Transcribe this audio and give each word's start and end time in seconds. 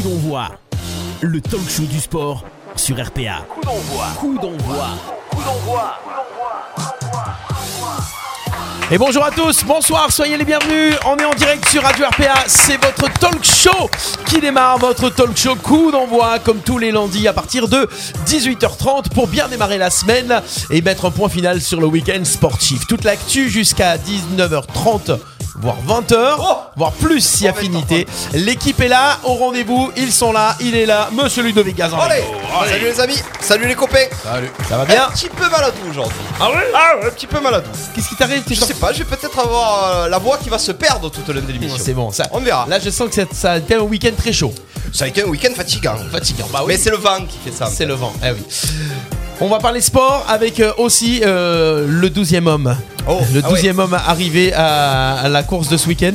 Coup 0.00 0.08
d'envoi, 0.08 0.48
le 1.20 1.42
talk 1.42 1.68
show 1.68 1.82
du 1.82 2.00
sport 2.00 2.44
sur 2.74 2.96
RPA. 2.96 3.44
Coup 3.46 3.60
d'envoi. 3.60 4.06
Coup 4.18 4.38
d'envoi. 4.38 4.88
Coup 5.30 5.42
d'envoi. 5.42 5.98
Et 8.90 8.96
bonjour 8.96 9.22
à 9.22 9.30
tous, 9.30 9.62
bonsoir, 9.64 10.10
soyez 10.10 10.38
les 10.38 10.44
bienvenus. 10.44 10.94
On 11.04 11.16
est 11.16 11.24
en 11.24 11.34
direct 11.34 11.68
sur 11.68 11.82
Radio 11.82 12.06
RPA. 12.06 12.34
C'est 12.46 12.82
votre 12.82 13.12
talk 13.18 13.44
show 13.44 13.90
qui 14.26 14.40
démarre. 14.40 14.78
Votre 14.78 15.10
talk 15.10 15.36
show 15.36 15.54
coup 15.54 15.90
d'envoi, 15.90 16.38
comme 16.38 16.60
tous 16.60 16.78
les 16.78 16.92
lundis 16.92 17.28
à 17.28 17.34
partir 17.34 17.68
de 17.68 17.86
18h30 18.24 19.10
pour 19.10 19.28
bien 19.28 19.48
démarrer 19.48 19.76
la 19.76 19.90
semaine 19.90 20.40
et 20.70 20.80
mettre 20.80 21.04
un 21.04 21.10
point 21.10 21.28
final 21.28 21.60
sur 21.60 21.78
le 21.78 21.86
week-end 21.86 22.24
sportif. 22.24 22.86
Toute 22.86 23.04
l'actu 23.04 23.50
jusqu'à 23.50 23.98
19h30 23.98 25.18
voire 25.60 25.76
20h, 25.86 26.36
voire 26.76 26.92
plus 26.92 27.20
si 27.20 27.46
affinité. 27.46 28.06
L'équipe 28.32 28.80
est 28.80 28.88
là, 28.88 29.18
au 29.24 29.34
rendez-vous, 29.34 29.90
ils 29.96 30.12
sont 30.12 30.32
là, 30.32 30.56
il 30.60 30.74
est 30.76 30.86
là, 30.86 31.08
monsieur 31.12 31.42
Ludovic 31.42 31.76
Gazan. 31.76 31.98
Allez, 31.98 32.22
salut 32.68 32.84
les 32.84 33.00
amis, 33.00 33.22
salut 33.40 33.66
les 33.66 33.74
copains. 33.74 34.06
Salut. 34.22 34.50
Ça 34.68 34.76
va 34.78 34.84
bien 34.84 35.04
Un 35.06 35.10
petit 35.10 35.28
peu 35.28 35.48
maladou 35.48 35.78
aujourd'hui. 35.90 36.16
Ah 36.40 36.50
ouais 36.50 36.56
Ah 36.74 36.96
ouais, 37.00 37.06
un 37.06 37.10
petit 37.10 37.26
peu 37.26 37.40
maladou. 37.40 37.70
Qu'est-ce 37.94 38.08
qui 38.08 38.16
t'arrive 38.16 38.42
Je 38.48 38.54
sais 38.54 38.74
pas, 38.74 38.92
je 38.92 38.98
vais 38.98 39.04
peut-être 39.04 39.38
avoir 39.38 39.84
euh, 39.94 40.08
la 40.08 40.18
voix 40.18 40.38
qui 40.38 40.48
va 40.48 40.58
se 40.58 40.72
perdre 40.72 41.10
tout 41.10 41.22
au 41.28 41.32
long 41.32 41.42
de 41.42 41.52
l'émission. 41.52 41.78
C'est 41.82 41.94
bon, 41.94 42.10
ça. 42.10 42.26
On 42.32 42.40
verra. 42.40 42.66
Là, 42.68 42.78
je 42.78 42.90
sens 42.90 43.08
que 43.08 43.14
ça, 43.14 43.22
ça 43.32 43.52
a 43.52 43.58
été 43.58 43.74
un 43.74 43.80
week-end 43.80 44.12
très 44.16 44.32
chaud. 44.32 44.52
Ça 44.92 45.04
a 45.04 45.08
été 45.08 45.22
un 45.22 45.26
week-end 45.26 45.52
fatigant. 45.54 45.96
Fatigant, 46.10 46.46
bah 46.52 46.60
oui. 46.62 46.68
Mais 46.68 46.76
c'est 46.76 46.90
le 46.90 46.96
vent 46.96 47.18
qui 47.28 47.38
fait 47.44 47.56
ça. 47.56 47.66
C'est 47.66 47.86
le 47.86 47.94
vent, 47.94 48.12
eh 48.24 48.30
oui. 48.32 48.42
On 49.42 49.48
va 49.48 49.58
parler 49.58 49.80
sport 49.80 50.26
avec 50.28 50.60
euh, 50.60 50.72
aussi 50.76 51.22
euh, 51.24 51.86
le 51.88 52.08
12e 52.10 52.46
homme. 52.46 52.76
Oh, 53.08 53.20
le 53.32 53.40
ah 53.42 53.50
ouais. 53.50 53.60
12e 53.62 53.78
homme 53.78 53.94
arrivé 53.94 54.52
à, 54.52 55.14
à 55.20 55.28
la 55.28 55.42
course 55.42 55.68
de 55.68 55.76
ce 55.78 55.88
week-end. 55.88 56.12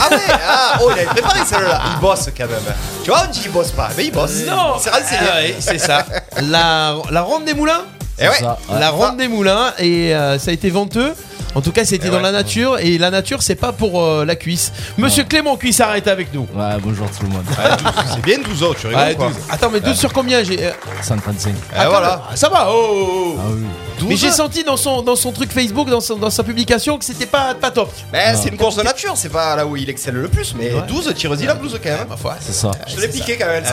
Ah 0.00 0.08
ouais, 0.10 0.16
ah, 0.48 0.78
oh, 0.82 0.88
il 0.90 0.92
avait 1.00 1.04
préparé 1.06 1.40
celle-là. 1.46 1.80
Il 1.94 2.00
bosse 2.00 2.30
quand 2.36 2.46
même. 2.48 2.74
Tu 3.04 3.10
vois, 3.10 3.24
on 3.28 3.30
dit 3.30 3.42
il 3.44 3.50
bosse 3.52 3.70
pas, 3.72 3.90
mais 3.96 4.06
il 4.06 4.12
bosse. 4.12 4.44
Non 4.46 4.76
C'est. 4.80 4.90
Ah 4.90 5.34
ouais, 5.36 5.56
c'est 5.60 5.78
ça. 5.78 6.06
La, 6.40 6.96
la 7.10 7.20
ronde 7.22 7.44
des 7.44 7.52
moulins 7.54 7.82
Et 8.18 8.26
ouais. 8.26 8.34
ça. 8.40 8.58
La 8.78 8.88
ronde 8.90 9.18
des 9.18 9.28
moulins 9.28 9.74
et 9.78 10.14
euh, 10.14 10.38
ça 10.38 10.50
a 10.50 10.54
été 10.54 10.70
venteux. 10.70 11.12
En 11.54 11.60
tout 11.60 11.70
cas, 11.72 11.84
c'était 11.84 12.06
Eh 12.06 12.10
dans 12.10 12.16
ouais. 12.16 12.22
la 12.22 12.32
nature 12.32 12.78
et 12.78 12.96
la 12.96 13.10
nature, 13.10 13.42
c'est 13.42 13.54
pas 13.56 13.72
pour 13.72 14.02
euh, 14.02 14.24
la 14.24 14.36
cuisse. 14.36 14.72
Monsieur 14.96 15.24
Clément 15.24 15.56
Cuissard 15.56 15.94
est 15.96 16.08
avec 16.08 16.32
nous. 16.32 16.46
Ouais, 16.54 16.76
bonjour 16.82 17.06
tout 17.10 17.24
le 17.24 17.28
monde. 17.28 17.44
Ah, 17.58 17.76
12, 17.76 17.92
C'est 18.14 18.22
bien 18.22 18.38
12 18.42 18.62
autres, 18.62 18.80
tu 18.80 18.86
rigoles 18.86 19.02
Ouais, 19.02 19.14
quoi. 19.14 19.26
12. 19.28 19.36
Attends, 19.50 19.70
mais 19.70 19.80
12 19.80 19.98
sur 19.98 20.12
combien 20.14 20.42
j'ai 20.42 20.64
euh, 20.66 20.70
135. 21.02 21.50
Et 21.50 21.76
attends, 21.78 21.90
voilà. 21.90 22.22
mais- 22.30 22.36
Ça 22.36 22.48
va, 22.48 22.68
oh, 22.70 22.72
oh, 22.90 23.34
oh. 23.36 23.36
Ah 23.38 23.48
oui. 23.54 23.62
12. 24.00 24.08
Mais 24.08 24.16
j'ai 24.16 24.30
senti 24.30 24.64
dans 24.64 24.78
son, 24.78 25.02
dans 25.02 25.14
son 25.16 25.30
truc 25.30 25.52
Facebook, 25.52 25.90
dans, 25.90 26.00
son- 26.00 26.16
dans 26.16 26.30
sa 26.30 26.42
publication, 26.42 26.96
que 26.96 27.04
c'était 27.04 27.26
pas, 27.26 27.54
pas 27.54 27.70
top. 27.70 27.92
Mais 28.12 28.34
c'est 28.34 28.48
une 28.48 28.56
course 28.56 28.76
de 28.76 28.82
nature, 28.82 29.12
c'est 29.16 29.28
pas 29.28 29.54
là 29.54 29.66
où 29.66 29.76
il 29.76 29.90
excelle 29.90 30.14
le 30.14 30.28
plus, 30.28 30.54
mais 30.58 30.72
Ouais. 30.72 30.82
12, 30.88 31.12
tire-y 31.14 31.44
la 31.44 31.54
blouse 31.54 31.78
quand 31.82 31.90
même. 31.90 32.08
Ma 32.08 32.16
foi. 32.16 32.36
C'est 32.40 32.54
ça. 32.54 32.70
Je 32.88 32.96
te 32.96 33.00
l'ai 33.02 33.08
piqué 33.08 33.36
quand 33.38 33.46
même. 33.48 33.64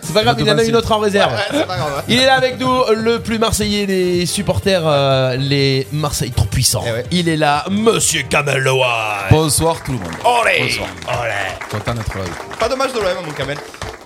C'est 0.00 0.14
pas 0.14 0.22
grave, 0.22 0.36
il 0.40 0.50
en 0.50 0.56
a 0.56 0.62
une 0.64 0.74
autre 0.76 0.90
en 0.92 1.00
réserve. 1.00 1.30
Ouais, 1.34 1.38
c'est 1.50 1.66
pas 1.66 1.76
grave. 1.76 1.92
hein. 1.98 2.02
Il 2.08 2.18
est 2.18 2.24
là 2.24 2.36
avec 2.36 2.58
nous, 2.58 2.82
le 2.96 3.18
plus 3.18 3.38
marseillais 3.38 3.84
des 3.84 4.24
supporters, 4.24 4.80
euh, 4.86 5.36
les 5.36 5.86
Marseille 5.92 6.30
trop 6.30 6.46
Eh 6.86 6.92
ouais. 6.92 7.04
Il 7.12 7.28
est 7.28 7.36
là, 7.36 7.64
Monsieur 7.70 8.22
Kamel 8.28 8.58
Loa. 8.62 9.26
Bonsoir 9.30 9.82
tout 9.84 9.92
le 9.92 9.98
monde. 9.98 10.08
Olé 10.24 10.62
Bonsoir. 10.62 10.88
Olé 11.22 11.32
Content 11.70 11.94
d'être 11.94 12.18
là. 12.18 12.24
Pas 12.58 12.68
dommage 12.68 12.92
de 12.92 12.98
l'OM, 12.98 13.24
mon 13.26 13.32
Kamel. 13.32 13.56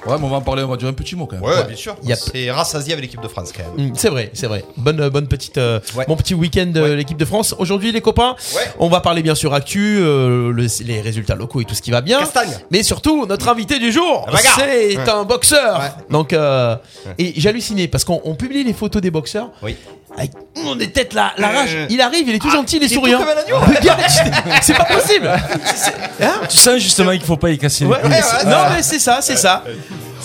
Ouais, 0.04 0.16
mais 0.18 0.24
on 0.24 0.28
va 0.30 0.38
en 0.38 0.40
parler, 0.40 0.64
on 0.64 0.68
va 0.68 0.76
dire 0.76 0.88
un 0.88 0.92
petit 0.94 1.14
mot 1.14 1.26
quand 1.26 1.36
même. 1.36 1.44
Ouais, 1.44 1.62
bien 1.64 1.76
sûr. 1.76 1.92
A- 2.10 2.16
C'est 2.16 2.50
rassasié 2.50 2.92
avec 2.92 3.04
l'équipe 3.04 3.20
de 3.22 3.28
France 3.28 3.52
quand 3.56 3.62
même. 3.76 3.90
Mm, 3.90 3.92
C'est 3.94 4.08
vrai, 4.08 4.30
c'est 4.34 4.48
vrai. 4.48 4.64
Bonne, 4.76 5.00
euh, 5.00 5.10
bonne 5.10 5.28
petite, 5.28 5.58
euh, 5.58 5.78
Ouais. 5.94 6.04
bon 6.08 6.16
petit 6.16 6.34
week-end 6.34 6.66
de 6.66 6.80
Ouais. 6.82 6.96
l'équipe 6.96 7.16
de 7.16 7.24
France. 7.24 7.54
Aujourd'hui, 7.56 7.92
les 7.92 8.00
copains, 8.00 8.34
Ouais. 8.56 8.62
on 8.80 8.88
va 8.88 9.00
parler 9.00 9.22
bien 9.22 9.36
sûr 9.36 9.54
actu, 9.54 9.98
euh, 10.00 10.50
le- 10.52 10.66
les 10.84 11.00
résultats 11.00 11.36
locaux 11.36 11.60
et 11.60 11.64
tout 11.64 11.76
ce 11.76 11.82
qui 11.82 11.92
va 11.92 12.00
bien. 12.00 12.18
Castagne. 12.18 12.50
Mais 12.72 12.82
surtout, 12.82 13.26
notre 13.26 13.48
invité 13.48 13.78
du 13.78 13.92
jour, 13.92 14.26
c'est 14.56 14.96
Ouais. 14.98 15.08
un 15.08 15.22
boxeur. 15.22 15.78
Ouais. 15.78 15.86
Donc, 16.10 16.32
euh, 16.32 16.74
et 17.16 17.34
j'ai 17.36 17.48
halluciné 17.50 17.86
parce 17.86 18.02
qu'on 18.04 18.20
on 18.24 18.34
publie 18.34 18.64
les 18.64 18.72
photos 18.72 19.00
des 19.00 19.12
boxeurs. 19.12 19.50
Oui. 19.62 19.76
Avec 20.18 20.32
on 20.56 20.76
des 20.76 20.90
têtes 20.90 21.14
la, 21.14 21.32
la 21.38 21.48
Euh, 21.48 21.58
rage. 21.58 21.76
Il 21.90 22.00
arrive, 22.00 22.28
il 22.28 22.34
est 22.34 22.38
tout 22.38 22.50
gentil, 22.50 22.76
il 22.76 22.82
est 22.82 22.86
est 22.86 22.94
souriant. 22.94 23.20
c'est 24.62 24.76
pas 24.76 24.84
possible. 24.84 25.28
Hein 26.22 26.40
Tu 26.48 26.56
sens 26.58 26.76
justement 26.78 27.10
qu'il 27.12 27.22
faut 27.22 27.36
pas 27.36 27.50
y 27.50 27.58
casser 27.58 27.84
les 27.84 27.90
Ouais, 27.90 28.02
ouais, 28.02 28.20
non 28.44 28.58
mais 28.74 28.82
c'est 28.82 28.98
ça, 28.98 29.18
c'est 29.22 29.36
ça. 29.36 29.64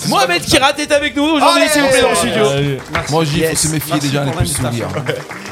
Mohamed 0.06 0.42
Kirat 0.44 0.72
est 0.78 0.92
avec 0.92 1.16
nous 1.16 1.24
aujourd'hui, 1.24 1.68
s'il 1.68 1.82
vous 1.82 1.88
plaît, 1.88 2.02
dans 2.02 2.10
le 2.10 2.14
studio. 2.14 2.44
Moi, 3.10 3.24
j'y 3.24 3.40
Yes. 3.40 3.50
faut 3.62 3.68
se 3.68 3.72
méfier 3.72 4.10
gens 4.10 4.24
les 4.24 4.30
plus 4.32 4.46
sourire. 4.46 4.88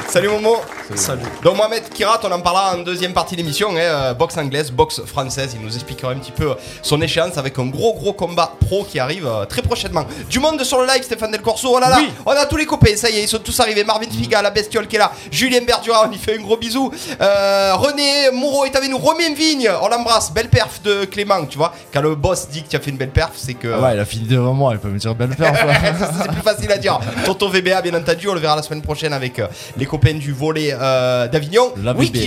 Salut 0.07 0.29
Momo. 0.29 0.57
Salut. 0.95 1.21
Donc 1.43 1.57
Mohamed 1.57 1.83
Kirat, 1.93 2.21
on 2.23 2.31
en 2.31 2.39
parlera 2.39 2.73
en 2.75 2.77
deuxième 2.77 3.11
partie 3.13 3.35
de 3.35 3.41
l'émission. 3.41 3.71
hein, 3.71 3.79
euh, 3.79 4.13
boxe 4.13 4.37
anglaise, 4.37 4.71
boxe 4.71 5.01
française. 5.05 5.51
Il 5.53 5.65
nous 5.65 5.73
expliquera 5.75 6.11
un 6.13 6.15
petit 6.15 6.31
peu 6.31 6.55
son 6.81 7.01
échéance 7.01 7.37
avec 7.37 7.59
un 7.59 7.65
gros 7.65 7.93
gros 7.93 8.13
combat 8.13 8.53
pro 8.65 8.85
qui 8.85 8.97
arrive 8.99 9.27
euh, 9.27 9.43
très 9.43 9.61
prochainement. 9.61 10.05
Du 10.29 10.39
monde 10.39 10.63
sur 10.63 10.79
le 10.79 10.87
live, 10.87 11.03
Stéphane 11.03 11.31
Del 11.31 11.41
Corso. 11.41 11.69
Oh 11.75 11.79
là 11.79 11.89
là, 11.89 11.97
Oui. 11.99 12.09
on 12.25 12.31
a 12.31 12.45
tous 12.45 12.55
les 12.55 12.65
copains. 12.65 12.95
Ça 12.95 13.09
y 13.09 13.17
est, 13.17 13.23
ils 13.23 13.27
sont 13.27 13.39
tous 13.39 13.59
arrivés. 13.59 13.83
Marvin 13.83 14.07
Figa, 14.09 14.41
la 14.41 14.49
bestiole 14.49 14.87
qui 14.87 14.95
est 14.95 14.99
là. 14.99 15.11
Julien 15.29 15.59
Berdura, 15.67 16.05
on 16.07 16.09
lui 16.09 16.17
fait 16.17 16.37
un 16.37 16.41
gros 16.41 16.55
bisou. 16.55 16.89
Euh, 17.19 17.73
René 17.75 18.31
Moreau 18.31 18.63
est 18.63 18.75
avec 18.77 18.89
nous. 18.89 18.97
Romain 18.97 19.33
Vigne, 19.35 19.69
on 19.81 19.89
l'embrasse. 19.89 20.31
Belle 20.31 20.47
perf 20.49 20.81
de 20.85 21.03
Clément, 21.03 21.45
tu 21.47 21.57
vois. 21.57 21.73
Quand 21.93 22.01
le 22.01 22.15
boss 22.15 22.47
dit 22.47 22.63
que 22.63 22.69
tu 22.69 22.75
as 22.77 22.79
fait 22.79 22.91
une 22.91 22.97
belle 22.97 23.11
perf, 23.11 23.31
c'est 23.35 23.55
que. 23.55 23.67
Ah 23.75 23.81
ouais, 23.81 23.93
il 23.95 23.99
a 23.99 24.05
fini 24.05 24.25
devant 24.37 24.53
moi, 24.53 24.71
il 24.73 24.79
peut 24.79 24.89
me 24.89 24.97
dire 24.99 25.13
belle 25.15 25.29
perf. 25.35 25.57
c'est 26.21 26.31
plus 26.31 26.41
facile 26.41 26.71
à 26.71 26.77
dire. 26.77 26.99
Tonton 27.25 27.49
VBA, 27.49 27.81
bien 27.81 27.93
entendu, 27.93 28.27
on 28.29 28.33
le 28.33 28.39
verra 28.39 28.55
la 28.55 28.61
semaine 28.61 28.81
prochaine 28.81 29.13
avec 29.13 29.39
euh, 29.39 29.47
les 29.77 29.85
copains 29.85 30.13
du 30.13 30.31
volet 30.33 30.75
euh, 30.79 31.27
d'Avignon. 31.27 31.71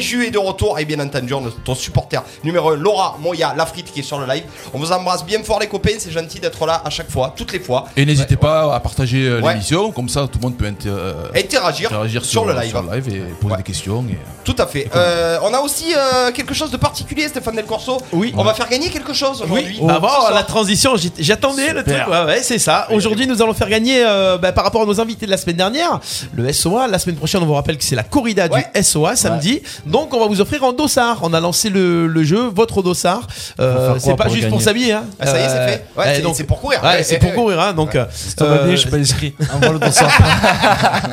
Joue 0.01 0.23
est 0.23 0.31
de 0.31 0.39
retour. 0.39 0.79
Et 0.79 0.85
bien 0.85 1.01
entendu, 1.01 1.33
on 1.35 1.47
a 1.47 1.51
ton 1.65 1.75
supporter 1.75 2.23
numéro 2.45 2.71
1, 2.71 2.77
Laura 2.77 3.17
Moya, 3.21 3.55
la 3.57 3.67
frite 3.67 3.93
qui 3.93 4.01
est 4.01 4.03
sur 4.05 4.19
le 4.19 4.27
live. 4.27 4.45
On 4.75 4.79
vous 4.79 4.93
embrasse 4.93 5.25
bien 5.25 5.43
fort, 5.43 5.61
les 5.61 5.67
copains. 5.69 5.91
C'est 5.99 6.11
gentil 6.11 6.41
d'être 6.41 6.67
là 6.67 6.83
à 6.85 6.91
chaque 6.91 7.11
fois, 7.11 7.33
toutes 7.37 7.53
les 7.53 7.61
fois. 7.61 7.87
Et 7.97 8.05
n'hésitez 8.05 8.37
pas 8.37 8.75
à 8.75 8.81
partager 8.81 9.27
euh, 9.27 9.41
Ouais. 9.41 9.53
l'émission, 9.53 9.91
comme 9.93 10.09
ça 10.09 10.23
tout 10.31 10.39
le 10.39 10.43
monde 10.43 10.57
peut 10.57 10.67
inter- 10.67 10.91
Interagir, 11.35 11.89
interagir 11.89 12.25
sur, 12.25 12.45
le 12.45 12.53
live. 12.55 12.71
sur 12.71 12.83
le 12.83 12.95
live 12.95 13.09
et 13.09 13.19
poser 13.41 13.53
Ouais. 13.53 13.57
des 13.59 13.63
questions. 13.63 14.05
et- 14.11 14.19
Tout 14.45 14.57
à 14.59 14.67
fait. 14.67 14.89
Euh, 14.95 15.39
on 15.43 15.53
a 15.55 15.61
aussi 15.61 15.95
euh, 15.97 16.31
quelque 16.33 16.55
chose 16.55 16.71
de 16.71 16.77
particulier, 16.77 17.29
Stéphane 17.29 17.57
Del 17.57 17.65
Corso. 17.67 17.99
Oui. 18.13 18.33
On 18.37 18.43
va 18.45 18.55
faire 18.55 18.69
gagner 18.69 18.91
quelque 18.91 19.13
chose 19.15 19.43
aujourd'hui. 19.43 19.65
Oui, 19.67 19.77
Ce 19.77 19.81
bon, 20.01 20.09
soir. 20.09 20.33
la 20.35 20.43
transition, 20.43 20.95
j'attendais 21.19 21.73
le 21.73 21.83
truc. 21.85 21.97
Super. 22.05 22.27
Ouais, 22.27 22.33
ouais, 22.33 22.41
c'est 22.43 22.59
ça. 22.59 22.87
Aujourd'hui, 22.91 23.27
nous 23.27 23.41
allons 23.43 23.55
faire 23.55 23.69
gagner, 23.69 24.03
euh, 24.05 24.39
bah, 24.39 24.53
par 24.53 24.65
rapport 24.65 24.83
à 24.83 24.87
nos 24.87 25.01
invités 25.01 25.27
de 25.27 25.31
la 25.31 25.37
semaine 25.37 25.57
dernière, 25.57 26.01
le 26.35 26.53
SOA. 26.53 26.89
La 26.89 26.99
semaine 26.99 27.17
prochaine, 27.17 27.43
on 27.43 27.47
vous 27.47 27.55
rappelle 27.55 27.77
que 27.79 27.85
c'est 27.85 27.97
la 27.97 28.03
corrida 28.03 28.47
Ouais. 28.49 28.65
du 28.75 28.83
SOA 28.83 29.17
samedi. 29.17 29.63
Donc, 29.87 30.15
on 30.15 30.21
va 30.21 30.27
vous 30.27 30.41
offrir 30.41 30.65
un 30.65 30.73
dossard. 30.73 31.19
On 31.23 31.33
a 31.35 31.41
lancé 31.41 31.69
le, 31.71 32.07
le 32.07 32.25
jeu, 32.25 32.51
votre 32.55 32.83
dossar. 32.83 33.27
Euh, 33.61 33.95
c'est 33.99 34.17
pas 34.17 34.25
pour 34.25 34.35
juste 34.35 34.49
pour 34.49 34.63
s'habiller. 34.63 34.93
Hein. 34.93 35.05
Ah, 35.21 35.27
ça 35.27 35.39
y 35.39 35.43
est, 35.43 35.49
c'est 35.49 35.55
Euh, 35.57 35.67
fait. 35.69 35.85
Ouais, 35.97 36.05
eh, 36.25 36.35
c'est- 36.35 36.45
pour 36.45 36.61
courir. 36.61 36.83
Ouais, 36.83 36.89
Ouais, 36.91 37.03
c'est 37.03 37.19
pour 37.19 37.33
courir. 37.35 37.61
Hein, 37.61 37.73
donc, 37.75 37.95
euh, 37.95 38.05
euh, 38.41 38.71
je 38.71 38.77
suis 38.77 38.91
pas 38.91 38.97
inscrit. 38.97 39.35
Envoie 39.55 39.73
le 39.73 39.79
dossard. 39.79 40.11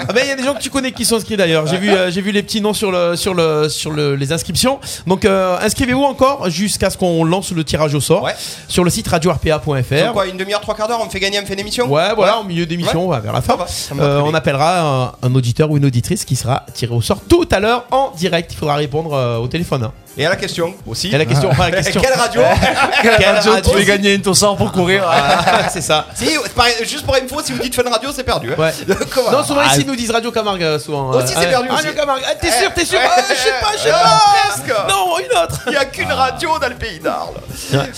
Ah 0.09 0.13
ben 0.13 0.21
il 0.23 0.29
y 0.29 0.31
a 0.31 0.35
des 0.35 0.43
gens 0.43 0.53
que 0.53 0.61
tu 0.61 0.69
connais 0.69 0.91
qui 0.91 1.05
sont 1.05 1.15
inscrits 1.17 1.37
d'ailleurs. 1.37 1.67
J'ai 1.67 1.77
vu 1.77 1.89
euh, 1.91 2.09
j'ai 2.11 2.21
vu 2.21 2.31
les 2.31 2.41
petits 2.43 2.61
noms 2.61 2.73
sur 2.73 2.91
le 2.91 3.15
sur 3.15 3.33
le 3.33 3.69
sur 3.69 3.91
le, 3.91 4.15
les 4.15 4.31
inscriptions. 4.31 4.79
Donc 5.05 5.25
euh, 5.25 5.57
inscrivez-vous 5.61 6.03
encore 6.03 6.49
jusqu'à 6.49 6.89
ce 6.89 6.97
qu'on 6.97 7.23
lance 7.23 7.51
le 7.51 7.63
tirage 7.63 7.93
au 7.93 8.01
sort 8.01 8.23
Ouais. 8.23 8.35
sur 8.67 8.83
le 8.83 8.89
site 8.89 9.07
radio-rpa.fr. 9.07 10.23
une 10.29 10.37
demi-heure, 10.37 10.61
trois 10.61 10.75
d'heure, 10.85 10.99
on 11.01 11.09
fait 11.09 11.19
gagner, 11.21 11.39
on 11.41 11.45
fait 11.45 11.53
une 11.53 11.61
émission 11.61 11.87
Ouais, 11.89 12.13
voilà, 12.13 12.39
au 12.39 12.43
milieu 12.43 12.65
d'émission, 12.65 13.07
ouais, 13.07 13.19
vers 13.21 13.33
la 13.33 13.41
fin. 13.41 13.55
Me 13.95 14.01
Euh, 14.01 14.21
on 14.21 14.33
appellera 14.33 14.81
un, 15.07 15.27
un 15.27 15.33
auditeur 15.35 15.71
ou 15.71 15.77
une 15.77 15.85
auditrice 15.85 16.25
qui 16.25 16.35
sera 16.35 16.65
tiré 16.73 16.93
au 16.93 17.01
sort 17.01 17.21
tout 17.27 17.47
à 17.51 17.59
l'heure 17.59 17.85
en 17.91 18.11
direct. 18.17 18.51
Il 18.53 18.57
faudra 18.57 18.75
répondre 18.75 19.13
euh, 19.13 19.37
au 19.37 19.47
téléphone. 19.47 19.83
hein. 19.85 19.93
Et 20.17 20.25
à 20.25 20.29
la 20.29 20.35
question 20.35 20.73
aussi. 20.87 21.09
Et 21.13 21.17
la 21.17 21.25
question, 21.25 21.49
enfin, 21.51 21.69
la 21.69 21.81
question. 21.83 22.01
Quelle 22.01 22.13
radio 22.13 22.41
Quelle 23.01 23.25
Radio, 23.35 23.51
tu 23.61 23.69
fais 23.77 23.85
gagner 23.85 24.13
une 24.15 24.21
dossard 24.21 24.55
pour 24.55 24.71
courir. 24.71 25.03
Ah, 25.07 25.67
c'est 25.69 25.81
ça. 25.81 26.07
Si, 26.15 26.27
pareil, 26.55 26.73
juste 26.81 27.05
pour 27.05 27.15
info, 27.15 27.39
si 27.43 27.51
vous 27.53 27.59
dites 27.59 27.75
Fun 27.75 27.89
Radio, 27.89 28.09
c'est 28.13 28.23
perdu. 28.23 28.51
hein. 28.51 28.55
Ouais. 28.57 28.71
Non, 29.31 29.43
souvent 29.43 29.61
Ah, 29.63 29.67
ici 29.73 29.81
ils 29.81 29.87
nous 29.87 29.95
disent 29.95 30.11
Radio 30.11 30.31
Camargue 30.31 30.63
euh, 30.63 30.79
souvent. 30.79 31.11
Aussi, 31.11 31.33
c'est 31.33 31.45
euh, 31.45 31.49
perdu 31.49 31.69
Radio 31.69 31.89
aussi. 31.89 31.95
Camargue. 31.97 32.23
Ah, 32.25 32.33
t'es 32.39 32.47
Eh, 32.47 32.61
sûr, 32.61 32.73
t'es 32.73 32.85
sûr 32.85 32.99
eh, 33.01 33.07
Ah, 33.07 33.21
Je 33.29 33.35
sais 33.35 33.49
pas, 33.61 33.71
je 33.77 33.83
sais 33.83 33.89
ah, 33.93 34.03
pas. 34.03 34.49
presque. 34.49 34.89
Non, 34.89 35.19
une 35.19 35.37
autre. 35.43 35.61
Il 35.67 35.71
n'y 35.71 35.77
a 35.77 35.85
qu'une 35.85 36.11
radio 36.11 36.57
dans 36.59 36.69
le 36.69 36.75
pays 36.75 36.99
d'Arles. 36.99 37.35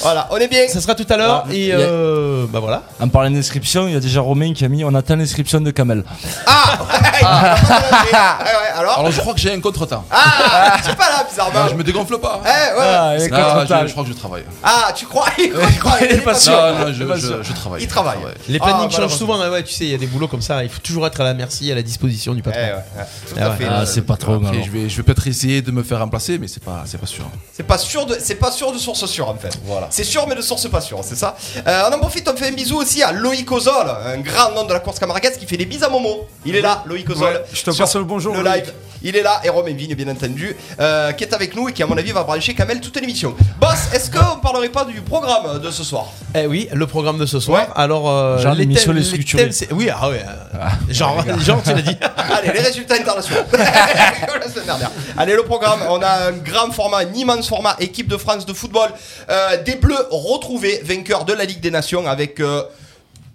Voilà, 0.02 0.28
on 0.32 0.38
est 0.38 0.48
bien. 0.48 0.68
Ça 0.68 0.82
sera 0.82 0.96
tout 0.96 1.08
à 1.10 1.16
l'heure 1.18 1.46
Ouais. 1.48 1.56
et 1.56 1.70
euh, 1.74 2.46
bah 2.50 2.60
voilà. 2.60 2.84
En 3.00 3.08
parlant 3.08 3.30
d'inscription, 3.32 3.88
il 3.88 3.94
y 3.94 3.98
a 3.98 4.00
déjà 4.00 4.20
Romain 4.22 4.54
qui 4.54 4.66
a 4.66 4.68
mis 4.68 4.84
on 4.84 4.94
attend 4.94 5.16
l'inscription 5.16 5.62
de 5.62 5.72
Kamel. 5.72 6.04
Ah, 6.46 6.78
ouais. 6.92 7.24
Ouais, 7.24 8.70
alors 8.78 9.00
Alors 9.00 9.12
je 9.12 9.20
crois 9.22 9.34
que 9.34 9.40
j'ai 9.40 9.54
un 9.54 9.60
contretemps. 9.62 10.04
Ah, 10.12 10.78
tu 10.84 10.92
es 10.92 10.96
pas 10.96 11.10
là, 11.10 11.26
bizarrement. 11.30 11.60
Ah, 11.66 11.68
je 11.70 11.76
me 11.76 11.84
dégonfle 11.84 12.09
pas. 12.18 12.42
Eh, 12.44 12.48
ouais. 12.48 12.54
Ah, 12.80 13.14
il 13.18 13.24
est 13.24 13.30
Ah, 13.34 13.66
contre 13.66 13.88
je, 13.88 13.92
crois 13.92 14.04
que 14.04 14.10
je 14.10 14.16
travaille. 14.16 14.44
Ah, 14.64 14.92
tu 14.96 15.06
crois? 15.06 15.26
Il 15.38 15.52
croit, 15.52 15.68
il 15.70 15.78
croit, 15.80 15.98
il 16.02 16.12
est 16.16 16.18
pas 16.22 16.34
sûr. 16.36 16.54
sûr. 16.54 16.62
Non, 16.62 16.86
non, 16.88 17.16
je, 17.44 17.54
travaille. 17.54 17.82
Il 17.84 17.88
travaille. 17.88 18.18
Les 18.48 18.58
Ah, 18.62 18.64
plannings 18.66 18.82
changent 18.90 18.94
malheureusement. 18.94 19.18
souvent, 19.18 19.42
hein, 19.42 19.52
ouais, 19.52 19.64
tu 19.64 19.74
sais, 19.74 19.86
il 19.86 19.92
y 19.92 19.94
a 19.94 19.98
des 19.98 20.08
boulots 20.08 20.28
comme 20.28 20.42
ça, 20.42 20.64
il 20.64 20.70
faut 20.70 20.80
toujours 20.80 21.06
être 21.08 21.22
à 21.22 21.24
la 21.24 21.34
merci, 21.34 21.72
à 21.72 21.76
la 21.76 21.82
disposition 21.82 22.34
du 22.34 22.40
Eh, 22.40 22.44
patron. 22.44 22.62
ouais, 22.62 22.72
ouais, 22.74 23.06
tout 23.28 23.36
Ah 23.40 23.46
à 23.46 23.50
ouais. 23.50 23.56
fait. 23.58 23.66
Ah, 23.70 23.86
c'est 23.86 24.02
pas 24.02 24.18
trop 24.18 24.34
Après, 24.36 24.64
je 24.64 24.72
vais, 24.72 24.90
je 24.90 24.98
vais 24.98 25.04
peut-être 25.04 25.28
essayer 25.28 25.62
de 25.62 25.72
me 25.72 25.84
faire 25.84 26.00
remplacer, 26.00 26.38
mais 26.38 26.48
c'est 26.48 26.64
pas, 26.64 26.84
c'est 26.86 26.98
pas 26.98 27.08
sûr. 27.08 27.26
C'est 27.54 27.64
pas 27.64 27.78
sûr 27.78 28.06
de, 28.06 28.18
c'est 28.20 28.36
pas 28.36 28.52
sûr 28.52 28.72
de 28.72 28.78
source 28.78 29.06
sûre 29.06 29.28
en 29.30 29.36
fait. 29.36 29.58
Voilà. 29.66 29.88
C'est 29.90 30.04
sûr 30.04 30.26
mais 30.28 30.36
de 30.36 30.42
source 30.42 30.68
pas 30.70 30.82
sûre, 30.82 31.00
c'est 31.04 31.16
ça. 31.18 31.36
Euh, 31.68 31.84
on 31.90 31.94
en 31.96 32.00
profite, 32.00 32.28
on 32.32 32.36
fait 32.36 32.48
un 32.48 32.52
bisou 32.54 32.78
aussi 32.78 33.04
à 33.04 33.12
Loïc 33.12 33.52
Ozol, 33.52 33.88
un 34.06 34.18
grand 34.20 34.52
nom 34.54 34.64
de 34.66 34.74
la 34.74 34.80
course 34.80 35.00
camarguaise 35.00 35.38
qui 35.38 35.46
fait 35.46 35.58
des 35.58 35.66
bises 35.66 35.84
à 35.84 35.90
Momo. 35.90 36.28
Il 36.46 36.56
est 36.56 36.62
là, 36.62 36.84
Loïc 36.86 37.10
Ozol. 37.10 37.34
Ouais, 37.34 37.44
je 37.54 37.62
te 37.64 37.72
Sur 37.72 37.84
passe 37.86 37.96
le 37.96 38.04
bonjour, 38.04 38.34
Le 38.36 38.42
Loïc. 38.44 38.66
live. 38.66 38.74
il 39.04 39.16
est 39.16 39.22
là, 39.22 39.40
et 39.44 39.50
Romain 39.50 39.74
Vigne, 39.74 39.96
bien 39.96 40.08
entendu, 40.10 40.56
euh, 40.80 41.12
qui 41.14 41.24
est 41.24 41.34
avec 41.34 41.56
nous 41.56 41.70
et 41.70 41.74
qui, 41.74 41.84
à 41.84 41.88
mon 41.90 41.98
avis, 41.98 42.12
va 42.12 42.24
brancher 42.24 42.54
Kamel 42.54 42.80
toute 42.80 42.96
l'émission. 43.02 43.36
Boss, 43.60 43.90
est-ce 43.94 44.12
qu'on 44.12 44.40
parlerait 44.40 44.70
pas 44.70 44.86
du 44.86 45.02
programme 45.02 45.60
de 45.60 45.72
ce 45.72 45.84
soir? 45.84 46.06
Eh 46.36 46.46
oui, 46.46 46.70
le 46.72 46.86
programme 46.86 47.18
de 47.18 47.26
ce 47.26 47.40
soir. 47.40 47.62
Ouais. 47.64 47.68
Alors, 47.76 48.10
euh, 48.10 48.38
Genre 48.38 48.54
les 48.54 48.60
l'émission 48.66 48.94
Les 48.94 49.02
les 49.02 49.24
thèmes, 49.24 49.50
Oui, 49.72 49.90
ah 49.92 50.10
ouais. 50.10 50.22
euh, 50.24 50.94
Genre, 50.94 51.24
genre, 51.40 51.64
tu 51.64 51.74
l'as 51.74 51.82
dit. 51.82 51.98
Allez, 52.18 52.52
les 52.54 52.60
résultats 52.60 52.96
internationaux. 52.96 53.42
Comme 53.50 53.60
la 54.40 54.48
semaine 54.50 54.66
dernière. 54.66 54.92
Allez, 55.18 55.34
le 55.36 55.44
programme. 55.44 55.80
On 55.90 56.02
a 56.02 56.28
un 56.28 56.32
grand 56.34 56.72
format, 56.72 57.00
un 57.00 57.14
immense 57.14 57.48
format, 57.50 57.76
équipe 57.80 58.08
de 58.08 58.18
France 58.18 58.46
de 58.46 58.54
football. 58.54 58.90
Euh, 59.30 59.62
des 59.64 59.76
Bleus 59.76 60.06
retrouvés, 60.12 60.82
vainqueurs 60.86 61.26
de 61.26 61.34
la 61.34 61.46
Ligue 61.46 61.60
des 61.60 61.72
Nations 61.72 62.06
avec 62.08 62.40
euh, 62.40 62.62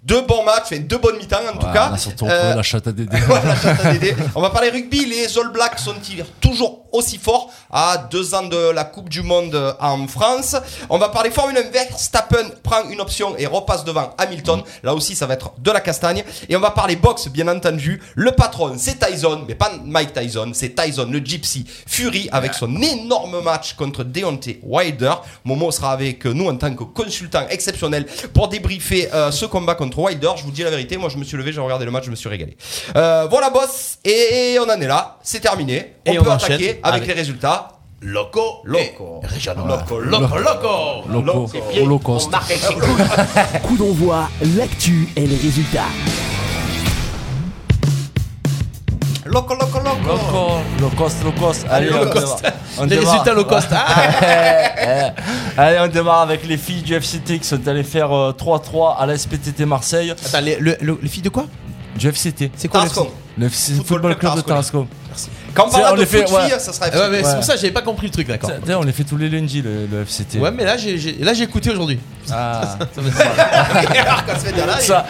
deux 0.05 0.21
bons 0.21 0.43
matchs, 0.43 0.65
enfin, 0.65 0.77
deux 0.79 0.97
bonnes 0.99 1.17
mi-temps 1.17 1.37
en 1.51 1.57
tout 1.57 1.71
cas. 1.73 1.89
On 1.91 1.95
a 1.95 1.97
surtout 1.97 2.25
Euh, 2.27 2.53
la 3.47 3.55
chatte 3.55 3.85
à 3.85 3.91
Dédé. 3.93 4.15
On 4.35 4.41
va 4.41 4.51
parler 4.51 4.69
rugby. 4.69 5.05
Les 5.05 5.37
All 5.37 5.51
Blacks 5.51 5.79
sont-ils 5.79 6.23
toujours 6.39 6.85
aussi 6.91 7.17
forts 7.17 7.51
à 7.71 7.97
deux 8.09 8.33
ans 8.35 8.43
de 8.43 8.69
la 8.69 8.83
Coupe 8.83 9.09
du 9.09 9.21
Monde 9.23 9.75
en 9.79 10.07
France? 10.07 10.55
On 10.89 10.97
va 10.99 11.09
parler 11.09 11.31
Formule 11.31 11.57
1. 11.57 11.71
Verstappen 11.71 12.49
prend 12.61 12.87
une 12.89 13.01
option 13.01 13.35
et 13.37 13.47
repasse 13.47 13.83
devant 13.83 14.11
Hamilton. 14.17 14.61
Là 14.83 14.93
aussi, 14.93 15.15
ça 15.15 15.25
va 15.25 15.33
être 15.33 15.51
de 15.57 15.71
la 15.71 15.81
castagne. 15.81 16.23
Et 16.49 16.55
on 16.55 16.59
va 16.59 16.71
parler 16.71 16.95
boxe, 16.95 17.27
bien 17.27 17.47
entendu. 17.47 18.01
Le 18.15 18.31
patron, 18.31 18.75
c'est 18.77 18.99
Tyson, 18.99 19.43
mais 19.47 19.55
pas 19.55 19.71
Mike 19.83 20.13
Tyson. 20.13 20.51
C'est 20.53 20.75
Tyson, 20.75 21.07
le 21.11 21.19
Gypsy 21.19 21.65
Fury, 21.87 22.29
avec 22.31 22.53
son 22.53 22.79
énorme 22.81 23.41
match 23.41 23.73
contre 23.73 24.03
Deontay 24.03 24.59
Wilder. 24.63 25.13
Momo 25.43 25.71
sera 25.71 25.91
avec 25.93 26.25
nous 26.25 26.47
en 26.47 26.55
tant 26.57 26.73
que 26.75 26.83
consultant 26.83 27.45
exceptionnel 27.49 28.05
pour 28.33 28.47
débriefer 28.49 29.09
euh, 29.13 29.31
ce 29.31 29.45
combat 29.45 29.73
contre 29.75 29.94
Wilder. 30.03 30.31
Je 30.37 30.43
vous 30.43 30.51
dis 30.51 30.63
la 30.63 30.69
vérité, 30.69 30.97
moi 30.97 31.09
je 31.09 31.17
me 31.17 31.23
suis 31.23 31.37
levé, 31.37 31.51
j'ai 31.53 31.61
regardé 31.61 31.85
le 31.85 31.91
match, 31.91 32.05
je 32.05 32.11
me 32.11 32.15
suis 32.15 32.29
régalé. 32.29 32.57
Euh, 32.95 33.27
voilà, 33.29 33.49
boss, 33.49 33.97
et 34.03 34.57
on 34.59 34.63
en 34.69 34.79
est 34.81 34.87
là. 34.87 35.17
C'est 35.23 35.39
terminé. 35.39 35.93
On 36.07 36.11
Et 36.11 36.17
peut 36.17 36.23
on 36.27 36.31
attaquer 36.31 36.53
avec, 36.53 36.79
avec- 36.83 37.07
les 37.07 37.13
résultats. 37.13 37.69
Loco. 38.01 38.59
Loco. 38.65 39.21
Régional. 39.23 39.65
Loco, 39.67 39.99
Loco, 39.99 40.37
loco. 40.37 41.09
Loco, 41.09 41.51
Holocauste. 41.81 42.29
Coup 43.63 43.77
d'envoi, 43.77 44.29
l'actu 44.55 45.07
et 45.15 45.21
les 45.25 45.37
résultats. 45.37 45.85
Loco, 49.25 49.55
loco, 49.55 49.79
loco. 49.79 50.07
Loco, 50.07 50.61
low 50.79 50.89
cost, 50.95 51.23
low 51.23 51.31
cost. 51.31 51.65
Allez, 51.69 51.89
Low 51.89 51.97
on 51.97 52.05
démarre. 52.13 52.37
On 52.77 52.83
Les 52.83 52.89
démarre. 52.89 53.11
résultats 53.11 53.33
low 53.33 53.45
cost. 53.45 53.67
Ah 53.71 54.03
Eh, 54.21 54.85
eh. 55.57 55.59
Allez, 55.59 55.79
on 55.79 55.87
démarre 55.87 56.21
avec 56.21 56.45
les 56.47 56.57
filles 56.57 56.83
du 56.83 56.93
FCT 56.93 57.39
qui 57.39 57.47
sont 57.47 57.67
allées 57.67 57.83
faire 57.83 58.11
euh, 58.15 58.31
3-3 58.33 58.97
à 58.99 59.05
la 59.07 59.17
SPTT 59.17 59.65
Marseille. 59.65 60.11
Attends, 60.11 60.41
les, 60.41 60.57
le- 60.59 60.77
le- 60.79 60.99
les 61.01 61.09
filles 61.09 61.23
de 61.23 61.29
quoi? 61.29 61.45
Du 61.95 62.07
FCT. 62.07 62.51
C'est 62.55 62.67
quoi 62.67 62.83
le 62.83 62.89
Tarascon. 62.89 63.09
Le 63.37 63.47
FC 63.47 63.71
Football 63.73 63.85
Football, 63.87 64.15
Club 64.17 64.31
Club 64.33 64.35
de 64.43 64.47
Tarascon. 64.47 64.87
Tarascon. 65.07 65.31
Quand 65.55 65.69
on 65.73 65.93
de 65.95 65.99
les 66.01 66.05
fait, 66.05 66.25
foot 66.27 66.35
ouais. 66.37 66.49
filles, 66.49 66.59
ça 66.59 66.73
sera 66.73 66.87
ouais, 66.87 66.93
mais 67.09 67.17
Ouais. 67.17 67.23
c'est 67.23 67.35
pour 67.35 67.43
ça 67.43 67.53
que 67.55 67.59
j'avais 67.61 67.73
pas 67.73 67.81
compris 67.81 68.07
le 68.07 68.11
truc, 68.13 68.27
d'accord. 68.27 68.51
D'ailleurs, 68.65 68.81
on 68.81 68.83
les 68.83 68.91
fait 68.91 69.03
tous 69.05 69.17
les 69.17 69.29
lundis, 69.29 69.61
le, 69.61 69.87
le 69.91 70.03
FCT. 70.05 70.39
Ouais, 70.39 70.51
mais 70.51 70.65
là, 70.65 70.77
j'ai 70.77 70.97
j'ai- 70.97 71.17
là, 71.19 71.33
j'ai 71.33 71.43
écouté 71.43 71.71
aujourd'hui. 71.71 71.99
Ah. 72.31 72.77
Ça 72.95 73.01
me 73.01 73.09
Alors, 73.99 74.25
quand 74.25 74.33
ça 74.33 74.39
fait 74.39 74.51
de 74.51 74.57
là, 74.67 74.75
il- 74.79 74.85
ça, 74.85 75.05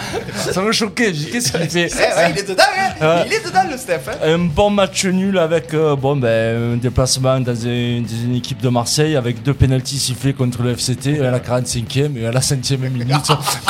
ça 0.52 0.62
m'a 0.62 0.72
choqué. 0.72 1.06
J'ai 1.08 1.12
dit, 1.14 1.32
Qu'est-ce 1.32 1.52
qu'il 1.52 1.70
fait 1.70 1.90
Eh 1.94 2.18
ouais, 2.20 2.32
il 2.32 2.40
est 2.40 2.48
dedans, 2.48 2.64
hein. 2.78 2.92
Ouais. 3.02 3.24
Il 3.28 3.34
est 3.34 3.46
dedans, 3.46 3.62
le 3.70 3.78
Steph. 3.78 4.02
hein. 4.08 4.18
Un 4.24 4.38
bon 4.40 4.70
match 4.70 5.06
nul 5.06 5.38
avec 5.38 5.74
euh, 5.74 5.96
bon, 5.96 6.16
ben, 6.18 6.74
un 6.74 6.78
déplacement 6.78 7.40
dans 7.40 7.56
une, 7.56 8.04
dans 8.04 8.10
une 8.26 8.36
équipe 8.36 8.62
de 8.62 8.70
Marseille 8.70 9.16
avec 9.16 9.42
deux 9.44 9.54
pénalties 9.54 9.98
sifflés 10.00 10.34
contre 10.34 10.62
le 10.62 10.76
FCT 10.76 11.26
à 11.26 11.32
la 11.32 11.40
45e 11.40 12.18
et 12.18 12.28
à 12.28 12.32
la 12.32 12.40
5e 12.42 12.78
minute. 12.90 13.16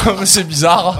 Comme 0.03 0.25
c'est 0.25 0.43
bizarre. 0.43 0.99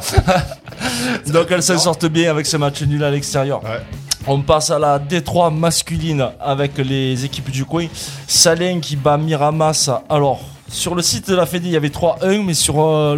Donc 1.28 1.48
elles 1.52 1.64
s'en 1.64 1.78
sortent 1.78 2.06
bien 2.08 2.30
avec 2.32 2.46
ce 2.46 2.58
match 2.58 2.82
nul 2.84 3.04
à 3.04 3.12
l'extérieur. 3.12 3.64
Ouais. 3.64 3.82
On 4.28 4.42
passe 4.42 4.72
à 4.72 4.80
la 4.80 4.98
D3 4.98 5.54
masculine 5.56 6.30
avec 6.40 6.78
les 6.80 7.26
équipes 7.26 7.52
du 7.52 7.64
coin. 7.64 7.86
Salin 8.28 8.80
qui 8.80 8.96
bat 8.96 9.18
Miramas. 9.18 9.92
Alors, 10.10 10.42
sur 10.68 10.96
le 10.96 11.04
site 11.04 11.30
de 11.30 11.36
la 11.36 11.46
Fédé, 11.46 11.68
il 11.68 11.74
y 11.74 11.78
avait 11.78 11.90
3-1, 11.90 12.44
mais 12.44 12.56
sur 12.56 12.82
euh, 12.84 13.14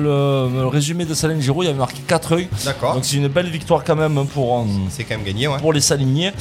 le, 0.52 0.62
le 0.64 0.68
résumé 0.68 1.06
de 1.06 1.14
Salin 1.14 1.40
Giraud, 1.40 1.64
il 1.64 1.68
y 1.68 1.70
avait 1.70 1.78
marqué 1.80 2.02
4-1. 2.06 2.48
D'accord. 2.66 2.94
Donc 2.96 3.06
c'est 3.06 3.16
une 3.16 3.30
belle 3.30 3.50
victoire 3.50 3.86
quand 3.86 3.96
même 3.96 4.26
pour, 4.28 4.60
euh, 4.60 4.64
C'est 4.90 5.06
quand 5.06 5.16
même 5.16 5.26
gagné, 5.26 5.48
ouais. 5.48 5.58
pour 5.60 5.72
les 5.72 5.80
Saliniers. 5.80 6.34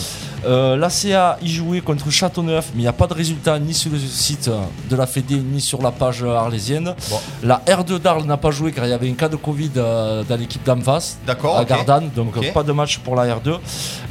Euh, 0.47 0.77
L'ACA 0.77 1.39
y 1.43 1.49
jouait 1.49 1.81
contre 1.81 2.11
Châteauneuf, 2.11 2.67
mais 2.75 2.81
il 2.81 2.85
n'y 2.85 2.89
a 2.89 2.93
pas 2.93 3.07
de 3.07 3.15
résultat 3.15 3.59
ni 3.59 3.75
sur 3.75 3.91
le 3.91 3.99
site 3.99 4.51
de 4.89 4.97
la 4.97 5.07
Fédé 5.07 5.37
ni 5.37 5.61
sur 5.61 5.83
la 5.83 5.91
page 5.91 6.23
arlésienne. 6.25 6.95
Bon. 7.11 7.21
La 7.43 7.63
R2 7.67 7.99
d'Arles 7.99 8.25
n'a 8.25 8.37
pas 8.37 8.51
joué 8.51 8.73
car 8.73 8.85
il 8.87 8.91
y 8.91 8.93
avait 8.93 9.09
un 9.11 9.15
cas 9.15 9.29
de 9.29 9.37
Covid 9.37 9.71
euh, 9.77 10.23
dans 10.29 10.37
l'équipe 10.37 10.65
d'en 10.65 10.81
face. 10.81 11.19
À 11.27 11.33
ok. 11.33 11.69
Gardanne, 11.69 12.11
donc 12.15 12.35
pas 12.53 12.63
de 12.63 12.73
match 12.73 12.99
pour 12.99 13.17
la 13.17 13.27
R2. 13.37 13.59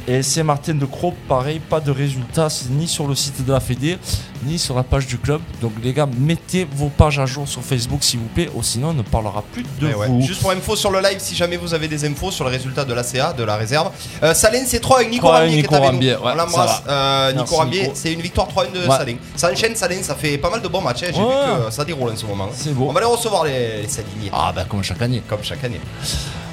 Et 0.08 0.22
Saint-Martin 0.22 0.74
de 0.74 0.84
Croix, 0.86 1.12
pareil, 1.28 1.58
pas 1.58 1.80
de 1.80 1.90
résultats 1.90 2.48
ni 2.70 2.86
sur 2.86 3.08
le 3.08 3.14
site 3.14 3.44
de 3.44 3.52
la 3.52 3.58
Fédé, 3.58 3.98
ni 4.44 4.56
sur 4.58 4.76
la 4.76 4.84
page 4.84 5.06
du 5.06 5.18
club. 5.18 5.40
Donc 5.60 5.72
les 5.82 5.92
gars, 5.92 6.06
mettez 6.18 6.66
vos 6.76 6.88
pages 6.88 7.18
à 7.18 7.26
jour 7.26 7.48
sur 7.48 7.62
Facebook 7.62 8.04
s'il 8.04 8.20
vous 8.20 8.28
plaît, 8.28 8.48
ou 8.54 8.62
sinon 8.62 8.90
on 8.90 8.94
ne 8.94 9.02
parlera 9.02 9.42
plus 9.52 9.64
de 9.80 9.88
Eh 9.90 9.94
ouais. 9.94 10.06
vous. 10.06 10.20
Juste 10.22 10.42
pour 10.42 10.52
info 10.52 10.76
sur 10.76 10.90
le 10.92 11.00
live, 11.00 11.16
si 11.18 11.34
jamais 11.34 11.56
vous 11.56 11.74
avez 11.74 11.88
des 11.88 12.04
infos 12.06 12.30
sur 12.30 12.44
le 12.44 12.50
résultat 12.50 12.84
de 12.84 12.94
l'ACA, 12.94 13.32
de 13.32 13.42
la 13.42 13.56
réserve. 13.56 13.90
Euh, 14.22 14.32
Salène, 14.34 14.64
c'est 14.66 14.78
3 14.80 14.98
avec 14.98 15.10
Nico 15.10 15.26
3-1 15.26 15.30
Rambier 15.30 15.48
qui 15.50 15.54
est 15.54 15.62
Nico 15.62 15.74
avec 15.74 15.90
Rambier, 15.90 16.16
nous. 16.20 16.25
On 16.32 16.36
l'embrasse. 16.36 16.82
Euh, 16.88 17.32
Nico 17.32 17.64
Nico. 17.64 17.90
c'est 17.94 18.12
une 18.12 18.20
victoire 18.20 18.48
3-1 18.48 18.72
de 18.72 18.78
Ouais. 18.88 18.96
Salène. 18.96 19.16
Ça 19.36 19.50
enchaîne, 19.52 19.74
Salène, 19.76 20.02
ça 20.02 20.14
fait 20.14 20.38
pas 20.38 20.50
mal 20.50 20.62
de 20.62 20.68
bons 20.68 20.80
matchs. 20.80 21.04
hein. 21.04 21.10
J'ai 21.14 21.20
Ouais. 21.20 21.26
vu 21.60 21.64
que 21.66 21.70
ça 21.72 21.84
déroule 21.84 22.10
en 22.10 22.16
ce 22.16 22.26
moment. 22.26 22.48
C'est 22.52 22.74
beau. 22.74 22.86
On 22.88 22.92
va 22.92 23.00
aller 23.00 23.08
recevoir 23.08 23.44
les, 23.44 23.82
les 23.82 23.88
Saliniers, 23.88 24.30
Ah 24.32 24.52
bah 24.54 24.64
comme 24.68 24.82
chaque 24.82 25.02
année. 25.02 25.22
comme 25.28 25.42
chaque 25.42 25.62
année. 25.64 25.80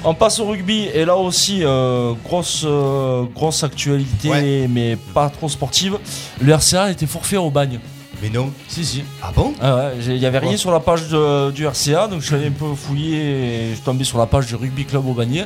On 0.06 0.12
passe 0.14 0.38
au 0.38 0.44
rugby 0.46 0.88
et 0.92 1.04
là 1.06 1.16
aussi 1.16 1.60
euh, 1.64 2.12
grosse 2.24 2.62
euh, 2.66 3.24
grosse 3.34 3.64
actualité 3.64 4.28
Ouais. 4.28 4.66
mais 4.68 4.96
pas 5.14 5.30
trop 5.30 5.48
sportive. 5.48 5.98
Le 6.42 6.52
RCA 6.52 6.90
était 6.90 7.06
forfait 7.06 7.38
au 7.38 7.50
bagne. 7.50 7.78
Mais 8.22 8.30
non. 8.30 8.50
Si 8.68 8.84
si. 8.84 9.04
Ah 9.22 9.30
bon? 9.34 9.52
Ah 9.60 9.76
ouais, 9.76 9.92
il 10.00 10.16
y 10.18 10.26
avait 10.26 10.38
rien 10.38 10.50
Ouais. 10.52 10.56
sur 10.56 10.70
la 10.72 10.80
page 10.80 11.08
de- 11.08 11.50
du 11.50 11.66
RCA 11.66 12.06
donc 12.08 12.20
je 12.20 12.26
suis 12.26 12.34
allé 12.34 12.46
un 12.46 12.50
peu 12.52 12.74
fouiller 12.74 13.16
et 13.18 13.68
je 13.70 13.74
suis 13.74 13.82
tombé 13.82 14.04
sur 14.04 14.18
la 14.18 14.26
page 14.26 14.46
du 14.46 14.54
rugby 14.54 14.84
club 14.84 15.06
au 15.06 15.12
Bagné 15.14 15.44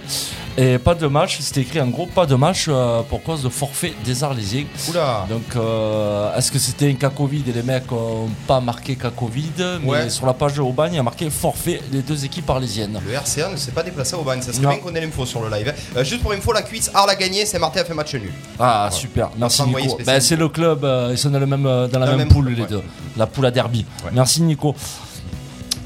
et 0.56 0.78
pas 0.78 0.94
de 0.94 1.06
match. 1.06 1.38
C'était 1.40 1.60
écrit 1.62 1.80
en 1.80 1.88
gros 1.88 2.06
pas 2.06 2.26
de 2.26 2.34
match 2.34 2.66
euh, 2.68 3.02
pour 3.02 3.22
cause 3.22 3.42
de 3.42 3.48
forfait 3.48 3.94
des 4.04 4.22
Arlésiens. 4.24 4.64
Oula. 4.90 5.26
Donc 5.28 5.56
euh, 5.56 6.36
est-ce 6.36 6.50
que 6.52 6.58
c'était 6.58 6.88
un 6.90 6.94
cas 6.94 7.10
Covid 7.10 7.42
et 7.48 7.52
les 7.52 7.62
mecs 7.62 7.90
ont 7.92 8.28
pas 8.46 8.60
marqué 8.60 8.96
cas 8.96 9.10
Covid? 9.10 9.52
Mais 9.82 9.88
Ouais. 9.88 10.10
sur 10.10 10.26
la 10.26 10.34
page 10.34 10.54
de 10.54 10.60
Aubagne 10.60 10.92
il 10.94 10.96
y 10.96 11.00
a 11.00 11.02
marqué 11.02 11.28
forfait 11.30 11.80
des 11.90 12.02
deux 12.02 12.24
équipes 12.24 12.48
arlésiennes. 12.50 13.00
Le 13.06 13.14
RCA 13.14 13.50
ne 13.50 13.56
s'est 13.56 13.72
pas 13.72 13.82
déplacé 13.82 14.14
au 14.16 14.22
bagne. 14.22 14.42
Ça 14.42 14.52
serait 14.52 14.62
Non. 14.64 14.70
bien 14.70 14.78
qu'on 14.78 14.94
ait 14.94 15.00
l'info 15.00 15.24
sur 15.26 15.42
le 15.42 15.50
live. 15.56 15.72
Euh, 15.96 16.04
juste 16.04 16.22
pour 16.22 16.32
info, 16.32 16.52
la 16.52 16.62
cuisse, 16.62 16.90
Arles 16.94 17.10
a 17.10 17.14
gagné, 17.16 17.46
Saint-Martin 17.46 17.80
a 17.80 17.84
fait 17.84 17.94
match 17.94 18.14
nul. 18.14 18.32
Ah 18.58 18.88
super, 18.92 19.30
merci 19.38 19.62
Nico. 19.62 19.98
Ben, 20.04 20.20
c'est 20.20 20.36
le 20.36 20.48
club, 20.48 20.86
ils 21.10 21.18
sont 21.18 21.30
dans, 21.30 21.38
le 21.38 21.46
même, 21.46 21.62
dans 21.62 21.98
la 21.98 22.06
Dans 22.06 22.16
même 22.16 22.28
poule, 22.28 22.54
les 22.58 22.66
deux, 22.66 22.82
la 23.16 23.26
poule 23.26 23.46
à 23.46 23.50
derby. 23.50 23.84
Merci 24.12 24.42
Nico. 24.42 24.74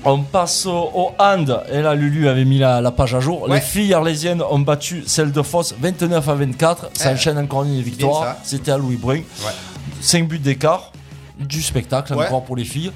On 0.04 0.22
passe 0.22 0.66
au, 0.66 1.12
hand, 1.18 1.62
et 1.70 1.80
là 1.80 1.94
Lulu 1.94 2.26
avait 2.28 2.44
mis 2.44 2.58
la, 2.58 2.80
la 2.80 2.90
page 2.90 3.14
à 3.14 3.20
jour. 3.20 3.42
Ouais. 3.42 3.54
Les 3.56 3.60
filles 3.60 3.94
arlésiennes 3.94 4.42
ont 4.42 4.58
battu 4.58 5.04
celle 5.06 5.30
de 5.30 5.42
Fosse 5.42 5.74
29 5.80 6.28
à 6.28 6.34
24, 6.34 6.90
ça 6.94 7.10
Eh, 7.10 7.14
enchaîne 7.14 7.38
encore 7.38 7.62
une 7.62 7.80
victoire, 7.80 8.34
c'était 8.42 8.72
à 8.72 8.78
Louis 8.78 8.96
Brun. 8.96 9.18
Ouais. 9.18 9.52
5 10.00 10.26
buts 10.26 10.40
d'écart, 10.40 10.90
du 11.38 11.62
spectacle 11.62 12.14
Ouais. 12.14 12.26
encore 12.26 12.42
pour 12.42 12.56
les 12.56 12.64
filles. 12.64 12.90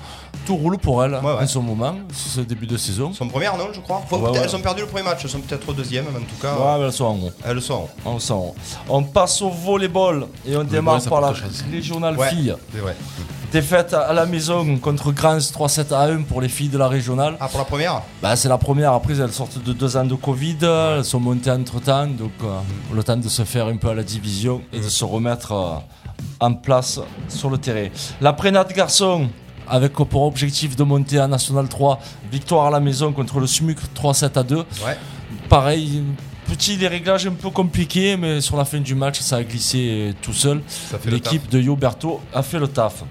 Tout 0.46 0.56
roule 0.56 0.78
pour 0.78 1.04
elles 1.04 1.12
Ouais, 1.14 1.20
ouais. 1.20 1.42
en 1.42 1.46
ce 1.46 1.58
moment, 1.58 1.96
ce 2.12 2.40
début 2.40 2.66
de 2.68 2.76
saison. 2.76 3.12
Son 3.12 3.26
première, 3.28 3.56
non, 3.56 3.66
je 3.72 3.80
crois. 3.80 4.00
Faut- 4.08 4.16
Ouais, 4.18 4.30
ouais. 4.30 4.38
Elles 4.44 4.54
ont 4.56 4.60
perdu 4.60 4.82
le 4.82 4.86
premier 4.86 5.02
match, 5.02 5.20
elles 5.24 5.30
sont 5.30 5.40
peut-être 5.40 5.68
au 5.68 5.72
deuxième, 5.72 6.04
mais 6.12 6.18
en 6.20 6.22
tout 6.22 6.40
cas, 6.40 6.54
Ouais, 6.54 6.78
mais 6.78 6.84
elles 6.86 6.92
sont 6.92 7.04
en 7.04 7.14
haut. 7.16 7.30
elles 7.44 7.54
le 7.56 7.60
sont. 7.60 7.88
On, 8.04 8.18
s'en- 8.20 8.54
on 8.88 9.02
passe 9.02 9.42
au 9.42 9.50
volleyball 9.50 10.26
et 10.46 10.56
on 10.56 10.62
démarre 10.64 11.02
par 11.02 11.20
la 11.20 11.32
régionale 11.70 12.16
Ouais. 12.16 12.28
filles. 12.30 12.54
Défaite 13.52 13.94
à 13.94 14.12
la 14.12 14.26
maison 14.26 14.76
contre 14.78 15.12
Grans 15.12 15.38
3-7 15.38 15.92
à 15.92 16.02
1 16.02 16.22
pour 16.22 16.40
les 16.40 16.48
filles 16.48 16.68
de 16.68 16.78
la 16.78 16.88
régionale. 16.88 17.36
Ah, 17.40 17.48
pour 17.48 17.58
la 17.60 17.64
première 17.64 18.02
Bah, 18.20 18.34
c'est 18.36 18.48
la 18.48 18.58
première, 18.58 18.92
après 18.92 19.18
elles 19.18 19.32
sortent 19.32 19.62
de 19.62 19.72
deux 19.72 19.96
ans 19.96 20.04
de 20.04 20.14
Covid, 20.14 20.56
elles 20.62 21.04
sont 21.04 21.20
montées 21.20 21.50
entre 21.52 21.80
temps, 21.80 22.06
donc 22.06 22.32
euh, 22.42 22.58
le 22.92 23.02
temps 23.02 23.16
de 23.16 23.28
se 23.28 23.44
faire 23.44 23.66
un 23.66 23.76
peu 23.76 23.88
à 23.88 23.94
la 23.94 24.02
division 24.02 24.60
et 24.72 24.78
de 24.80 24.88
se 24.88 25.04
remettre 25.04 25.52
euh, 25.52 25.76
en 26.40 26.52
place 26.54 27.00
sur 27.28 27.48
le 27.48 27.58
terrain. 27.58 27.88
La 28.20 28.32
prénate 28.32 28.72
garçon, 28.74 29.28
avec 29.68 29.92
pour 29.92 30.22
objectif 30.22 30.76
de 30.76 30.84
monter 30.84 31.18
à 31.18 31.26
National 31.26 31.68
3, 31.68 32.00
victoire 32.30 32.66
à 32.66 32.70
la 32.70 32.80
maison 32.80 33.12
contre 33.12 33.40
le 33.40 33.46
SMUC 33.46 33.78
3-7 33.94 34.38
à 34.38 34.42
2. 34.42 34.56
Ouais. 34.56 34.64
Pareil, 35.48 36.02
petit 36.48 36.76
les 36.76 36.88
réglages 36.88 37.26
un 37.26 37.32
peu 37.32 37.50
compliqués, 37.50 38.16
mais 38.16 38.40
sur 38.40 38.56
la 38.56 38.64
fin 38.64 38.80
du 38.80 38.94
match, 38.94 39.20
ça 39.20 39.36
a 39.36 39.42
glissé 39.42 40.14
tout 40.22 40.32
seul. 40.32 40.62
L'équipe 41.06 41.48
de 41.48 41.60
Yoberto 41.60 42.20
a 42.32 42.42
fait 42.42 42.58
le 42.58 42.68
taf. 42.68 43.04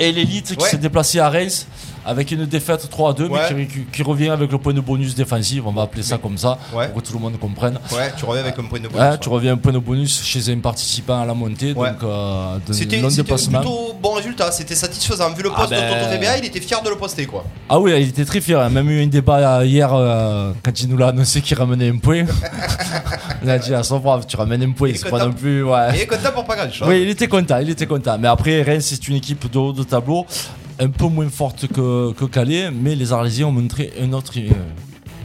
Et 0.00 0.12
l'élite 0.12 0.56
qui 0.56 0.64
s'est 0.64 0.78
déplacée 0.78 1.18
à 1.18 1.28
Reims 1.28 1.66
avec 2.08 2.30
une 2.32 2.46
défaite 2.46 2.88
3 2.90 3.10
à 3.10 3.12
2, 3.12 3.26
Ouais. 3.26 3.38
mais 3.54 3.66
qui, 3.66 3.72
qui- 3.80 3.84
qui 3.92 4.02
revient 4.02 4.30
avec 4.30 4.50
le 4.50 4.58
point 4.58 4.72
de 4.72 4.80
bonus 4.80 5.14
défensif, 5.14 5.62
on 5.66 5.72
va 5.72 5.82
appeler 5.82 6.02
ça 6.02 6.16
comme 6.18 6.38
ça, 6.38 6.58
Ouais. 6.74 6.88
pour 6.88 7.02
que 7.02 7.06
tout 7.08 7.12
le 7.14 7.20
monde 7.20 7.38
comprenne. 7.38 7.78
Ouais, 7.92 8.12
tu 8.16 8.24
reviens 8.24 8.42
avec 8.44 8.58
un 8.58 8.64
point 8.64 8.80
de 8.80 8.88
bonus. 8.88 9.00
Ouais, 9.00 9.18
tu 9.18 9.28
reviens 9.28 9.52
un 9.52 9.56
point 9.56 9.72
de 9.72 9.78
bonus 9.78 10.22
chez 10.24 10.50
un 10.52 10.58
participant 10.58 11.20
à 11.22 11.26
la 11.26 11.34
montée, 11.34 11.74
donc 11.74 11.86
euh, 12.02 12.56
C'était 12.70 12.98
un 13.04 13.08
plutôt 13.08 13.94
bon 14.00 14.12
résultat, 14.14 14.50
c'était 14.52 14.74
satisfaisant. 14.74 15.30
Vu 15.34 15.42
le 15.42 15.50
poste 15.50 15.68
Ah 15.72 15.80
ben- 15.80 15.94
de 15.94 16.04
Toto 16.04 16.10
VBA, 16.16 16.38
il 16.38 16.44
était 16.46 16.60
fier 16.60 16.82
de 16.82 16.88
le 16.88 16.96
poster 16.96 17.26
quoi. 17.26 17.44
Ah 17.68 17.78
oui, 17.78 17.92
il 18.00 18.08
était 18.08 18.24
très 18.24 18.40
fier. 18.40 18.58
Il 18.58 18.62
a 18.64 18.70
même 18.70 18.88
eu 18.90 19.02
un 19.02 19.06
débat 19.06 19.58
euh, 19.58 19.64
hier 19.66 19.92
euh, 19.92 20.52
quand 20.62 20.80
il 20.80 20.88
nous 20.88 20.96
l'a 20.96 21.08
annoncé 21.08 21.40
qu'il 21.42 21.56
ramenait 21.58 21.90
un 21.90 21.98
point. 21.98 22.24
il 23.42 23.50
a 23.50 23.58
dit 23.58 23.74
à 23.74 23.82
son 23.82 23.98
brave, 23.98 24.24
tu 24.26 24.36
ramènes 24.36 24.62
un 24.62 24.70
point, 24.72 24.92
c'est 24.94 25.10
pas 25.10 25.24
non 25.24 25.32
plus. 25.32 25.62
Ouais. 25.62 25.88
Il 25.94 26.00
est 26.00 26.06
content 26.06 26.32
pour 26.32 26.44
pas 26.44 26.56
grand 26.56 26.72
chose. 26.72 26.88
Oui, 26.88 27.02
il 27.02 27.08
était 27.10 27.28
content, 27.28 27.58
il 27.58 27.70
était 27.70 27.86
content. 27.86 28.16
Mais 28.18 28.28
après, 28.28 28.62
Rennes, 28.62 28.80
c'est 28.80 29.06
une 29.08 29.16
équipe 29.16 29.50
de 29.50 29.58
haut 29.58 29.72
de 29.72 29.82
tableau, 29.82 30.26
un 30.80 30.88
peu 30.88 31.06
moins 31.06 31.28
forte 31.28 31.66
que, 31.68 32.12
que 32.12 32.24
Calais, 32.24 32.70
mais 32.70 32.94
les 32.94 33.12
Arlésiens 33.12 33.46
ont 33.46 33.52
montré 33.52 33.92
un 34.00 34.12
autre. 34.12 34.32
euh, 34.36 34.50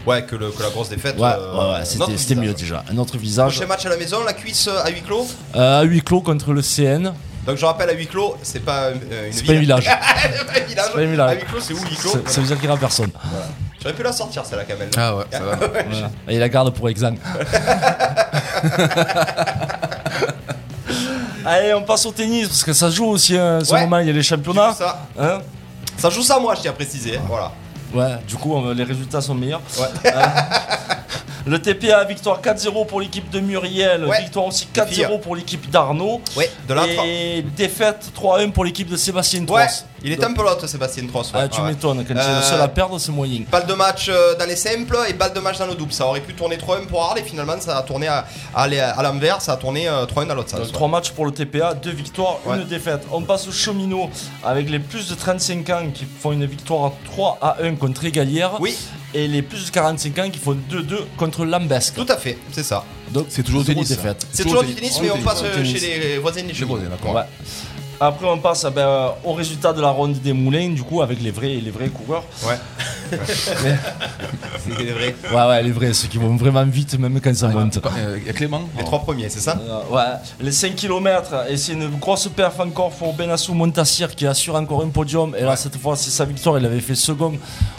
Ouais, 0.05 0.23
que, 0.25 0.35
le- 0.35 0.51
que 0.51 0.61
la 0.61 0.69
grosse 0.69 0.89
défaite. 0.89 1.17
ouais, 1.17 1.23
euh, 1.25 1.53
ouais, 1.53 1.73
ouais, 1.75 1.79
notre 1.97 2.17
c'était, 2.17 2.35
mieux 2.35 2.53
déjà. 2.53 2.83
Un 2.91 2.97
autre 2.97 3.17
visage. 3.17 3.53
Prochain 3.53 3.67
match 3.67 3.85
à 3.85 3.89
la 3.89 3.97
maison, 3.97 4.17
la 4.25 4.33
cuisse 4.33 4.67
à 4.67 4.89
huis 4.89 5.01
clos. 5.01 5.25
Euh, 5.55 5.79
à 5.79 5.83
huis 5.83 6.01
clos 6.01 6.19
contre 6.21 6.51
le 6.51 6.61
CN. 6.61 7.13
Donc 7.47 7.57
je 7.57 7.65
rappelle 7.65 7.89
à 7.89 7.93
huis 7.93 8.07
clos, 8.07 8.35
c'est 8.41 8.63
pas 8.63 8.85
euh, 8.87 9.27
une 9.27 9.33
C'est 9.33 9.45
pas 9.45 9.53
un 9.57 9.59
village. 9.59 9.83
C'est 9.83 10.45
pas 10.45 10.59
un 10.59 10.65
village. 10.65 10.91
pas 10.93 10.99
un 10.99 11.05
village. 11.05 11.31
À 11.31 11.35
huis 11.35 11.45
clos, 11.45 11.59
c'est 11.61 11.73
où 11.73 11.77
huis 11.77 11.95
clos 11.95 12.11
Ça, 12.25 12.41
veut 12.41 12.47
dire 12.47 12.55
qu'il 12.57 12.65
n'y 12.65 12.71
aura 12.71 12.79
personne. 12.79 13.11
J'aurais 13.81 13.93
pu 13.95 14.03
la 14.03 14.11
sortir 14.13 14.45
celle-là 14.45 14.63
quand 14.67 14.77
même. 14.79 14.89
Ah 14.97 15.15
ouais, 15.15 15.23
ça 15.31 15.39
va. 15.39 15.55
Voilà. 15.89 16.11
Et 16.29 16.33
il 16.35 16.39
la 16.39 16.49
garde 16.49 16.73
pour 16.73 16.89
examen. 16.89 17.17
Allez, 21.45 21.73
on 21.73 21.83
passe 21.83 22.05
au 22.05 22.11
tennis 22.11 22.47
parce 22.47 22.63
que 22.63 22.73
ça 22.73 22.89
joue 22.89 23.05
aussi 23.05 23.37
hein, 23.37 23.59
ce 23.63 23.73
Ouais. 23.73 23.81
moment. 23.81 23.99
Il 23.99 24.07
y 24.07 24.09
a 24.09 24.13
les 24.13 24.23
championnats. 24.23 24.73
Ça. 24.73 24.99
Hein 25.19 25.39
Ça 25.97 26.09
joue 26.09 26.21
ça 26.23 26.39
moi, 26.39 26.55
je 26.55 26.61
tiens 26.61 26.71
à 26.71 26.73
préciser. 26.73 27.17
hein, 27.17 27.21
Voilà. 27.27 27.51
ouais, 27.93 28.17
du 28.27 28.35
coup, 28.35 28.55
les 28.73 28.83
résultats 28.83 29.21
sont 29.21 29.35
meilleurs. 29.35 29.61
Ouais. 29.79 30.11
Le 31.45 31.59
TPA, 31.61 32.05
victoire 32.05 32.41
4-0 32.41 32.85
pour 32.87 33.01
l'équipe 33.01 33.29
de 33.29 33.41
Muriel. 33.41 34.05
Ouais. 34.05 34.21
Victoire 34.21 34.45
aussi 34.45 34.65
Les 34.73 34.85
filles. 34.85 35.03
4-0 35.05 35.19
pour 35.19 35.35
l'équipe 35.35 35.69
d'Arnaud. 35.69 36.21
Ouais, 36.37 36.49
de 36.69 36.75
Et 37.05 37.41
défaite 37.57 38.11
3-1 38.15 38.51
pour 38.51 38.63
l'équipe 38.63 38.89
de 38.89 38.95
Sébastien 38.95 39.41
Ouais, 39.41 39.65
Tross. 39.65 39.85
il 40.05 40.13
est 40.13 40.23
un 40.23 40.31
peu 40.33 40.41
l'autre 40.41 40.67
Sébastien 40.67 41.05
Tross. 41.05 41.33
ouais. 41.33 41.39
Ah, 41.43 41.47
tu 41.49 41.59
Ouais. 41.59 41.67
m'étonnes, 41.71 42.05
quand 42.07 42.13
tu 42.13 42.19
es 42.19 42.23
Euh, 42.23 42.37
le 42.37 42.43
seul 42.43 42.61
à 42.61 42.67
perdre, 42.69 42.97
c'est 42.97 43.11
moyen. 43.11 43.41
Balle 43.51 43.65
de 43.65 43.73
match 43.73 44.07
euh, 44.09 44.35
dans 44.37 44.45
les 44.45 44.55
simples 44.55 44.97
et 45.09 45.11
balle 45.13 45.33
de 45.33 45.39
match 45.41 45.57
dans 45.59 45.67
le 45.67 45.75
double. 45.75 45.91
Ça 45.91 46.07
aurait 46.07 46.21
pu 46.21 46.33
tourner 46.33 46.55
3-1 46.57 46.85
pour 46.87 47.03
Arles 47.03 47.19
et 47.19 47.23
finalement 47.23 47.59
ça 47.59 47.77
a 47.77 47.81
tourné 47.83 48.07
à, 48.07 48.25
à, 48.55 48.63
à 48.63 49.03
l'envers, 49.03 49.41
ça 49.41 49.51
a 49.53 49.57
tourné 49.57 49.89
euh, 49.89 50.05
3-1 50.05 50.27
dans 50.27 50.35
l'autre 50.35 50.49
sens. 50.49 50.59
Donc, 50.59 50.67
ouais. 50.67 50.73
3 50.73 50.87
matchs 50.87 51.11
pour 51.11 51.25
le 51.25 51.31
TPA, 51.33 51.73
2 51.73 51.91
victoires, 51.91 52.37
Ouais. 52.45 52.55
une 52.55 52.63
défaite. 52.63 53.01
On 53.11 53.21
passe 53.21 53.49
au 53.49 53.51
cheminot 53.51 54.09
avec 54.45 54.69
les 54.69 54.79
plus 54.79 55.09
de 55.09 55.15
35 55.15 55.69
ans 55.71 55.87
qui 55.93 56.05
font 56.21 56.31
une 56.31 56.45
victoire 56.45 56.93
3 57.03 57.37
à 57.41 57.57
1 57.61 57.75
contre 57.75 58.05
Égalière. 58.05 58.51
Oui, 58.61 58.77
Et 59.13 59.27
les 59.27 59.41
plus 59.43 59.65
de 59.67 59.71
45 59.71 60.19
ans 60.19 60.29
qui 60.29 60.39
font 60.39 60.57
2-2 60.71 60.97
contre 61.17 61.45
Lambesque. 61.45 61.93
tout 61.95 62.05
à 62.09 62.17
fait, 62.17 62.37
c'est 62.51 62.63
ça. 62.63 62.83
Donc 63.11 63.27
C'est 63.29 63.43
toujours 63.43 63.63
tennis, 63.63 63.89
défaite. 63.89 64.25
C'est 64.31 64.43
Toujours 64.43 64.63
du 64.63 64.73
tennis, 64.73 64.99
mais 65.01 65.11
on 65.11 65.21
passe 65.21 65.43
euh, 65.43 65.63
chez 65.63 65.79
les 65.99 66.17
voisins 66.17 66.43
des 66.43 66.53
chemins. 66.53 66.79
d'accord. 66.89 67.23
Après, 67.99 68.25
on 68.27 68.39
passe 68.39 68.65
eh 68.67 68.71
ben, 68.71 68.81
euh, 68.81 69.09
au 69.23 69.33
résultat 69.33 69.71
de 69.71 69.79
la 69.79 69.89
ronde 69.89 70.19
des 70.19 70.33
moulins, 70.33 70.69
du 70.69 70.81
coup, 70.83 71.01
avec 71.01 71.21
les 71.21 71.31
vrais, 71.31 71.55
les 71.63 71.71
vrais 71.71 71.89
coureurs. 71.89 72.23
Ouais. 72.45 72.55
C'est 73.25 74.91
vrai. 74.91 75.15
Ouais, 75.33 75.47
ouais, 75.49 75.63
les 75.63 75.71
vrais, 75.71 75.93
ceux 75.93 76.07
qui 76.07 76.17
vont 76.17 76.35
vraiment 76.35 76.63
vite, 76.65 76.97
même 76.99 77.19
quand 77.21 77.35
ça 77.35 77.47
monte. 77.47 77.77
Euh, 77.77 78.17
Il 78.21 78.27
y 78.27 78.29
a 78.29 78.33
Clément 78.33 78.61
Les 78.77 78.83
trois 78.83 78.99
premiers, 78.99 79.29
c'est 79.29 79.39
ça 79.39 79.59
Euh, 79.61 79.93
ouais, 79.93 80.01
les 80.41 80.51
5 80.51 80.75
km, 80.75 81.45
et 81.49 81.57
c'est 81.57 81.73
une 81.73 81.89
grosse 81.99 82.27
perf 82.27 82.59
encore 82.59 82.91
pour 82.91 83.13
Benassou 83.13 83.53
Montassir 83.53 84.13
qui 84.15 84.25
assure 84.27 84.55
encore 84.55 84.83
un 84.83 84.89
podium. 84.89 85.35
Et 85.37 85.41
là, 85.43 85.55
cette 85.55 85.77
fois, 85.77 85.95
c'est 85.95 86.11
sa 86.11 86.25
victoire. 86.25 86.57
Il 86.59 86.65
avait 86.65 86.79
fait 86.79 86.95
second 86.95 87.33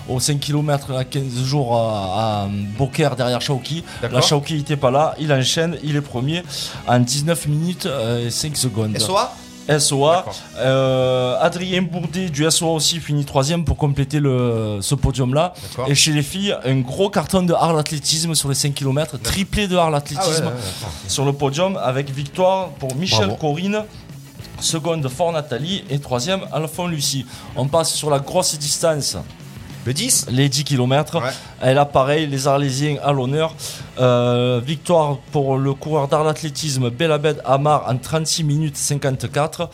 aux 0.09 0.21
5 0.21 0.39
km 0.41 0.93
à 0.93 1.05
15 1.05 1.43
jours 1.45 1.77
à, 1.77 2.43
à 2.45 2.49
Beaucaire 2.79 3.17
derrière 3.17 3.41
Chauki. 3.41 3.85
La 4.03 4.21
Chauki 4.21 4.55
n'était 4.55 4.77
pas 4.77 4.91
là. 4.91 5.15
Il 5.19 5.33
enchaîne, 5.33 5.77
il 5.83 5.97
est 5.97 6.01
premier 6.01 6.43
en 6.87 6.99
19 6.99 7.47
minutes 7.47 7.87
euh, 7.87 8.27
et 8.27 8.31
5 8.31 8.57
secondes. 8.57 8.99
SOA? 8.99 9.35
SOA. 9.79 10.25
Euh, 10.59 11.37
Adrien 11.41 11.83
Bourdet 11.83 12.29
du 12.29 12.49
SOA 12.51 12.69
aussi 12.71 13.01
finit 13.01 13.25
troisième 13.25 13.65
pour 13.65 13.77
compléter 13.77 14.21
le, 14.21 14.79
ce 14.81 14.95
podium-là. 14.95 15.55
Et 15.87 15.95
chez 15.95 16.13
les 16.13 16.23
filles, 16.23 16.57
un 16.65 16.81
gros 16.81 17.11
carton 17.11 17.43
de 17.43 17.53
hard 17.55 17.79
athlétisme 17.79 18.35
sur 18.35 18.49
les 18.49 18.55
5 18.55 18.75
km, 18.75 19.19
triplé 19.19 19.67
de 19.69 19.77
hard 19.77 19.95
Ah 19.95 19.99
athlétisme 19.99 20.45
ouais, 20.47 20.51
ouais. 20.53 21.09
sur 21.09 21.25
le 21.25 21.33
podium 21.33 21.77
avec 21.83 22.11
victoire 22.11 22.69
pour 22.79 22.95
Michel 22.97 23.27
Bravo. 23.29 23.37
Corinne. 23.37 23.85
Seconde 24.61 25.07
Fort 25.09 25.33
Nathalie 25.33 25.85
et 25.91 25.99
troisième 25.99 26.41
Alphonse 26.53 26.89
Lucie. 26.91 27.27
On 27.57 27.67
passe 27.67 27.93
sur 27.93 28.09
la 28.09 28.21
grosse 28.21 28.57
distance, 28.57 29.17
Le 29.87 29.93
10 29.93 30.27
les 30.31 30.49
10 30.49 30.65
km. 30.65 31.21
Ouais. 31.21 31.71
Et 31.71 31.75
là, 31.75 31.85
pareil, 31.85 32.27
les 32.27 32.47
Arlésiens 32.49 32.97
à 33.03 33.13
l'honneur. 33.13 33.55
Euh, 34.01 34.61
victoire 34.65 35.19
pour 35.31 35.57
le 35.57 35.73
coureur 35.75 36.09
d'art 36.09 36.25
d'athlétisme 36.25 36.91
Belabed 36.91 37.41
Amar 37.45 37.85
en 37.89 37.97
36 37.97 38.45
minutes 38.45 38.77
54. 38.77 39.69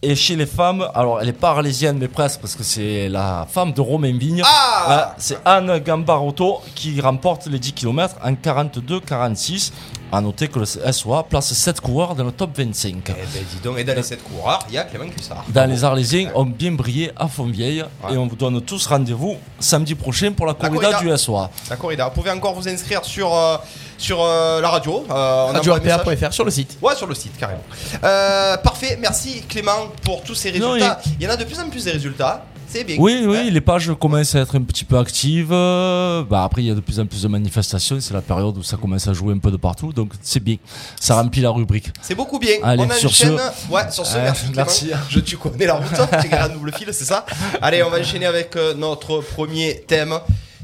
Et 0.00 0.14
chez 0.14 0.36
les 0.36 0.46
femmes, 0.46 0.86
alors 0.94 1.20
elle 1.20 1.26
n'est 1.26 1.32
pas 1.32 1.50
arlésienne, 1.50 1.98
mais 1.98 2.06
presque, 2.06 2.40
parce 2.40 2.54
que 2.54 2.62
c'est 2.62 3.08
la 3.08 3.46
femme 3.50 3.72
de 3.72 3.80
Romain 3.80 4.16
Vigne. 4.16 4.42
Ah 4.44 4.86
Ouais, 4.88 5.14
c'est 5.18 5.38
Anne 5.44 5.78
Gambarotto 5.80 6.60
qui 6.76 7.00
remporte 7.00 7.46
les 7.46 7.58
10 7.58 7.72
km 7.72 8.14
en 8.24 8.32
42-46. 8.32 9.72
A 10.10 10.20
noter 10.22 10.48
que 10.48 10.58
le 10.58 10.64
SOA 10.64 11.22
place 11.24 11.52
7 11.52 11.80
coureurs 11.80 12.14
dans 12.14 12.24
le 12.24 12.32
top 12.32 12.56
25. 12.56 12.94
Eh 13.08 13.12
ben 13.12 13.18
dis 13.50 13.60
donc, 13.62 13.78
et 13.78 13.84
dans 13.84 13.94
les 13.94 14.02
7 14.02 14.22
coureurs, 14.24 14.60
il 14.68 14.74
y 14.74 14.78
a 14.78 14.84
Clément 14.84 15.08
Cussard. 15.10 15.44
Dans 15.48 15.68
les 15.68 15.84
Arlésiens 15.84 16.30
ont 16.34 16.46
bien 16.46 16.72
brillé 16.72 17.10
à 17.16 17.28
Fontvieille 17.28 17.84
Ouais. 18.04 18.14
et 18.14 18.16
on 18.16 18.26
vous 18.26 18.36
donne 18.36 18.60
tous 18.62 18.86
rendez-vous 18.86 19.36
samedi 19.60 19.94
prochain 19.94 20.32
pour 20.32 20.46
la 20.46 20.54
corrida, 20.54 20.92
corrida. 20.92 21.12
du 21.14 21.18
SOA. 21.18 21.50
La 21.68 21.76
corrida. 21.76 22.08
Vous 22.08 22.14
pouvez 22.14 22.30
encore 22.30 22.54
vous 22.54 22.66
inscrire 22.68 23.04
sur, 23.04 23.34
euh, 23.34 23.56
sur 23.98 24.22
euh, 24.22 24.60
la 24.62 24.70
radio. 24.70 25.04
Euh. 25.10 25.52
RadioRPA.fr 25.52 26.32
sur 26.32 26.44
le 26.44 26.50
site. 26.50 26.78
Ouais, 26.80 26.94
sur 26.94 27.06
le 27.06 27.14
site, 27.14 27.36
carrément. 27.38 27.60
Euh, 28.02 28.56
parfait, 28.58 28.96
merci 29.00 29.42
Clément 29.48 29.88
pour 30.02 30.22
tous 30.22 30.34
ces 30.34 30.52
Non, 30.58 30.72
résultats. 30.72 31.00
Il 31.20 31.24
y 31.24 31.28
en 31.28 31.32
a 31.32 31.36
de 31.36 31.44
plus 31.44 31.58
en 31.60 31.68
plus 31.68 31.84
des 31.84 31.90
résultats. 31.92 32.44
C'est 32.68 32.84
bien. 32.84 32.96
Oui, 32.98 33.20
oui, 33.22 33.26
Ouais. 33.26 33.50
les 33.50 33.60
pages 33.60 33.90
commencent 33.98 34.34
à 34.34 34.40
être 34.40 34.56
un 34.56 34.62
petit 34.62 34.84
peu 34.84 34.98
actives. 34.98 35.48
Euh, 35.52 36.22
Bah 36.24 36.44
après, 36.44 36.62
il 36.62 36.66
y 36.68 36.70
a 36.70 36.74
de 36.74 36.80
plus 36.80 37.00
en 37.00 37.06
plus 37.06 37.22
de 37.22 37.28
manifestations. 37.28 37.98
C'est 38.00 38.12
la 38.14 38.20
période 38.20 38.56
où 38.58 38.62
ça 38.62 38.76
commence 38.76 39.06
à 39.08 39.12
jouer 39.14 39.32
un 39.34 39.38
peu 39.38 39.50
de 39.50 39.56
partout. 39.56 39.92
Donc 39.92 40.12
c'est 40.22 40.40
bien. 40.42 40.56
Ça 41.00 41.14
remplit 41.20 41.40
la 41.40 41.50
rubrique. 41.50 41.90
C'est 42.02 42.14
beaucoup 42.14 42.38
bien. 42.38 42.56
Allez, 42.62 42.84
on 42.84 42.94
sur 42.94 43.08
enchaîne. 43.10 43.38
ce- 43.38 43.72
Ouais, 43.72 43.90
sur 43.90 44.04
ce, 44.06 44.18
merci. 44.18 44.44
Merci. 44.54 44.90
Je, 45.08 45.20
tu 45.20 45.36
connais 45.38 45.66
la 45.66 45.74
route, 45.74 45.88
tu 46.22 46.28
gagnes 46.28 46.42
un 46.42 46.48
double 46.50 46.72
fil, 46.72 46.88
c'est 46.92 47.04
ça 47.04 47.24
Allez, 47.62 47.82
on 47.82 47.90
va 47.90 48.00
enchaîner 48.00 48.26
avec 48.26 48.54
euh, 48.56 48.74
notre 48.74 49.20
premier 49.20 49.82
thème. 49.86 50.14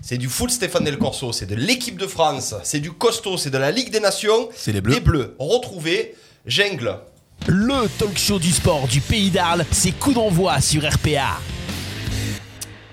C'est 0.03 0.19
du 0.19 0.29
full 0.29 0.51
Stéphane 0.51 0.85
Del 0.85 0.99
Corso, 0.99 1.33
c'est 1.33 1.47
de 1.47 1.55
l'équipe 1.55 1.99
de 1.99 2.07
France, 2.07 2.55
c'est 2.63 2.81
du 2.81 2.93
costaud, 2.93 3.39
c'est 3.39 3.49
de 3.49 3.57
la 3.57 3.71
Ligue 3.71 3.91
des 3.91 4.01
Nations. 4.01 4.51
C'est 4.55 4.73
les 4.73 4.83
Bleus. 4.83 4.95
Les 4.95 5.01
Bleus, 5.01 5.35
retrouvés, 5.39 6.15
Jungle. 6.45 6.99
Le 7.47 7.89
talk 7.99 8.19
show 8.19 8.39
du 8.39 8.51
sport 8.53 8.87
du 8.87 9.01
pays 9.01 9.31
d'Arles, 9.31 9.65
c'est 9.71 9.93
coup 9.93 10.13
d'envoi 10.13 10.61
sur 10.61 10.83
RPA. 10.87 11.39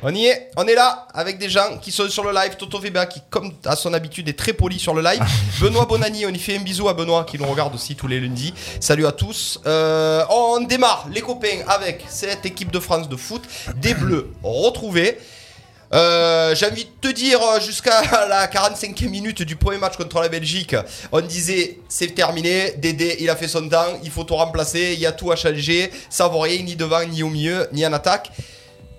On 0.04 0.16
y 0.16 0.26
est, 0.26 0.50
on 0.58 0.66
est 0.66 0.74
là 0.74 1.08
avec 1.14 1.38
des 1.38 1.48
gens 1.48 1.78
qui 1.80 1.92
sont 1.92 2.10
sur 2.10 2.24
le 2.24 2.34
live. 2.34 2.56
Toto 2.58 2.80
Veba 2.80 3.06
qui, 3.06 3.22
comme 3.30 3.54
à 3.66 3.76
son 3.76 3.94
habitude, 3.94 4.28
est 4.28 4.38
très 4.38 4.54
poli 4.54 4.80
sur 4.80 4.96
le 4.96 5.02
live. 5.04 5.22
Benoît 5.62 5.86
Bonani, 5.86 6.26
on 6.26 6.30
y 6.30 6.40
fait 6.40 6.58
un 6.58 6.62
bisou 6.62 6.90
à 6.90 6.96
Benoît 6.96 7.24
qui 7.24 7.38
nous 7.38 7.46
regarde 7.46 7.76
aussi 7.76 7.96
tous 7.96 8.08
les 8.08 8.20
lundis. 8.20 8.52
Salut 8.80 9.06
à 9.06 9.12
tous. 9.12 9.60
Euh, 9.68 10.26
on 10.32 10.62
démarre 10.62 11.08
les 11.14 11.22
copains 11.22 11.60
avec 11.68 12.04
cette 12.08 12.48
équipe 12.48 12.72
de 12.72 12.80
France 12.80 13.10
de 13.10 13.16
foot, 13.16 13.44
des 13.76 13.94
Bleus 13.94 14.32
retrouvés. 14.42 15.20
Euh, 15.94 16.56
J'ai 16.56 16.66
envie 16.66 16.86
de 16.86 17.10
te 17.10 17.14
dire, 17.14 17.40
jusqu'à 17.64 18.02
la 18.28 18.48
45e 18.48 19.08
minute 19.08 19.44
du 19.44 19.56
premier 19.56 19.78
match 19.78 19.98
contre 19.98 20.20
la 20.20 20.30
Belgique, 20.30 20.76
on 21.12 21.22
disait 21.22 21.78
c'est 21.90 22.16
terminé, 22.16 22.74
Dédé 22.78 23.18
il 23.20 23.30
a 23.30 23.36
fait 23.36 23.50
son 23.50 23.70
temps, 23.70 24.00
il 24.04 24.10
faut 24.10 24.24
tout 24.24 24.36
remplacer, 24.36 24.94
il 24.94 25.00
y 25.00 25.06
a 25.06 25.12
tout 25.12 25.32
à 25.32 25.36
changer, 25.36 25.92
ça 26.10 26.28
vaut 26.28 26.40
rien 26.40 26.64
ni 26.64 26.76
devant, 26.76 27.06
ni 27.06 27.22
au 27.22 27.30
milieu, 27.30 27.68
ni 27.72 27.86
en 27.86 27.94
attaque. 27.94 28.32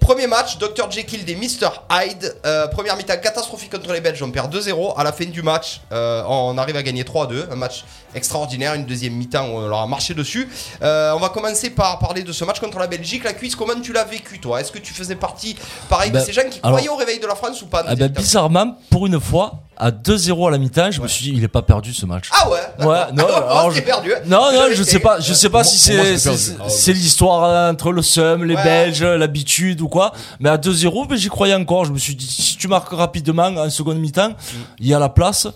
Premier 0.02 0.26
match, 0.26 0.58
Dr. 0.58 0.90
Jekyll 0.90 1.24
des 1.24 1.36
Mr. 1.36 1.68
Hyde. 1.88 2.34
Euh, 2.44 2.66
première 2.66 2.96
mi-temps 2.96 3.16
catastrophique 3.22 3.70
contre 3.70 3.92
les 3.92 4.00
Belges. 4.00 4.20
On 4.22 4.30
perd 4.32 4.52
2-0. 4.52 4.94
À 4.98 5.04
la 5.04 5.12
fin 5.12 5.26
du 5.26 5.42
match, 5.42 5.80
euh, 5.92 6.24
on 6.26 6.58
arrive 6.58 6.76
à 6.76 6.82
gagner 6.82 7.04
3-2. 7.04 7.46
Un 7.52 7.54
match 7.54 7.84
extraordinaire. 8.12 8.74
Une 8.74 8.84
deuxième 8.84 9.12
mi-temps, 9.14 9.44
on 9.46 9.68
leur 9.68 9.78
a 9.78 9.86
marché 9.86 10.12
dessus. 10.12 10.48
Euh, 10.82 11.12
on 11.14 11.18
va 11.20 11.28
commencer 11.28 11.70
par 11.70 12.00
parler 12.00 12.24
de 12.24 12.32
ce 12.32 12.44
match 12.44 12.58
contre 12.58 12.78
la 12.80 12.88
Belgique. 12.88 13.22
La 13.22 13.32
cuisse, 13.32 13.54
comment 13.54 13.78
tu 13.80 13.92
l'as 13.92 14.02
vécu, 14.04 14.40
toi? 14.40 14.60
Est-ce 14.60 14.72
que 14.72 14.80
tu 14.80 14.92
faisais 14.92 15.14
partie, 15.14 15.56
pareil, 15.88 16.10
Ben, 16.10 16.18
de 16.20 16.24
ces 16.24 16.32
gens 16.32 16.42
qui 16.50 16.58
alors- 16.64 16.72
croyaient 16.78 16.88
au 16.92 16.96
réveil 16.96 17.20
de 17.20 17.26
la 17.28 17.36
France 17.36 17.62
ou 17.62 17.66
pas 17.66 17.84
Ah 17.86 17.94
ben, 17.94 18.08
bizarrement, 18.08 18.76
pour 18.90 19.06
une 19.06 19.20
fois, 19.20 19.60
à 19.82 19.90
2-0 19.90 20.48
à 20.48 20.50
la 20.52 20.58
mi-temps, 20.58 20.90
je 20.92 21.00
me 21.00 21.08
suis 21.08 21.24
dit, 21.24 21.32
il 21.36 21.42
est 21.44 21.48
pas 21.48 21.62
perdu 21.62 21.92
ce 21.92 22.06
match. 22.06 22.30
Ah 22.32 22.48
ouais 22.48 22.86
Ouais, 22.86 23.12
non, 23.14 23.24
Oh, 23.28 23.34
alors 23.34 23.70
je- 23.72 23.80
perdu. 23.82 24.10
Non, 24.26 24.38
non, 24.52 24.60
J'avais 24.62 24.74
je 24.76 24.82
sais 24.84 25.00
pas, 25.00 25.18
je 25.20 25.32
sais 25.34 25.50
pas 25.50 25.64
si 25.64 25.78
c'est 25.78 26.92
l'histoire 26.92 27.70
entre 27.70 27.92
le 27.92 28.02
seum, 28.02 28.44
les. 28.44 28.54
Belges, 28.62 29.02
l'habitude 29.02 29.80
ou 29.80 29.88
quoi. 29.88 30.12
Mais 30.38 30.48
à 30.48 30.56
2-0, 30.56 31.08
ben, 31.08 31.16
j'y 31.16 31.28
croyais 31.28 31.54
encore. 31.54 31.84
Je 31.84 31.92
me 31.92 31.98
suis 31.98 32.14
dit, 32.14 32.26
si 32.26 32.56
tu 32.56 32.68
marques 32.68 32.92
rapidement 32.92 33.46
en 33.48 33.70
seconde 33.70 33.98
mi-temps, 33.98 34.34
il 34.78 34.86
y 34.86 34.94
a 34.94 34.98
la 35.00 35.08
place. 35.08 35.48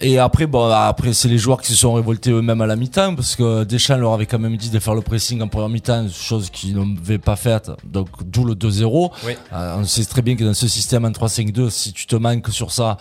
Et 0.00 0.18
après, 0.18 0.46
bon, 0.46 0.68
après 0.70 1.12
c'est 1.12 1.28
les 1.28 1.38
joueurs 1.38 1.60
qui 1.62 1.68
se 1.68 1.76
sont 1.78 1.94
révoltés 1.94 2.32
eux-mêmes 2.32 2.60
à 2.60 2.66
la 2.66 2.74
mi-temps 2.74 3.14
parce 3.14 3.36
que 3.36 3.62
Deschamps 3.62 3.96
leur 3.96 4.12
avait 4.12 4.26
quand 4.26 4.40
même 4.40 4.56
dit 4.56 4.68
de 4.68 4.78
faire 4.80 4.94
le 4.94 5.02
pressing 5.02 5.40
en 5.40 5.46
première 5.46 5.68
mi-temps, 5.68 6.06
chose 6.12 6.50
qu'ils 6.50 6.74
n'avaient 6.76 7.18
pas 7.18 7.36
faite. 7.36 7.70
Donc 7.84 8.08
d'où 8.24 8.44
le 8.44 8.54
2-0. 8.54 9.12
Oui. 9.24 9.32
Euh, 9.52 9.76
on 9.78 9.84
sait 9.84 10.04
très 10.04 10.20
bien 10.20 10.34
que 10.34 10.42
dans 10.42 10.52
ce 10.52 10.66
système 10.66 11.04
en 11.04 11.10
3-5-2, 11.10 11.70
si 11.70 11.92
tu 11.92 12.06
te 12.06 12.16
manques 12.16 12.48
sur 12.50 12.72
ça, 12.72 12.96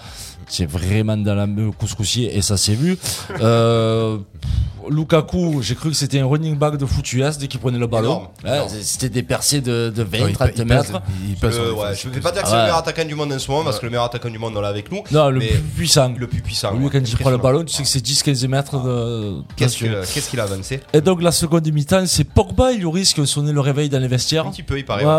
c'est 0.50 0.66
vraiment 0.66 1.18
dans 1.18 1.36
la 1.36 1.48
me- 1.48 1.72
couscoussier 1.72 2.36
et 2.38 2.42
ça 2.42 2.58
s'est 2.58 2.76
vu. 2.76 2.98
Euh, 3.42 4.18
Lukaku, 4.90 5.62
j'ai 5.62 5.76
cru 5.76 5.90
que 5.90 5.96
c'était 5.96 6.20
un 6.20 6.26
running 6.26 6.56
back 6.58 6.78
de 6.78 6.86
foot 6.86 7.12
US 7.14 7.38
dès 7.38 7.48
qu'il 7.48 7.60
prenait 7.60 7.78
le 7.78 7.88
ballon. 7.88 8.28
C'était 8.82 9.10
des 9.10 9.24
percées 9.24 9.62
de, 9.62 9.92
de 9.96 10.04
20, 10.04 10.20
Ouais, 10.24 10.30
il 10.30 10.34
30 10.36 10.48
pèse- 10.50 10.58
il 10.60 10.66
mètres. 10.66 11.02
il 11.28 11.46
Euh, 11.46 11.74
ouais, 11.74 11.96
je 11.96 12.08
ne 12.10 12.14
vais 12.14 12.20
pas 12.22 12.32
dire 12.32 12.42
que 12.44 12.48
c'est 12.48 12.54
Ouais. 12.54 12.60
le 12.60 12.64
meilleur 12.64 12.78
attaquant 12.78 13.06
du 13.06 13.16
monde 13.16 13.32
en 13.34 13.40
ce 13.40 13.50
moment 13.52 13.64
parce 13.64 13.80
que 13.80 13.86
le 13.86 13.90
meilleur 13.92 14.06
attaquant 14.06 14.30
du 14.30 14.40
monde 14.40 14.54
on 14.56 14.62
l'a 14.62 14.68
avec 14.70 14.92
nous. 14.92 15.04
Non, 15.12 15.30
le 15.30 15.40
mais 15.40 15.48
plus 15.48 15.60
puissant. 15.76 16.14
le 16.18 16.28
plus 16.28 16.42
puissant. 16.42 16.74
Lui, 16.74 16.86
ouais, 16.86 16.92
quand 16.92 17.00
il 17.00 17.18
prend 17.18 17.30
le 17.30 17.38
ballon, 17.38 17.64
tu 17.64 17.74
sais 17.74 17.84
que 17.84 17.90
c'est 17.90 18.02
10-15 18.02 18.48
mètres 18.48 18.82
de. 18.84 19.42
Qu'est-ce 19.56 19.84
de- 19.84 19.90
que- 19.90 20.14
qu'est-ce 20.14 20.30
qu'il 20.30 20.40
a 20.40 20.44
avancé 20.44 20.82
Et 20.94 21.02
donc 21.02 21.22
la 21.22 21.32
seconde 21.32 21.68
mi-temps, 21.72 22.06
c'est 22.08 22.24
Pogba 22.24 22.72
et 22.74 22.78
Lloris 22.78 23.14
qui 23.14 23.22
ont 23.22 23.26
sonné 23.26 23.52
le 23.52 23.60
réveil 23.62 23.90
dans 23.90 24.00
les 24.00 24.08
vestiaires. 24.08 24.48
Un 24.48 24.52
petit 24.52 24.64
peu, 24.64 24.78
il 24.78 24.86
paraît. 24.86 25.06
Ouais, 25.06 25.12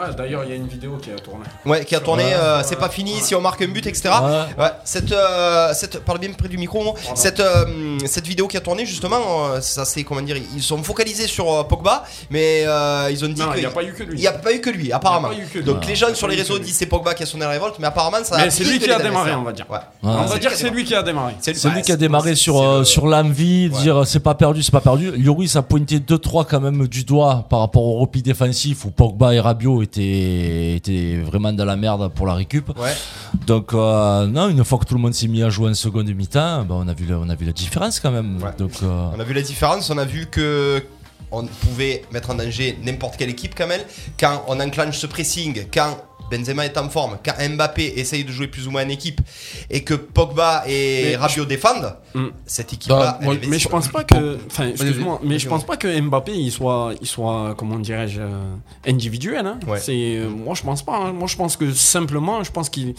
ouais. 0.00 0.14
d'ailleurs, 0.16 0.44
il 0.44 0.50
y 0.50 0.52
a 0.52 0.56
une 0.56 0.66
vidéo 0.68 0.96
qui 1.02 1.10
a 1.10 1.16
tourné. 1.16 1.44
Ouais, 1.66 1.84
qui 1.84 1.94
a 1.94 2.00
tourné, 2.00 2.24
Ouais. 2.24 2.32
euh, 2.34 2.62
c'est 2.64 2.76
pas 2.78 2.88
fini 2.88 3.20
si 3.20 3.34
on 3.34 3.40
marque 3.40 3.60
un 3.62 3.68
but, 3.68 3.86
etc. 3.86 4.08
Ouais. 4.22 4.62
Ouais, 4.64 4.70
cette, 4.84 5.12
euh, 5.12 5.72
cette, 5.74 5.98
parle 6.04 6.18
bien 6.18 6.30
près 6.32 6.48
du 6.48 6.56
micro. 6.58 6.94
Cette, 7.14 7.40
euh, 7.40 7.98
cette 8.06 8.26
vidéo 8.26 8.46
qui 8.48 8.56
a 8.56 8.60
tourné 8.62 8.86
justement, 8.86 9.46
euh, 9.46 9.60
ça 9.60 9.84
c'est 9.84 10.04
comment 10.04 10.22
dire, 10.22 10.36
ils 10.54 10.62
sont 10.62 10.82
focalisés 10.82 11.26
sur 11.26 11.52
euh, 11.52 11.62
Pogba, 11.64 12.04
mais 12.30 12.64
euh, 12.66 13.08
ils 13.10 13.24
ont 13.24 13.28
dit 13.28 13.34
qu'il 13.34 13.56
il 13.56 13.60
n'y 13.60 13.66
a 13.66 13.70
pas 13.70 13.84
eu 13.84 13.92
que 13.92 14.02
lui. 14.02 14.16
Il 14.16 14.20
n'y 14.20 14.26
a 14.26 14.32
pas 14.32 14.52
eu 14.52 14.60
que 14.60 14.70
lui, 14.70 14.92
apparemment. 14.92 15.30
Que 15.30 15.58
lui. 15.58 15.64
Donc 15.64 15.86
les 15.86 15.96
gens 15.96 16.14
sur 16.14 16.28
les 16.28 16.36
réseaux 16.36 16.58
disent 16.58 16.76
c'est 16.76 16.86
Pogba 16.86 17.14
qui 17.14 17.22
a 17.22 17.26
sonné 17.26 17.44
la 17.44 17.50
révolte, 17.50 17.78
mais 17.78 17.86
apparemment 17.86 18.24
ça 18.24 18.36
a 18.36 18.44
Mais 18.44 18.50
c'est 18.50 18.64
lui 18.64 18.78
qui 18.78 18.90
a 18.90 18.98
démarré, 18.98 19.34
on 19.34 19.42
va 19.42 19.52
dire. 19.52 19.66
Ouais. 19.70 19.78
On 20.02 20.24
va 20.24 20.38
dire 20.38 20.50
que 20.50 20.56
c'est 20.56 20.70
lui 20.70 20.84
qui 20.84 20.94
a 20.94 21.02
démarré. 21.02 21.34
C'est 21.40 21.68
lui 21.68 21.82
qui 21.82 21.92
a 21.92 21.96
démarré 21.96 22.34
sur, 22.34 22.86
sur 22.86 23.06
l'envie, 23.06 23.68
dire 23.68 24.06
c'est 24.06 24.20
pas 24.20 24.34
perdu, 24.34 24.62
c'est 24.62 24.72
pas 24.72 24.80
perdu. 24.80 25.12
Lloris 25.16 25.56
a 25.56 25.62
pointé 25.62 25.98
2-3 25.98 26.46
quand 26.48 26.60
même 26.60 26.86
du 26.86 27.04
doigt 27.04 27.46
par 27.48 27.60
rapport 27.60 27.82
au 27.82 27.98
repli 27.98 28.22
défensif 28.22 28.84
où 28.84 28.90
Pogba 28.90 29.34
et 29.34 29.40
Rabiot 29.40 29.82
étaient, 29.82 30.76
étaient 30.76 31.20
vraiment 31.24 31.52
dans 31.52 31.64
la 31.64 31.76
merde 31.76 32.12
pour 32.14 32.26
la 32.26 32.34
récup. 32.34 32.68
Ouais. 32.78 32.94
Donc 33.46 33.72
euh, 33.74 34.26
non, 34.26 34.48
une 34.48 34.64
fois 34.64 34.78
que 34.78 34.84
tout 34.84 34.94
le 34.94 35.00
monde 35.00 35.14
s'est 35.14 35.28
mis 35.28 35.42
à 35.42 35.50
jouer 35.50 35.70
en 35.70 35.74
seconde 35.74 36.08
mi-temps, 36.08 36.64
ben, 36.64 36.74
on, 36.74 36.88
a 36.88 36.94
vu 36.94 37.06
la, 37.06 37.18
on 37.18 37.28
a 37.28 37.34
vu 37.34 37.46
la 37.46 37.52
différence 37.52 38.00
quand 38.00 38.10
même. 38.10 38.38
Ouais. 38.42 38.51
Donc, 38.58 38.72
euh, 38.82 39.08
On 39.16 39.20
a 39.20 39.24
vu 39.24 39.34
la 39.34 39.42
différence, 39.42 39.90
on 39.90 39.98
a 39.98 40.04
vu 40.04 40.26
que 40.26 40.82
on 41.30 41.46
pouvait 41.46 42.02
mettre 42.12 42.30
en 42.30 42.34
danger 42.34 42.76
n'importe 42.84 43.16
quelle 43.16 43.30
équipe 43.30 43.54
quand 43.56 43.66
même 43.66 43.80
quand 44.20 44.44
on 44.48 44.60
enclenche 44.60 44.98
ce 44.98 45.06
pressing, 45.06 45.64
quand 45.72 45.96
Benzema 46.30 46.64
est 46.64 46.78
en 46.78 46.88
forme, 46.88 47.18
quand 47.24 47.32
Mbappé 47.46 47.94
essaye 47.98 48.24
de 48.24 48.32
jouer 48.32 48.46
plus 48.48 48.66
ou 48.66 48.70
moins 48.70 48.84
en 48.84 48.88
équipe 48.88 49.20
et 49.68 49.82
que 49.84 49.92
Pogba 49.94 50.64
et 50.66 51.10
Mais 51.10 51.16
Rabiot 51.16 51.44
défendent, 51.44 51.94
Mm. 52.14 52.26
cette 52.46 52.72
moi, 52.88 53.18
elle 53.22 53.44
est- 53.44 53.46
Mais 53.48 53.58
je 53.58 53.68
pense 53.68 53.88
pas 53.88 54.04
que, 54.04 54.38
enfin, 54.46 54.68
excuse-moi, 54.68 55.20
mais 55.22 55.38
je 55.38 55.48
pense 55.48 55.64
pas 55.64 55.76
que 55.78 56.00
Mbappé 56.00 56.32
il 56.34 56.50
soit, 56.52 56.92
il 57.00 57.06
soit, 57.06 57.54
comment 57.56 57.78
dirais-je, 57.78 58.20
euh, 58.20 58.54
individuel. 58.86 59.46
Hein. 59.46 59.58
Ouais. 59.66 59.78
C'est, 59.80 60.16
euh, 60.18 60.28
moi 60.28 60.54
je 60.54 60.62
pense 60.62 60.82
pas. 60.82 60.96
hein. 60.96 61.12
Moi 61.12 61.28
je 61.28 61.36
pense 61.36 61.56
que 61.56 61.70
simplement, 61.72 62.42
je 62.44 62.50
pense 62.50 62.68
qu'il, 62.70 62.94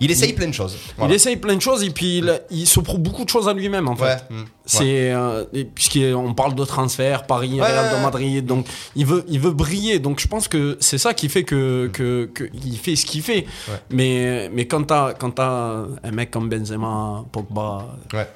il 0.00 0.10
essaye 0.10 0.32
plein 0.32 0.48
de 0.48 0.52
choses. 0.52 0.76
il 1.02 1.12
essaye 1.12 1.36
plein 1.36 1.54
de 1.56 1.60
choses 1.62 1.82
et 1.82 1.90
puis 1.90 2.18
il, 2.18 2.40
il 2.50 2.66
se 2.66 2.80
prouve 2.80 3.00
beaucoup 3.00 3.24
de 3.24 3.28
choses 3.30 3.48
à 3.48 3.52
lui-même 3.52 3.88
en 3.88 3.96
fait. 3.96 4.04
Ouais, 4.04 4.16
mm. 4.30 4.44
C'est 4.66 5.12
euh, 5.12 5.44
puisqu'on 5.74 6.32
parle 6.34 6.54
de 6.54 6.64
transfert, 6.64 7.26
Paris, 7.26 7.60
Ouais, 7.60 7.66
Real 7.70 7.96
de. 7.98 8.02
Madrid, 8.02 8.46
donc 8.46 8.66
il 8.96 9.04
veut, 9.06 9.24
il 9.28 9.38
veut 9.38 9.50
briller. 9.52 9.98
Donc 9.98 10.20
je 10.20 10.26
pense 10.26 10.48
que 10.48 10.76
c'est 10.80 10.96
ça 10.98 11.12
qui 11.14 11.28
fait 11.28 11.44
que, 11.44 11.90
que, 11.92 12.30
que 12.32 12.44
il 12.64 12.76
fait 12.78 12.96
ce 12.96 13.04
qu'il 13.06 13.22
fait. 13.22 13.44
Ouais. 13.68 13.74
Mais 13.90 14.50
mais 14.52 14.66
quand 14.66 14.84
t'as 14.84 15.12
quand 15.14 15.32
t'as 15.32 15.84
un 16.02 16.10
mec 16.12 16.30
comme 16.30 16.48
Benzema, 16.48 17.24
Pogba, 17.30 17.96
Ouais. 18.12 18.28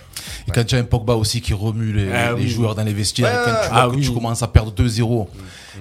Et 0.46 0.50
quand 0.50 0.64
tu 0.64 0.74
as 0.74 0.78
un 0.78 0.84
Pogba 0.84 1.14
aussi 1.14 1.40
qui 1.40 1.54
remue 1.54 1.92
les, 1.92 2.10
Ah 2.12 2.32
les 2.32 2.42
oui. 2.42 2.48
joueurs 2.48 2.74
dans 2.74 2.82
les 2.84 2.92
vestiaires, 2.92 3.32
Ouais, 3.32 3.40
et 3.42 3.44
quand 3.44 3.50
ouais, 3.60 3.66
tu 3.66 3.72
vois 3.72 3.82
ah 3.82 3.88
que 3.90 3.94
oui. 3.96 4.02
tu 4.02 4.12
commences 4.12 4.42
à 4.42 4.48
perdre 4.48 4.72
2-0, 4.72 5.26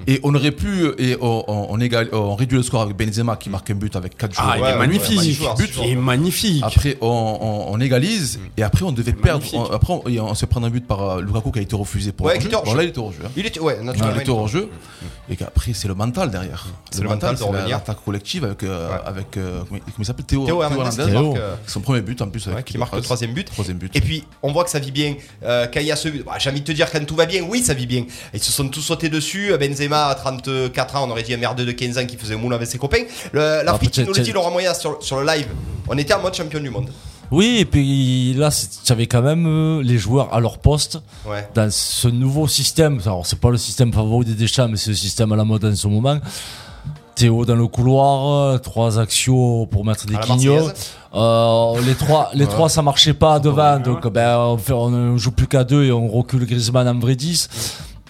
et 0.07 0.19
on 0.23 0.33
aurait 0.35 0.51
pu, 0.51 0.87
et 0.97 1.17
on, 1.21 2.33
réduit 2.35 2.57
le 2.57 2.63
score 2.63 2.81
avec 2.81 2.95
Benzema 2.97 3.35
qui 3.35 3.49
marque 3.49 3.69
un 3.71 3.75
but 3.75 3.95
avec 3.95 4.17
4 4.17 4.33
joueurs. 4.33 4.47
ah 4.49 4.57
il 4.57 4.61
ouais, 4.61 4.69
est 4.69 4.73
ouais, 4.73 4.77
magnifique, 4.79 5.41
ouais, 5.41 5.47
but, 5.57 5.69
il 5.83 5.91
est 5.91 5.95
magnifique. 5.95 6.63
Après, 6.63 6.97
on, 7.01 7.07
on, 7.07 7.73
on 7.73 7.79
égalise, 7.81 8.39
et 8.57 8.63
après, 8.63 8.83
on 8.83 8.91
devait 8.91 9.13
perdre. 9.13 9.43
Après, 9.73 9.93
on, 9.93 10.35
se 10.35 10.45
prend 10.45 10.63
un 10.63 10.69
but 10.69 10.85
par 10.85 11.01
euh, 11.17 11.21
Lukaku 11.21 11.51
qui 11.51 11.59
a 11.59 11.61
été 11.61 11.75
refusé 11.75 12.11
pour 12.11 12.25
Ouais, 12.27 12.39
jeu. 12.39 12.49
hors 12.53 12.63
Bon, 12.63 12.73
là, 12.73 12.83
il 12.83 12.89
était 12.89 12.99
hors 12.99 13.11
jeu. 13.11 13.19
hein. 13.25 13.29
Il 13.35 13.45
était, 13.45 13.59
ouais, 13.59 13.77
Ouais, 13.77 13.83
naturellement. 13.83 14.15
il 14.15 14.21
était 14.21 14.29
hors 14.31 14.47
jeu. 14.47 14.69
Et 15.29 15.35
qu'après, 15.35 15.73
c'est 15.73 15.87
le 15.87 15.93
mental 15.95 16.29
derrière. 16.31 16.65
C'est 16.91 17.01
le 17.01 17.09
mental 17.09 17.35
de 17.35 17.39
c'est 17.39 17.69
l'attaque 17.69 18.03
collective 18.03 18.45
avec, 18.45 18.63
euh, 18.63 18.89
Ouais. 18.89 18.95
avec 19.05 19.37
euh, 19.37 19.59
comment, 19.67 19.75
il- 19.75 19.79
comment 19.81 19.93
il 19.99 20.05
s'appelle 20.05 20.25
Théo, 20.25 20.45
Théo 20.45 20.63
Hernandez 20.63 20.95
Théo. 21.05 21.23
marque, 21.31 21.37
euh, 21.41 21.55
Son 21.65 21.81
premier 21.81 22.01
but 22.01 22.21
en 22.21 22.29
plus. 22.29 22.47
avec 22.47 22.65
qui 22.65 22.77
marque 22.77 22.95
le 22.95 23.01
troisième 23.01 23.33
but. 23.33 23.45
Troisième 23.47 23.77
but. 23.77 23.95
Et 23.95 24.01
puis, 24.01 24.23
on 24.43 24.51
voit 24.51 24.63
que 24.63 24.69
ça 24.69 24.79
vit 24.79 24.91
bien. 24.91 25.15
Euh, 25.43 25.67
quand 25.73 25.79
il 25.79 25.87
y 25.87 25.91
a 25.91 25.95
ce 25.95 26.07
but, 26.09 26.23
bah, 26.25 26.33
j'ai 26.39 26.49
envie 26.49 26.61
de 26.61 26.65
te 26.65 26.71
dire, 26.71 26.89
quand 26.91 27.03
tout 27.05 27.15
va 27.15 27.25
bien, 27.25 27.43
oui, 27.43 27.61
ça 27.61 27.73
vit 27.73 27.87
bien. 27.87 28.05
Ils 28.33 28.41
se 28.41 28.51
sont 28.51 28.67
tous 28.69 28.81
sautés 28.81 29.09
dessus. 29.09 29.51
Benzema, 29.59 29.75
à 29.91 30.15
34 30.15 30.95
ans, 30.95 31.07
on 31.07 31.11
aurait 31.11 31.23
dit 31.23 31.33
un 31.33 31.37
merdeux 31.37 31.65
de 31.65 31.71
15 31.71 31.97
ans 31.97 32.05
qui 32.05 32.17
faisait 32.17 32.35
moule 32.35 32.53
avec 32.53 32.67
ses 32.67 32.77
copains. 32.77 33.03
Le- 33.31 33.63
L'Afrique, 33.63 33.91
Ah, 33.93 34.01
qui 34.01 34.07
nous 34.07 34.13
le 34.13 34.21
dit, 34.21 34.31
Laurent 34.31 34.51
Moya, 34.51 34.73
sur, 34.73 35.01
sur 35.01 35.19
le 35.19 35.25
live. 35.27 35.47
On 35.87 35.97
était 35.97 36.13
en 36.13 36.21
mode 36.21 36.33
champion 36.35 36.59
du 36.59 36.69
monde. 36.69 36.89
Oui, 37.29 37.57
et 37.59 37.65
puis 37.65 38.33
là, 38.35 38.49
c'est- 38.51 38.83
tu 38.85 38.91
avais 38.91 39.05
quand 39.07 39.21
même 39.21 39.45
euh, 39.45 39.83
les 39.83 39.97
joueurs 39.97 40.33
à 40.33 40.39
leur 40.39 40.57
poste 40.59 40.99
Ouais. 41.29 41.47
dans 41.53 41.69
ce 41.69 42.07
nouveau 42.07 42.47
système. 42.47 42.99
Alors, 43.05 43.25
c'est 43.25 43.39
pas 43.39 43.49
le 43.49 43.57
système 43.57 43.91
favori 43.91 44.25
des 44.25 44.33
Deschamps, 44.33 44.69
mais 44.69 44.77
c'est 44.77 44.91
le 44.91 44.95
système 44.95 45.31
à 45.33 45.35
la 45.35 45.43
mode 45.43 45.65
en 45.65 45.75
ce 45.75 45.87
moment. 45.87 46.19
Théo 47.15 47.45
dans 47.45 47.55
le 47.55 47.65
couloir, 47.67 48.53
euh, 48.53 48.57
trois 48.59 48.99
axios 48.99 49.67
pour 49.71 49.83
mettre 49.83 50.05
des. 50.05 50.13
Marseillaise. 50.13 50.71
Euh, 51.15 51.81
les 51.83 51.95
trois, 51.95 52.29
les 52.35 52.45
trois, 52.45 52.69
ça 52.69 52.83
marchait 52.83 53.13
pas 53.15 53.39
devant, 53.39 53.79
donc 53.79 54.07
ben 54.07 54.37
on, 54.37 54.57
fait, 54.57 54.73
on 54.73 55.17
joue 55.17 55.31
plus 55.31 55.47
qu'à 55.47 55.63
deux 55.63 55.83
et 55.85 55.91
on 55.91 56.07
recule 56.07 56.45
Griezmann 56.45 56.87
en 56.87 56.99
vrai 56.99 57.15
10. 57.15 57.49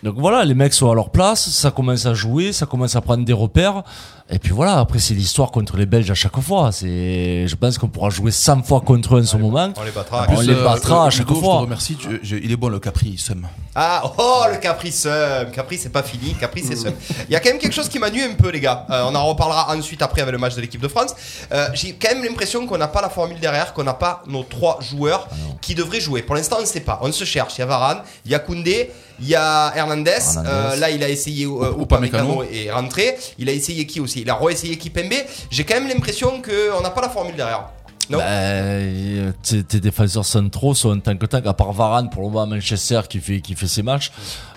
Donc 0.07 0.19
voilà, 0.19 0.45
les 0.45 0.53
mecs 0.53 0.73
sont 0.73 0.89
à 0.89 0.95
leur 0.95 1.09
place, 1.09 1.49
ça 1.49 1.69
commence 1.69 2.05
à 2.05 2.13
jouer, 2.13 2.53
ça 2.53 2.65
commence 2.65 2.95
à 2.95 3.01
prendre 3.01 3.25
des 3.25 3.33
repères. 3.33 3.83
Et 4.29 4.39
puis 4.39 4.51
voilà, 4.51 4.79
après 4.79 4.99
c'est 4.99 5.13
l'histoire 5.13 5.51
contre 5.51 5.77
les 5.77 5.85
Belges 5.85 6.11
à 6.11 6.13
chaque 6.13 6.37
fois. 6.41 6.71
C'est, 6.73 7.47
je 7.47 7.55
pense 7.55 7.77
qu'on 7.77 7.87
pourra 7.87 8.09
jouer 8.09 8.31
100 8.31 8.63
fois 8.63 8.81
contre 8.81 9.15
eux 9.15 9.21
en 9.21 9.25
ce 9.25 9.37
moment. 9.37 9.69
On 9.77 9.83
les 9.83 9.91
battra. 9.91 10.25
On 10.29 10.41
les 10.41 10.53
battra 10.53 11.05
à 11.07 11.09
chaque 11.09 11.29
Hugo, 11.29 11.35
fois. 11.39 11.53
Je 11.53 11.59
te 11.59 11.63
remercie. 11.63 11.95
tu- 11.95 12.19
je- 12.21 12.35
il 12.35 12.51
est 12.51 12.57
bon 12.57 12.67
le 12.67 12.79
Capri, 12.79 13.11
il 13.13 13.19
seum. 13.19 13.47
Ah, 13.73 14.03
oh, 14.17 14.43
le 14.51 14.57
Capri 14.57 14.91
Sum. 14.91 15.11
Capri, 15.53 15.77
c'est 15.77 15.89
pas 15.91 16.03
fini. 16.03 16.33
Capri, 16.33 16.61
c'est 16.65 16.75
Sum. 16.75 16.93
Il 17.29 17.33
y 17.33 17.35
a 17.35 17.39
quand 17.39 17.49
même 17.49 17.59
quelque 17.59 17.73
chose 17.75 17.87
qui 17.87 17.99
m'a 17.99 18.09
nu 18.09 18.21
un 18.23 18.33
peu, 18.33 18.49
les 18.49 18.59
gars. 18.59 18.85
Euh, 18.89 19.05
on 19.07 19.15
en 19.15 19.25
reparlera 19.27 19.73
ensuite 19.75 20.01
après 20.01 20.21
avec 20.21 20.31
le 20.33 20.39
match 20.39 20.55
de 20.55 20.61
l'équipe 20.61 20.81
de 20.81 20.87
France. 20.87 21.15
Euh, 21.53 21.67
J'ai 21.73 21.93
quand 21.93 22.13
même 22.13 22.23
l'impression 22.25 22.65
qu'on 22.67 22.77
n'a 22.77 22.87
pas 22.87 23.01
la 23.01 23.09
formule 23.09 23.39
derrière, 23.39 23.73
qu'on 23.73 23.83
n'a 23.83 23.93
pas 23.93 24.23
nos 24.27 24.43
trois 24.43 24.79
joueurs 24.81 25.27
qui 25.61 25.73
devraient 25.75 26.01
jouer. 26.01 26.21
Pour 26.23 26.35
l'instant, 26.35 26.57
on 26.59 26.63
ne 26.63 26.67
sait 26.67 26.79
pas. 26.81 26.99
On 27.01 27.11
se 27.13 27.23
cherche. 27.23 27.53
Il 27.57 27.59
y 27.59 27.63
a 27.63 27.67
Varane, 27.67 27.99
il 28.25 28.31
y 28.31 28.35
a 28.35 28.39
Koundé, 28.39 28.89
il 29.21 29.27
y 29.27 29.35
a 29.35 29.71
Hernandez. 29.75 30.11
Hernandez. 30.11 30.49
Euh, 30.49 30.75
là, 30.75 30.89
il 30.89 31.03
a 31.03 31.09
essayé 31.09 31.45
euh, 31.45 31.73
Upamecano. 31.79 31.83
Upamecano 31.83 32.43
et 32.51 32.71
rentré. 32.71 33.15
Il 33.37 33.47
a 33.47 33.51
essayé 33.51 33.85
qui 33.85 33.99
aussi? 33.99 34.16
Il 34.21 34.29
a 34.29 34.35
re-essayé 34.35 34.77
Kipembe. 34.77 35.13
J'ai 35.49 35.63
quand 35.63 35.75
même 35.75 35.87
l'impression 35.87 36.41
qu'on 36.41 36.81
n'a 36.81 36.89
pas 36.89 37.01
la 37.01 37.09
formule 37.09 37.35
derrière. 37.35 37.69
Non. 38.09 38.19
Ben, 38.19 38.25
euh, 38.25 39.31
tes, 39.43 39.63
tes 39.63 39.79
défenseurs 39.81 40.23
centraux 40.23 40.73
sont 40.73 40.91
en 40.91 40.99
tant 40.99 41.17
que 41.17 41.25
tant, 41.25 41.39
à 41.39 41.53
part 41.53 41.73
Varane 41.73 42.09
pour 42.09 42.21
le 42.21 42.29
moment 42.29 42.43
à 42.43 42.45
Manchester 42.45 43.01
qui 43.09 43.19
fait, 43.19 43.41
qui 43.41 43.53
fait 43.53 43.67
ses 43.67 43.83
matchs. 43.83 44.11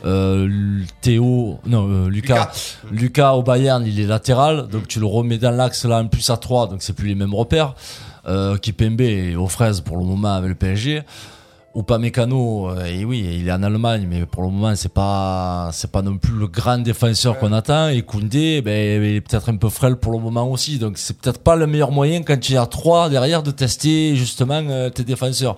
Euh, 0.04 0.82
Théo, 1.00 1.58
non, 1.66 1.88
euh, 1.88 2.08
Lucas, 2.08 2.50
Lucas 2.92 3.32
au 3.32 3.42
Bayern, 3.42 3.84
il 3.84 3.98
est 3.98 4.06
latéral, 4.06 4.68
donc 4.68 4.86
tu 4.86 5.00
le 5.00 5.06
remets 5.06 5.38
dans 5.38 5.50
l'axe 5.50 5.84
là 5.84 5.98
en 5.98 6.06
plus 6.06 6.30
à 6.30 6.36
3, 6.36 6.68
donc 6.68 6.82
c'est 6.82 6.92
plus 6.92 7.08
les 7.08 7.16
mêmes 7.16 7.34
repères. 7.34 7.74
Euh, 8.28 8.56
Kipembe 8.56 9.00
est 9.00 9.34
aux 9.34 9.48
fraises 9.48 9.80
pour 9.80 9.96
le 9.96 10.04
moment 10.04 10.34
avec 10.34 10.50
le 10.50 10.54
PSG. 10.54 11.02
Upamecano, 11.76 12.70
euh, 12.70 12.84
et 12.84 13.04
oui, 13.04 13.24
il 13.40 13.48
est 13.48 13.52
en 13.52 13.62
Allemagne, 13.62 14.06
mais 14.10 14.26
pour 14.26 14.42
le 14.42 14.48
moment, 14.48 14.74
c'est 14.74 14.92
pas, 14.92 15.70
c'est 15.72 15.90
pas 15.90 16.02
non 16.02 16.16
plus 16.18 16.34
le 16.34 16.48
grand 16.48 16.78
défenseur 16.78 17.38
qu'on 17.38 17.52
attend. 17.52 17.88
Et 17.88 18.02
Koundé, 18.02 18.60
ben, 18.60 19.02
il 19.02 19.16
est 19.16 19.20
peut-être 19.20 19.48
un 19.50 19.56
peu 19.56 19.68
frêle 19.68 19.96
pour 19.96 20.12
le 20.12 20.18
moment 20.18 20.48
aussi. 20.50 20.78
Donc, 20.78 20.98
c'est 20.98 21.16
peut-être 21.18 21.38
pas 21.40 21.54
le 21.56 21.66
meilleur 21.66 21.92
moyen 21.92 22.22
quand 22.22 22.38
tu 22.40 22.56
à 22.56 22.66
3 22.66 23.08
derrière 23.08 23.42
de 23.42 23.50
tester 23.52 24.16
justement 24.16 24.60
euh, 24.68 24.90
tes 24.90 25.04
défenseurs. 25.04 25.56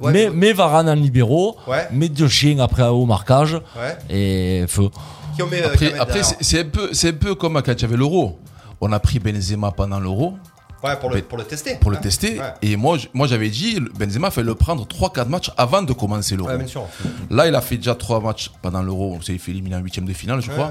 Ouais, 0.00 0.12
mais, 0.12 0.24
mais- 0.28 0.30
mais 0.34 0.52
Varane 0.52 0.88
en 0.88 0.94
libéraux, 0.94 1.56
Ouais. 1.68 1.86
mais 1.92 2.08
deux 2.08 2.26
chiens 2.28 2.58
après 2.58 2.82
au 2.88 3.06
marquage 3.06 3.54
Ouais. 3.78 3.96
et 4.10 4.64
feu. 4.66 4.88
Qui 5.36 5.42
on 5.42 5.46
met, 5.46 5.62
euh, 5.62 5.68
Après, 5.72 5.98
après 5.98 6.20
c'est 6.40 6.60
un, 6.60 6.64
peu- 6.64 6.88
c'est 6.92 7.10
un 7.10 7.12
peu 7.12 7.36
comme 7.36 7.62
quand 7.62 7.72
il 7.72 7.82
y 7.82 7.84
avait 7.84 7.96
l'euro. 7.96 8.38
On 8.80 8.90
a 8.92 8.98
pris 8.98 9.20
Benzema 9.20 9.70
pendant 9.70 10.00
l'euro 10.00 10.34
Ouais, 10.84 10.96
pour 11.00 11.10
le, 11.10 11.22
pour 11.22 11.38
le 11.38 11.44
tester. 11.44 11.76
pour 11.76 11.90
le 11.90 11.96
Hein. 11.96 12.00
tester. 12.00 12.38
Ouais. 12.38 12.52
Et 12.62 12.76
moi, 12.76 12.98
moi 13.14 13.26
j'avais 13.26 13.48
dit, 13.50 13.80
Benzema 13.98 14.30
fait 14.30 14.42
le 14.42 14.54
prendre 14.54 14.86
3-4 14.86 15.28
matchs 15.28 15.50
avant 15.56 15.82
de 15.82 15.92
commencer 15.92 16.36
l'euro. 16.36 16.50
Ouais. 16.50 16.66
Là, 17.30 17.46
il 17.48 17.54
a 17.54 17.60
fait 17.60 17.76
déjà 17.76 17.94
3 17.94 18.20
matchs 18.20 18.50
pendant 18.62 18.82
l'euro. 18.82 19.16
Il 19.20 19.24
s'est 19.24 19.38
fait 19.38 19.50
éliminer 19.52 19.76
en 19.76 19.80
huitième 19.80 20.04
de 20.06 20.12
finale, 20.12 20.40
je 20.42 20.50
crois. 20.50 20.70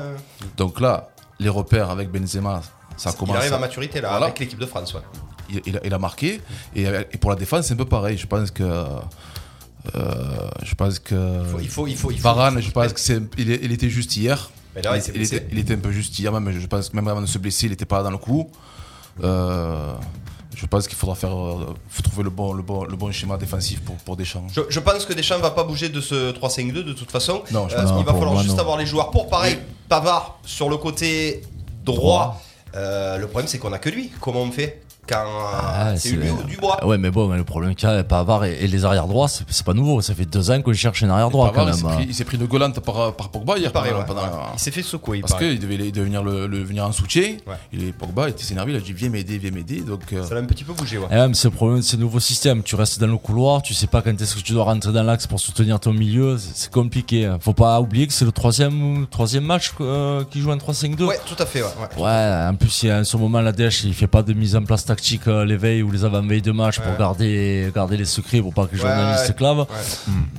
Donc 0.57 0.79
là, 0.79 1.09
les 1.39 1.49
repères 1.49 1.89
avec 1.89 2.11
Benzema, 2.11 2.61
ça 2.95 3.09
Il 3.13 3.17
commence. 3.17 3.37
arrive 3.37 3.53
à 3.53 3.57
maturité 3.59 4.01
là, 4.01 4.09
Voilà. 4.11 4.25
avec 4.27 4.39
l'équipe 4.39 4.59
de 4.59 4.65
France. 4.67 4.93
Ouais. 4.93 5.01
il, 5.49 5.61
il 5.65 5.77
a, 5.77 5.79
il 5.85 5.93
a 5.93 5.99
marqué. 5.99 6.41
Et, 6.75 6.83
et 6.83 7.17
pour 7.17 7.29
la 7.31 7.35
défense, 7.35 7.65
c'est 7.67 7.73
un 7.73 7.77
peu 7.77 7.85
pareil. 7.85 8.17
Je 8.17 8.27
pense 8.27 8.51
que. 8.51 8.63
euh, 9.95 10.49
je 10.63 10.75
pense 10.75 10.99
que. 10.99 11.15
il 11.61 11.69
faut- 11.69 11.87
il 11.87 11.95
faut- 11.97 12.11
il 12.11 12.17
faut- 12.17 12.23
Varane, 12.23 12.55
il 12.57 12.63
je 12.63 12.71
pense 12.71 12.93
c'est, 12.95 13.21
il, 13.37 13.49
il 13.49 13.71
était 13.71 13.89
juste 13.89 14.15
hier. 14.15 14.49
Mais 14.75 14.81
là, 14.81 14.95
il 14.97 15.21
était, 15.21 15.47
il 15.51 15.59
était 15.59 15.73
un 15.75 15.77
peu 15.79 15.91
juste 15.91 16.17
hier, 16.17 16.31
même. 16.31 16.51
Je 16.59 16.65
pense 16.67 16.89
que 16.89 16.95
même 16.95 17.07
avant 17.07 17.21
de 17.21 17.25
se 17.27 17.37
blesser, 17.37 17.67
il 17.67 17.69
n'était 17.71 17.85
pas 17.85 18.01
dans 18.01 18.09
le 18.11 18.17
coup. 18.17 18.49
Euh, 19.21 19.93
Je 20.55 20.65
pense 20.67 20.87
qu'il 20.87 20.97
faudra 20.97 21.15
faire, 21.15 21.35
euh, 21.35 21.73
trouver 22.03 22.23
le 22.23 22.29
bon, 22.29 22.53
le 22.53 22.61
bon, 22.63 22.85
le 22.85 22.95
bon 22.95 23.11
schéma 23.11 23.35
défensif 23.37 23.81
pour, 23.81 23.95
pour 23.97 24.15
Deschamps. 24.15 24.47
Je, 24.53 24.61
je 24.69 24.79
pense 24.79 25.05
que 25.05 25.11
Deschamps 25.13 25.39
va 25.39 25.51
pas 25.51 25.63
bouger 25.63 25.89
de 25.89 25.99
ce 25.99 26.31
3-5-2 26.31 26.71
de 26.83 26.93
toute 26.93 27.11
façon. 27.11 27.41
Non, 27.51 27.67
je 27.67 27.75
Euh, 27.75 27.81
pense 27.81 27.91
il 27.99 28.05
va 28.05 28.13
falloir 28.13 28.33
moi, 28.33 28.43
juste 28.43 28.55
non. 28.55 28.61
avoir 28.61 28.77
les 28.77 28.85
joueurs 28.85 29.11
pour. 29.11 29.27
Pareil, 29.27 29.57
Pavard 29.89 30.39
sur 30.45 30.69
le 30.69 30.77
côté 30.77 31.41
droit. 31.83 32.41
Euh, 32.75 33.17
le 33.17 33.27
problème 33.27 33.47
c'est 33.47 33.59
qu'on 33.59 33.73
a 33.73 33.77
que 33.77 33.89
lui. 33.89 34.09
Comment 34.21 34.41
on 34.41 34.51
fait? 34.51 34.82
Quand 35.07 35.15
euh, 35.25 35.59
Ah, 35.61 35.93
c'est 35.95 36.09
c'est- 36.09 36.15
lui 36.15 36.29
ou 36.29 36.43
Dubois 36.43 36.85
Ouais, 36.85 36.97
mais 36.97 37.11
bon, 37.11 37.27
mais 37.27 37.37
le 37.37 37.43
problème 37.43 37.75
qu'il 37.75 37.87
y 37.89 37.91
a, 37.91 38.03
Pavard 38.03 38.45
et, 38.45 38.63
et 38.63 38.67
les 38.67 38.85
arrières 38.85 39.07
droits, 39.07 39.27
c'est 39.27 39.43
c'est 39.49 39.65
pas 39.65 39.73
nouveau. 39.73 40.01
Ça 40.01 40.13
fait 40.15 40.25
deux 40.25 40.49
ans 40.51 40.61
qu'on 40.61 40.73
cherche 40.73 41.03
un 41.03 41.09
arrière 41.09 41.29
droit 41.29 41.51
Pavard, 41.51 41.65
quand 41.67 41.71
il 41.71 41.77
s'est 41.77 41.85
même. 41.85 41.95
pris- 41.95 42.05
Il 42.09 42.15
s'est 42.15 42.23
pris 42.25 42.37
de 42.37 42.45
Golante 42.45 42.79
par, 42.79 43.13
par 43.13 43.29
Pogba 43.29 43.57
hier. 43.57 43.71
Pendant- 43.71 43.85
ouais, 43.85 44.05
pendant- 44.05 44.21
ouais. 44.21 44.27
Il 44.53 44.59
s'est 44.59 44.71
fait 44.71 44.81
secouer. 44.83 45.21
Parce 45.21 45.35
qu'il 45.35 45.59
devait, 45.59 45.75
il 45.75 45.91
devait 45.91 46.05
venir, 46.05 46.23
le, 46.23 46.47
le- 46.47 46.63
venir 46.63 46.85
en 46.85 46.91
soutien. 46.91 47.35
Ouais. 47.47 47.55
Et 47.73 47.91
Pogba 47.91 48.29
était 48.29 48.43
s'énervé, 48.43 48.71
il 48.73 48.77
a 48.77 48.79
dit 48.79 48.93
viens 48.93 49.09
m'aider, 49.09 49.37
viens 49.37 49.51
m'aider. 49.51 49.81
Donc, 49.81 50.01
euh, 50.13 50.23
Ça 50.23 50.35
l'a 50.35 50.41
un 50.41 50.45
petit 50.45 50.63
peu 50.63 50.73
bougé. 50.73 50.97
Ouais. 50.97 51.07
Et 51.11 51.15
même, 51.15 51.33
c'est 51.33 51.47
le 51.49 51.53
problème 51.55 51.79
de 51.79 51.83
ces 51.83 51.97
nouveaux 51.97 52.19
systèmes. 52.19 52.63
Tu 52.63 52.75
restes 52.75 52.99
dans 52.99 53.07
le 53.07 53.17
couloir, 53.17 53.61
tu 53.61 53.73
sais 53.73 53.87
pas 53.87 54.01
quand 54.01 54.19
est-ce 54.21 54.35
que 54.35 54.41
tu 54.41 54.53
dois 54.53 54.63
rentrer 54.63 54.91
dans 54.91 55.03
l'axe 55.03 55.27
pour 55.27 55.39
soutenir 55.39 55.79
ton 55.79 55.93
milieu. 55.93 56.37
C'est 56.37 56.53
c'est 56.63 56.71
compliqué. 56.71 57.29
Faut 57.41 57.53
pas 57.53 57.79
oublier 57.81 58.07
que 58.07 58.13
c'est 58.13 58.23
le 58.25 58.31
troisième, 58.31 59.05
troisième 59.07 59.43
match 59.43 59.71
euh, 59.81 60.23
qui 60.29 60.39
joue 60.39 60.51
en 60.51 60.57
3-5-2. 60.57 61.03
Ouais, 61.05 61.19
tout 61.25 61.35
à 61.41 61.45
fait. 61.45 61.61
Ouais, 61.61 61.67
ouais. 61.97 62.03
Ouais, 62.03 62.47
en 62.49 62.55
plus, 62.55 62.83
il 62.83 62.87
y 62.87 62.91
a 62.91 62.99
en 62.99 63.03
ce 63.03 63.17
moment, 63.17 63.41
la 63.41 63.51
DH, 63.51 63.83
il 63.83 63.93
fait 63.93 64.07
pas 64.07 64.21
de 64.23 64.33
mise 64.33 64.55
en 64.55 64.63
place 64.63 64.85
tactique 64.95 65.27
euh, 65.27 65.43
les 65.45 65.57
veilles 65.57 65.81
ou 65.83 65.91
les 65.91 66.05
avant-veilles 66.05 66.41
de 66.41 66.51
match 66.51 66.79
pour 66.79 66.95
garder, 66.97 67.71
garder 67.73 67.97
les 67.97 68.05
secrets 68.05 68.41
pour 68.41 68.53
pas 68.53 68.65
que 68.67 68.75
les 68.75 68.81
Ouais, 68.81 68.87
journalistes 68.89 69.29
ouais. 69.29 69.35
clavent. 69.35 69.65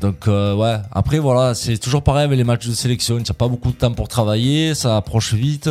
Donc, 0.00 0.28
euh, 0.28 0.54
ouais. 0.54 0.76
Après, 0.92 1.18
voilà, 1.18 1.54
c'est 1.54 1.78
toujours 1.78 2.02
pareil 2.02 2.24
avec 2.24 2.36
les 2.38 2.44
matchs 2.44 2.66
de 2.68 2.72
sélection. 2.74 3.16
Tu 3.18 3.22
n'as 3.30 3.34
pas 3.36 3.48
beaucoup 3.48 3.70
de 3.70 3.76
temps 3.76 3.92
pour 3.92 4.08
travailler, 4.08 4.74
ça 4.74 4.96
approche 4.96 5.34
vite. 5.34 5.70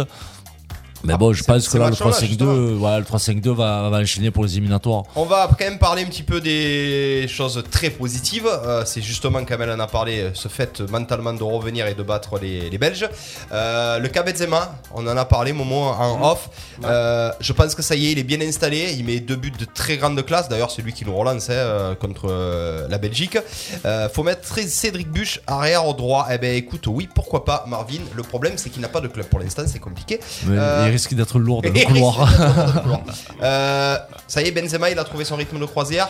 Mais 1.03 1.17
bon, 1.17 1.33
je 1.33 1.43
pense 1.43 1.67
que 1.67 1.77
là, 1.77 1.85
le 1.85 1.91
match-là, 1.91 2.11
3-5-2, 2.11 2.77
ouais, 2.77 2.97
le 2.99 3.03
3-5-2 3.03 3.49
va, 3.53 3.89
va 3.89 3.97
enchaîner 3.97 4.31
pour 4.31 4.43
les 4.45 4.53
éliminatoires. 4.53 5.03
On 5.15 5.25
va 5.25 5.47
quand 5.49 5.65
même 5.65 5.77
parler 5.77 6.03
un 6.03 6.05
petit 6.05 6.23
peu 6.23 6.39
des 6.39 7.25
choses 7.27 7.61
très 7.69 7.89
positives. 7.89 8.47
Euh, 8.47 8.83
c'est 8.85 9.01
justement, 9.01 9.43
Kamel 9.43 9.69
en 9.71 9.79
a 9.79 9.87
parlé, 9.87 10.21
euh, 10.21 10.29
ce 10.33 10.47
fait 10.47 10.79
mentalement 10.89 11.33
de 11.33 11.43
revenir 11.43 11.87
et 11.87 11.93
de 11.93 12.03
battre 12.03 12.39
les, 12.39 12.69
les 12.69 12.77
Belges. 12.77 13.07
Euh, 13.51 13.99
le 13.99 14.07
cas 14.07 14.23
Benzema, 14.23 14.75
on 14.93 15.05
en 15.05 15.17
a 15.17 15.25
parlé, 15.25 15.51
Momo, 15.51 15.75
en 15.75 16.31
off. 16.31 16.49
Euh, 16.85 17.31
je 17.39 17.51
pense 17.53 17.75
que 17.75 17.81
ça 17.81 17.95
y 17.95 18.07
est, 18.07 18.11
il 18.13 18.19
est 18.19 18.23
bien 18.23 18.39
installé. 18.41 18.93
Il 18.97 19.05
met 19.05 19.19
deux 19.19 19.35
buts 19.35 19.51
de 19.57 19.65
très 19.65 19.97
grande 19.97 20.23
classe. 20.25 20.47
D'ailleurs, 20.47 20.71
c'est 20.71 20.81
lui 20.81 20.93
qui 20.93 21.05
nous 21.05 21.15
relance 21.15 21.49
hein, 21.49 21.95
contre 21.99 22.87
la 22.89 22.97
Belgique. 22.97 23.37
Euh, 23.85 24.07
faut 24.09 24.23
mettre 24.23 24.57
Cédric 24.67 25.09
Buche 25.11 25.41
arrière 25.47 25.85
au 25.85 25.93
droit. 25.93 26.27
Eh 26.31 26.37
ben, 26.37 26.55
écoute, 26.55 26.87
oui, 26.87 27.09
pourquoi 27.13 27.43
pas, 27.43 27.65
Marvin. 27.67 27.99
Le 28.15 28.23
problème, 28.23 28.53
c'est 28.55 28.69
qu'il 28.69 28.81
n'a 28.81 28.87
pas 28.87 29.01
de 29.01 29.07
club 29.07 29.25
pour 29.27 29.39
l'instant, 29.39 29.63
c'est 29.67 29.79
compliqué. 29.79 30.19
Mais 30.47 30.57
Euh, 30.57 30.92
risque 30.93 31.13
d'être 31.13 31.37
lourd 31.39 31.61
dans 31.61 31.69
le 31.73 31.85
couloir. 31.89 32.15
dans 32.37 32.65
le 32.73 32.79
couloir. 32.81 33.01
Euh, 33.41 33.97
ça 34.27 34.41
y 34.41 34.47
est, 34.47 34.51
Benzema, 34.51 34.89
il 34.89 34.97
a 34.99 35.03
trouvé 35.03 35.25
son 35.25 35.35
rythme 35.35 35.59
de 35.59 35.65
croisière. 35.65 36.09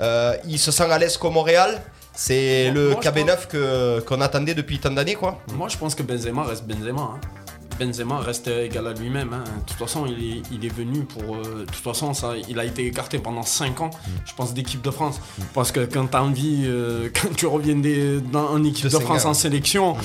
Euh, 0.00 0.34
il 0.48 0.58
se 0.58 0.70
sent 0.72 0.88
à 0.90 0.98
l'aise 0.98 1.16
qu'au 1.18 1.30
Montréal. 1.30 1.80
C'est 2.12 2.70
le 2.70 2.90
moi, 2.90 3.00
je 3.02 3.08
KB9 3.08 3.46
que- 3.46 4.00
qu'on 4.00 4.20
attendait 4.20 4.54
depuis 4.54 4.78
tant 4.80 4.90
d'années, 4.90 5.14
quoi. 5.14 5.38
Moi, 5.54 5.68
je 5.68 5.76
pense 5.76 5.94
que 5.94 6.02
Benzema 6.02 6.42
reste 6.44 6.64
Benzema. 6.64 7.02
hein. 7.02 7.20
Benzema 7.80 8.18
reste 8.20 8.48
égal 8.48 8.86
à 8.86 8.92
lui-même. 8.92 9.32
hein. 9.32 9.44
De 9.44 9.64
toute 9.66 9.78
façon, 9.78 10.04
il 10.06 10.12
est, 10.38 10.42
il 10.52 10.64
est 10.64 10.72
venu 10.74 11.00
pour. 11.04 11.36
euh, 11.36 11.60
de 11.60 11.64
toute 11.64 11.74
façon, 11.76 12.12
ça, 12.14 12.34
il 12.48 12.58
a 12.60 12.64
été 12.64 12.86
écarté 12.86 13.18
pendant 13.18 13.42
5 13.42 13.80
ans, 13.80 13.90
Mm. 13.90 14.10
je 14.26 14.34
pense, 14.34 14.52
d'équipe 14.54 14.82
de 14.82 14.90
France. 14.90 15.20
Parce 15.54 15.72
que 15.72 15.80
quand 15.86 16.06
tu 16.08 16.16
as 16.16 16.22
envie, 16.22 16.64
euh, 16.66 17.08
quand 17.14 17.34
tu 17.34 17.46
reviens 17.46 17.76
des- 17.76 18.20
dans, 18.20 18.48
en 18.50 18.62
équipe 18.64 18.84
De 18.86 18.90
de, 18.90 18.98
France 19.02 19.24
en 19.24 19.34
sélection, 19.34 19.96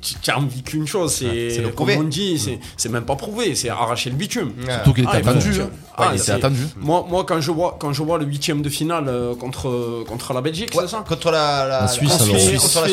tu 0.00 0.14
tu 0.22 0.30
as 0.30 0.38
envie 0.38 0.62
qu'une 0.62 0.86
chose, 0.86 1.20
Mm. 1.20 1.26
Ouais, 1.26 1.48
c'est 1.50 1.60
le 1.62 1.68
comme 1.70 1.90
on 1.90 2.04
dit, 2.04 2.38
c'est, 2.38 2.58
c'est 2.76 2.88
même 2.88 3.04
pas 3.04 3.16
prouvé, 3.16 3.54
c'est 3.54 3.68
arracher 3.68 4.10
le 4.10 4.16
bitume. 4.16 4.52
surtout 4.68 4.92
qu'il 4.94 5.04
était 5.04 5.12
Ah, 5.14 5.16
attendu. 5.30 5.52
faut- 5.52 5.62
hein. 5.62 5.70
Ah, 5.96 6.02
Ouais, 6.02 6.08
il 6.12 6.14
était 6.16 6.24
c'est- 6.24 6.32
attendu. 6.32 6.60
Moi, 6.76 7.04
moi 7.08 7.24
quand, 7.24 7.40
je 7.40 7.50
vois, 7.50 7.76
quand 7.80 7.92
je 7.92 8.02
vois 8.02 8.18
le 8.18 8.24
huitième 8.26 8.62
de 8.62 8.68
finale 8.68 9.06
euh, 9.08 9.34
contre, 9.34 10.04
contre 10.06 10.32
la 10.32 10.40
Belgique, 10.40 10.70
Ouais, 10.74 10.82
c'est 10.84 10.90
ça 10.90 11.04
contre 11.06 11.30
la, 11.30 11.66
la, 11.66 11.80
La 11.82 11.88
Suisse, 11.88 12.10
Suisse, 12.12 12.22
on 12.22 12.24
se 12.24 12.34
contre 12.66 12.80
la 12.82 12.88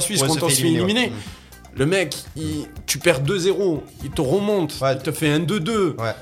Suisse. 0.00 0.22
euh, 0.22 0.26
contre 0.26 0.44
on 0.46 0.48
se 0.48 0.54
fait 0.56 0.68
éliminer. 0.68 1.12
Le 1.76 1.86
mec, 1.86 2.16
il- 2.36 2.66
tu 2.86 2.98
perds 2.98 3.20
2-0, 3.20 3.82
il 4.02 4.10
te 4.10 4.20
remonte, 4.20 4.74
Ouais. 4.80 4.94
il 4.94 4.98
te 5.02 5.12
fait 5.12 5.30
un 5.30 5.38
2-2. 5.40 5.94
Ouais, 5.98 6.14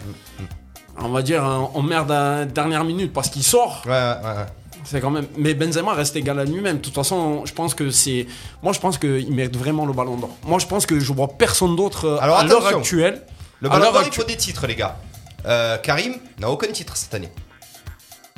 On 0.98 1.08
va 1.10 1.20
dire, 1.22 1.44
hein, 1.44 1.70
on 1.74 1.82
merde 1.82 2.10
à 2.10 2.38
la 2.38 2.44
dernière 2.46 2.82
minute 2.84 3.12
parce 3.12 3.28
qu'il 3.28 3.42
sort. 3.42 3.82
ouais, 3.86 3.92
ouais, 3.92 3.96
ouais. 4.38 4.46
C'est 4.84 5.00
quand 5.00 5.10
même. 5.10 5.26
Mais 5.36 5.52
Benzema 5.54 5.92
reste 5.94 6.14
égal 6.16 6.38
à 6.38 6.44
lui-même. 6.44 6.76
De 6.76 6.82
toute 6.82 6.94
façon, 6.94 7.44
je 7.44 7.52
pense 7.52 7.74
que 7.74 7.90
c'est. 7.90 8.26
Moi, 8.62 8.72
je 8.72 8.78
pense 8.80 8.96
qu'il 8.98 9.32
mérite 9.32 9.56
vraiment 9.56 9.84
le 9.84 9.92
ballon 9.92 10.16
d'or. 10.16 10.30
Moi, 10.44 10.58
je 10.60 10.66
pense 10.66 10.86
que 10.86 11.00
je 11.00 11.12
vois 11.12 11.28
personne 11.28 11.74
d'autre 11.76 12.04
euh, 12.06 12.18
à 12.20 12.44
l'heure 12.46 12.66
actuelle. 12.66 13.20
Le 13.60 13.68
ballon 13.68 13.90
d'or, 13.92 14.02
il 14.06 14.12
faut 14.12 14.22
des 14.24 14.36
titres, 14.36 14.66
les 14.66 14.76
gars. 14.76 14.96
Euh, 15.44 15.76
Karim 15.78 16.14
n'a 16.38 16.50
aucun 16.50 16.68
titre 16.68 16.96
cette 16.96 17.12
année. 17.14 17.30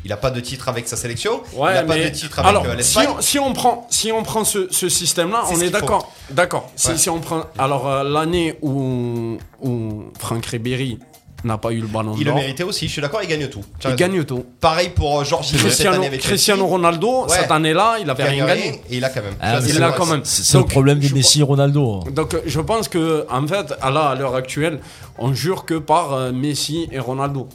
Il 0.04 0.10
n'a 0.10 0.16
pas 0.16 0.30
de 0.30 0.40
titre 0.40 0.68
avec 0.68 0.86
sa 0.88 0.96
sélection. 0.96 1.42
Ouais, 1.54 1.72
il 1.72 1.74
n'a 1.74 1.82
pas 1.82 1.96
de 1.98 2.08
titre 2.08 2.38
avec 2.38 2.48
Alors, 2.48 2.64
euh, 2.64 2.70
si 2.80 2.98
l'Espagne. 2.98 3.08
on, 3.18 3.20
si 3.20 3.38
on 3.38 3.52
prend, 3.52 3.86
si 3.90 4.12
on 4.12 4.22
prend 4.22 4.44
ce, 4.44 4.68
ce 4.70 4.88
système-là, 4.88 5.42
on 5.50 5.56
ce 5.56 5.64
est 5.64 5.70
d'accord. 5.70 6.12
D'accord. 6.30 6.70
Si, 6.76 6.88
Ouais. 6.88 6.96
si 6.96 7.10
on 7.10 7.18
prend. 7.20 7.42
Alors, 7.58 7.88
euh, 7.88 8.04
l'année 8.04 8.56
où, 8.62 9.38
où 9.60 10.04
Franck 10.18 10.46
Ribéry 10.46 10.98
n'a 11.44 11.56
pas 11.58 11.70
eu 11.72 11.80
le 11.80 11.86
ballon 11.86 12.14
Il 12.16 12.20
le 12.20 12.24
d'or, 12.26 12.36
méritait 12.36 12.62
aussi, 12.64 12.86
je 12.88 12.92
suis 12.92 13.02
d'accord, 13.02 13.20
il 13.22 13.28
gagne 13.28 13.46
tout. 13.48 13.62
Il 13.80 13.86
raison. 13.86 13.96
gagne 13.96 14.24
tout. 14.24 14.44
Pareil 14.60 14.88
pour 14.90 15.20
euh, 15.20 15.24
Jorginho 15.24 15.58
cette 15.58 15.66
Cristiano, 15.66 15.96
année 15.96 16.06
avec 16.06 16.20
Cristiano 16.20 16.60
Chelsea. 16.62 16.72
Ronaldo, 16.72 17.22
Ouais. 17.24 17.28
cette 17.36 17.50
année-là, 17.50 17.96
il 18.00 18.08
avait 18.10 18.24
rien 18.24 18.46
gagné. 18.46 18.80
Et 18.90 18.96
il 18.96 19.04
a 19.04 19.08
quand 19.08 19.22
même. 19.22 19.34
Ah, 19.40 19.58
il 19.64 19.78
quand 19.96 20.06
même. 20.06 20.20
C'est 20.24 20.54
le 20.56 20.60
Donc, 20.62 20.70
problème 20.70 21.00
je- 21.02 21.14
Messi 21.14 21.40
et 21.40 21.44
Ronaldo. 21.44 22.00
Donc 22.12 22.34
euh, 22.34 22.40
je 22.46 22.60
pense 22.60 22.88
que 22.88 23.26
en 23.30 23.46
fait, 23.46 23.74
à 23.80 23.90
l'heure 23.90 24.34
actuelle, 24.34 24.80
on 25.18 25.32
jure 25.34 25.64
que 25.64 25.74
par 25.74 26.12
euh, 26.12 26.32
Messi 26.32 26.88
et 26.92 26.98
Ronaldo. 26.98 27.48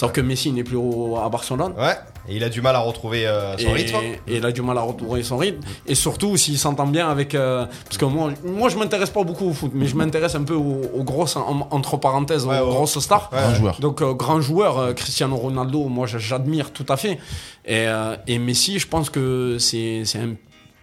Sauf 0.00 0.12
que 0.12 0.22
Messi 0.22 0.50
n'est 0.50 0.64
plus 0.64 0.76
au- 0.78 1.18
à 1.22 1.28
Barcelone. 1.28 1.74
Ouais, 1.78 1.94
et 2.26 2.36
il 2.36 2.42
a 2.44 2.48
du 2.48 2.62
mal 2.62 2.74
à 2.74 2.78
retrouver 2.80 3.26
euh, 3.26 3.54
son 3.58 3.68
et, 3.68 3.72
rythme. 3.72 3.96
et 4.28 4.36
il 4.38 4.46
a 4.46 4.50
du 4.50 4.62
mal 4.62 4.78
à 4.78 4.80
retrouver 4.80 5.22
son 5.22 5.36
rythme. 5.36 5.60
Et 5.86 5.94
surtout 5.94 6.38
s'il 6.38 6.58
s'entend 6.58 6.86
bien 6.86 7.10
avec. 7.10 7.34
euh, 7.34 7.66
parce 7.84 7.98
que 7.98 8.06
moi, 8.06 8.30
moi 8.44 8.68
je 8.70 8.78
m'intéresse 8.78 9.10
pas 9.10 9.22
beaucoup 9.24 9.48
au 9.50 9.52
foot, 9.52 9.72
mais 9.74 9.86
je 9.86 9.94
m'intéresse 9.96 10.34
un 10.34 10.44
peu 10.44 10.54
aux, 10.54 10.80
aux 10.98 11.04
grosses, 11.04 11.36
en- 11.36 11.68
entre 11.70 11.98
parenthèses, 11.98 12.46
Ouais, 12.46 12.58
aux 12.60 12.64
ouais. 12.68 12.70
grosses 12.74 12.98
stars. 12.98 13.28
Ouais, 13.32 13.54
joueur. 13.54 13.78
Donc, 13.78 14.00
euh, 14.00 14.14
grand 14.14 14.40
joueur, 14.40 14.78
euh, 14.78 14.92
Cristiano 14.94 15.36
Ronaldo, 15.36 15.84
moi 15.88 16.06
j'admire 16.06 16.72
tout 16.72 16.86
à 16.88 16.96
fait. 16.96 17.18
Et, 17.66 17.86
euh, 17.86 18.16
et 18.26 18.38
Messi, 18.38 18.78
je 18.78 18.86
pense 18.88 19.10
que 19.10 19.56
c'est 19.58 20.04
c'est 20.06 20.18
un- 20.20 20.34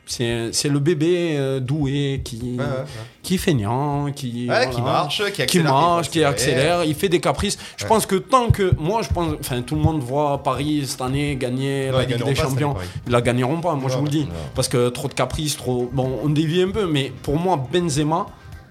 c'est 0.08 0.50
c'est 0.54 0.70
le 0.70 0.80
bébé 0.80 1.36
euh, 1.38 1.60
doué 1.60 2.22
qui, 2.24 2.38
Ouais, 2.58 2.64
ouais, 2.64 2.70
ouais. 2.72 2.86
qui 3.24 3.36
est 3.36 3.38
feignant, 3.38 4.12
qui, 4.12 4.48
marche, 4.48 5.24
qui 5.26 5.32
qui 5.34 5.42
accélère, 5.42 5.72
marche, 5.74 6.10
qui 6.10 6.24
accélère, 6.24 6.84
il 6.86 6.96
fait 6.96 7.10
des 7.10 7.20
caprices. 7.20 7.58
Je 7.78 7.86
pense 7.86 8.06
que 8.06 8.16
tant 8.16 8.50
que 8.50 8.74
moi, 8.80 9.02
je 9.02 9.10
pense, 9.10 9.36
enfin 9.40 9.62
tout 9.62 9.76
le 9.76 9.82
monde 9.82 10.02
voit 10.02 10.42
Paris 10.44 10.84
cette 10.88 11.02
année 11.02 11.36
gagner 11.36 11.90
Non, 11.92 11.98
la 12.00 12.06
Ligue 12.06 12.24
des 12.24 12.34
pas 12.34 12.44
Champions. 12.44 12.76
Ils 13.06 13.12
la 13.12 13.22
gagneront 13.22 13.60
pas, 13.62 13.76
moi 13.76 13.90
je 13.92 13.98
vous 13.98 14.06
le 14.06 14.10
dis, 14.10 14.28
parce 14.56 14.68
que 14.68 14.90
trop 14.90 15.08
de 15.08 15.14
caprices, 15.14 15.58
trop. 15.58 15.90
Bon, 15.92 16.20
on 16.24 16.30
dévie 16.30 16.62
un 16.64 16.70
peu, 16.72 16.88
mais 16.88 17.12
pour 17.24 17.38
moi 17.38 17.62
Benzema, 17.72 18.26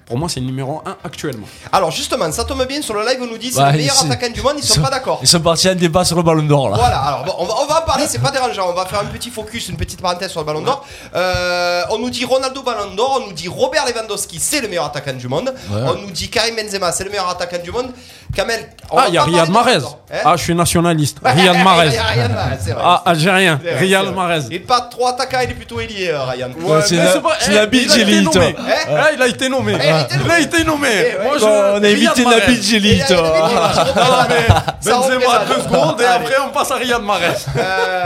pour 0.06 0.16
moi 0.16 0.28
c'est 0.28 0.40
le 0.40 0.46
numéro 0.46 0.80
1 0.86 0.96
actuellement. 1.04 1.46
Alors 1.72 1.90
justement, 1.90 2.30
ça 2.30 2.44
tombe 2.44 2.64
bien, 2.66 2.80
sur 2.80 2.94
le 2.94 3.04
live 3.04 3.18
on 3.22 3.26
nous 3.26 3.38
dit 3.38 3.50
c'est 3.52 3.60
Ouais, 3.60 3.72
le 3.72 3.78
meilleur 3.78 3.94
c'est- 3.96 4.06
attaquant 4.06 4.30
du 4.32 4.40
monde, 4.40 4.54
ils 4.58 4.64
sont 4.64 4.80
pas 4.80 4.88
d'accord. 4.90 5.18
Ils 5.20 5.26
sont 5.28 5.40
partis 5.40 5.68
à 5.68 5.72
un 5.72 5.74
débat 5.74 6.04
sur 6.04 6.16
le 6.16 6.22
ballon 6.22 6.44
d'or 6.44 6.70
là. 6.70 6.76
Voilà, 6.78 6.98
alors 6.98 7.24
bon, 7.24 7.34
on, 7.38 7.44
va, 7.44 7.54
on 7.62 7.66
va 7.66 7.80
en 7.80 7.84
parler, 7.84 8.04
c'est 8.08 8.20
pas 8.20 8.30
dérangeant, 8.30 8.70
on 8.70 8.74
va 8.74 8.86
faire 8.86 9.00
un 9.00 9.06
petit 9.06 9.30
focus, 9.30 9.68
une 9.68 9.76
petite 9.76 10.00
parenthèse 10.00 10.30
sur 10.30 10.40
le 10.40 10.46
ballon 10.46 10.62
d'or. 10.62 10.86
Euh, 11.14 11.82
on 11.90 11.98
nous 11.98 12.10
dit 12.10 12.24
Ronaldo 12.24 12.62
ballon 12.62 12.94
d'or, 12.94 13.20
on 13.22 13.26
nous 13.26 13.32
dit 13.32 13.48
Robert 13.48 13.84
Lewandowski 13.86 14.38
c'est 14.40 14.60
le 14.60 14.68
meilleur 14.68 14.84
attaquant 14.86 15.12
du 15.12 15.28
monde, 15.28 15.52
on 15.72 15.94
nous 15.94 16.10
dit 16.12 16.30
Karim 16.30 16.54
Benzema 16.56 16.92
c'est 16.92 17.04
le 17.04 17.10
meilleur 17.10 17.28
attaquant 17.28 17.58
du 17.62 17.72
monde. 17.72 17.90
Kamel, 18.34 18.68
on 18.90 18.98
Ah, 18.98 19.04
il 19.08 19.14
y 19.14 19.18
a 19.18 19.22
Riyad 19.22 19.48
Mahrez. 19.50 19.76
hein 20.12 20.20
Ah, 20.24 20.36
je 20.36 20.42
suis 20.42 20.54
nationaliste. 20.54 21.18
Riyad 21.24 21.62
Mahrez. 21.62 21.96
Ah, 22.78 23.02
algérien. 23.06 23.60
Riyad. 23.78 24.14
Mahrez. 24.14 24.40
Il 24.50 24.56
est 24.56 24.58
pas 24.60 24.80
trop 24.82 25.06
attaquant, 25.08 25.38
il 25.42 25.50
est 25.50 25.54
plutôt 25.54 25.80
ailier, 25.80 26.08
euh, 26.10 26.24
Ryan. 26.24 26.48
Ouais, 26.60 26.80
c'est 26.86 26.96
la- 26.96 27.14
eh, 27.14 27.50
la 27.50 27.52
il 27.52 27.58
a 27.58 27.66
Beach 27.66 27.84
été 27.96 28.00
Elite. 28.02 28.34
nommé. 28.34 28.56
Hein 28.58 28.94
Ah, 28.96 29.08
il 29.14 29.22
a 29.22 29.26
été 29.28 29.48
nommé. 29.48 29.72
il 29.72 29.80
a 29.80 30.00
été 30.02 30.16
nommé. 30.16 30.24
Il 30.24 30.30
a 30.30 30.40
été 30.40 30.64
nommé. 30.64 30.88
Eh 30.90 31.18
ouais. 31.18 31.24
Moi, 31.24 31.38
je- 31.38 31.44
on 31.44 31.82
a 31.82 31.88
évité 31.88 32.24
la 32.24 32.30
euh, 32.30 32.36
mais 34.28 34.46
Ça 34.80 34.90
Benzema 34.90 35.44
deux 35.48 35.62
secondes 35.62 36.00
et 36.00 36.04
après 36.04 36.34
on 36.46 36.50
passe 36.50 36.70
à 36.70 36.76
Riyad 36.76 37.02
Mahrez. 37.02 37.26
Euh, 37.56 38.04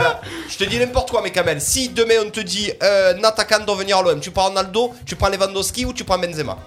je 0.49 0.57
te 0.57 0.63
dis 0.63 0.79
n'importe 0.79 1.11
quoi, 1.11 1.21
mais 1.23 1.31
Kamel. 1.31 1.59
Si 1.61 1.89
demain 1.89 2.15
on 2.25 2.29
te 2.29 2.39
dit 2.39 2.71
euh, 2.81 3.13
un 3.19 3.23
attaquant 3.23 3.59
doit 3.65 3.75
venir 3.75 3.97
à 3.97 4.01
l'OM, 4.01 4.19
tu 4.19 4.31
prends 4.31 4.47
Ronaldo, 4.47 4.93
tu 5.05 5.15
prends 5.15 5.29
Lewandowski 5.29 5.85
ou 5.85 5.93
tu 5.93 6.03
prends 6.03 6.17
Benzema? 6.17 6.57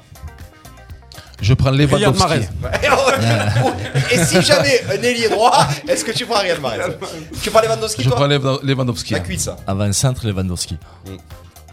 Je 1.45 1.53
prends 1.55 1.71
Lewandowski. 1.71 2.41
Et 4.11 4.25
si 4.25 4.41
jamais 4.43 4.83
un 4.91 5.03
ailier 5.03 5.29
droit, 5.29 5.67
est-ce 5.89 6.05
que 6.05 6.13
tu 6.13 6.25
prends 6.25 6.41
Riyad 6.41 6.61
Mahrez 6.61 6.79
Tu 7.43 7.51
prends 7.51 7.61
Lewandowski 7.61 8.03
Je 8.03 8.09
toi 8.09 8.17
prends 8.17 8.27
Lev- 8.27 8.61
Lewandowski. 8.63 9.13
La 9.13 9.21
cuisse. 9.21 9.51
Avant-centre 9.67 10.27
Lewandowski. 10.27 10.79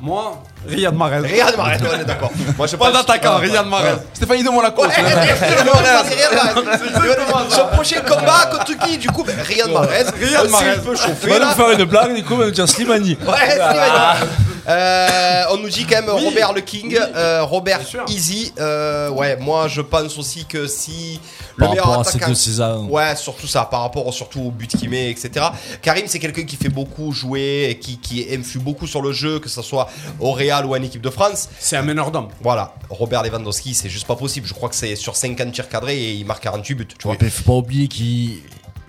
Moi, 0.02 0.42
Riyad 0.68 0.96
Mahrez. 0.96 1.20
Riyad 1.20 1.56
Mahrez, 1.56 1.78
on 1.96 2.02
est 2.02 2.06
d'accord. 2.06 2.32
Moi 2.58 2.66
je 2.68 2.76
Pas 2.76 2.86
pense- 2.92 2.94
d'attaquant, 3.06 3.34
Ah, 3.36 3.38
Riyad 3.38 3.68
Mahrez. 3.68 3.94
Stéphanie 4.14 4.44
de 4.44 4.50
Monaco. 4.50 4.82
Ouais, 4.82 4.88
non, 4.88 5.74
Riyad 6.10 6.34
Mahrez. 6.34 7.50
Son 7.50 7.66
prochain 7.68 8.02
combat 8.02 8.50
contre 8.52 8.78
qui 8.86 8.98
Du 8.98 9.10
coup, 9.10 9.24
ben, 9.24 9.36
Riyad 9.42 9.70
Mahrez. 9.70 10.06
Riyad 10.20 10.50
Mahrez. 10.50 10.66
s'est 10.74 10.80
un 10.80 10.82
peu 10.82 10.96
Tu 10.96 11.02
chauffé 11.04 11.30
vas 11.30 11.40
nous 11.40 11.46
là. 11.46 11.54
faire 11.56 11.70
une 11.72 11.84
blague, 11.86 12.16
du 12.16 12.24
coup, 12.24 12.36
même 12.36 12.52
tiens 12.52 12.68
Slimani. 12.68 13.16
Ouais, 13.26 13.52
Slimani. 13.52 14.28
Euh, 14.76 15.44
on 15.52 15.58
nous 15.58 15.70
dit 15.70 15.86
quand 15.86 16.02
même 16.02 16.10
Oui. 16.16 16.26
Robert 16.26 16.54
le 16.54 16.62
King, 16.62 16.88
Oui. 16.90 16.98
euh, 17.16 17.44
Robert. 17.44 17.82
Easy. 18.08 18.54
Euh, 18.60 19.10
ouais, 19.10 19.38
moi 19.38 19.68
je 19.68 19.82
pense 19.82 20.18
aussi 20.18 20.46
que 20.46 20.68
si 20.68 21.20
le 21.58 21.62
Par 21.66 21.70
meilleur 21.72 21.86
rapport 21.88 22.02
à 22.02 22.04
ces 22.06 22.10
attaquant. 22.12 22.28
deux 22.30 22.36
saisons. 22.36 22.88
Ouais, 22.90 23.16
surtout 23.16 23.48
ça, 23.48 23.66
par 23.66 23.82
rapport 23.82 24.08
au- 24.08 24.12
surtout 24.12 24.42
au 24.42 24.52
but 24.52 24.70
qu'il 24.76 24.90
met, 24.90 25.10
etc. 25.12 25.46
Karim, 25.82 26.06
c'est 26.08 26.20
quelqu'un 26.20 26.44
qui 26.44 26.56
fait 26.56 26.70
beaucoup 26.70 27.12
jouer, 27.12 27.68
et 27.70 27.78
qui, 27.80 27.98
qui 28.00 28.26
influe 28.34 28.60
beaucoup 28.60 28.88
sur 28.88 29.02
le 29.02 29.12
jeu, 29.12 29.40
que 29.40 29.50
ce 29.50 29.62
soit 29.62 29.90
au 30.20 30.32
Real 30.32 30.66
ou 30.66 30.72
en 30.76 30.82
équipe 30.82 31.02
de 31.02 31.10
France. 31.10 31.50
C'est 31.60 31.76
un 31.78 31.82
meneur 31.82 32.12
d'homme. 32.12 32.30
Voilà, 32.42 32.74
Robert 32.90 33.24
Lewandowski, 33.24 33.74
c'est 33.74 33.90
juste 33.90 34.08
pas 34.08 34.16
possible. 34.16 34.48
Je 34.48 34.54
crois 34.54 34.70
que 34.70 34.76
c'est 34.76 34.96
sur 34.96 35.16
50 35.16 35.52
tirs 35.52 35.68
cadrés 35.70 35.98
et 36.02 36.12
il 36.14 36.26
marque 36.26 36.44
48 36.44 36.76
buts. 36.76 36.88
Tu 36.98 37.08
vois. 37.08 37.18
Il 37.20 37.30
faut 37.30 37.44
pas 37.52 37.58
oublier 37.58 37.88
qu'il. 37.88 38.40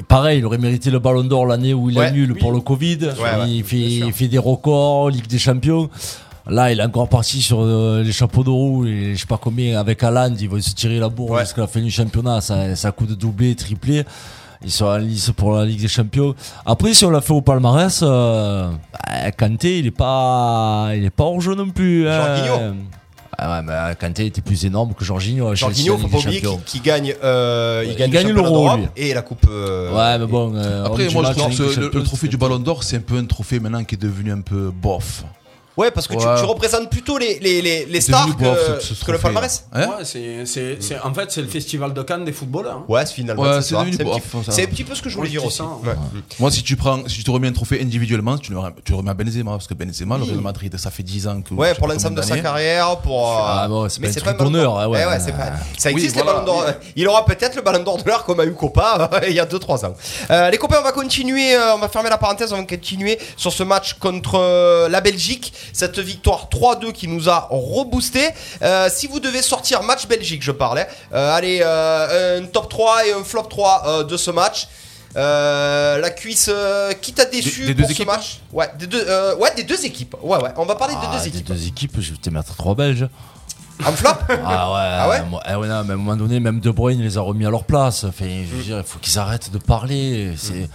Pareil, 0.09 0.39
il 0.41 0.47
aurait 0.47 0.59
mérité 0.59 0.91
le 0.91 0.99
ballon 0.99 1.25
d'or 1.25 1.47
l'année 1.47 1.75
où 1.75 1.89
il 1.91 1.99
Ouais, 1.99 2.07
annule 2.07 2.33
oui. 2.33 2.39
pour 2.39 2.53
le 2.53 2.61
Covid. 2.61 2.99
ouais, 3.05 3.49
il, 3.51 3.65
fait, 3.65 3.77
il 3.79 4.29
des 4.29 4.39
records, 4.39 5.11
Ligue 5.11 5.27
des 5.27 5.39
Champions. 5.39 5.89
Là, 6.49 6.73
il 6.73 6.81
est 6.81 6.83
encore 6.83 7.09
parti 7.09 7.41
sur 7.41 7.61
euh, 7.61 8.03
les 8.03 8.11
chapeaux 8.11 8.43
de 8.43 8.51
roue, 8.51 8.85
et 8.87 9.13
je 9.15 9.21
sais 9.21 9.27
pas 9.27 9.39
combien, 9.41 9.79
avec 9.79 10.03
Haaland, 10.03 10.35
il 10.41 10.49
va 10.49 10.61
se 10.61 10.75
tirer 10.75 10.99
la 10.99 11.09
bourre 11.09 11.39
jusqu'à 11.39 11.61
la 11.63 11.67
fin 11.69 11.81
du 11.81 11.91
championnat. 11.91 12.41
Ça, 12.41 12.75
ça 12.75 12.91
coup 12.91 13.07
de 13.07 13.15
doublé, 13.15 13.55
triplé. 13.55 14.05
Ils 14.65 14.71
sont 14.71 14.87
en 14.87 14.97
lice 14.97 15.31
pour 15.37 15.53
la 15.55 15.65
Ligue 15.65 15.81
des 15.81 15.89
Champions. 15.89 16.35
Après, 16.67 16.95
si 16.95 17.05
on 17.05 17.11
l'a 17.11 17.21
fait 17.21 17.33
au 17.33 17.43
palmarès, 17.43 18.01
euh, 18.03 18.71
bah, 18.93 19.31
Kanté, 19.33 19.79
il 19.81 19.87
est 19.87 19.91
pas, 19.93 20.91
il 20.97 21.05
est 21.05 21.11
pas 21.11 21.25
hors 21.25 21.41
jeu 21.41 21.55
non 21.55 21.69
plus. 21.71 22.09
hein. 22.09 22.75
Ah 23.45 23.61
ouais, 23.61 23.63
mais 23.67 23.97
Kanté 24.01 24.27
était 24.27 24.41
plus 24.41 24.65
énorme 24.65 24.95
que 24.95 25.05
Jorginho. 25.05 25.55
Chelsea 25.57 25.85
Jorginho, 25.85 25.99
faut 25.99 26.07
pas 26.07 26.19
oublier 26.19 26.43
qu'il 26.65 26.83
gagne, 26.83 27.15
euh, 27.25 27.85
il 27.89 27.97
gagne, 27.97 28.29
il 28.29 28.35
l'Euro, 28.35 28.69
et 28.97 29.13
la 29.15 29.23
coupe. 29.23 29.47
euh, 29.51 29.93
Ouais, 29.93 30.19
mais 30.19 30.27
bon. 30.31 30.55
euh, 30.55 30.85
Après, 30.85 31.09
moi, 31.09 31.25
je 31.37 31.49
Ligue 31.49 31.59
que 31.91 31.97
le, 31.97 32.03
trophée 32.05 32.29
du 32.29 32.37
Ballon 32.37 32.61
d'Or, 32.61 32.85
c'est 32.85 32.97
un 32.99 33.01
peu 33.01 33.17
un 33.17 33.25
trophée 33.25 33.59
maintenant 33.59 33.83
qui 33.83 33.97
est 33.97 33.99
devenu 33.99 34.31
un 34.31 34.43
peu 34.43 34.71
bof. 34.71 35.25
Ouais, 35.77 35.91
parce 35.91 36.07
que 36.07 36.13
tu, 36.15 36.27
Ouais. 36.27 36.35
tu 36.39 36.45
représentes 36.45 36.91
plutôt 36.91 37.17
les, 37.17 37.39
les, 37.39 37.63
les, 37.87 38.01
stars 38.03 38.27
que, 38.37 38.43
bof, 38.45 38.81
ce- 38.81 38.95
ce 38.95 39.05
que 39.05 39.11
le 39.13 39.17
palmarès. 39.19 39.65
Hein 39.73 39.87
Ouais, 39.87 40.05
c'est, 40.05 40.45
c'est, 40.45 40.83
c'est- 40.83 41.01
en 41.01 41.15
fait, 41.15 41.31
c'est 41.33 41.41
le 41.41 41.49
festival 41.49 41.95
de 41.95 42.03
Cannes 42.03 42.27
des 42.27 42.33
footballeurs. 42.33 42.79
hein. 42.81 42.85
Ouais, 42.89 43.07
finalement. 43.07 43.43
Ouais, 43.43 43.63
c'est 43.63 43.75
devenu 43.75 43.97
petit- 43.97 44.23
c'est 44.51 44.63
un 44.65 44.67
petit 44.67 44.85
peu 44.85 44.95
ce 44.95 45.01
que 45.01 45.09
je 45.09 45.17
voulais 45.17 45.31
dire 45.31 45.45
aussi. 45.45 45.63
Ouais. 45.63 45.95
Moi, 46.39 46.51
si 46.51 46.63
tu 46.63 46.77
prends, 46.77 47.07
si 47.09 47.25
tu 47.25 47.31
remets 47.31 47.49
un 47.49 47.53
trophée 47.53 47.81
individuellement, 47.81 48.37
tu 48.37 48.53
le, 48.53 48.59
remets- 48.59 48.75
tu 48.85 48.93
le 48.93 48.99
remets 48.99 49.11
à 49.13 49.15
Benzema, 49.15 49.53
parce 49.53 49.67
que 49.67 49.73
Benzema, 49.73 50.19
le 50.19 50.25
Real 50.25 50.41
Madrid, 50.41 50.77
ça 50.77 50.91
fait 50.91 51.03
10 51.03 51.27
ans 51.27 51.41
que. 51.41 51.55
Ouais, 51.55 51.73
pour 51.75 51.89
l'ensemble 51.89 52.17
de 52.17 52.23
sa 52.23 52.39
carrière, 52.39 52.99
pour. 52.99 53.31
euh, 53.31 53.35
Ah 53.43 53.67
bon, 53.69 53.89
c'est 53.89 54.01
mais 54.01 54.09
pas 54.09 54.13
c'est 54.13 54.21
un 54.21 54.35
truc 54.35 54.39
d'honneur, 54.39 54.75
ouais, 54.91 55.07
ouais. 55.07 55.21
c'est 55.21 55.33
pas- 55.33 55.53
Ça 55.79 55.89
Oui, 55.89 55.95
existe 55.95 56.17
les 56.17 56.23
ballons 56.23 56.45
d'or. 56.45 56.67
Il 56.97 57.09
aura 57.09 57.25
peut-être 57.25 57.57
le 57.57 57.63
ballon 57.63 57.83
d'or 57.83 57.97
de 57.97 58.07
l'heure 58.07 58.25
comme 58.25 58.41
a 58.41 58.45
eu 58.45 58.53
Copa 58.53 59.09
euh, 59.13 59.21
il 59.29 59.33
y 59.35 59.41
a 59.41 59.47
2-3 59.47 59.87
ans. 59.87 59.95
Euh, 60.31 60.51
les 60.51 60.59
copains, 60.59 60.77
on 60.81 60.85
va 60.85 60.93
continuer, 60.93 61.55
euh, 61.55 61.75
on 61.75 61.79
va 61.79 61.89
fermer 61.89 62.11
la 62.11 62.19
parenthèse, 62.19 62.53
on 62.53 62.59
va 62.59 62.65
continuer 62.65 63.19
sur 63.39 63.53
ce 63.53 63.63
match 63.63 63.95
contre 63.95 64.35
euh, 64.39 64.89
la 64.91 65.01
Belgique. 65.01 65.53
Cette 65.73 65.99
victoire 65.99 66.49
3-2 66.51 66.93
qui 66.93 67.09
nous 67.09 67.29
a 67.29 67.49
reboosté. 67.51 68.21
Euh, 68.63 68.89
si 68.93 69.07
vous 69.07 69.21
devez 69.21 69.43
sortir 69.43 69.83
match 69.83 70.07
Belgique, 70.07 70.43
je 70.43 70.53
parlais. 70.53 70.87
Euh, 71.13 71.35
allez, 71.35 71.61
euh, 71.63 72.41
un 72.41 72.47
top 72.47 72.69
3 72.69 73.07
et 73.07 73.13
un 73.13 73.25
flop 73.25 73.43
3 73.45 73.83
euh, 73.87 74.05
de 74.05 74.17
ce 74.17 74.31
match. 74.31 74.69
Euh, 75.15 75.99
la 75.99 76.09
cuisse 76.11 76.49
euh, 76.53 76.93
qui 76.95 77.13
t'a 77.13 77.27
déçu 77.27 77.61
Des- 77.61 77.67
des 77.69 77.75
deux 77.75 77.81
pour 77.83 77.89
ce 77.89 77.93
équipes 77.93 78.07
match? 78.07 78.41
Ouais, 78.53 78.71
des 78.79 78.87
deux, 78.87 79.05
euh, 79.07 79.37
ouais, 79.37 79.55
des 79.55 79.63
deux 79.63 79.85
équipes. 79.85 80.17
Ouais, 80.23 80.39
ouais. 80.43 80.51
On 80.57 80.65
va 80.65 80.75
parler 80.75 80.95
Ah, 80.97 81.07
des 81.07 81.17
deux 81.19 81.23
des 81.23 81.29
équipes. 81.29 81.47
deux 81.49 81.67
équipes, 81.67 82.01
je 82.01 82.13
vais 82.13 82.17
te 82.19 82.31
mettre 82.31 82.57
trois 82.57 82.75
Belges. 82.75 83.09
En 83.85 83.93
flop? 83.93 84.11
Ah 84.29 84.73
ouais, 84.73 84.79
Ah 84.81 85.09
ouais? 85.11 85.23
moi- 85.29 85.43
eh 85.51 85.55
ouais, 85.55 85.67
non, 85.69 85.83
mais 85.85 85.91
à 85.91 85.95
un 85.95 85.97
moment 85.97 86.17
donné, 86.17 86.41
même 86.41 86.61
De 86.61 86.71
Bruyne 86.71 87.03
les 87.03 87.19
a 87.19 87.21
remis 87.21 87.45
à 87.45 87.51
leur 87.51 87.65
place. 87.65 88.05
Enfin, 88.05 88.25
je 88.49 88.57
veux 88.57 88.63
dire, 88.63 88.79
il 88.79 88.85
faut 88.85 88.99
qu'ils 89.01 89.19
arrêtent 89.19 89.51
de 89.51 89.59
parler. 89.59 90.33
C'est 90.39 90.69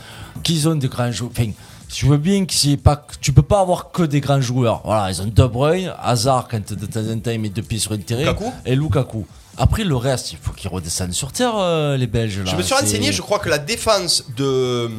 qu'ils 0.44 0.68
ont 0.68 0.76
des 0.76 0.88
grands 0.88 1.12
joueurs. 1.12 1.32
Enfin, 1.32 1.50
je 1.90 2.06
veux 2.06 2.18
bien 2.18 2.46
que 2.46 2.54
c'est 2.54 2.78
pas, 2.78 3.06
tu 3.22 3.32
peux 3.34 3.42
pas 3.42 3.62
avoir 3.62 3.92
que 3.92 4.04
des 4.04 4.20
grands 4.20 4.42
joueurs. 4.42 4.82
Voilà, 4.84 5.10
ils 5.12 5.22
ont 5.22 5.26
De 5.26 5.46
Bruyne, 5.46 5.94
Hazard 6.02 6.48
quand 6.50 6.74
de 6.74 6.86
temps 6.86 7.00
en 7.10 7.20
temps 7.20 7.32
il 7.32 7.40
met 7.40 7.50
deux 7.50 7.62
pieds 7.62 7.80
sur 7.80 7.92
le 7.92 8.00
terrain, 8.00 8.36
et 8.66 8.76
Lukaku. 8.76 9.26
Après 9.60 9.84
le 9.84 9.96
reste, 9.96 10.32
il 10.34 10.38
faut 10.42 10.52
qu'ils 10.52 10.70
redescendent 10.70 11.14
sur 11.14 11.32
terre 11.32 11.54
euh, 11.58 11.98
les 11.98 12.06
Belges. 12.08 12.40
Là. 12.40 12.52
Je 12.52 12.56
me 12.56 12.62
suis 12.62 12.74
renseigné, 12.76 13.12
je 13.12 13.22
crois 13.22 13.40
que 13.40 13.50
la 13.50 13.58
défense 13.58 14.24
de, 14.38 14.90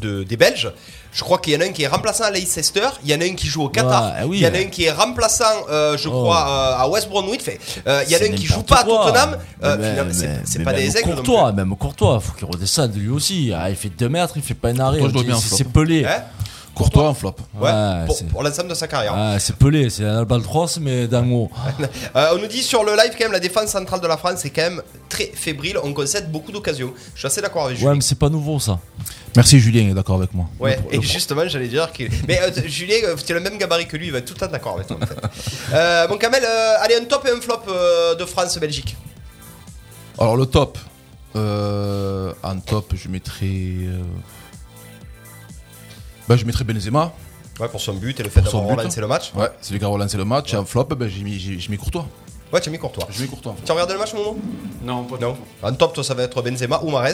de- 0.00 0.24
des 0.24 0.36
Belges, 0.36 0.72
je 1.12 1.22
crois 1.22 1.38
qu'il 1.38 1.52
y 1.52 1.56
en 1.56 1.60
a 1.60 1.64
un 1.64 1.68
qui 1.72 1.82
est 1.84 1.86
remplaçant 1.88 2.24
à 2.24 2.30
Leicester, 2.30 2.88
il 3.04 3.10
y 3.10 3.14
en 3.14 3.20
a 3.20 3.24
un 3.24 3.34
qui 3.34 3.46
joue 3.46 3.62
au 3.62 3.68
Qatar, 3.68 4.02
Ouais, 4.04 4.18
eh 4.22 4.24
oui. 4.24 4.38
il 4.38 4.42
y 4.42 4.46
en 4.48 4.54
a 4.54 4.58
un 4.58 4.64
qui 4.66 4.84
est 4.84 4.90
remplaçant, 4.92 5.44
euh, 5.70 5.96
je 5.96 6.08
Oh. 6.08 6.12
crois, 6.22 6.40
euh, 6.48 6.82
à 6.82 6.88
West 6.88 7.08
Bromwich, 7.08 7.42
euh, 7.86 8.02
il 8.06 8.12
y 8.12 8.16
en 8.16 8.20
a 8.20 8.24
un 8.24 8.32
qui 8.34 8.46
joue 8.46 8.62
pas 8.62 8.80
à. 8.80 8.84
Tottenham, 8.84 9.36
euh, 9.62 10.04
c'est- 10.44 10.64
pas 10.64 10.72
même 10.72 10.80
des 10.80 10.96
aigles 10.96 11.14
Courtois, 11.14 11.52
même 11.52 11.76
Courtois, 11.76 12.18
faut 12.20 12.32
qu'il 12.32 12.46
redescende 12.46 12.94
lui 12.96 13.08
aussi. 13.10 13.52
Ah, 13.56 13.70
il 13.70 13.76
fait 13.76 13.90
2 13.90 14.08
mètres, 14.08 14.32
il 14.36 14.42
fait 14.42 14.54
pas 14.54 14.70
un 14.70 14.78
arrêt. 14.80 15.00
C'est 15.40 15.64
pelé. 15.72 16.04
Hein 16.04 16.22
Courtois 16.74 17.08
en 17.08 17.14
flop. 17.14 17.34
Ouais, 17.54 17.70
Ouais, 17.70 18.06
pour, 18.06 18.16
c'est- 18.16 18.24
pour 18.28 18.42
l'ensemble 18.42 18.68
de 18.68 18.74
sa 18.74 18.86
carrière. 18.88 19.12
Ah, 19.14 19.38
c'est 19.38 19.56
pelé, 19.56 19.90
c'est 19.90 20.04
un 20.04 20.18
albatros, 20.18 20.78
mais 20.80 21.06
d'en 21.08 21.26
haut. 21.30 21.50
Euh, 22.16 22.28
on 22.34 22.38
nous 22.38 22.46
dit 22.46 22.62
sur 22.62 22.82
le 22.84 22.92
live 22.92 23.12
quand 23.16 23.24
même 23.24 23.32
la 23.32 23.38
défense 23.40 23.66
centrale 23.70 24.00
de 24.00 24.06
la 24.06 24.16
France 24.16 24.44
est 24.44 24.50
quand 24.50 24.62
même 24.62 24.82
très 25.08 25.26
fébrile, 25.34 25.78
on 25.82 25.92
concède 25.92 26.30
beaucoup 26.32 26.50
d'occasions. 26.52 26.92
Je 27.14 27.18
suis 27.20 27.26
assez 27.26 27.40
d'accord 27.40 27.66
avec 27.66 27.76
Julien. 27.76 27.90
Ouais, 27.90 27.96
mais 27.96 28.02
c'est 28.02 28.18
pas 28.18 28.28
nouveau 28.28 28.58
ça. 28.58 28.78
Merci 29.36 29.60
Julien, 29.60 29.82
il 29.82 29.90
est 29.90 29.94
d'accord 29.94 30.16
avec 30.16 30.32
moi. 30.34 30.46
Ouais, 30.58 30.76
Le- 30.88 30.94
et 30.94 30.96
le- 30.96 31.02
justement, 31.02 31.46
j'allais 31.46 31.68
dire 31.68 31.92
que. 31.92 32.04
Mais 32.28 32.40
euh, 32.40 32.50
Julien, 32.66 32.96
euh, 33.04 33.16
tu 33.24 33.30
as 33.32 33.34
le 33.36 33.40
même 33.40 33.58
gabarit 33.58 33.86
que 33.86 33.96
lui, 33.96 34.06
il 34.06 34.12
va 34.12 34.18
être 34.18 34.24
tout 34.24 34.34
le 34.34 34.40
temps 34.40 34.50
d'accord 34.50 34.74
avec 34.74 34.88
toi. 34.88 34.96
En 35.00 35.06
fait. 35.06 35.16
euh, 35.74 36.06
bon, 36.08 36.16
Kamel, 36.18 36.44
allez, 36.80 36.96
un 36.96 37.04
top 37.04 37.26
et 37.26 37.30
un 37.30 37.40
flop 37.40 37.60
de 38.18 38.24
France-Belgique. 38.24 38.96
Alors 40.18 40.36
le 40.36 40.46
top. 40.46 40.78
Euh, 41.36 42.32
en 42.42 42.58
top, 42.58 42.92
je 42.96 43.08
mettrais. 43.08 43.46
Bah, 46.30 46.36
je 46.36 46.44
mettrais 46.44 46.62
Benzema. 46.62 47.12
Ouais, 47.58 47.66
pour 47.66 47.80
son 47.80 47.94
but 47.94 48.20
et 48.20 48.22
le 48.22 48.28
fait 48.28 48.40
d'avoir 48.40 48.62
relancé 48.62 49.00
le 49.00 49.08
match. 49.08 49.32
Ouais, 49.34 49.48
c'est 49.60 49.72
lui 49.72 49.80
qui 49.80 49.84
a 49.84 49.88
relancé 49.88 50.16
le 50.16 50.24
match. 50.24 50.54
En 50.54 50.64
flop, 50.64 50.84
bah, 50.84 51.08
j'ai 51.08 51.24
mis, 51.24 51.40
j'ai, 51.40 51.58
j'ai 51.58 51.68
mis 51.68 51.76
Courtois. 51.76 52.06
Ouais, 52.52 52.60
tu 52.60 52.68
as 52.68 52.72
mis 52.72 52.78
Courtois. 52.78 53.06
J'ai 53.10 53.22
mis 53.22 53.28
Courtois. 53.28 53.54
Tu 53.64 53.70
as 53.70 53.74
regardé 53.74 53.92
le 53.92 53.98
match, 54.00 54.12
Momo? 54.12 54.36
Non, 54.82 55.04
pas 55.04 55.16
du 55.16 55.24
Non. 55.24 55.34
tout. 55.34 55.66
En 55.66 55.72
top, 55.72 55.92
toi, 55.94 56.02
ça 56.02 56.14
va 56.14 56.24
être 56.24 56.42
Benzema 56.42 56.80
ou 56.82 56.90
Marez. 56.90 57.12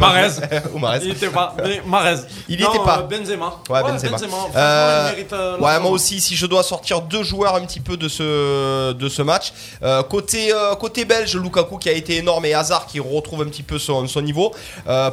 Marez. 0.00 0.30
ou 0.74 0.78
Marez. 0.78 1.00
Il 1.04 1.10
était 1.12 1.28
pas. 1.28 1.54
Mais 1.62 1.80
Marez. 1.86 2.16
Il 2.48 2.60
Non, 2.60 2.70
était 2.70 2.84
pas. 2.84 2.98
euh, 3.00 3.02
Benzema. 3.02 3.54
Ouais, 3.70 3.82
Benzema. 3.82 4.18
Franchement, 4.18 4.50
Euh, 4.56 5.08
il 5.10 5.14
mérite, 5.16 5.32
euh, 5.32 5.58
ouais, 5.58 5.80
moi 5.80 5.90
aussi, 5.90 6.20
si 6.20 6.34
je 6.36 6.46
dois 6.46 6.62
sortir 6.62 7.02
deux 7.02 7.22
joueurs 7.22 7.54
un 7.54 7.64
petit 7.64 7.80
peu 7.80 7.96
de 7.96 8.08
ce, 8.08 8.92
de 8.92 9.08
ce 9.08 9.22
match, 9.22 9.52
euh, 9.82 10.02
côté, 10.02 10.52
côté 10.80 11.04
belge, 11.04 11.36
Lukaku 11.36 11.78
qui 11.78 11.88
a 11.88 11.92
été 11.92 12.16
énorme 12.16 12.44
et 12.46 12.54
Hazard 12.54 12.86
qui 12.86 13.00
retrouve 13.00 13.42
un 13.42 13.46
petit 13.46 13.62
peu 13.62 13.78
son, 13.78 14.06
son 14.08 14.22
niveau. 14.22 14.52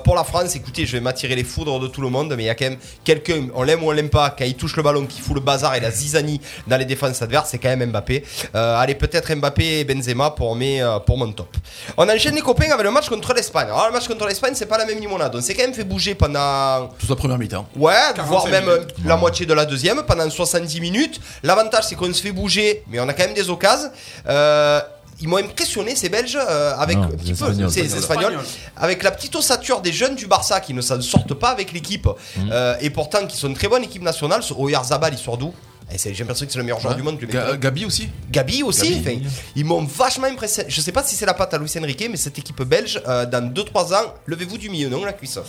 Pour 0.04 0.16
la 0.16 0.24
France, 0.24 0.56
écoutez, 0.56 0.86
je 0.86 0.94
vais 0.94 1.02
m'attirer 1.02 1.36
les 1.36 1.44
foudres 1.44 1.80
de 1.80 1.88
tout 1.88 2.02
le 2.02 2.10
monde, 2.10 2.34
mais 2.36 2.44
il 2.44 2.48
y 2.48 2.50
a 2.50 2.56
quand 2.56 2.66
même 2.66 2.78
quelqu'un, 3.04 3.48
on 3.56 3.64
l'aime 3.64 3.84
ou 3.84 3.88
on 3.90 3.92
l'aime 3.92 4.10
pas, 4.10 4.30
quand 4.32 4.46
il 4.46 4.56
touche 4.56 4.76
le 4.76 4.84
ballon, 4.84 5.06
qui 5.06 5.20
fout 5.22 5.36
le 5.36 5.42
bazar 5.42 5.76
et 5.76 5.80
la 5.80 5.92
zizanie 5.92 6.42
dans 6.68 6.78
les 6.78 6.86
défenses 6.86 7.22
adverses, 7.22 7.50
c'est 7.52 7.58
quand 7.60 7.70
même 7.76 7.92
Mbappé. 7.92 8.24
Euh, 8.56 8.71
allez, 8.78 8.96
peut-être 8.96 9.34
Mbappé 9.34 9.80
et 9.80 9.84
Benzema 9.84 10.32
pour, 10.32 10.56
mes, 10.56 10.82
euh, 10.82 11.00
pour 11.00 11.18
mon 11.18 11.32
top. 11.32 11.56
On 11.98 12.08
enchaîne 12.10 12.36
les 12.36 12.42
copains 12.42 12.70
avec 12.72 12.84
le 12.84 12.92
match 12.92 13.10
contre 13.10 13.34
l'Espagne. 13.34 13.68
Alors, 13.68 13.88
le 13.88 13.94
match 13.94 14.08
contre 14.08 14.28
l'Espagne, 14.28 14.54
c'est 14.56 14.66
pas 14.66 14.78
la 14.78 14.86
même 14.86 15.00
limonade. 15.00 15.36
On 15.36 15.42
s'est 15.42 15.54
quand 15.56 15.64
même 15.64 15.74
fait 15.74 15.84
bouger 15.84 16.16
pendant 16.16 16.88
Toute 17.00 17.10
la 17.10 17.16
première 17.16 17.38
mi-temps. 17.38 17.66
Ouais, 17.76 17.94
45 18.16 18.24
voire 18.30 18.48
même 18.48 18.68
euh, 18.70 18.80
minutes. 18.80 18.96
la 19.06 19.18
moitié 19.18 19.46
de 19.46 19.54
la 19.54 19.66
deuxième 19.66 20.04
pendant 20.04 20.30
70 20.30 20.80
minutes. 20.82 21.20
L'avantage, 21.44 21.86
c'est 21.88 21.96
qu'on 21.96 22.14
se 22.14 22.22
fait 22.22 22.32
bouger, 22.32 22.84
mais 22.90 23.00
on 23.00 23.08
a 23.10 23.14
quand 23.14 23.26
même 23.26 23.34
des 23.34 23.50
occasions. 23.50 23.90
Euh, 24.28 24.82
ils 25.24 25.28
m'ont 25.28 25.38
impressionné 25.38 25.96
ces 25.96 26.10
Belges 26.10 26.36
euh, 26.36 26.74
avec 26.80 26.98
Non, 26.98 27.04
un 27.04 27.08
petit 27.10 27.34
peu, 27.34 27.46
Espagnols. 27.46 27.70
ces 27.70 27.82
Les 27.84 27.96
Espagnols, 27.96 28.24
Espagnols. 28.34 28.46
avec 28.76 29.04
la 29.04 29.12
petite 29.12 29.36
ossature 29.36 29.80
des 29.82 29.94
jeunes 29.94 30.16
du 30.16 30.26
Barça 30.26 30.60
qui 30.60 30.74
ne 30.74 30.82
s'en 30.82 31.00
sortent 31.00 31.36
pas 31.36 31.50
avec 31.50 31.74
l'équipe 31.74 32.08
euh, 32.52 32.76
et 32.82 32.90
pourtant 32.90 33.28
qui 33.28 33.38
sont 33.38 33.48
une 33.48 33.54
très 33.54 33.68
bonne 33.68 33.84
équipe 33.84 34.02
nationale. 34.02 34.42
Oyarzabal, 34.58 35.14
il 35.14 35.20
sort 35.20 35.38
d'où? 35.38 35.54
J'ai 35.98 36.14
l'impression 36.14 36.46
que 36.46 36.52
c'est 36.52 36.58
le 36.58 36.64
meilleur 36.64 36.80
joueur 36.80 36.96
du 36.96 37.04
monde. 37.04 37.18
que 37.20 37.26
le. 37.26 37.32
Ga- 37.32 37.58
Gabi 37.58 37.86
aussi. 37.86 38.10
Gabi 38.32 38.64
aussi, 38.64 39.02
Gabi. 39.02 39.22
enfin, 39.22 39.30
ils 39.56 39.66
m'ont 39.66 39.84
vachement 39.84 40.28
impressionné. 40.28 40.70
Je 40.70 40.82
sais 40.82 40.92
pas 40.92 41.04
si 41.04 41.16
c'est 41.16 41.26
la 41.26 41.34
patte 41.34 41.54
à 41.54 41.58
Luis 41.58 41.72
Enrique, 41.80 42.08
mais 42.10 42.18
cette 42.18 42.38
équipe 42.40 42.62
belge, 42.64 43.02
euh, 43.08 43.26
dans 43.26 43.46
2-3 43.54 43.94
ans, 43.94 44.14
levez-vous 44.26 44.58
du 44.58 44.70
milieu, 44.70 44.90
non, 44.90 45.04
la 45.06 45.14
cuisse. 45.14 45.40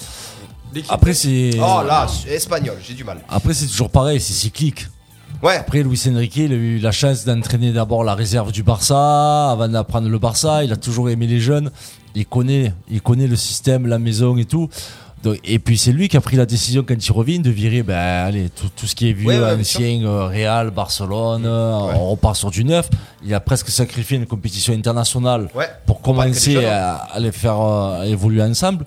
L'équipe- 0.75 0.91
Après, 0.93 1.13
c'est. 1.15 1.51
Oh 1.57 1.83
là, 1.87 2.07
espagnol, 2.29 2.77
j'ai 2.87 2.95
du 2.95 3.05
mal. 3.05 3.19
Après, 3.29 3.53
c'est 3.55 3.67
toujours 3.67 3.91
pareil, 3.91 4.21
c'est 4.21 4.33
cyclique. 4.33 4.87
Ouais, 5.43 5.57
Après, 5.57 5.83
Luis 5.83 6.01
Enrique, 6.09 6.37
il 6.37 6.53
a 6.53 6.57
eu 6.57 6.79
la 6.79 6.93
chance 6.93 7.25
d'entraîner 7.25 7.73
d'abord 7.73 8.05
la 8.05 8.15
réserve 8.15 8.53
du 8.53 8.63
Barça, 8.63 9.51
avant 9.51 9.67
d'apprendre 9.69 10.09
le 10.09 10.19
Barça. 10.19 10.63
Il 10.63 10.73
a 10.73 10.77
toujours 10.77 11.11
aimé 11.11 11.27
les 11.27 11.41
jeunes. 11.41 11.71
Il 12.15 12.27
connaît, 12.27 12.73
il 12.91 13.01
connaît 13.03 13.27
le 13.27 13.35
système, 13.37 13.87
la 13.87 13.99
maison 13.99 14.37
et 14.37 14.45
tout. 14.45 14.69
Donc, 15.23 15.39
et 15.45 15.59
puis 15.61 15.79
c'est 15.79 15.93
lui 15.93 16.09
qui 16.09 16.17
a 16.17 16.21
pris 16.21 16.37
la 16.37 16.47
décision 16.47 16.83
quand 16.87 16.95
il 16.95 17.13
revient 17.13 17.39
de 17.39 17.51
virer 17.51 17.83
ben, 17.85 17.95
allez, 18.27 18.49
tout, 18.51 18.69
tout 18.75 18.87
ce 18.87 18.95
qui 18.95 19.09
est 19.11 19.13
vieux, 19.13 19.29
Ouais, 19.29 19.39
ouais, 19.39 19.61
ancien, 19.61 20.03
euh, 20.05 20.27
Real, 20.27 20.71
Barcelone, 20.71 21.45
euh, 21.47 21.71
on 21.95 22.11
repart 22.11 22.35
sur 22.35 22.51
du 22.51 22.65
neuf. 22.65 22.91
Il 23.25 23.33
a 23.33 23.39
presque 23.41 23.69
sacrifié 23.69 24.17
une 24.17 24.27
compétition 24.27 24.73
internationale 24.75 25.49
pour 25.87 26.01
commencer 26.01 26.55
jeunes, 26.55 26.65
à, 26.65 26.95
à 26.97 27.21
les 27.21 27.31
faire 27.31 27.61
euh, 27.61 28.03
évoluer 28.03 28.43
ensemble. 28.43 28.85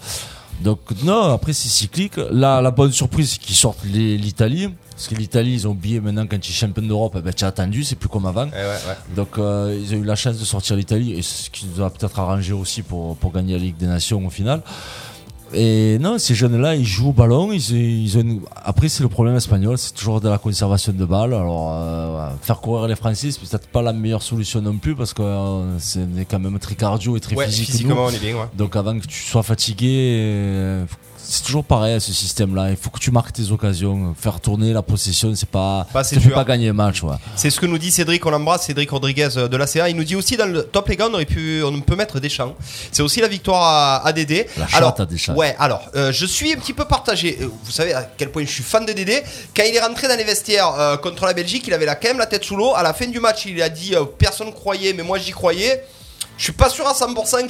Donc 0.62 0.80
non, 1.04 1.34
après 1.34 1.54
c'est 1.54 1.70
cyclique. 1.70 2.18
Là, 2.32 2.62
la 2.62 2.72
bonne 2.72 2.92
surprise, 2.92 3.32
c'est 3.32 3.40
qu'ils 3.40 3.56
sortent 3.56 3.84
l'Italie. 3.86 4.70
Parce 4.92 5.10
que 5.10 5.16
l'Italie, 5.16 5.54
ils 5.54 5.68
ont 5.68 5.72
oublié 5.72 6.00
maintenant 6.00 6.26
quand 6.26 6.38
ils 6.38 6.54
sont 6.54 6.68
champions 6.68 6.84
d'Europe, 6.84 7.16
eh 7.18 7.22
ben, 7.22 7.34
tu 7.34 7.44
as 7.44 7.48
attendu, 7.48 7.84
c'est 7.84 7.98
plus 7.98 8.08
comme 8.08 8.26
avant. 8.26 8.46
Ouais, 8.46 8.52
ouais, 8.54 8.62
ouais. 8.88 9.16
Donc 9.16 9.38
euh, 9.38 9.78
ils 9.78 9.94
ont 9.94 9.98
eu 9.98 10.06
la 10.06 10.16
chance 10.16 10.38
de 10.38 10.46
sortir 10.46 10.78
l'Italie 10.78 11.12
et 11.14 11.22
ce 11.22 11.50
qui 11.50 11.66
nous 11.66 11.84
a 11.84 11.90
peut-être 11.90 12.18
arrangé 12.20 12.54
aussi 12.54 12.82
pour, 12.82 13.18
pour 13.18 13.34
gagner 13.34 13.54
la 13.54 13.60
Ligue 13.60 13.76
des 13.78 13.88
Nations 13.88 14.26
au 14.26 14.30
final. 14.30 14.62
Et 15.56 15.98
non, 16.00 16.18
ces 16.18 16.36
jeunes-là, 16.36 16.76
ils 16.76 16.86
jouent 16.86 17.10
au 17.10 17.14
ballon. 17.14 17.52
Ils, 17.54 17.72
ils 18.04 18.18
ont 18.18 18.22
une- 18.22 18.42
Après, 18.64 18.90
c'est 18.90 19.04
le 19.04 19.10
problème 19.10 19.36
espagnol, 19.36 19.78
c'est 19.78 19.94
toujours 19.94 20.20
de 20.20 20.28
la 20.30 20.38
conservation 20.38 20.92
de 20.92 21.06
balles. 21.06 21.34
Alors, 21.34 21.70
euh, 21.74 22.30
faire 22.42 22.60
courir 22.60 22.88
les 22.88 22.96
Français, 22.96 23.32
c'est 23.32 23.40
peut-être 23.40 23.68
pas 23.68 23.82
la 23.82 23.94
meilleure 23.94 24.22
solution 24.24 24.62
non 24.62 24.76
plus 24.78 24.96
parce 24.96 25.14
que 25.14 25.22
euh, 25.22 25.80
c'est 25.80 26.06
quand 26.30 26.40
même 26.40 26.60
très 26.60 26.76
cardio 26.76 27.16
et 27.16 27.20
très 27.22 27.36
Ouais, 27.36 27.48
physique. 27.48 27.88
nous. 27.88 27.96
on 27.96 28.10
est 28.10 28.20
bien, 28.20 28.36
ouais. 28.36 28.48
Donc 28.58 28.76
avant 28.76 29.00
que 29.00 29.06
tu 29.08 29.20
sois 29.22 29.44
fatigué, 29.44 30.18
euh, 30.20 30.86
c'est 31.28 31.44
toujours 31.44 31.64
pareil 31.64 32.00
ce 32.00 32.14
système-là. 32.14 32.70
Il 32.72 32.78
faut 32.78 32.90
que 32.90 33.00
tu 33.00 33.12
marques 33.12 33.34
tes 33.34 33.52
occasions. 33.52 34.16
Faire 34.20 34.40
tourner 34.40 34.74
la 34.74 34.82
possession, 34.82 35.34
c'est 35.36 35.50
pas, 35.50 35.88
dur. 36.14 36.34
pas 36.34 36.44
gagner 36.44 36.70
un 36.70 36.74
match. 36.74 37.04
Ouais. 37.04 37.16
C'est 37.36 37.50
ce 37.50 37.60
que 37.60 37.66
nous 37.66 37.78
dit 37.78 37.92
Cédric, 37.92 38.26
on 38.26 38.30
l'embrasse, 38.30 38.66
Cédric 38.66 38.90
Rodriguez 38.90 39.30
euh, 39.38 39.48
de 39.48 39.58
l'ACA. 39.58 39.90
Il 39.90 39.96
nous 39.96 40.04
dit 40.04 40.16
aussi 40.16 40.38
dans 40.38 40.46
le 40.46 40.64
top 40.64 40.88
les 40.90 40.96
gars, 40.96 41.08
on 41.10 41.14
aurait 41.14 41.26
pu, 41.26 41.64
on 41.64 41.80
peut 41.82 41.96
mettre 41.96 42.20
des 42.20 42.30
champs. 42.30 42.56
C'est 42.92 43.02
aussi 43.04 43.22
la 43.22 43.28
victoire 43.28 43.62
à, 43.64 44.08
à 44.08 44.14
Dédé. 44.14 44.48
La 44.58 44.68
alors, 44.74 45.00
à 45.00 45.06
Deschamps. 45.06 45.36
Ouais, 45.36 45.56
alors, 45.60 45.90
euh, 45.96 46.12
je 46.12 46.26
suis 46.26 46.54
un 46.54 46.58
petit 46.58 46.74
peu 46.74 46.86
partagé. 46.86 47.38
Euh, 47.42 47.48
Vous 47.64 47.72
savez 47.72 47.94
à 47.94 48.04
quel 48.18 48.32
point 48.32 48.44
je 48.46 48.52
suis 48.52 48.64
fan 48.64 48.86
de 48.86 48.94
Dédé. 48.94 49.22
Quand 49.56 49.64
il 49.68 49.76
est 49.76 49.82
rentré 49.82 50.08
dans 50.08 50.18
les 50.18 50.24
vestiaires 50.24 50.74
euh, 50.80 50.98
contre 50.98 51.26
la 51.26 51.34
Belgique, 51.34 51.66
il 51.68 51.74
avait 51.74 51.86
la, 51.86 51.96
quand 51.96 52.10
même 52.10 52.20
la 52.20 52.26
tête 52.26 52.44
sous 52.44 52.56
l'eau. 52.56 52.74
À 52.76 52.84
la 52.84 52.94
fin 52.94 53.08
du 53.08 53.20
match, 53.20 53.46
il 53.46 53.62
a 53.62 53.70
dit 53.70 53.96
euh, 53.96 54.06
personne 54.06 54.52
croyait, 54.54 54.94
mais 54.94 55.04
moi 55.04 55.18
j'y 55.18 55.32
croyais. 55.32 55.84
Je 56.38 56.44
suis 56.44 56.54
pas 56.54 56.70
sûr 56.70 56.86
à 56.86 56.94
100% 56.94 57.48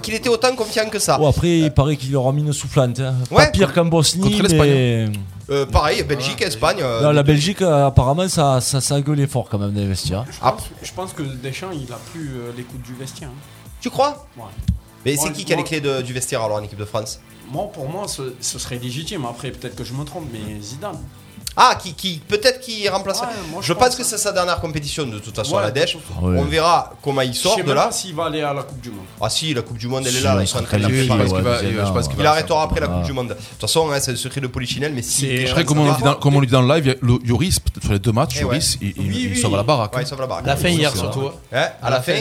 qu'il 0.00 0.14
était 0.14 0.28
autant 0.28 0.54
confiant 0.56 0.88
que 0.88 0.98
ça. 0.98 1.18
Bon, 1.18 1.28
après, 1.28 1.58
il 1.58 1.70
paraît 1.70 1.96
qu'il 1.96 2.14
aura 2.16 2.32
mis 2.32 2.40
une 2.42 2.52
soufflante. 2.52 2.98
hein. 3.00 3.14
Ouais. 3.30 3.44
Pas 3.44 3.50
pire 3.50 3.72
qu'en 3.74 3.84
Bosnie, 3.84 4.22
Contre 4.22 4.42
l'Espagne. 4.44 4.70
mais 4.70 5.06
Euh, 5.50 5.66
pareil, 5.66 6.02
Belgique, 6.04 6.40
Espagne. 6.40 6.78
euh, 6.80 7.02
Non, 7.02 7.10
la 7.12 7.22
Belgique, 7.22 7.60
euh, 7.62 7.86
apparemment, 7.88 8.26
ça, 8.28 8.60
ça, 8.60 8.80
ça 8.80 8.94
a 8.94 9.00
gueulé 9.00 9.26
fort 9.26 9.48
quand 9.50 9.58
même 9.58 9.74
les 9.74 9.86
vestiaires. 9.86 10.24
Je 10.30 10.36
Ah. 10.40 10.52
pense, 10.52 10.62
je 10.82 10.92
pense 10.92 11.12
que 11.12 11.22
Deschamps, 11.22 11.72
il 11.72 11.92
a 11.92 11.98
plus 12.12 12.30
euh, 12.36 12.52
l'écoute 12.56 12.80
du 12.82 12.94
vestiaire. 12.94 13.28
hein. 13.28 13.38
Tu 13.80 13.90
crois? 13.90 14.26
Ouais. 14.36 14.44
Mais 15.04 15.16
c'est 15.16 15.32
qui 15.32 15.44
qui 15.44 15.52
a 15.52 15.56
les 15.56 15.64
clés 15.64 15.80
de- 15.80 16.00
du 16.00 16.12
vestiaire 16.12 16.42
alors 16.42 16.58
en 16.58 16.62
équipe 16.62 16.78
de 16.78 16.84
France? 16.84 17.20
Moi, 17.50 17.64
pour 17.72 17.88
moi, 17.88 18.06
ce, 18.08 18.34
ce 18.40 18.58
serait 18.58 18.78
légitime. 18.78 19.24
Après, 19.28 19.50
peut-être 19.50 19.74
que 19.74 19.84
je 19.84 19.92
me 19.92 20.04
trompe, 20.04 20.24
mais 20.32 20.60
Zidane. 20.62 20.96
Ah, 21.56 21.76
qui, 21.80 21.92
qui 21.94 22.20
peut-être 22.26 22.60
qui. 22.60 22.84
Ouais, 22.84 22.90
moi, 22.90 23.02
je, 23.60 23.66
je 23.66 23.72
pense, 23.74 23.86
pense 23.88 23.96
que 23.96 24.04
ça. 24.04 24.16
c'est 24.16 24.22
sa 24.22 24.32
dernière 24.32 24.58
compétition 24.60 25.04
de 25.06 25.18
toute 25.18 25.36
façon 25.36 25.56
Ouais, 25.56 25.62
la 25.62 25.70
dèche. 25.70 25.96
Ouais. 26.20 26.38
On 26.38 26.44
verra 26.44 26.94
comment 27.02 27.20
il 27.20 27.34
Je 27.34 27.38
sort 27.40 27.56
sais 27.56 27.62
de 27.62 27.72
là. 27.72 27.86
pas 27.86 27.92
s'il 27.92 28.14
va 28.14 28.24
aller 28.26 28.40
à 28.40 28.54
la 28.54 28.62
Coupe 28.62 28.80
du 28.80 28.90
Monde. 28.90 29.04
Ah 29.20 29.28
si, 29.28 29.52
la 29.52 29.60
Coupe 29.62 29.76
du 29.76 29.86
Monde 29.88 30.04
elle 30.06 30.16
est 30.16 30.20
là, 30.20 30.38
ils 30.40 30.46
sont 30.48 30.58
en 30.58 30.62
train 30.62 30.78
de 30.78 30.84
préparer. 30.86 31.26
je 31.28 31.32
va- 31.42 31.60
je 31.60 32.08
Il 32.18 32.26
arrêtera 32.26 32.62
après 32.62 32.80
la 32.80 32.86
Ah. 32.86 32.94
Coupe 32.96 33.04
du 33.04 33.12
Monde. 33.12 33.28
De 33.28 33.34
toute 33.34 33.60
façon, 33.60 33.90
hein, 33.90 33.98
c'est 34.00 34.12
le 34.12 34.16
secret 34.16 34.40
de 34.40 34.46
Polichinelle, 34.46 34.92
mais 34.94 35.02
si. 35.02 35.44
Après, 35.46 35.64
comme 35.64 35.78
on, 35.80 35.84
le 35.84 35.90
va- 35.90 35.96
dit 35.96 36.02
dans, 36.02 36.14
comme 36.14 36.36
on 36.36 36.40
le 36.40 36.46
dit 36.46 36.52
dans 36.52 36.62
le 36.62 36.74
live, 36.74 36.86
il 36.86 36.88
y 36.88 36.92
a 36.92 36.96
le- 37.00 37.18
Lloris, 37.24 37.60
peut-être 37.60 37.82
sur 37.84 37.92
les 37.92 37.98
deux 37.98 38.12
matchs. 38.12 38.40
Lloris, 38.40 38.78
il, 38.80 39.36
sauve 39.36 39.54
la 39.56 39.62
baraque. 39.62 39.92
La 39.94 40.26
baraque. 40.26 40.46
La 40.46 40.56
fin 40.56 40.68
hier 40.68 40.94
surtout. 40.96 41.30
À 41.52 41.90
la, 41.90 42.00
fin, 42.00 42.14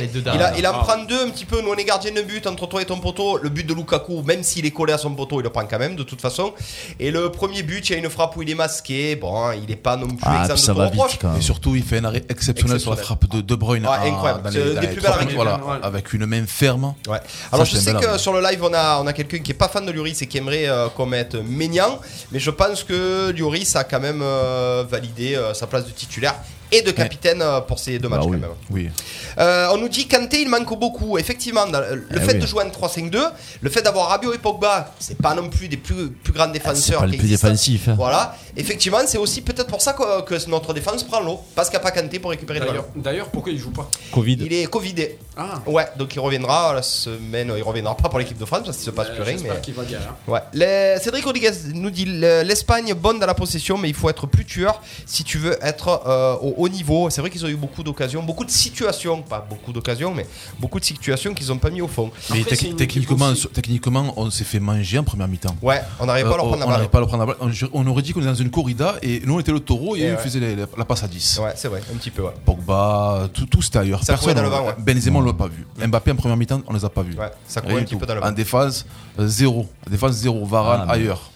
il 0.57 0.67
en 0.67 0.71
Ah. 0.73 0.83
prend 0.83 1.03
deux 1.05 1.25
un 1.25 1.29
petit 1.29 1.45
peu. 1.45 1.61
Nous, 1.61 1.69
on 1.69 1.75
est 1.75 1.85
gardien 1.85 2.11
de 2.11 2.21
but 2.21 2.45
entre 2.47 2.67
toi 2.67 2.81
et 2.81 2.85
ton 2.85 2.99
poteau. 2.99 3.37
Le 3.37 3.49
but 3.49 3.65
de 3.65 3.73
Lukaku, 3.73 4.23
même 4.23 4.43
s'il 4.43 4.65
est 4.65 4.71
collé 4.71 4.91
à 4.93 4.97
son 4.97 5.11
poteau, 5.15 5.39
il 5.39 5.43
le 5.43 5.49
prend 5.49 5.65
quand 5.65 5.79
même 5.79 5.95
de 5.95 6.03
toute 6.03 6.19
façon. 6.21 6.53
Et 6.99 7.11
le 7.11 7.31
premier 7.31 7.63
but, 7.63 7.89
il 7.89 7.93
y 7.93 7.95
a 7.95 7.99
une 7.99 8.09
frappe 8.09 8.35
où 8.35 8.41
il 8.41 8.49
est 8.49 8.55
masqué. 8.55 9.15
Bon, 9.21 9.51
il 9.51 9.69
est 9.71 9.75
pas 9.75 9.95
non 9.95 10.07
plus 10.07 10.17
Ah, 10.23 10.41
exempt 10.41 10.53
puis 10.55 10.61
de 10.61 10.65
ça 10.65 10.73
va 10.73 10.89
vite 10.89 11.01
quand 11.21 11.35
Et 11.37 11.41
surtout, 11.41 11.75
il 11.75 11.83
fait 11.83 11.99
un 11.99 12.05
arrêt 12.05 12.23
exceptionnel 12.27 12.79
sur 12.79 12.89
la 12.91 12.97
frappe 12.97 13.29
de 13.29 13.41
De 13.41 13.55
Bruyne. 13.55 13.83
Ouais, 13.85 13.89
à- 13.91 14.01
incroyable. 14.03 14.41
dans 14.43 14.51
C'est 14.51 14.57
les- 14.57 14.69
des 14.71 14.75
dans 14.75 14.81
plus 14.81 15.01
les 15.01 15.19
minutes, 15.19 15.35
voilà, 15.35 15.55
Ouais. 15.63 15.77
avec 15.83 16.11
une 16.13 16.25
main 16.25 16.43
ferme. 16.47 16.93
Ouais. 17.07 17.19
Alors 17.51 17.65
je 17.65 17.77
sais 17.77 17.93
que 17.93 18.05
arme. 18.05 18.17
sur 18.17 18.33
le 18.33 18.41
live 18.41 18.63
on 18.63 18.73
a, 18.73 18.99
on 19.01 19.05
a 19.07 19.13
quelqu'un 19.13 19.37
qui 19.39 19.51
est 19.51 19.55
pas 19.55 19.67
fan 19.69 19.85
de 19.85 19.91
Lloris 19.91 20.21
et 20.21 20.27
qui 20.27 20.39
aimerait 20.39 20.67
euh, 20.67 20.89
qu'on 20.89 21.05
mette 21.05 21.35
Maignan, 21.35 21.99
mais 22.31 22.39
je 22.39 22.49
pense 22.49 22.83
que 22.83 23.31
Lloris 23.31 23.75
a 23.75 23.83
quand 23.83 23.99
même 23.99 24.21
euh, 24.23 24.83
validé 24.89 25.35
euh, 25.35 25.53
sa 25.53 25.67
place 25.67 25.85
de 25.85 25.91
titulaire 25.91 26.35
et 26.71 26.81
de 26.81 26.91
capitaine 26.91 27.41
euh, 27.41 27.59
pour 27.61 27.79
ces 27.79 27.99
deux 27.99 28.07
matchs 28.09 28.21
Bah 28.21 28.27
oui. 28.29 28.37
quand 28.41 28.47
même. 28.47 28.57
Oui. 28.69 28.89
Euh, 29.37 29.69
on 29.73 29.77
nous 29.77 29.89
dit 29.89 30.07
Kanté 30.07 30.41
il 30.41 30.49
manque 30.49 30.77
beaucoup. 30.79 31.17
Effectivement, 31.17 31.65
le 31.65 32.03
Eh 32.15 32.19
fait 32.19 32.33
oui. 32.33 32.39
de 32.39 32.45
jouer 32.45 32.63
en 32.63 32.69
3-5-2, 32.69 33.17
le 33.61 33.69
fait 33.69 33.81
d'avoir 33.81 34.09
Rabiot 34.09 34.33
et 34.33 34.37
Pogba, 34.37 34.93
c'est 34.99 35.17
pas 35.17 35.33
non 35.33 35.49
plus 35.49 35.67
des 35.67 35.77
plus, 35.77 36.09
plus 36.09 36.33
grands 36.33 36.45
Ah, 36.49 36.51
défenseurs. 36.51 36.99
pas 37.01 37.05
le 37.05 37.11
qui 37.11 37.17
plus 37.17 37.25
existent. 37.27 37.47
défensif. 37.49 37.87
hein. 37.89 37.93
Voilà, 37.97 38.35
effectivement, 38.57 38.99
c'est 39.05 39.17
aussi 39.17 39.41
peut-être 39.41 39.67
pour 39.67 39.81
ça 39.81 39.93
que, 39.93 40.21
que 40.23 40.49
notre 40.49 40.73
défense 40.73 41.03
prend 41.03 41.19
l'eau, 41.21 41.39
parce 41.55 41.69
qu'il 41.69 41.77
n'y 41.79 41.85
a 41.85 41.91
pas 41.91 41.91
Kanté 41.91 42.19
pour 42.19 42.31
récupérer 42.31 42.59
le 42.59 42.65
ballon. 42.65 42.81
D'ailleurs, 42.95 43.03
d'ailleurs, 43.03 43.27
pourquoi 43.29 43.51
il 43.51 43.57
joue 43.59 43.71
pas? 43.71 43.89
Covid. 44.11 44.37
Il 44.41 44.53
est 44.53 44.65
Covidé. 44.67 45.17
Ah, 45.37 45.61
Ouais, 45.65 45.85
donc 45.97 46.13
il 46.15 46.19
reviendra 46.19 46.73
la 46.73 46.81
semaine. 46.81 47.51
Il 47.55 47.63
reviendra 47.63 47.95
pas 47.95 48.09
pour 48.09 48.19
l'équipe 48.19 48.37
de 48.37 48.45
France 48.45 48.61
parce 48.65 48.77
qu'il 48.77 48.85
se 48.85 48.91
passe 48.91 49.07
euh, 49.09 49.15
plus 49.15 49.23
rien. 49.23 49.33
j'espère 49.33 49.55
Mais... 49.55 49.61
qu'il 49.61 49.73
va 49.73 49.83
bien. 49.83 49.99
hein. 49.99 50.15
Ouais. 50.31 50.39
Les- 50.53 50.97
Cédric 51.01 51.23
Rodriguez 51.25 51.51
nous 51.73 51.89
dit 51.89 52.05
le- 52.05 52.43
l'Espagne 52.43 52.93
bonne 52.93 53.19
dans 53.19 53.25
la 53.27 53.33
possession, 53.33 53.77
mais 53.77 53.89
il 53.89 53.95
faut 53.95 54.09
être 54.09 54.27
plus 54.27 54.45
tueur 54.45 54.81
si 55.05 55.23
tu 55.23 55.37
veux 55.37 55.57
être 55.65 56.01
euh, 56.07 56.35
au 56.41 56.60
haut 56.61 56.69
niveau. 56.69 57.09
C'est 57.09 57.21
vrai 57.21 57.29
qu'ils 57.29 57.45
ont 57.45 57.49
eu 57.49 57.55
beaucoup 57.55 57.83
d'occasions, 57.83 58.23
beaucoup 58.23 58.45
de 58.45 58.51
situations, 58.51 59.21
pas 59.21 59.45
beaucoup 59.49 59.71
d'occasions, 59.73 60.13
mais 60.13 60.25
beaucoup 60.59 60.79
de 60.79 60.85
situations 60.85 61.33
qu'ils 61.33 61.51
ont 61.51 61.57
pas 61.57 61.69
mis 61.69 61.81
au 61.81 61.87
fond. 61.87 62.11
Mais 62.31 62.41
Après, 62.41 62.55
tec- 62.55 62.75
techniquement, 62.75 63.33
techniquement, 63.53 64.13
on 64.17 64.29
s'est 64.29 64.43
fait 64.43 64.59
manger 64.59 64.97
en 64.99 65.03
première 65.03 65.27
mi-temps. 65.27 65.55
Ouais, 65.61 65.81
on 65.99 66.05
n'arrive 66.05 66.25
pas 66.25 66.33
à 66.33 66.37
leur 66.37 66.45
Euh, 66.45 66.49
prendre 66.49 66.59
la 66.59 66.65
balle. 66.65 66.73
n'arrive 66.75 66.89
pas 66.89 66.97
à 66.97 67.01
leur 67.01 67.07
prendre 67.07 67.25
la 67.25 67.33
balle. 67.33 67.51
On, 67.73 67.81
on 67.83 67.87
aurait 67.87 68.01
dit 68.01 68.13
qu'on 68.13 68.19
était 68.21 68.29
dans 68.29 68.35
une 68.35 68.51
corrida 68.51 68.95
et 69.01 69.21
nous 69.25 69.35
on 69.35 69.39
était 69.39 69.51
le 69.51 69.59
taureau 69.59 69.95
et, 69.95 69.99
Et 69.99 70.03
eux 70.03 70.11
ouais. 70.13 70.17
ils 70.19 70.23
faisaient 70.23 70.39
la, 70.55 70.65
la 70.77 70.85
passe 70.85 71.03
à 71.03 71.07
10. 71.07 71.39
Ouais, 71.43 71.53
c'est 71.55 71.67
vrai, 71.67 71.81
un 71.93 71.97
petit 71.97 72.11
peu. 72.11 72.23
Ouais. 72.23 72.33
Pogba, 72.45 73.29
tout, 73.33 73.45
tout 73.45 73.61
c'était 73.61 73.79
ailleurs. 73.79 74.03
Ça 74.03 74.17
courait 74.17 74.33
dans 74.35 74.43
le 74.43 74.49
vent, 74.49 74.65
ouais. 74.67 74.75
Benzema 74.77 75.19
on 75.19 75.21
l'a 75.21 75.33
pas 75.33 75.47
vu. 75.47 75.65
Mbappé 75.85 76.11
en 76.11 76.15
première 76.15 76.37
mi-temps 76.37 76.61
on 76.67 76.73
les 76.73 76.85
a 76.85 76.89
pas 76.89 77.03
vus. 77.03 77.15
Ouais, 77.17 77.31
ça 77.47 77.61
courait 77.61 77.81
un 77.81 77.83
petit 77.83 77.95
peu 77.95 78.05
dans 78.05 78.15
le 78.15 78.23
En 78.23 78.31
défense, 78.31 78.85
euh, 79.19 79.27
zéro. 79.27 79.67
En 79.87 79.89
défense, 79.89 80.11
zéro. 80.13 80.45
Varane 80.45 80.85
Ah, 80.87 80.93
ailleurs. 80.93 81.31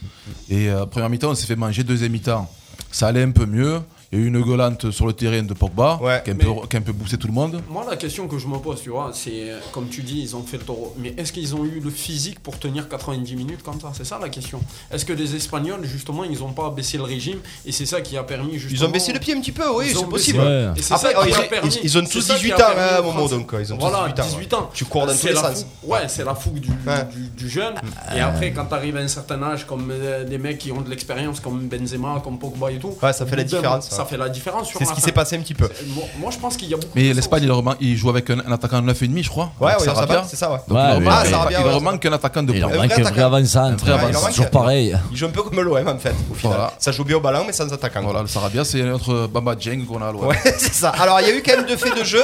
Et 0.49 0.69
euh, 0.69 0.85
première 0.85 1.09
mi-temps, 1.09 1.29
on 1.31 1.35
s'est 1.35 1.45
fait 1.45 1.55
manger. 1.55 1.83
Deuxième 1.83 2.11
mi-temps, 2.11 2.49
ça 2.91 3.07
allait 3.07 3.23
un 3.23 3.31
peu 3.31 3.45
mieux. 3.45 3.81
Il 4.11 4.19
y 4.19 4.21
a 4.21 4.25
eu 4.25 4.27
une 4.27 4.39
gueulante 4.41 4.91
sur 4.91 5.07
le 5.07 5.13
terrain 5.13 5.41
de 5.41 5.53
Pogba 5.53 5.99
Ouais, 6.01 6.21
qui, 6.23 6.29
a 6.29 6.33
un 6.33 6.37
peu, 6.37 6.67
qui 6.69 6.75
a 6.75 6.79
un 6.79 6.83
peu 6.83 6.91
boosté 6.93 7.17
tout 7.17 7.27
le 7.27 7.33
monde. 7.33 7.61
Moi, 7.69 7.85
la 7.89 7.97
question 7.97 8.27
que 8.27 8.37
je 8.37 8.47
me 8.47 8.57
pose, 8.59 8.81
tu 8.81 8.89
vois, 8.91 9.09
c'est 9.13 9.49
euh, 9.49 9.59
comme 9.71 9.87
tu 9.89 10.03
dis, 10.03 10.21
ils 10.21 10.35
ont 10.35 10.43
fait 10.43 10.57
le 10.57 10.63
taureau. 10.63 10.93
Mais 10.99 11.13
est-ce 11.17 11.33
qu'ils 11.33 11.55
ont 11.55 11.65
eu 11.65 11.79
le 11.83 11.89
physique 11.89 12.39
pour 12.39 12.57
tenir 12.59 12.87
90 12.87 13.35
minutes 13.35 13.63
comme 13.63 13.79
ça? 13.81 13.91
C'est 13.97 14.05
ça 14.05 14.19
la 14.21 14.29
question. 14.29 14.61
Est-ce 14.91 15.05
que 15.05 15.13
les 15.13 15.35
Espagnols, 15.35 15.83
justement, 15.85 16.23
ils 16.23 16.37
n'ont 16.39 16.53
pas 16.53 16.69
baissé 16.69 16.97
le 16.97 17.03
régime? 17.03 17.39
Et 17.65 17.71
c'est 17.71 17.85
ça 17.87 17.99
qui 18.01 18.15
a 18.15 18.23
permis 18.23 18.53
justement. 18.59 18.79
Ils 18.79 18.85
ont 18.85 18.91
baissé 18.91 19.11
le 19.11 19.19
pied 19.19 19.33
un 19.35 19.41
petit 19.41 19.51
peu, 19.51 19.63
oui, 19.75 19.85
Ils 19.89 19.91
c'est 19.91 19.97
ont 19.97 20.03
possible. 20.07 20.39
Ouais. 20.39 20.67
Et 20.77 20.81
c'est 20.81 20.93
Après, 20.93 21.13
ça 21.13 21.21
qui 21.23 21.29
ils- 21.29 21.35
a 21.35 21.41
permis- 21.41 21.69
ils- 21.81 21.85
ils 21.85 21.97
ont 21.97 22.05
tous 22.05 22.21
ça 22.21 22.35
qui 22.35 22.41
18 22.43 22.53
a 22.61 22.69
ans, 22.69 22.99
aux 22.99 23.03
Momo, 23.03 23.17
Français. 23.19 23.35
donc, 23.35 23.51
ils 23.59 23.73
ont 23.73 23.77
tous 23.77 23.81
voilà, 23.89 24.07
18 24.13 24.19
ans, 24.21 24.25
18 24.37 24.53
ans. 24.53 24.69
Tu 24.73 24.85
cours 24.85 25.07
dans 25.07 25.13
C'est 25.13 25.19
tous 25.21 25.27
les 25.27 25.35
sens. 25.35 25.65
Ouais, 25.83 26.07
c'est 26.07 26.23
la 26.23 26.35
fougue 26.35 26.59
du, 26.59 26.69
Ouais. 26.69 27.03
du, 27.11 27.27
du 27.29 27.49
jeune. 27.49 27.73
Et 28.15 28.19
après, 28.21 28.51
quand 28.53 28.65
tu 28.65 28.73
arrives 28.75 28.97
à 28.97 28.99
un 29.01 29.07
certain 29.07 29.41
âge, 29.43 29.65
comme 29.65 29.89
euh, 29.91 30.23
des 30.23 30.37
mecs 30.37 30.59
qui 30.59 30.71
ont 30.71 30.81
de 30.81 30.89
l'expérience, 30.89 31.39
comme 31.39 31.67
Benzema, 31.67 32.21
comme 32.23 32.37
Pogba 32.37 32.71
et 32.71 32.77
tout, 32.77 32.95
Ouais, 33.01 33.11
ça 33.13 33.25
fait 33.25 33.35
la 33.35 33.43
différence, 33.43 33.91
moment, 33.91 33.94
Ça 33.95 34.05
fait 34.05 34.17
la 34.17 34.29
différence 34.29 34.67
sur 34.67 34.79
C'est 34.79 34.85
ce 34.85 34.93
qui 34.93 35.01
s'est 35.01 35.11
passé 35.11 35.35
un 35.37 35.39
petit 35.39 35.53
peu. 35.53 35.69
Moi, 35.87 36.03
moi, 36.19 36.31
je 36.31 36.37
pense 36.37 36.57
qu'il 36.57 36.69
y 36.69 36.73
a 36.73 36.77
beaucoup 36.77 36.91
Mais 36.95 37.13
l'Espagne, 37.13 37.43
il, 37.43 37.47
leur 37.47 37.63
il 37.79 37.95
joue 37.97 38.09
avec 38.09 38.29
un, 38.29 38.39
un 38.39 38.51
attaquant 38.51 38.81
de 38.81 38.91
9,5, 38.91 39.23
je 39.23 39.29
crois. 39.29 39.51
Ouais, 39.59 39.73
ouais, 39.73 39.79
Sarabia. 39.83 40.23
c'est 40.27 40.35
ça, 40.35 40.51
ouais. 40.51 40.57
Donc, 40.67 40.77
Ouais, 40.77 40.97
il 40.97 41.03
leur 41.03 41.13
Ah, 41.13 41.25
Sarabia, 41.25 41.59
il 41.59 41.65
leur 41.65 41.87
un 41.87 42.13
attaquant 42.13 42.43
de 42.43 42.53
Il 42.53 42.59
pointe. 42.61 42.73
leur 42.73 42.81
Un 42.81 42.83
manque 42.87 42.91
vrai 42.91 43.01
un 43.01 43.11
vrai 43.11 44.07
il 44.09 44.13
leur 44.13 44.21
manque- 44.21 44.29
toujours 44.29 44.49
pareil. 44.49 44.97
Il 45.11 45.17
joue 45.17 45.25
un 45.25 45.29
peu 45.29 45.43
comme 45.43 45.59
l'OM 45.61 45.87
en 45.87 45.97
fait, 45.97 46.13
au 46.31 46.33
final. 46.33 46.55
Voilà. 46.57 46.73
Ça 46.79 46.91
joue 46.91 47.03
bien 47.03 47.17
au 47.17 47.21
ballon, 47.21 47.43
mais 47.45 47.53
sans 47.53 47.71
attaquant. 47.71 48.01
Voilà, 48.03 48.21
le 48.21 48.27
Sarabia, 48.27 48.63
c'est 48.65 48.81
notre 48.83 49.27
Bamba 49.27 49.55
Dieng 49.55 49.85
qu'on 49.85 50.01
a 50.01 50.07
à 50.07 50.11
l'OM. 50.11 50.27
Ouais, 50.27 50.37
c'est 50.57 50.73
ça. 50.73 50.89
Alors, 50.89 51.19
il 51.21 51.27
y 51.27 51.31
a 51.31 51.35
eu 51.35 51.41
quand 51.43 51.55
même 51.57 51.65
deux 51.65 51.77
faits 51.77 51.97
de 51.97 52.03
jeu. 52.03 52.23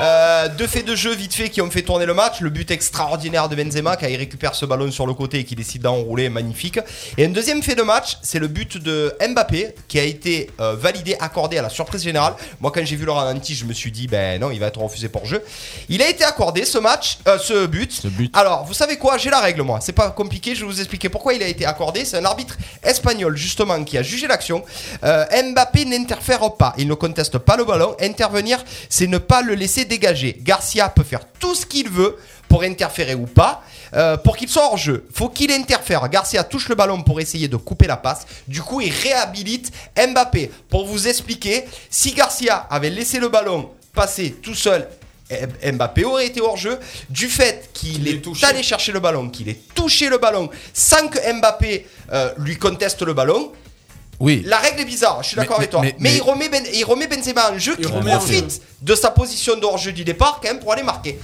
Euh, 0.00 0.48
deux 0.58 0.66
faits 0.66 0.84
de 0.86 0.94
jeu 0.94 1.14
vite 1.14 1.34
fait 1.34 1.48
qui 1.48 1.60
ont 1.62 1.70
fait 1.70 1.82
tourner 1.82 2.06
le 2.06 2.14
match. 2.14 2.40
Le 2.40 2.50
but 2.50 2.70
extraordinaire 2.70 3.48
de 3.48 3.56
Benzema 3.56 3.96
quand 3.96 4.06
il 4.06 4.16
récupère 4.16 4.54
ce 4.54 4.66
ballon 4.66 4.90
sur 4.90 5.06
le 5.06 5.14
côté 5.14 5.38
et 5.38 5.44
qui 5.44 5.54
décide 5.54 5.82
d'enrouler, 5.82 6.28
magnifique. 6.28 6.78
Et 7.16 7.24
un 7.24 7.30
deuxième 7.30 7.62
fait 7.62 7.74
de 7.74 7.82
match, 7.82 8.18
c'est 8.22 8.38
le 8.38 8.48
but 8.48 8.76
de 8.78 9.14
Mbappé 9.26 9.74
qui 9.88 9.98
a 9.98 10.02
été 10.04 10.50
euh, 10.60 10.74
validé, 10.96 11.16
accordé 11.20 11.58
à 11.58 11.62
la 11.62 11.68
surprise 11.68 12.02
générale. 12.02 12.34
Moi, 12.60 12.70
quand 12.74 12.84
j'ai 12.84 12.96
vu 12.96 13.04
le 13.04 13.12
ralenti, 13.12 13.54
je 13.54 13.64
me 13.64 13.72
suis 13.72 13.92
dit, 13.92 14.06
ben 14.06 14.40
non, 14.40 14.50
il 14.50 14.58
va 14.58 14.66
être 14.66 14.80
refusé 14.80 15.08
pour 15.08 15.26
jeu. 15.26 15.42
Il 15.88 16.02
a 16.02 16.08
été 16.08 16.24
accordé 16.24 16.64
ce 16.64 16.78
match, 16.78 17.18
euh, 17.28 17.38
ce 17.38 17.66
but. 17.66 17.92
Ce 17.92 18.08
but. 18.08 18.30
Alors, 18.34 18.64
vous 18.64 18.74
savez 18.74 18.96
quoi? 18.96 19.18
J'ai 19.18 19.30
la 19.30 19.40
règle, 19.40 19.62
moi. 19.62 19.78
C'est 19.80 19.92
pas 19.92 20.10
compliqué. 20.10 20.54
Je 20.54 20.60
vais 20.60 20.66
vous 20.66 20.80
expliquer 20.80 21.08
pourquoi 21.08 21.34
il 21.34 21.42
a 21.42 21.48
été 21.48 21.66
accordé. 21.66 22.04
C'est 22.04 22.16
un 22.16 22.24
arbitre 22.24 22.56
espagnol, 22.82 23.36
justement, 23.36 23.82
qui 23.84 23.98
a 23.98 24.02
jugé 24.02 24.26
l'action. 24.26 24.64
Euh, 25.04 25.24
Mbappé 25.50 25.84
n'interfère 25.84 26.54
pas. 26.54 26.74
Il 26.78 26.88
ne 26.88 26.94
conteste 26.94 27.38
pas 27.38 27.56
le 27.56 27.64
ballon. 27.64 27.94
Intervenir, 28.00 28.64
c'est 28.88 29.06
ne 29.06 29.18
pas 29.18 29.42
le 29.42 29.54
laisser 29.54 29.84
dégager. 29.84 30.36
Garcia 30.42 30.88
peut 30.88 31.04
faire 31.04 31.20
tout 31.38 31.54
ce 31.54 31.66
qu'il 31.66 31.88
veut 31.88 32.18
pour 32.48 32.62
interférer 32.62 33.14
ou 33.14 33.26
pas. 33.26 33.62
Euh, 33.96 34.16
pour 34.18 34.36
qu'il 34.36 34.48
soit 34.48 34.64
hors 34.66 34.76
jeu, 34.76 35.06
faut 35.14 35.28
qu'il 35.30 35.50
interfère. 35.50 36.06
Garcia 36.10 36.44
touche 36.44 36.68
le 36.68 36.74
ballon 36.74 37.02
pour 37.02 37.18
essayer 37.20 37.48
de 37.48 37.56
couper 37.56 37.86
la 37.86 37.96
passe. 37.96 38.26
Du 38.46 38.60
coup, 38.60 38.80
il 38.82 38.92
réhabilite 38.92 39.72
Mbappé. 39.96 40.50
Pour 40.68 40.86
vous 40.86 41.08
expliquer, 41.08 41.64
si 41.88 42.12
Garcia 42.12 42.66
avait 42.68 42.90
laissé 42.90 43.18
le 43.18 43.28
ballon 43.30 43.70
passer 43.94 44.32
tout 44.42 44.54
seul, 44.54 44.86
eh, 45.30 45.72
Mbappé 45.72 46.04
aurait 46.04 46.26
été 46.26 46.42
hors 46.42 46.58
jeu. 46.58 46.78
Du 47.08 47.28
fait 47.28 47.70
qu'il 47.72 48.06
est 48.06 48.20
touché. 48.20 48.44
allé 48.44 48.62
chercher 48.62 48.92
le 48.92 49.00
ballon, 49.00 49.30
qu'il 49.30 49.48
ait 49.48 49.58
touché 49.74 50.10
le 50.10 50.18
ballon 50.18 50.50
sans 50.74 51.08
que 51.08 51.18
Mbappé 51.40 51.86
euh, 52.12 52.30
lui 52.36 52.58
conteste 52.58 53.00
le 53.00 53.14
ballon, 53.14 53.50
Oui. 54.20 54.42
la 54.44 54.58
règle 54.58 54.80
est 54.82 54.84
bizarre, 54.84 55.22
je 55.22 55.28
suis 55.28 55.36
d'accord 55.36 55.56
avec 55.56 55.70
toi. 55.70 55.80
Mais, 55.80 55.96
mais- 55.98 56.10
mais- 56.10 56.16
il, 56.16 56.22
remet 56.22 56.48
ben, 56.50 56.62
il 56.72 56.84
remet 56.84 57.06
Benzema 57.06 57.50
en 57.52 57.58
jeu, 57.58 57.74
Il 57.78 57.86
qui 57.86 57.90
profite 57.92 58.60
de 58.82 58.94
sa 58.94 59.10
position 59.10 59.56
de 59.56 59.64
hors-jeu 59.64 59.92
du 59.92 60.04
départ 60.04 60.38
quand 60.42 60.48
même 60.48 60.60
pour 60.60 60.72
aller 60.72 60.82
marquer. 60.82 61.18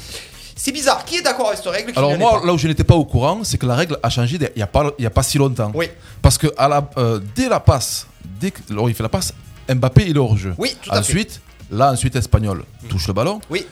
C'est 0.57 0.73
bizarre. 0.73 1.05
Qui 1.05 1.17
est 1.17 1.23
d'accord 1.23 1.47
avec 1.49 1.59
cette 1.59 1.67
règle 1.73 1.93
Alors 1.97 2.17
moi, 2.19 2.41
là 2.45 2.53
où 2.53 2.59
je 2.59 2.69
n'étais 2.69 2.85
pas 2.85 2.95
au 2.95 3.05
courant, 3.05 3.41
c'est 3.45 3.59
que 3.59 3.67
la 3.67 3.75
règle 3.75 3.99
a 4.03 4.11
changé 4.11 4.37
il 4.41 4.51
n'y 4.57 4.63
a, 4.63 4.67
pas- 4.67 4.93
y 4.99 5.07
a 5.07 5.11
pas 5.11 5.23
si 5.23 5.39
longtemps. 5.39 5.71
Oui. 5.75 5.87
Parce 6.21 6.39
que 6.39 6.47
à 6.57 6.69
la, 6.69 6.89
euh, 6.99 7.21
dès 7.35 7.49
la 7.49 7.61
passe, 7.61 8.07
dès 8.41 8.51
que 8.51 8.61
alors 8.71 8.89
il 8.89 8.95
fait 8.95 9.03
la 9.03 9.09
passe, 9.09 9.33
Mbappé 9.69 10.05
il 10.09 10.17
est 10.17 10.21
hors 10.21 10.37
jeu. 10.37 10.55
Oui, 10.59 10.77
tout 10.83 10.91
à 10.91 10.95
fait. 10.95 11.01
ensuite, 11.01 11.41
là 11.71 11.93
ensuite 11.93 12.17
espagnol 12.17 12.65
touche 12.89 13.07
le 13.09 13.13
ballon. 13.15 13.41
Oui, 13.51 13.67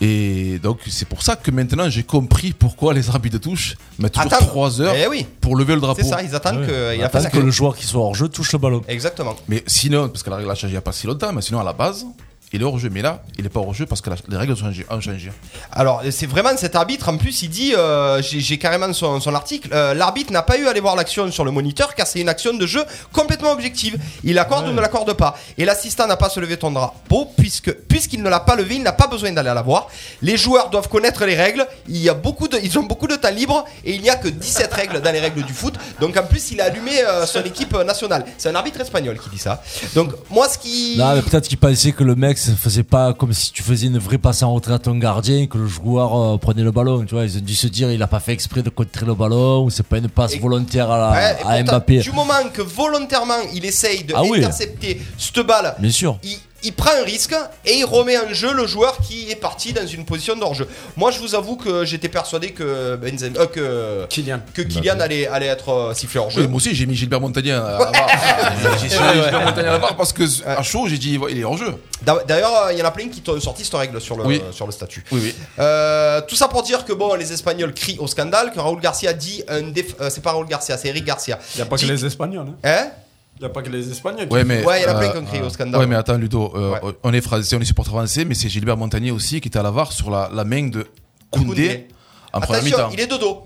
Et 0.00 0.58
donc 0.62 0.80
c'est 0.88 1.06
pour 1.08 1.22
ça 1.22 1.36
que 1.36 1.50
maintenant 1.50 1.88
j'ai 1.88 2.02
compris 2.02 2.52
pourquoi 2.52 2.94
les 2.94 3.08
arbitres 3.10 3.38
de 3.38 3.42
touche 3.42 3.76
mettent 3.98 4.12
toujours 4.14 4.32
Attends. 4.32 4.46
3 4.46 4.80
heures 4.80 4.94
Eh 4.96 5.06
oui, 5.06 5.26
pour 5.40 5.56
lever 5.56 5.74
le 5.74 5.80
drapeau. 5.80 6.00
c'est 6.02 6.08
ça, 6.08 6.22
ils 6.22 6.34
attendent 6.34 6.66
sa 6.66 7.30
que 7.30 7.38
le 7.38 7.50
joueur 7.50 7.76
qui 7.76 7.86
soit 7.86 8.00
hors 8.00 8.14
jeu 8.14 8.28
touche 8.28 8.52
le 8.52 8.58
ballon. 8.58 8.82
Exactement. 8.88 9.36
Mais 9.48 9.62
sinon, 9.66 10.08
parce 10.08 10.22
que 10.22 10.30
la 10.30 10.36
règle 10.36 10.50
a 10.50 10.54
changé 10.54 10.68
il 10.68 10.72
n'y 10.72 10.76
a 10.78 10.82
pas 10.82 10.92
si 10.92 11.06
longtemps, 11.06 11.32
mais 11.32 11.42
sinon 11.42 11.60
à 11.60 11.64
la 11.64 11.72
base, 11.72 12.06
il 12.54 12.62
est 12.62 12.64
hors 12.64 12.78
jeu. 12.78 12.88
Mais 12.90 13.02
là, 13.02 13.22
il 13.38 13.44
n'est 13.44 13.50
pas 13.50 13.60
hors 13.60 13.74
jeu 13.74 13.86
parce 13.86 14.00
que 14.00 14.10
la- 14.10 14.16
les 14.28 14.36
règles 14.36 14.52
ont 14.52 14.56
changé. 14.56 14.86
ont 14.90 15.00
changé. 15.00 15.30
Alors, 15.72 16.02
c'est 16.10 16.26
vraiment 16.26 16.56
cet 16.56 16.76
arbitre, 16.76 17.08
en 17.08 17.16
plus, 17.16 17.42
il 17.42 17.48
dit, 17.50 17.74
euh, 17.76 18.22
j'ai 18.22 18.40
j'ai 18.40 18.58
carrément 18.58 18.92
son, 18.92 19.20
son 19.20 19.34
article, 19.34 19.68
euh, 19.72 19.94
l'arbitre 19.94 20.32
n'a 20.32 20.42
pas 20.42 20.58
eu 20.58 20.66
à 20.66 20.70
aller 20.70 20.80
voir 20.80 20.96
l'action 20.96 21.30
sur 21.32 21.44
le 21.44 21.50
moniteur 21.50 21.94
car 21.94 22.06
c'est 22.06 22.20
une 22.20 22.28
action 22.28 22.54
de 22.54 22.66
jeu 22.66 22.84
complètement 23.12 23.52
objective. 23.52 23.98
Il 24.22 24.38
accorde 24.38 24.68
ou 24.68 24.72
ne 24.72 24.80
l'accorde 24.80 25.12
pas. 25.14 25.36
Et 25.58 25.64
l'assistant 25.64 26.06
n'a 26.06 26.16
pas 26.16 26.28
se 26.28 26.40
lever 26.40 26.56
ton 26.56 26.70
drapeau 26.70 27.30
puisque 27.36 27.72
puisqu'il 27.72 28.22
ne 28.22 28.28
l'a 28.28 28.40
pas 28.40 28.54
levé, 28.56 28.76
il 28.76 28.82
n'a 28.82 28.92
pas 28.92 29.06
besoin 29.06 29.32
d'aller 29.32 29.52
la 29.54 29.62
voir. 29.62 29.88
Les 30.22 30.36
joueurs 30.36 30.70
doivent 30.70 30.88
connaître 30.88 31.24
les 31.24 31.34
règles. 31.34 31.66
Il 31.88 31.96
y 31.98 32.08
a 32.08 32.14
beaucoup 32.14 32.48
de, 32.48 32.58
ils 32.62 32.78
ont 32.78 32.82
beaucoup 32.84 33.06
de 33.06 33.16
temps 33.16 33.30
libre 33.30 33.64
et 33.84 33.94
il 33.94 34.02
n'y 34.02 34.10
a 34.10 34.16
que 34.16 34.28
17 34.28 34.72
règles 34.80 35.00
dans 35.00 35.12
les 35.12 35.20
règles 35.20 35.42
du 35.42 35.52
foot. 35.52 35.74
Donc 36.00 36.16
en 36.16 36.22
plus, 36.24 36.50
il 36.52 36.60
a 36.60 36.64
allumé 36.66 37.02
euh, 37.02 37.26
son 37.26 37.42
équipe 37.42 37.74
nationale. 37.84 38.24
C'est 38.38 38.48
un 38.48 38.54
arbitre 38.54 38.80
espagnol 38.80 39.18
qui 39.22 39.30
dit 39.30 39.38
ça. 39.38 39.62
Donc 39.94 40.12
moi, 40.30 40.48
ce 40.48 40.58
qui 40.58 40.96
Non, 40.98 41.14
mais 41.14 41.22
peut-être 41.22 41.48
qu'il 41.48 41.58
pensait 41.58 41.92
que 41.92 42.04
le 42.04 42.14
mec 42.14 42.38
se 42.44 42.50
faisait 42.52 42.82
pas 42.82 43.12
comme 43.14 43.32
si 43.32 43.52
tu 43.52 43.62
faisais 43.62 43.86
une 43.86 43.98
vraie 43.98 44.18
passe 44.18 44.42
en 44.42 44.52
retrait 44.54 44.74
à 44.74 44.78
ton 44.78 44.94
gardien, 44.96 45.46
que 45.46 45.58
le 45.58 45.66
joueur 45.66 46.14
euh, 46.34 46.36
prenait 46.38 46.62
le 46.62 46.70
ballon. 46.70 47.04
Tu 47.04 47.14
vois, 47.14 47.24
ils 47.24 47.36
ont 47.38 47.40
dû 47.40 47.54
se 47.54 47.66
dire 47.66 47.90
il 47.90 48.02
a 48.02 48.06
pas 48.06 48.20
fait 48.20 48.32
exprès 48.32 48.62
de 48.62 48.70
contrer 48.70 49.06
le 49.06 49.14
ballon 49.14 49.64
ou 49.64 49.70
c'est 49.70 49.82
pas 49.86 49.98
une 49.98 50.08
passe 50.08 50.34
Et- 50.34 50.38
volontaire 50.38 50.90
à, 50.90 50.98
la- 50.98 51.10
Ouais, 51.12 51.18
et 51.18 51.42
à 51.42 51.62
pourtant, 51.62 51.72
Mbappé. 51.72 51.98
Du 52.00 52.12
moment 52.12 52.32
que 52.52 52.62
volontairement 52.62 53.34
il 53.54 53.64
essaye 53.64 54.04
de 54.04 54.14
Ah 54.16 54.22
oui. 54.22 54.38
intercepter 54.38 55.00
cette 55.18 55.40
balle, 55.46 55.74
Bien 55.78 55.90
sûr. 55.90 56.18
il, 56.22 56.36
il 56.64 56.72
prend 56.72 56.90
un 57.00 57.04
risque 57.04 57.34
et 57.64 57.74
il 57.76 57.84
remet 57.84 58.16
en 58.18 58.32
jeu 58.32 58.52
le 58.52 58.66
joueur 58.66 58.98
qui 58.98 59.30
est 59.30 59.36
parti 59.36 59.72
dans 59.72 59.86
une 59.86 60.04
position 60.04 60.34
d'hors-jeu. 60.36 60.66
Moi, 60.96 61.10
je 61.10 61.18
vous 61.20 61.34
avoue 61.34 61.56
que 61.56 61.84
j'étais 61.84 62.08
persuadé 62.08 62.50
que 62.52 62.96
Benzema, 62.96 63.38
euh, 63.40 63.46
que 63.46 64.06
Kylian. 64.08 64.40
que 64.54 64.62
Kylian 64.62 64.98
allait, 65.00 65.26
allait 65.28 65.46
être 65.46 65.68
euh, 65.68 65.94
sifflé 65.94 66.18
hors 66.20 66.28
Oui, 66.28 66.32
jeu. 66.42 66.46
moi 66.48 66.56
aussi 66.56 66.74
j'ai 66.74 66.86
mis 66.86 66.94
Gilbert 66.96 67.20
Montagnier 67.20 67.52
à 67.52 67.60
la 67.60 67.78
barre. 67.78 67.92
J'ai 68.80 68.86
mis 68.86 68.90
Gilbert 68.90 69.44
Montagnier 69.44 69.68
à 69.68 69.72
la 69.72 69.78
barre 69.78 69.96
parce 69.96 70.12
que 70.12 70.24
à 70.46 70.62
chaud 70.62 70.86
j'ai 70.88 70.98
dit 70.98 71.18
il 71.30 71.38
est 71.38 71.44
hors 71.44 71.56
jeu. 71.56 71.74
D'a- 72.02 72.22
D'ailleurs, 72.26 72.70
il 72.72 72.78
y 72.78 72.82
en 72.82 72.86
a 72.86 72.90
plein 72.90 73.08
qui 73.08 73.20
t'ont 73.20 73.38
sorti 73.40 73.64
cette 73.64 73.74
règle 73.74 74.00
sur 74.00 74.16
le, 74.16 74.24
Oui. 74.24 74.42
sur 74.52 74.66
le 74.66 74.72
statut. 74.72 75.04
Oui, 75.12 75.20
oui. 75.22 75.34
Euh, 75.58 76.20
tout 76.26 76.34
ça 76.36 76.48
pour 76.48 76.62
dire 76.62 76.84
que 76.84 76.92
bon, 76.92 77.14
les 77.14 77.32
Espagnols 77.32 77.72
crient 77.74 77.98
au 77.98 78.06
scandale, 78.06 78.50
que 78.52 78.60
Raoul 78.60 78.80
Garcia 78.80 79.12
dit 79.12 79.42
un 79.48 79.62
déf- 79.62 79.94
euh, 80.00 80.10
c'est 80.10 80.20
pas 80.22 80.32
Raoul 80.32 80.46
Garcia, 80.46 80.76
c'est 80.76 80.88
Eric 80.88 81.04
Garcia. 81.04 81.38
Il 81.54 81.58
n'y 81.58 81.62
a 81.62 81.66
pas 81.66 81.76
que 81.76 81.86
les 81.86 82.04
Espagnols. 82.04 82.48
hein. 82.48 82.54
Hein? 82.64 82.88
Il 83.36 83.40
n'y 83.40 83.46
a 83.46 83.48
pas 83.48 83.62
que 83.62 83.70
les 83.70 83.90
Espagnols. 83.90 84.28
Ouais, 84.30 84.44
mais, 84.44 84.64
Ouais, 84.64 84.80
il 84.80 84.82
y 84.84 84.86
en 84.86 84.90
a 84.90 84.94
plein 84.94 85.08
euh, 85.08 85.12
qui 85.12 85.18
ont 85.18 85.24
crié 85.24 85.42
au 85.42 85.50
scandale. 85.50 85.80
Ouais, 85.80 85.86
mais 85.86 85.96
attends, 85.96 86.16
Ludo, 86.16 86.52
euh, 86.54 86.70
Ouais. 86.80 86.94
on 87.02 87.12
est 87.12 87.20
français, 87.20 87.56
on 87.56 87.60
est 87.60 87.64
supporter 87.64 87.90
français, 87.90 88.24
mais 88.24 88.34
c'est 88.34 88.48
Gilbert 88.48 88.76
Montagnier 88.76 89.10
aussi 89.10 89.40
qui 89.40 89.48
était 89.48 89.58
à 89.58 89.62
la 89.62 89.70
VAR 89.72 89.90
sur 89.92 90.10
la, 90.10 90.30
la 90.32 90.44
main 90.44 90.68
de 90.68 90.86
Koundé, 91.30 91.46
Koundé. 91.48 91.88
en 92.32 92.40
première 92.40 92.60
Attention, 92.60 92.76
mi-temps. 92.78 92.90
il 92.92 93.00
est 93.00 93.06
dodo. 93.08 93.42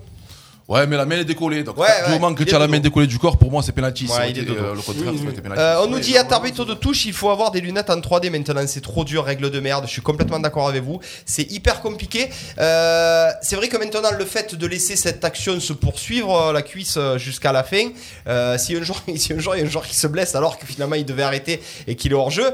Ouais, 0.69 0.85
mais 0.85 0.95
la 0.95 1.05
main 1.05 1.17
est 1.17 1.25
décollée. 1.25 1.63
Donc, 1.63 1.77
Ouais, 1.77 1.87
du 2.05 2.11
moment 2.11 2.33
que 2.33 2.43
tu 2.43 2.55
as 2.55 2.59
la 2.59 2.67
main 2.67 2.79
décollée 2.79 3.07
du 3.07 3.17
corps, 3.17 3.37
pour 3.37 3.49
moi, 3.51 3.63
c'est. 3.63 3.75
Ouais, 3.79 4.31
il 4.31 4.39
est 4.39 4.41
dodo. 4.43 4.75
le 4.75 4.81
contraire, 4.81 5.11
Oui, 5.11 5.19
oui. 5.25 5.49
Euh, 5.57 5.81
on 5.83 5.87
nous 5.87 5.99
dit 5.99 6.15
à 6.15 6.25
arbitre 6.29 6.63
de 6.63 6.75
touche, 6.75 7.05
il 7.05 7.13
faut 7.13 7.29
avoir 7.31 7.49
des 7.49 7.59
lunettes 7.59 7.89
en 7.89 7.99
3D 7.99 8.29
maintenant. 8.29 8.61
C'est 8.67 8.81
trop 8.81 9.03
dur, 9.03 9.25
règle 9.25 9.49
de 9.49 9.59
merde. 9.59 9.85
Je 9.87 9.91
suis 9.91 10.01
complètement 10.01 10.39
d'accord 10.39 10.67
avec 10.67 10.83
vous. 10.83 10.99
C'est 11.25 11.51
hyper 11.51 11.81
compliqué. 11.81 12.29
Euh, 12.59 13.29
c'est 13.41 13.55
vrai 13.55 13.67
que 13.67 13.77
maintenant, 13.77 13.99
le 14.17 14.25
fait 14.25 14.53
de 14.55 14.67
laisser 14.67 14.95
cette 14.95 15.25
action 15.25 15.59
se 15.59 15.73
poursuivre, 15.73 16.35
euh, 16.35 16.53
la 16.53 16.61
cuisse 16.61 16.97
euh, 16.97 17.17
jusqu'à 17.17 17.51
la 17.51 17.63
fin, 17.63 17.89
euh, 18.27 18.57
si 18.57 18.75
un 18.75 18.83
jour, 18.83 19.01
si 19.15 19.33
un 19.33 19.39
jour 19.39 19.55
il 19.55 19.59
y 19.59 19.63
a 19.63 19.65
un 19.65 19.69
joueur 19.69 19.87
qui 19.87 19.95
se 19.95 20.07
blesse 20.07 20.35
alors 20.35 20.59
que 20.59 20.65
finalement 20.67 20.95
il 20.95 21.05
devait 21.05 21.23
arrêter 21.23 21.61
et 21.87 21.95
qu'il 21.95 22.11
est 22.11 22.15
hors 22.15 22.29
jeu, 22.29 22.45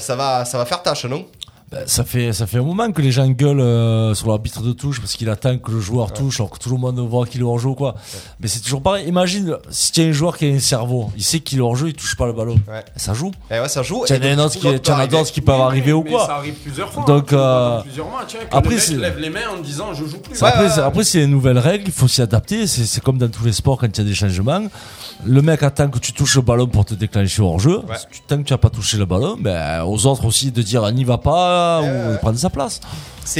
ça 0.00 0.16
va, 0.16 0.44
ça 0.44 0.58
va 0.58 0.64
faire 0.64 0.82
tâche, 0.82 1.04
non? 1.04 1.26
Ça 1.86 2.04
fait 2.04 2.32
ça 2.32 2.46
fait 2.48 2.58
un 2.58 2.62
moment 2.64 2.90
que 2.90 3.00
les 3.00 3.12
gens 3.12 3.28
gueulent 3.28 3.60
euh, 3.60 4.12
sur 4.14 4.26
l'arbitre 4.28 4.60
de 4.62 4.72
touche 4.72 4.98
parce 5.00 5.12
qu'il 5.12 5.28
attend 5.30 5.56
que 5.58 5.70
le 5.70 5.78
joueur 5.80 6.12
touche 6.12 6.40
alors 6.40 6.50
que 6.50 6.58
tout 6.58 6.70
le 6.70 6.76
monde 6.78 6.98
voit 6.98 7.26
qu'il 7.26 7.40
est 7.42 7.44
hors 7.44 7.60
jeu 7.60 7.68
ou 7.68 7.74
quoi. 7.76 7.94
Mais 8.40 8.48
c'est 8.48 8.58
toujours 8.60 8.82
pareil. 8.82 9.06
Imagine 9.06 9.56
si 9.70 9.92
tu 9.92 10.00
as 10.00 10.04
un 10.06 10.12
joueur 10.12 10.36
qui 10.36 10.46
a 10.50 10.54
un 10.54 10.58
cerveau, 10.58 11.10
il 11.16 11.22
sait 11.22 11.38
qu'il 11.38 11.58
est 11.58 11.62
hors 11.62 11.76
jeu, 11.76 11.88
il 11.88 11.94
touche 11.94 12.16
pas 12.16 12.26
le 12.26 12.32
ballon. 12.32 12.56
Ça 12.96 13.14
joue. 13.14 13.30
Et 13.50 13.60
ouais, 13.60 13.68
ça 13.68 13.82
joue. 13.84 14.04
Un 14.10 14.18
du 14.36 14.40
autre 14.40 14.54
coup, 14.54 14.60
qui, 14.60 14.66
un 14.68 14.70
arriver. 15.60 15.84
qui 15.86 15.92
ou 15.92 16.02
quoi. 16.02 16.26
Ça 16.26 16.34
arrive 16.36 16.54
plusieurs 16.54 16.90
fois. 16.92 17.04
Donc, 17.04 17.32
hein, 17.32 17.36
euh, 17.38 17.80
plusieurs 17.82 18.10
matchs. 18.10 18.36
hein, 18.40 18.46
après, 18.50 18.74
le 18.90 18.96
lève 19.00 19.18
les 19.18 19.30
mains 19.30 19.48
en 19.56 19.60
disant 19.62 19.94
je 19.94 20.04
joue 20.06 20.18
plus. 20.18 20.34
C'est- 20.36 20.44
après, 20.44 20.68
c'est- 20.70 20.80
ouais. 20.80 20.86
après, 20.86 21.04
c'est 21.04 21.22
une 21.22 21.30
nouvelle 21.30 21.58
règle, 21.58 21.84
il 21.86 21.92
faut 21.92 22.08
s'y 22.08 22.20
adapter. 22.20 22.66
C'est 22.66 22.84
c'est 22.84 23.00
comme 23.00 23.18
dans 23.18 23.28
tous 23.28 23.44
les 23.44 23.52
sports 23.52 23.78
quand 23.78 23.86
il 23.86 23.96
y 23.98 24.00
a 24.00 24.08
des 24.08 24.14
changements. 24.14 24.64
Le 25.24 25.42
mec 25.42 25.62
attend 25.62 25.88
que 25.88 25.98
tu 26.00 26.12
touches 26.12 26.34
le 26.36 26.42
ballon 26.42 26.66
pour 26.66 26.84
te 26.84 26.94
déclencher 26.94 27.42
hors 27.42 27.60
jeu. 27.60 27.78
Ouais. 27.78 27.96
Si 27.96 28.06
tu- 28.10 28.20
Tant 28.26 28.38
que 28.38 28.42
tu 28.42 28.52
n'as 28.52 28.58
pas 28.58 28.70
touché 28.70 28.96
le 28.96 29.04
ballon, 29.06 29.36
ben, 29.38 29.84
aux 29.84 30.06
autres 30.06 30.24
aussi 30.24 30.50
de 30.50 30.62
dire 30.62 30.90
n'y 30.92 31.04
va 31.04 31.18
pas 31.18 31.59
ou 31.82 32.16
prendre 32.18 32.38
sa 32.38 32.50
place. 32.50 32.80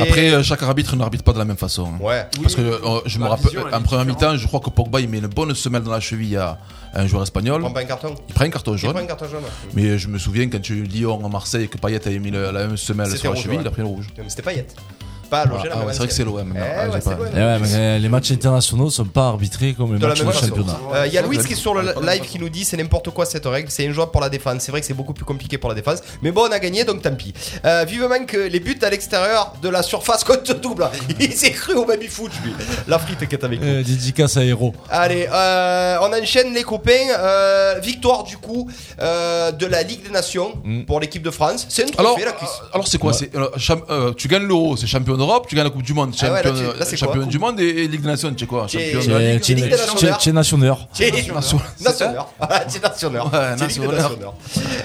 Après, 0.01 0.31
euh, 0.31 0.43
chaque 0.43 0.62
arbitre 0.62 0.95
n'arbitre 0.97 1.25
pas 1.25 1.33
de 1.33 1.39
la 1.39 1.45
même 1.45 1.57
façon. 1.57 1.87
hein. 1.95 1.99
Ouais. 2.05 2.27
Parce 2.43 2.55
que 2.55 2.61
euh, 2.61 3.01
je 3.07 3.18
me 3.18 3.27
rappelle, 3.27 3.51
en 3.73 3.83
première 3.83 4.05
mi-temps, 4.05 4.37
je 4.37 4.47
crois 4.47 4.61
que 4.61 4.71
Pogba 4.71 5.01
il 5.01 5.09
met 5.09 5.18
une 5.18 5.27
bonne 5.27 5.55
semelle 5.55 5.83
dans 5.83 5.91
la 5.91 6.01
cheville 6.01 6.37
à 6.37 6.59
un 6.95 7.07
joueur 7.07 7.23
espagnol. 7.25 7.61
Prends 7.61 7.73
pas 7.73 7.81
un 7.81 7.85
carton. 7.85 8.14
Il 8.29 8.35
prend 8.35 8.45
un 8.45 8.51
carton 8.51 8.73
Il 8.75 8.79
jaune. 8.79 8.93
prend 8.93 9.03
un 9.03 9.07
carton 9.07 9.27
jaune. 9.29 9.43
Mais 9.75 9.99
je 9.99 10.09
me 10.09 10.18
souviens 10.18 10.49
quand 10.49 10.61
tu 10.61 10.83
Lyon 10.85 11.25
en 11.25 11.29
Marseille 11.29 11.68
que 11.68 11.79
Payet 11.79 12.07
avait 12.07 12.18
mis 12.18 12.31
le- 12.31 12.51
la 12.53 12.66
même 12.66 12.77
semelle 12.77 13.11
sur 13.16 13.25
la 13.25 13.31
rouge, 13.31 13.43
cheville, 13.43 13.57
ouais. 13.59 13.64
il 13.64 13.68
a 13.68 13.71
pris 13.71 13.83
le 13.83 13.89
rouge. 13.89 14.07
Mais 14.16 14.25
c'était 14.29 14.43
pas 15.31 15.45
la 15.47 15.53
Ah 15.72 15.78
ouais, 15.85 15.93
c'est 15.93 15.99
vrai 15.99 16.09
que 16.09 16.12
c'est 16.14 16.24
l'OM. 16.24 16.53
Eh. 16.57 16.59
Ah, 16.61 17.59
mais 17.61 17.68
euh, 17.74 17.99
les 17.99 18.09
matchs 18.09 18.33
internationaux 18.33 18.87
ne 18.87 18.91
sont 18.91 19.05
pas 19.05 19.28
arbitrés 19.28 19.72
comme 19.74 19.93
les 19.95 19.99
De 19.99 20.07
matchs 20.07 20.20
même 20.22 20.28
de 20.28 20.33
championnat. 20.35 20.78
Euh, 20.95 21.07
Il 21.07 21.12
y 21.12 21.18
a 21.18 21.22
Louis 21.22 21.39
qui 21.39 21.53
est 21.53 21.57
sur 21.57 21.74
le 21.74 21.83
live 22.07 22.22
qui 22.22 22.39
nous 22.39 22.49
dit 22.49 22.64
c'est 22.64 22.76
n'importe 22.76 23.11
quoi 23.11 23.24
cette 23.24 23.47
règle, 23.47 23.70
c'est 23.70 23.87
injouable 23.89 24.11
pour 24.12 24.20
la 24.20 24.28
défense. 24.28 24.62
C'est 24.62 24.70
vrai 24.72 24.81
que 24.81 24.87
c'est 24.87 24.95
beaucoup 24.95 25.14
plus 25.14 25.24
compliqué 25.24 25.57
pour 25.59 25.68
la 25.70 25.74
défense, 25.76 26.01
mais 26.22 26.33
bon 26.33 26.43
on 26.49 26.53
a 26.53 26.59
gagné 26.59 26.85
donc 26.85 27.03
tant 27.03 27.14
pis. 27.14 27.33
Euh, 27.64 27.85
vivement 27.89 28.24
que 28.26 28.37
les 28.37 28.61
buts 28.61 28.78
à 28.83 28.91
l'extérieur 28.91 29.55
de 29.62 29.68
la 29.68 29.83
surface 29.83 30.24
comptent 30.24 30.51
double. 30.61 30.89
Il 31.20 31.33
s'est 31.33 31.53
cru 31.53 31.74
au 31.74 31.85
baby 31.85 32.09
foot 32.09 32.33
lui. 32.45 32.53
La 32.89 32.99
frite 32.99 33.26
qui 33.28 33.35
est 33.35 33.45
avec 33.45 33.61
nous. 33.61 33.66
Euh, 33.66 33.83
dédicace 33.83 34.37
à 34.37 34.45
Héros. 34.45 34.74
Allez, 34.91 35.28
euh, 35.33 35.97
on 36.03 36.12
enchaîne 36.12 36.53
les 36.55 36.62
copains. 36.64 36.91
Euh, 37.18 37.78
victoire 37.83 38.24
du 38.24 38.37
coup 38.37 38.68
euh, 39.01 39.53
de 39.53 39.66
la 39.66 39.83
Ligue 39.83 40.03
des 40.03 40.11
Nations 40.11 40.53
Mm. 40.64 40.83
pour 40.85 41.01
l'équipe 41.01 41.22
de 41.22 41.31
France. 41.31 41.66
C'est 41.68 41.85
un 41.85 41.99
Alors, 41.99 42.12
trophée 42.12 42.24
la 42.26 42.33
cuisse. 42.33 42.51
alors 42.72 42.87
c'est 42.89 42.99
quoi? 42.99 43.12
Euh, 43.35 43.49
euh, 43.91 44.12
Tu 44.16 44.28
gagnes 44.28 44.45
l'euro, 44.47 44.76
c'est 44.76 44.87
champion 44.87 45.16
d'Europe, 45.21 45.47
tu 45.49 45.55
gagnes 45.55 45.64
la 45.64 45.71
Coupe 45.71 45.83
du 45.83 45.95
Monde, 45.95 46.14
Ah 46.21 46.25
ouais, 46.25 46.31
là, 46.31 46.43
champion, 46.51 46.73
tu- 46.73 46.79
là, 46.79 46.85
c'est 46.85 46.97
champion 46.97 47.21
quoi, 47.23 47.31
du 47.31 47.39
Monde 47.39 47.61
et, 47.61 47.68
et 47.68 47.89
Ligue 47.89 48.01
des 48.03 48.09
Nations, 48.09 48.31
tu 48.33 48.41
sais 48.41 48.47
quoi 48.47 48.66
Champion 48.66 48.99
de. 48.99 49.05
C'est. 49.05 49.12
Ouais, 49.12 49.41
C'est 49.43 49.55
Ligue 49.55 49.64
des 49.64 49.71
nationneur. 49.71 49.97
nationneurs. 54.01 54.35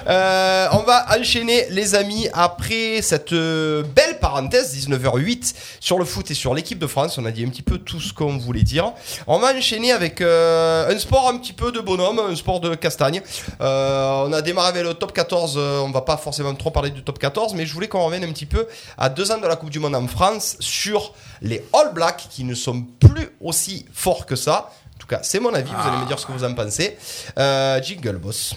Euh, 0.08 0.68
on 0.74 0.84
va 0.84 1.06
enchaîner, 1.20 1.66
les 1.70 1.96
amis, 1.96 2.28
après 2.34 3.02
cette 3.02 3.34
euh, 3.34 3.84
belle 3.96 4.20
parenthèse, 4.20 4.76
19h08, 4.76 5.54
sur 5.80 5.98
le 6.00 6.06
foot 6.06 6.30
et 6.32 6.34
sur 6.34 6.54
l'équipe 6.54 6.80
de 6.80 6.88
France. 6.88 7.18
On 7.18 7.26
a 7.26 7.32
dit 7.32 7.44
un 7.44 7.50
petit 7.50 7.62
peu 7.62 7.78
tout 7.78 8.00
ce 8.00 8.14
qu'on 8.14 8.38
voulait 8.38 8.64
dire. 8.64 8.92
On 9.28 9.40
va 9.40 9.54
enchaîner 9.56 9.92
avec 9.92 10.22
euh, 10.22 10.94
un 10.94 10.98
sport 11.00 11.30
un 11.30 11.38
petit 11.38 11.54
peu 11.54 11.72
de 11.72 11.80
bonhomme, 11.80 12.20
un 12.20 12.36
sport 12.36 12.60
de 12.60 12.76
castagne. 12.76 13.22
Euh, 13.62 14.26
on 14.28 14.34
a 14.34 14.42
démarré 14.42 14.70
avec 14.70 14.84
le 14.84 14.94
top 14.94 15.14
14. 15.14 15.56
euh, 15.58 15.80
on 15.80 15.92
va 15.92 16.02
pas 16.02 16.18
forcément 16.18 16.54
trop 16.56 16.72
parler 16.72 16.90
du 16.90 17.04
top 17.04 17.20
14, 17.20 17.54
mais 17.56 17.66
je 17.66 17.74
voulais 17.74 17.88
qu'on 17.88 18.04
revienne 18.06 18.24
un 18.24 18.32
petit 18.32 18.46
peu 18.46 18.68
à 18.98 19.10
deux 19.10 19.32
ans 19.32 19.38
de 19.38 19.48
la 19.48 19.56
Coupe 19.56 19.70
du 19.70 19.80
Monde 19.80 19.96
en 19.96 20.08
France 20.08 20.25
sur 20.60 21.14
les 21.42 21.64
All 21.74 21.94
Blacks 21.94 22.28
qui 22.30 22.44
ne 22.44 22.56
sont 22.56 22.82
plus 23.00 23.30
aussi 23.42 23.86
forts 23.94 24.26
que 24.26 24.36
ça. 24.36 24.72
En 24.96 25.00
tout 25.00 25.08
cas, 25.08 25.20
c'est 25.24 25.40
mon 25.40 25.54
avis. 25.54 25.72
Vous 25.72 25.88
allez 25.88 25.98
me 25.98 26.08
dire 26.08 26.20
ce 26.20 26.26
que 26.26 26.32
vous 26.32 26.44
en 26.44 26.54
pensez. 26.54 26.98
Euh, 27.38 27.82
jingle, 27.82 28.18
boss. 28.18 28.56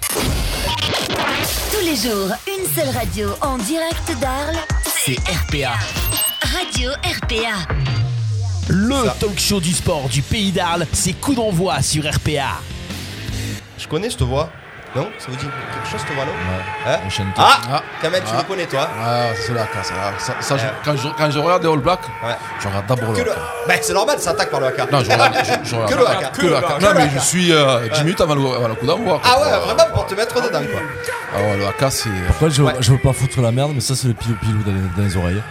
Tous 1.73 1.85
les 1.85 1.97
jours, 1.97 2.31
une 2.47 2.67
seule 2.75 2.95
radio 2.95 3.31
en 3.41 3.59
direct 3.59 4.19
d'Arles. 4.21 4.57
C'est 5.05 5.19
RPA. 5.19 5.75
Radio 6.43 6.91
RPA. 6.93 7.75
Le 8.69 9.19
talk 9.19 9.39
show 9.39 9.61
du 9.61 9.73
sport 9.73 10.09
du 10.09 10.23
pays 10.23 10.53
d'Arles, 10.53 10.87
c'est 10.93 11.15
coup 11.15 11.35
d'envoi 11.35 11.81
sur 11.83 12.05
RPA. 12.05 12.61
Je 13.79 13.89
connais 13.89 14.11
cette 14.11 14.23
voix. 14.23 14.51
Non 14.99 15.09
Ça 15.19 15.27
vous 15.29 15.37
dit 15.37 15.47
quelque 15.47 15.91
chose 15.91 16.01
voix, 16.15 16.25
non 16.25 16.33
Hein. 16.87 16.99
Ah, 17.37 17.59
Ah. 17.73 17.83
Kamel, 18.03 18.23
tu 18.23 18.31
Ah. 18.35 18.39
le 18.39 18.45
connais, 18.45 18.67
toi 18.67 18.89
Ah, 19.01 19.27
c'est 19.35 19.55
la 19.55 19.67
casse. 19.67 19.93
Ça, 20.19 20.35
ça, 20.41 20.57
je- 20.57 20.63
Ouais. 20.65 20.71
quand, 20.85 20.97
je, 20.97 21.09
quand 21.17 21.31
je 21.31 21.39
regarde 21.39 21.63
les 21.63 21.71
All 21.73 21.79
Blacks, 21.79 22.01
Ouais. 22.25 22.35
je 22.61 22.67
regarde 22.69 22.87
d'abord 22.87 23.13
Que 23.15 23.21
le. 23.23 23.33
Ben, 23.69 23.79
c'est 23.81 23.93
normal, 23.93 24.19
ça 24.19 24.31
attaque 24.31 24.51
par 24.51 24.61
le 24.61 24.67
haka. 24.67 24.87
Non, 24.91 25.01
je 25.01 25.11
regarde, 25.11 25.35
je, 25.45 25.69
je 25.71 25.75
regarde 25.77 25.93
Que 25.93 25.99
le 25.99 26.07
haka. 26.09 26.27
Que 26.29 26.47
le 26.47 26.57
haka. 26.57 26.75
Que 26.75 26.83
Non, 26.85 26.91
mais 26.97 27.09
je 27.15 27.19
suis 27.21 27.53
euh, 27.53 27.89
10 27.95 28.01
minutes 28.05 28.21
avant 28.21 28.35
le, 28.35 28.41
avant 28.57 28.69
le 28.69 28.75
coup 28.75 28.87
d'envoi. 28.87 29.21
Ah 29.25 29.41
ouais, 29.41 29.51
vraiment 29.67 29.95
pour 29.95 30.07
te 30.07 30.15
mettre 30.15 30.35
dedans, 30.43 30.61
quoi. 30.71 30.81
Ah 31.35 31.41
ouais, 31.41 31.57
le 31.59 31.67
haka, 31.67 31.91
c'est. 31.91 32.09
Pourquoi 32.27 32.49
je, 32.49 32.63
Ouais. 32.63 32.73
je 32.81 32.91
veux 32.93 32.99
pas 32.99 33.13
foutre 33.13 33.41
la 33.41 33.53
merde, 33.53 33.73
mais 33.75 33.81
ça 33.81 33.95
c'est 33.95 34.09
le 34.09 34.15
pilou-pilou 34.15 34.63
dans 34.65 35.03
les 35.05 35.17
oreilles. 35.17 35.43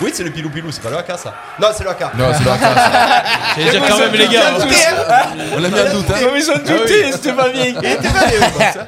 Oui, 0.00 0.10
c'est 0.14 0.24
le 0.24 0.30
pilou-pilou, 0.30 0.70
c'est 0.70 0.82
pas 0.82 0.90
le 0.90 0.96
haka, 0.96 1.16
ça. 1.16 1.34
Non, 1.60 1.68
c'est 1.76 1.84
le 1.84 1.90
haka. 1.90 2.12
Non, 2.16 2.26
c'est 2.32 2.44
le 2.44 2.50
haka. 2.50 2.68
J'allais 3.56 3.70
dire 3.70 3.82
quand 3.86 3.98
même, 3.98 4.12
les 4.12 4.28
gars. 4.28 4.42
On 5.54 5.58
l'a 5.60 5.68
mis 5.68 5.80
en 5.80 5.92
doute, 5.92 6.10
hein. 6.10 6.28
ils 6.34 6.50
ont 6.50 6.56
douté, 6.56 7.12
c'était 7.12 7.32
pas 7.32 7.48
bien. 7.48 7.64
Il 7.66 7.76
était 7.76 8.08
pas 8.08 8.26
bien, 8.26 8.86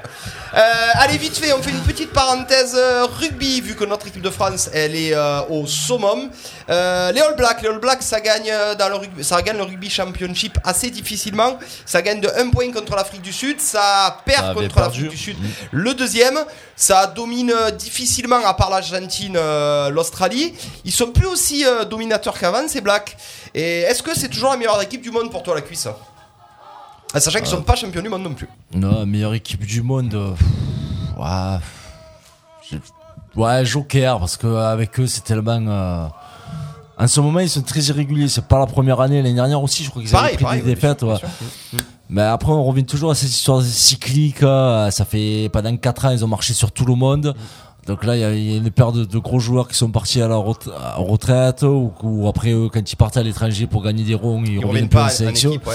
allez, 0.53 1.17
vite 1.19 1.37
fait, 1.37 1.53
on 1.53 1.63
fait 1.63 1.71
une 1.71 1.81
petite 1.81 2.13
parenthèse 2.13 2.75
euh, 2.77 3.07
rugby, 3.07 3.61
vu 3.61 3.75
que 3.75 3.85
notre 3.85 4.07
équipe 4.09 4.23
de 4.23 4.31
France, 4.31 4.69
elle 4.73 4.95
est 4.95 5.15
euh, 5.15 5.41
au 5.49 5.67
summum. 5.67 6.31
Euh, 6.69 7.13
les 7.13 7.21
All 7.21 7.37
Blacks, 7.37 7.63
les 7.63 7.69
All 7.69 7.79
Blacks, 7.79 8.03
ça 8.03 8.21
gagne, 8.21 8.51
euh, 8.51 8.75
dans 8.75 8.89
le 8.89 8.97
rugby, 8.97 9.25
ça 9.25 9.41
gagne 9.43 9.57
le 9.57 9.63
rugby 9.63 9.89
championship 9.89 10.59
assez 10.65 10.91
difficilement. 10.91 11.59
Ça 11.87 12.03
gagne 12.03 12.21
de 12.21 12.29
1 12.29 12.51
point 12.51 12.71
contre 12.71 12.95
l'Afrique 12.95 13.23
du 13.23 13.33
Sud, 13.33 13.61
ça 13.61 14.19
perd 14.25 14.47
Ça 14.47 14.55
contre 14.55 14.79
l'Afrique 14.79 15.09
du 15.09 15.17
Sud. 15.17 15.37
Le 15.71 15.95
deuxième, 15.95 16.39
ça 16.77 17.07
domine 17.07 17.53
euh, 17.53 17.71
difficilement, 17.71 18.45
à 18.45 18.55
part 18.55 18.71
l'Argentine, 18.71 19.37
euh, 19.37 19.89
l'Australie. 19.91 20.55
Ils 20.85 20.93
sont 20.93 21.13
plus 21.13 21.27
aussi 21.27 21.65
euh, 21.65 21.85
dominateurs 21.85 22.39
qu'avant, 22.39 22.67
ces 22.67 22.81
Blacks. 22.81 23.17
Et 23.55 23.83
est-ce 23.83 24.03
que 24.03 24.19
c'est 24.19 24.29
toujours 24.29 24.51
la 24.51 24.57
meilleure 24.57 24.83
équipe 24.83 25.03
du 25.03 25.11
monde 25.11 25.31
pour 25.31 25.43
toi, 25.43 25.55
la 25.55 25.61
cuisse? 25.61 25.87
Ah, 27.15 27.21
Sachant 27.21 27.39
qu'ils 27.41 27.49
sont 27.49 27.63
pas 27.63 27.77
champions 27.77 28.01
du 28.03 28.09
monde 28.09 28.23
non 28.23 28.35
plus. 28.35 28.49
Non, 28.75 29.05
meilleure 29.07 29.35
équipe 29.35 29.65
du 29.67 29.83
monde. 29.83 30.15
euh, 30.15 30.33
pff, 30.33 31.19
ouais. 31.19 32.79
Ouais, 33.35 33.65
Joker, 33.65 34.19
parce 34.19 34.37
que 34.37 34.47
avec 34.47 34.99
eux, 35.01 35.07
c'est 35.07 35.25
tellement. 35.25 35.61
euh, 35.67 36.07
En 36.99 37.07
ce 37.07 37.21
moment, 37.21 37.41
ils 37.41 37.49
sont 37.49 37.63
très 37.63 37.81
irréguliers. 37.81 38.29
C'est 38.29 38.45
pas 38.47 38.59
la 38.59 38.67
première 38.67 39.01
année. 39.01 39.23
L'année 39.23 39.35
dernière 39.35 39.63
aussi, 39.63 39.85
je 39.85 39.91
crois 39.91 40.03
qu'ils 40.03 40.11
Pareil, 40.11 40.29
avaient 40.31 40.37
pris 40.37 40.45
pareil, 40.45 40.61
des 40.63 40.69
oui, 40.69 40.75
défaites. 40.75 41.03
ouais. 41.03 41.17
sûr, 41.17 41.29
bien 41.73 41.83
Mais 42.11 42.23
après, 42.23 42.53
on 42.53 42.63
revient 42.65 42.85
toujours 42.85 43.11
à 43.11 43.15
cette 43.15 43.31
histoire 43.31 43.63
cyclique. 43.63 44.43
euh, 44.43 44.91
Ça 44.91 45.05
fait 45.07 45.49
pendant 45.53 45.75
4 45.77 46.05
ans, 46.07 46.11
ils 46.11 46.25
ont 46.25 46.29
marché 46.29 46.53
sur 46.55 46.73
tout 46.73 46.85
le 46.85 46.95
monde. 46.95 47.35
Donc 47.87 48.05
là, 48.05 48.17
il 48.17 48.21
y, 48.21 48.25
a- 48.25 48.33
y 48.35 48.55
a 48.55 48.57
une 48.59 48.71
paire 48.71 48.93
de, 48.93 49.05
de 49.05 49.19
gros 49.19 49.41
joueurs 49.41 49.67
qui 49.67 49.75
sont 49.75 49.91
partis 49.91 50.23
à 50.23 50.29
la 50.29 50.37
retraite 50.37 51.63
ou, 51.63 51.93
ou 52.05 52.29
après, 52.29 52.53
eux, 52.53 52.69
quand 52.73 52.91
ils 52.93 52.97
partent 52.97 53.17
à 53.17 53.23
l'étranger 53.25 53.67
pour 53.67 53.83
gagner 53.83 54.05
des 54.05 54.15
ronds, 54.15 54.43
ils, 54.45 54.55
Ils 54.55 54.65
reviennent 54.65 54.89
pas 54.89 55.07
en 55.07 55.09
sélection. 55.09 55.51
équipe, 55.51 55.67
ouais. 55.67 55.75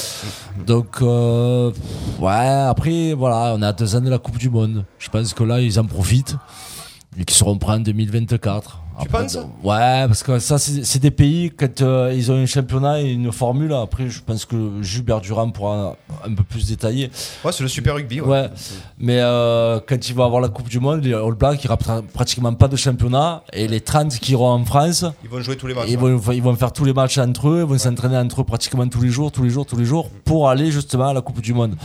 Donc, 0.66 1.01
euh, 1.01 1.72
ouais, 2.20 2.32
après, 2.70 3.14
voilà, 3.14 3.53
on 3.58 3.62
est 3.62 3.66
à 3.66 3.74
deux 3.74 3.93
ans 3.95 4.01
de 4.01 4.10
la 4.10 4.20
Coupe 4.20 4.38
du 4.38 4.49
Monde. 4.49 4.86
Je 4.99 5.10
pense 5.10 5.34
que 5.34 5.43
là, 5.43 5.60
ils 5.60 5.80
en 5.80 5.86
profitent 5.86 6.36
et 7.20 7.26
qu'ils 7.26 7.36
seront 7.36 7.58
prêts 7.58 7.74
en 7.74 7.80
2024. 7.82 8.82
Tu 9.00 9.06
Après, 9.08 9.22
penses 9.24 9.38
Ouais, 9.64 10.08
parce 10.08 10.24
que 10.24 10.39
ça, 10.39 10.58
c'est 10.58 11.00
des 11.00 11.12
pays, 11.12 11.52
quand 11.56 11.82
euh, 11.82 12.12
ils 12.16 12.32
ont 12.32 12.36
un 12.36 12.45
championnat 12.48 13.02
et 13.02 13.12
une 13.12 13.32
formule, 13.32 13.72
après, 13.74 14.10
je 14.10 14.22
pense 14.22 14.45
que 14.45 14.82
Jubert 14.82 15.22
Durand 15.22 15.50
pourra 15.52 15.95
un 16.26 16.34
peu 16.34 16.43
plus 16.43 16.68
détailler. 16.68 17.12
Ouais, 17.45 17.52
c'est 17.52 17.62
le 17.64 17.70
super 17.70 17.93
rugby. 17.95 18.22
Ouais. 18.22 18.28
Ouais, 18.28 18.50
mais 18.98 19.20
euh, 19.22 19.80
quand 19.88 20.10
il 20.10 20.16
va 20.16 20.26
avoir 20.26 20.41
la 20.41 20.50
Coupe 20.50 20.70
du 20.70 20.80
Monde, 20.80 21.04
les 21.04 21.14
All 21.14 21.34
Blacks, 21.36 21.64
il 21.64 21.68
n'y 21.68 21.74
aura 21.74 22.02
pratiquement 22.02 22.54
pas 22.54 22.68
de 22.68 22.76
championnat. 22.76 23.43
Et 23.54 23.68
les 23.68 23.82
30 23.82 24.18
qui 24.20 24.32
iront 24.32 24.50
en 24.50 24.66
France, 24.66 25.06
Ils 25.24 25.30
vont 25.30 25.41
jouer 25.41 25.58
tous 25.58 25.68
les 25.68 25.74
matchs. 25.76 25.86
ils 25.89 25.98
ouais. 25.98 26.14
vont, 26.14 26.32
ils 26.32 26.41
vont 26.41 26.56
faire 26.56 26.72
tous 26.74 26.86
les 26.86 26.93
matchs 26.93 27.18
entre 27.20 27.50
eux, 27.50 27.60
ils 27.60 27.66
vont 27.70 27.78
s'entraîner 27.78 28.18
entre 28.18 28.41
eux 28.41 28.45
pratiquement 28.45 28.88
tous 28.88 29.02
les 29.02 29.10
jours, 29.10 29.32
tous 29.32 29.43
les 29.43 29.50
jours, 29.50 29.66
tous 29.66 29.78
les 29.78 29.86
jours, 29.86 30.10
pour 30.26 30.50
aller 30.50 30.72
justement 30.72 31.10
à 31.10 31.14
la 31.14 31.22
Coupe 31.22 31.41
du 31.41 31.54
Monde. 31.54 31.76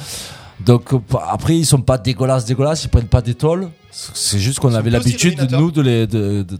Donc 0.60 0.92
euh, 0.92 0.98
après, 1.28 1.56
ils 1.56 1.66
sont 1.66 1.80
pas 1.80 1.98
dégueulasses, 1.98 2.44
dégueulasses, 2.44 2.84
ils 2.84 2.88
prennent 2.88 3.06
pas 3.08 3.22
des 3.22 3.34
tôles. 3.34 3.70
C'est 3.90 4.38
juste 4.38 4.58
qu'on 4.60 4.74
avait 4.74 4.90
l'habitude 4.90 5.48
nous 5.50 5.70
de 5.70 5.82
les, 5.82 6.06
de, 6.06 6.42
de- 6.42 6.58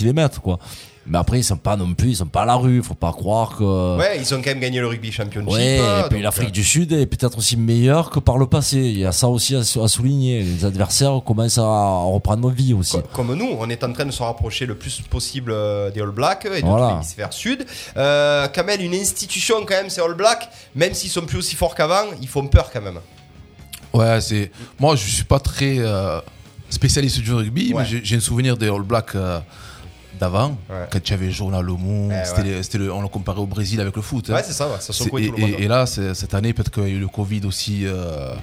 les 0.00 0.12
mettent 0.12 0.38
quoi. 0.38 0.58
Mais 1.06 1.18
après, 1.18 1.38
ils 1.38 1.44
sont 1.44 1.58
pas 1.58 1.76
non 1.76 1.92
plus, 1.92 2.08
ils 2.10 2.16
sont 2.16 2.24
pas 2.26 2.42
à 2.42 2.46
la 2.46 2.54
rue. 2.54 2.82
Faut 2.82 2.94
pas 2.94 3.12
croire 3.12 3.56
que. 3.58 3.98
Ouais, 3.98 4.18
ils 4.18 4.34
ont 4.34 4.38
quand 4.38 4.46
même 4.50 4.60
gagné 4.60 4.80
le 4.80 4.86
rugby 4.86 5.12
championship. 5.12 5.52
Ouais, 5.52 5.78
euh, 5.78 6.00
et 6.00 6.02
puis 6.04 6.14
donc, 6.16 6.22
l'Afrique 6.24 6.50
du 6.50 6.64
Sud 6.64 6.92
est 6.94 7.04
peut-être 7.04 7.36
aussi 7.36 7.58
meilleure 7.58 8.08
que 8.08 8.20
par 8.20 8.38
le 8.38 8.46
passé. 8.46 8.78
Il 8.78 8.98
y 8.98 9.04
a 9.04 9.12
ça 9.12 9.28
aussi 9.28 9.54
à, 9.54 9.58
à 9.60 9.88
souligner. 9.88 10.42
Les 10.42 10.64
adversaires 10.64 11.20
commencent 11.24 11.58
à 11.58 11.62
reprendre 12.06 12.48
vie 12.50 12.72
aussi. 12.72 12.92
Co- 12.96 13.02
Comme 13.12 13.34
nous, 13.34 13.50
on 13.58 13.68
est 13.68 13.84
en 13.84 13.92
train 13.92 14.06
de 14.06 14.10
se 14.12 14.22
rapprocher 14.22 14.64
le 14.64 14.76
plus 14.76 15.02
possible 15.02 15.52
euh, 15.52 15.90
des 15.90 16.00
All 16.00 16.10
Blacks 16.10 16.46
et 16.46 16.62
de 16.62 16.66
Voilà. 16.66 16.92
l'hémisphère 16.92 17.34
sud. 17.34 17.66
Euh, 17.98 18.48
Kamel, 18.48 18.80
une 18.80 18.94
institution 18.94 19.56
quand 19.66 19.74
même, 19.74 19.90
c'est 19.90 20.00
All 20.00 20.14
Blacks, 20.14 20.48
même 20.74 20.94
s'ils 20.94 21.10
sont 21.10 21.26
plus 21.26 21.36
aussi 21.36 21.54
forts 21.54 21.74
qu'avant, 21.74 22.12
ils 22.22 22.28
font 22.28 22.46
peur 22.46 22.70
quand 22.72 22.80
même. 22.80 22.98
Ouais, 23.94 24.20
c'est. 24.20 24.50
Moi, 24.78 24.96
je 24.96 25.08
suis 25.08 25.24
pas 25.24 25.38
très 25.38 25.76
euh, 25.78 26.20
spécialiste 26.68 27.20
du 27.20 27.32
rugby, 27.32 27.72
Ouais. 27.72 27.84
mais 27.90 28.00
j'ai 28.02 28.16
un 28.16 28.20
souvenir 28.20 28.56
des 28.56 28.68
All 28.68 28.82
Blacks 28.82 29.14
euh, 29.14 29.38
d'avant, 30.20 30.56
Ouais. 30.68 30.86
quand 30.90 31.02
tu 31.02 31.12
avais 31.12 31.30
Journal 31.30 31.64
Le 31.64 31.72
Monde, 31.74 32.12
Eh, 32.12 32.40
ouais. 32.40 32.60
le- 32.78 32.92
on 32.92 33.02
le 33.02 33.08
comparait 33.08 33.40
au 33.40 33.46
Brésil 33.46 33.80
avec 33.80 33.94
le 33.96 34.02
foot. 34.02 34.30
hein. 34.30 34.34
Ouais, 34.34 34.42
c'est 34.44 34.52
ça, 34.52 34.68
ça 34.80 34.92
et, 35.18 35.30
monde. 35.30 35.38
et- 35.38 35.62
et 35.64 35.68
là, 35.68 35.86
cette 35.86 36.34
année, 36.34 36.52
peut-être 36.52 36.70
qu'il 36.70 36.82
y 36.82 36.86
a 36.86 36.88
eu 36.90 36.98
le 36.98 37.08
Covid 37.08 37.42
aussi. 37.46 37.82
euh, 37.86 38.34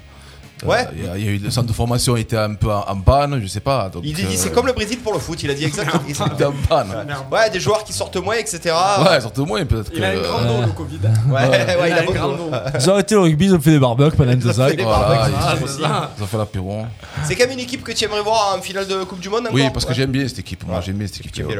Ouais. 0.63 0.85
euh, 0.87 0.91
Il 0.95 1.05
y, 1.05 1.09
a- 1.09 1.17
il 1.17 1.25
y 1.25 1.27
a 1.27 1.31
eu 1.31 1.37
le 1.37 1.49
centre 1.51 1.67
de 1.67 1.73
formation 1.73 2.15
était 2.15 2.37
un 2.37 2.53
peu 2.55 2.71
en, 2.71 2.85
en 2.87 3.01
panne, 3.01 3.39
je 3.41 3.47
sais 3.47 3.59
pas. 3.59 3.89
Donc, 3.89 4.03
Il 4.05 4.13
dit 4.13 4.23
euh, 4.23 4.27
c'est 4.35 4.51
comme 4.51 4.67
le 4.67 4.73
Brésil 4.73 4.99
pour 4.99 5.13
le 5.13 5.19
foot, 5.19 5.41
il 5.43 5.49
a 5.49 5.53
dit 5.53 5.63
exactement. 5.65 6.03
il 6.07 6.11
était 6.11 6.45
en 6.45 6.53
panne. 6.69 6.87
Ouais, 7.31 7.49
des 7.49 7.59
joueurs 7.59 7.83
qui 7.83 7.93
sortent 7.93 8.17
moins, 8.17 8.35
etc. 8.35 8.75
Ouais, 9.07 9.19
surtout 9.21 9.45
moins 9.45 9.65
peut-être 9.65 9.89
que. 9.91 9.97
Il 9.97 10.03
a 10.03 10.09
un 10.09 10.15
grand 10.21 10.41
dos, 10.41 10.61
le 10.67 10.71
Covid. 10.73 10.99
Ouais, 11.29 11.33
ouais, 11.49 11.49
il 11.49 11.87
Il 11.87 11.93
a 11.93 11.97
a 11.97 12.03
grand 12.05 12.29
dos. 12.29 12.51
Ils 12.79 12.89
ont 12.89 12.93
arrêté 12.93 13.15
le 13.15 13.21
rugby, 13.21 13.45
ils 13.45 13.55
ont 13.55 13.59
fait 13.61 13.71
des 13.71 13.79
barbecues 13.79 14.15
pendant 14.17 14.33
deux 14.35 14.59
ans. 14.59 14.67
fait 14.67 14.75
des 14.75 14.83
Voilà, 14.83 14.99
barbecues, 14.99 15.35
ils, 15.79 15.85
ils 16.17 16.23
ont 16.23 16.27
fait 16.27 16.37
l'apéro. 16.37 16.85
C'est 17.23 17.35
quand 17.35 17.43
même 17.45 17.53
une 17.53 17.59
équipe 17.63 17.83
que 17.83 17.91
tu 17.91 18.05
aimerais 18.05 18.21
voir 18.21 18.55
en 18.57 18.61
finale 18.61 18.87
de 18.87 19.03
Coupe 19.03 19.19
du 19.19 19.29
Monde 19.29 19.41
encore 19.41 19.53
Oui, 19.55 19.69
parce 19.73 19.85
que 19.85 19.89
Ouais. 19.89 19.95
j'aime 19.95 20.11
bien 20.11 20.27
cette 20.27 20.39
équipe. 20.39 20.65
Moi, 20.65 20.77
Ouais. 20.77 20.81
j'aime 20.85 20.95
bien 20.97 21.07
cette 21.07 21.25
équipe. 21.25 21.45
Euh, 21.45 21.47
ouais. 21.49 21.57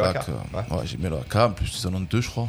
Ouais, 0.54 0.84
j'aime 0.86 1.00
bien 1.02 1.10
le 1.10 1.18
AK. 1.18 1.36
En 1.36 1.50
plus, 1.52 1.80
ils 1.84 1.88
en 1.88 1.94
ont 1.96 2.00
deux, 2.02 2.22
je 2.22 2.30
crois. 2.30 2.48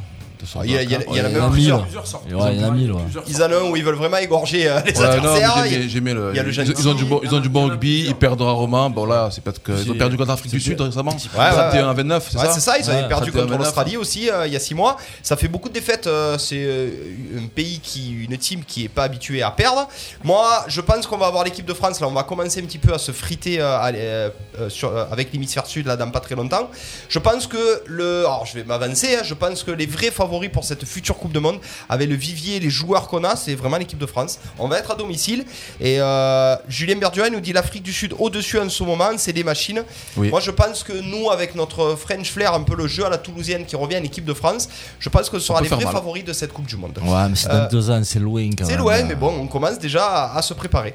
Ah, 0.57 0.61
il 0.65 0.73
y 0.73 0.77
en 1.21 1.25
a 1.25 1.29
même 1.29 1.51
plusieurs. 1.51 1.87
il 2.27 2.33
y 2.33 2.35
en 2.35 2.43
a 2.69 2.71
mille, 2.71 2.93
ouais. 2.93 3.03
Plusieurs 3.05 3.25
Ils 3.29 3.43
en 3.43 3.47
ont 3.53 3.69
un 3.69 3.71
où 3.71 3.77
ils 3.77 3.85
veulent 3.85 3.95
vraiment 3.95 4.17
égorger 4.19 4.69
euh, 4.69 4.81
les 4.85 5.01
adversaires. 5.01 5.65
ils, 5.67 6.89
ont 6.89 6.95
du 6.95 7.05
bon, 7.05 7.21
ils 7.23 7.35
ont 7.35 7.41
du 7.41 7.49
bon 7.49 7.65
rugby, 7.69 7.79
plusieurs. 7.79 8.11
ils 8.11 8.15
perdent 8.15 8.41
rarement. 8.43 8.91
Bon 8.91 9.05
là, 9.07 9.29
c'est 9.31 9.43
peut-être 9.43 9.63
qu'ils 9.63 9.91
ont 9.91 9.95
perdu 9.95 10.17
contre 10.17 10.31
l'Afrique 10.31 10.53
du 10.53 10.61
Sud 10.61 10.81
récemment. 10.81 11.13
ouais, 11.13 11.41
ouais. 11.41 11.51
31 11.51 11.91
à 11.91 11.93
29, 11.93 12.29
c'est 12.31 12.39
Ouais, 12.39 12.45
ça 12.47 12.53
c'est 12.53 12.61
ça, 12.61 12.79
ils 12.79 12.89
avaient 12.91 13.03
Ouais, 13.03 13.09
perdu 13.09 13.31
31, 13.31 13.43
contre 13.43 13.53
29. 13.53 13.59
l'Australie 13.67 13.97
aussi 13.97 14.31
euh, 14.31 14.47
il 14.47 14.53
y 14.53 14.57
a 14.57 14.61
6 14.61 14.75
mois. 14.75 14.97
Ça 15.23 15.37
fait 15.37 15.49
beaucoup 15.49 15.69
de 15.69 15.75
défaites. 15.75 16.07
euh, 16.07 16.39
c'est 16.39 16.57
euh, 16.65 16.91
un 17.39 17.47
pays 17.47 17.81
qui, 17.83 18.25
une 18.29 18.37
team 18.39 18.63
qui 18.67 18.85
est 18.85 18.89
pas 18.89 19.05
habituée 19.05 19.43
à 19.43 19.51
perdre. 19.51 19.89
Moi, 20.25 20.65
je 20.69 20.81
pense 20.81 21.07
qu'on 21.07 21.19
va 21.19 21.27
avoir 21.27 21.45
l'équipe 21.45 21.65
de 21.67 21.75
France. 21.75 22.01
Là, 22.01 22.09
on 22.09 22.13
va 22.13 22.23
commencer 22.25 22.61
un 22.61 22.65
petit 22.65 22.79
peu 22.79 22.93
à 22.93 22.99
se 22.99 23.13
friter 23.13 23.61
avec 23.61 25.33
l'hémisphère 25.33 25.67
sud 25.67 25.87
là 25.87 25.97
dans 25.97 26.11
pas 26.11 26.21
très 26.21 26.35
longtemps. 26.35 26.69
Je 27.09 27.19
pense 27.19 27.47
que 27.47 27.83
le, 27.87 28.21
alors 28.21 28.47
je 28.47 28.55
vais 28.55 28.65
m'avancer. 28.65 29.17
hein, 29.17 29.23
je 29.25 29.35
pense 29.35 29.63
que 29.63 29.71
les 29.71 29.87
vrais 29.87 30.11
favoris 30.11 30.32
pour 30.49 30.65
cette 30.65 30.85
future 30.85 31.17
Coupe 31.19 31.33
de 31.33 31.39
Monde, 31.39 31.59
avec 31.89 32.09
le 32.09 32.15
vivier, 32.15 32.59
les 32.59 32.71
joueurs 32.71 33.07
qu'on 33.09 33.23
a, 33.25 33.37
c'est 33.37 33.55
vraiment 33.55 33.77
l'équipe 33.77 33.99
de 33.99 34.07
France. 34.07 34.39
On 34.59 34.67
va 34.69 34.79
être 34.79 34.91
à 34.91 34.95
domicile. 34.95 35.45
Et 35.81 36.01
euh, 36.01 36.57
Julien 36.69 36.97
Berduin 36.97 37.29
nous 37.31 37.41
dit 37.41 37.53
l'Afrique 37.53 37.83
du 37.83 37.93
Sud 37.93 38.15
au-dessus 38.19 38.59
en 38.59 38.69
ce 38.69 38.83
moment, 38.83 39.11
c'est 39.19 39.33
des 39.35 39.45
machines. 39.45 39.83
Oui. 40.17 40.31
Moi, 40.31 40.41
je 40.41 40.51
pense 40.51 40.83
que 40.83 40.93
nous, 40.93 41.31
avec 41.31 41.55
notre 41.55 41.95
French 41.97 42.31
flair, 42.31 42.55
un 42.55 42.63
peu 42.63 42.75
le 42.75 42.87
jeu 42.87 43.05
à 43.05 43.11
la 43.11 43.19
toulousienne 43.19 43.67
qui 43.67 43.77
revient 43.77 43.97
à 43.97 44.01
l'équipe 44.01 44.25
de 44.25 44.35
France, 44.35 44.69
je 44.99 45.09
pense 45.09 45.29
que 45.29 45.39
ce 45.39 45.47
sera 45.47 45.61
les 45.61 45.69
vrais 45.69 45.85
mal. 45.85 45.93
favoris 45.93 46.25
de 46.25 46.33
cette 46.33 46.53
Coupe 46.53 46.67
du 46.67 46.77
Monde. 46.77 46.99
Ouais, 47.05 47.29
mais 47.29 47.37
c'est 47.37 47.49
dans 47.49 47.55
Euh, 47.55 47.69
deux 47.69 47.91
ans, 47.91 48.01
c'est 48.05 48.19
loin 48.19 48.49
quand 48.57 48.65
C'est 48.65 48.77
loin, 48.77 49.03
mais 49.05 49.15
bon, 49.15 49.33
on 49.41 49.47
commence 49.47 49.79
déjà 49.79 50.05
à, 50.07 50.39
à 50.39 50.43
se 50.43 50.55
préparer. 50.55 50.95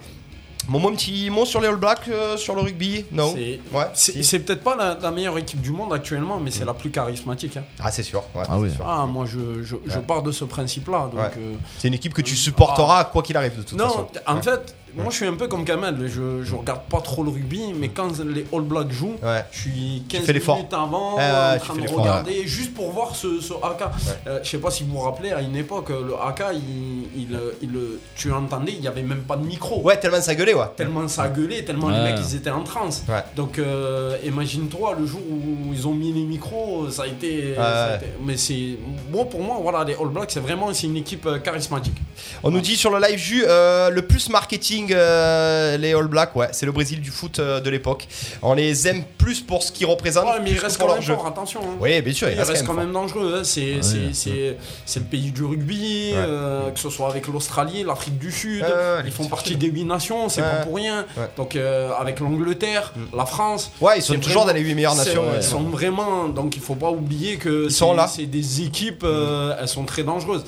Mon, 0.67 0.79
mon 0.79 0.91
petit 0.91 1.29
mot 1.29 1.45
sur 1.45 1.61
les 1.61 1.67
All 1.67 1.77
Blacks, 1.77 2.07
euh, 2.09 2.35
sur 2.37 2.53
le 2.55 2.61
rugby 2.61 3.05
Non 3.11 3.33
C'est- 3.33 3.59
Ouais, 3.73 3.85
si. 3.93 4.39
peut-être 4.39 4.63
pas 4.63 4.75
la, 4.75 4.97
la 5.01 5.11
meilleure 5.11 5.37
équipe 5.37 5.61
du 5.61 5.71
monde 5.71 5.93
actuellement, 5.93 6.39
mais 6.39 6.51
c'est 6.51 6.65
la 6.65 6.73
plus 6.73 6.89
charismatique. 6.91 7.57
hein. 7.57 7.63
Ah, 7.79 7.91
c'est 7.91 8.03
sûr. 8.03 8.23
ouais, 8.35 8.43
Ah 8.49 8.57
oui. 8.59 8.71
sûr. 8.73 8.85
Ah, 8.87 9.05
moi, 9.05 9.25
je, 9.25 9.63
je, 9.63 9.99
pars 9.99 10.23
de 10.23 10.31
ce 10.31 10.43
principe-là. 10.45 11.09
Euh, 11.15 11.53
C'est 11.77 11.87
une 11.87 11.93
équipe 11.93 12.13
que 12.13 12.21
tu 12.21 12.35
supporteras 12.35 13.05
quoi 13.05 13.21
qu'il 13.23 13.37
arrive 13.37 13.57
de 13.57 13.63
toute 13.63 13.77
non, 13.77 13.85
façon. 13.87 14.07
en 14.25 14.35
Ouais. 14.35 14.41
fait, 14.41 14.75
moi, 14.97 15.11
je 15.11 15.15
suis 15.17 15.25
un 15.27 15.33
peu 15.33 15.47
comme 15.47 15.63
Kamel. 15.65 15.95
Je, 16.07 16.43
je 16.43 16.55
regarde 16.55 16.81
pas 16.89 17.01
trop 17.01 17.23
le 17.23 17.29
rugby, 17.29 17.61
mais 17.75 17.89
quand 17.89 18.09
les 18.23 18.45
All 18.53 18.61
Blacks 18.61 18.91
jouent, 18.91 19.15
Ouais. 19.23 19.43
je 19.51 19.59
suis 19.59 20.03
15 20.09 20.23
fais 20.25 20.33
l'effort. 20.33 20.55
minutes 20.57 20.73
avant 20.73 21.15
Ouais, 21.17 21.21
ouais, 21.23 21.55
en 21.55 21.59
train 21.59 21.75
de 21.75 21.87
regarder 21.87 22.47
juste 22.47 22.73
pour 22.73 22.91
voir 22.91 23.15
ce, 23.15 23.39
ce 23.41 23.53
AK. 23.53 23.81
Euh, 24.27 24.39
je 24.43 24.49
sais 24.49 24.57
pas 24.57 24.71
si 24.71 24.83
vous 24.83 24.93
vous 24.93 24.99
rappelez, 24.99 25.31
à 25.31 25.41
une 25.41 25.55
époque, 25.55 25.89
le 25.89 26.13
AK, 26.15 26.43
il, 26.53 27.21
il, 27.23 27.39
il- 27.61 27.69
tu 28.15 28.31
entendais, 28.31 28.73
il 28.77 28.83
y 28.83 28.87
avait 28.87 29.01
même 29.03 29.21
pas 29.21 29.35
de 29.35 29.45
micro. 29.45 29.81
Ouais, 29.81 29.97
tellement 29.99 30.21
ça 30.21 30.35
gueulait, 30.35 30.53
ouais. 30.53 30.65
Tellement 30.75 31.07
ça 31.07 31.27
gueulait, 31.29 31.63
tellement 31.63 31.89
les 31.89 31.97
Ouais. 31.97 32.13
mecs 32.13 32.19
ils 32.27 32.35
étaient 32.35 32.49
en 32.49 32.63
transe. 32.63 33.03
Ouais. 33.07 33.23
Donc 33.35 33.59
euh, 33.59 34.17
imagine-toi 34.25 34.95
le 34.99 35.05
jour 35.05 35.21
où 35.29 35.73
ils 35.73 35.87
ont 35.87 35.93
mis 35.93 36.11
les 36.13 36.23
micros, 36.23 36.89
ça 36.89 37.03
a 37.03 37.07
été. 37.07 37.55
ça 37.55 37.61
a 37.85 37.89
Ouais. 37.91 37.95
été- 37.97 38.05
Mais 38.23 38.37
c'est. 38.37 38.77
Bon 39.11 39.25
pour 39.25 39.41
moi, 39.41 39.57
voilà, 39.61 39.83
les 39.83 39.93
All 39.93 40.09
Blacks, 40.09 40.31
c'est 40.31 40.39
vraiment 40.39 40.73
c'est 40.73 40.87
une 40.87 40.97
équipe 40.97 41.25
euh, 41.25 41.39
charismatique. 41.39 41.97
On 42.43 42.51
nous 42.51 42.61
dit 42.61 42.75
sur 42.75 42.89
le 42.91 42.99
live 43.05 43.17
Jus, 43.19 43.43
euh, 43.47 43.89
le 43.89 44.01
plus 44.01 44.29
marketing, 44.29 44.86
euh, 44.91 45.77
les 45.77 45.93
All 45.93 46.07
Blacks, 46.07 46.35
ouais, 46.35 46.49
c'est 46.51 46.65
le 46.65 46.71
Brésil 46.71 47.01
du 47.01 47.11
foot 47.11 47.39
euh, 47.39 47.59
de 47.59 47.69
l'époque. 47.69 48.07
On 48.41 48.53
les 48.53 48.87
aime 48.87 49.03
plus 49.17 49.41
pour 49.41 49.63
ce 49.63 49.71
qu'ils 49.71 49.87
représentent 49.87 50.25
Ouais, 50.25 50.39
mais 50.39 50.45
plus 50.45 50.51
il 50.51 50.57
que 50.57 50.63
reste 50.63 50.77
pour 50.77 50.87
quand 50.87 50.93
leur 50.93 51.01
même 51.01 51.07
jeu. 51.07 51.15
fort, 51.15 51.27
attention. 51.27 51.59
hein. 51.63 51.77
Oui, 51.79 52.01
bien 52.01 52.13
sûr, 52.13 52.29
Il 52.29 52.39
reste 52.41 52.65
quand 52.65 52.73
même 52.73 52.91
dangereux. 52.91 53.37
hein. 53.39 53.43
C'est 53.43 53.81
c'est- 53.81 54.13
c'est- 54.13 54.57
c'est 54.85 54.99
le 54.99 55.05
pays 55.05 55.31
du 55.31 55.43
rugby, 55.43 56.11
euh, 56.13 56.69
que 56.71 56.79
ce 56.79 56.89
soit 56.89 57.09
avec 57.09 57.27
l'Australie, 57.27 57.83
l'Afrique 57.83 58.17
du 58.17 58.31
Sud. 58.31 58.61
Ouais, 58.63 58.67
ouais, 58.67 59.01
les 59.03 59.09
ils 59.09 59.11
font 59.13 59.25
partie 59.25 59.49
Sud. 59.51 59.59
des 59.59 59.67
huit 59.67 59.85
nations, 59.85 60.29
c'est 60.29 60.41
Ouais. 60.41 60.47
pas 60.49 60.63
pour 60.65 60.75
rien. 60.75 61.05
Ouais. 61.17 61.23
Mm. 61.23 61.27
Donc 61.37 61.55
euh, 61.55 61.91
avec 61.99 62.19
l'Angleterre, 62.19 62.93
la 63.15 63.25
France. 63.25 63.71
Ouais, 63.81 63.97
ils 63.97 64.01
sont 64.01 64.13
c'est 64.13 64.19
toujours 64.19 64.43
vraiment- 64.43 64.53
dans 64.53 64.53
les 64.53 64.61
huit 64.65 64.75
meilleures 64.75 64.93
c'est- 64.93 65.05
nations. 65.05 65.23
ouais. 65.29 65.37
Ils 65.37 65.43
sont 65.43 65.63
vraiment. 65.63 66.27
Donc 66.29 66.55
il 66.55 66.61
faut 66.61 66.75
pas 66.75 66.89
oublier 66.91 67.37
que 67.37 67.65
Ils 67.65 67.71
sont 67.71 67.91
c'est- 67.91 67.97
là. 67.97 68.07
c'est 68.07 68.25
des 68.25 68.61
équipes, 68.61 69.03
euh, 69.03 69.55
elles 69.59 69.67
sont 69.67 69.83
très 69.85 70.03
dangereuses. 70.03 70.43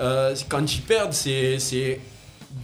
Euh, 0.00 0.34
quand 0.48 0.72
ils 0.74 0.80
perdent, 0.82 1.12
c'est 1.12 1.58
c'est 1.58 2.00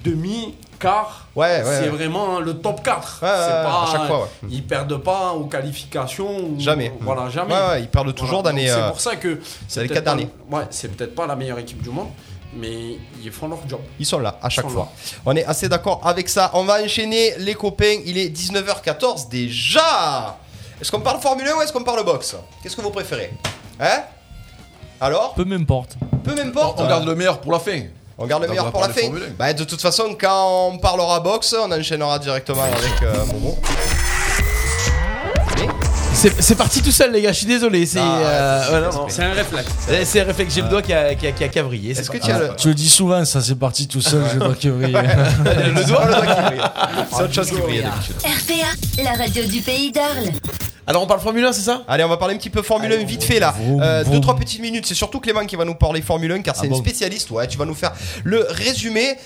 demi, 0.05 0.55
quart. 0.79 1.27
Ouais, 1.37 1.47
ouais, 1.47 1.63
C'est 1.65 1.81
ouais. 1.83 1.89
vraiment 1.89 2.41
le 2.41 2.59
top 2.59 2.83
4. 2.83 3.21
Ouais, 3.23 3.29
ouais, 3.29 3.35
c'est 3.37 3.45
ouais, 3.45 3.63
pas, 3.65 3.83
à 3.83 3.87
chaque 3.93 4.07
fois, 4.07 4.21
ouais. 4.23 4.49
Ils 4.51 4.65
perdent 4.67 4.97
pas 4.97 5.33
aux 5.33 5.45
qualifications. 5.45 6.37
ou- 6.39 6.59
Jamais. 6.61 6.93
Voilà, 7.01 7.29
jamais. 7.29 7.53
Ouais, 7.55 7.69
ouais, 7.69 7.81
ils 7.83 7.89
perdent 7.89 8.15
toujours 8.15 8.43
Voilà, 8.43 8.57
les. 8.59 8.67
donc 8.67 8.77
euh, 8.77 8.83
C'est 8.85 8.89
pour 8.91 9.01
ça 9.01 9.17
que 9.17 9.41
c'est 9.69 9.83
les 9.83 9.89
peut-être 9.89 10.05
quatre 10.05 10.13
pas- 10.13 10.17
derniers. 10.19 10.31
Ouais, 10.51 10.65
c'est 10.71 10.89
peut-être 10.97 11.15
pas 11.15 11.27
la 11.27 11.37
meilleure 11.37 11.59
équipe 11.59 11.83
du 11.83 11.91
monde, 11.91 12.09
mais 12.55 12.97
ils 13.23 13.31
font 13.31 13.49
leur 13.49 13.59
job. 13.69 13.81
Ils 13.99 14.07
sont 14.07 14.19
là 14.21 14.39
à 14.43 14.49
chaque 14.49 14.69
fois. 14.69 14.89
On 15.27 15.37
est 15.37 15.45
assez 15.45 15.69
d'accord 15.69 16.01
avec 16.05 16.29
ça. 16.29 16.51
On 16.55 16.65
va 16.65 16.83
enchaîner 16.83 17.35
les 17.39 17.55
copains. 17.55 17.99
Il 18.07 18.17
est 18.19 18.29
19h14 18.31 19.29
déjà. 19.29 20.39
Est-ce 20.81 20.91
qu'on 20.91 21.01
parle 21.01 21.21
Formule 21.21 21.47
1 21.47 21.57
ou 21.57 21.61
est-ce 21.63 21.73
qu'on 21.75 21.85
parle 21.85 22.03
boxe? 22.05 22.35
Qu'est-ce 22.63 22.75
que 22.75 22.81
vous 22.81 22.91
préférez? 22.91 23.33
Hein? 23.79 24.03
Alors? 24.99 25.35
Peu 25.35 25.45
m'importe. 25.45 25.97
Peu 26.25 26.35
m'importe. 26.35 26.81
On 26.81 26.87
garde 26.89 27.07
le 27.07 27.15
meilleur 27.15 27.39
pour 27.41 27.53
la 27.53 27.59
fin. 27.59 27.83
On 28.23 28.27
garde 28.27 28.43
le 28.43 28.49
meilleur 28.51 28.71
pour 28.71 28.83
la 28.83 28.91
fin. 28.91 29.01
Formule 29.01 29.23
1. 29.23 29.27
Bah, 29.39 29.53
de 29.55 29.65
toute 29.65 29.81
façon, 29.81 30.15
quand 30.21 30.69
on 30.73 30.79
parlera 30.79 31.21
boxe, 31.21 31.55
on 31.59 31.73
enchaînera 31.73 32.19
directement 32.19 32.63
avec 32.63 33.03
euh, 33.03 33.25
Momo. 33.33 33.59
C'est 36.13 36.43
c'est 36.43 36.55
parti 36.55 36.83
tout 36.83 36.91
seul, 36.91 37.13
les 37.13 37.23
gars. 37.23 37.33
Je 37.33 37.39
suis 37.39 37.47
désolé. 37.47 37.87
C'est 37.87 37.99
Ah, 37.99 38.19
euh, 38.21 38.73
ouais, 38.73 38.81
non, 38.93 38.99
non. 39.03 39.07
C'est 39.09 39.23
un 39.23 39.33
réflexe. 39.33 39.71
Eh, 39.91 40.05
C'est 40.05 40.21
un 40.21 40.25
réflexe. 40.25 40.55
J'ai 40.55 40.61
le 40.61 40.69
doigt 40.69 40.83
qui 40.83 40.93
a, 40.93 41.15
qui 41.15 41.27
a, 41.29 41.33
qui 41.33 41.45
a 41.45 41.49
cavrillé. 41.49 41.95
c'est 41.95 42.03
Est-ce 42.03 42.11
que 42.11 42.19
tu 42.19 42.31
as 42.31 42.39
le, 42.39 42.51
Tu 42.59 42.69
le 42.69 42.75
dis 42.75 42.91
souvent, 42.91 43.25
ça 43.25 43.41
c'est 43.41 43.55
parti 43.55 43.89
tout 43.89 44.03
seul, 44.03 44.23
je 44.35 44.39
dois 44.39 44.55
que 44.55 44.69
briller. 44.69 44.93
le 45.73 45.85
doigt, 45.87 46.05
le 46.05 46.13
doigt 46.13 46.27
qui 46.27 46.43
brille 46.43 46.61
C'est 47.11 47.23
autre 47.23 47.33
chose 47.35 47.49
qui 47.51 47.61
brille 47.61 47.83
d'habitude. 47.83 48.17
RPA, 48.19 49.03
la 49.03 49.13
radio 49.23 49.45
du 49.47 49.61
pays 49.63 49.93
d'Arles. 49.93 50.33
Alors 50.91 51.05
on 51.05 51.07
parle 51.07 51.21
Formule 51.21 51.45
1, 51.45 51.53
c'est 51.53 51.61
ça? 51.61 51.85
Allez, 51.87 52.03
on 52.03 52.09
va 52.09 52.17
parler 52.17 52.35
un 52.35 52.39
petit 52.39 52.51
peu 52.51 52.63
Formule 52.63 52.93
1 52.93 52.97
vite 53.05 53.23
fait 53.23 53.39
là. 53.39 53.53
vroom, 53.57 53.81
Euh, 53.81 54.03
deux 54.03 54.21
trois 54.21 54.35
petites 54.35 54.61
minutes. 54.61 54.87
C'est 54.87 54.97
surtout 54.97 55.21
Clément 55.21 55.47
qui 55.47 55.55
va 55.55 55.65
nous 55.65 55.77
parler 55.77 56.03
Formule 56.03 56.33
1 56.33 56.43
car 56.43 56.57
c'est 56.57 56.63
Ah 56.63 56.67
une 56.67 56.73
bon 56.73 56.79
spécialiste. 56.79 57.31
Ouais, 57.31 57.47
tu 57.47 57.57
vas 57.57 57.65
nous 57.65 57.77
faire 57.77 57.93
le 58.25 58.45
résumé. 58.51 59.17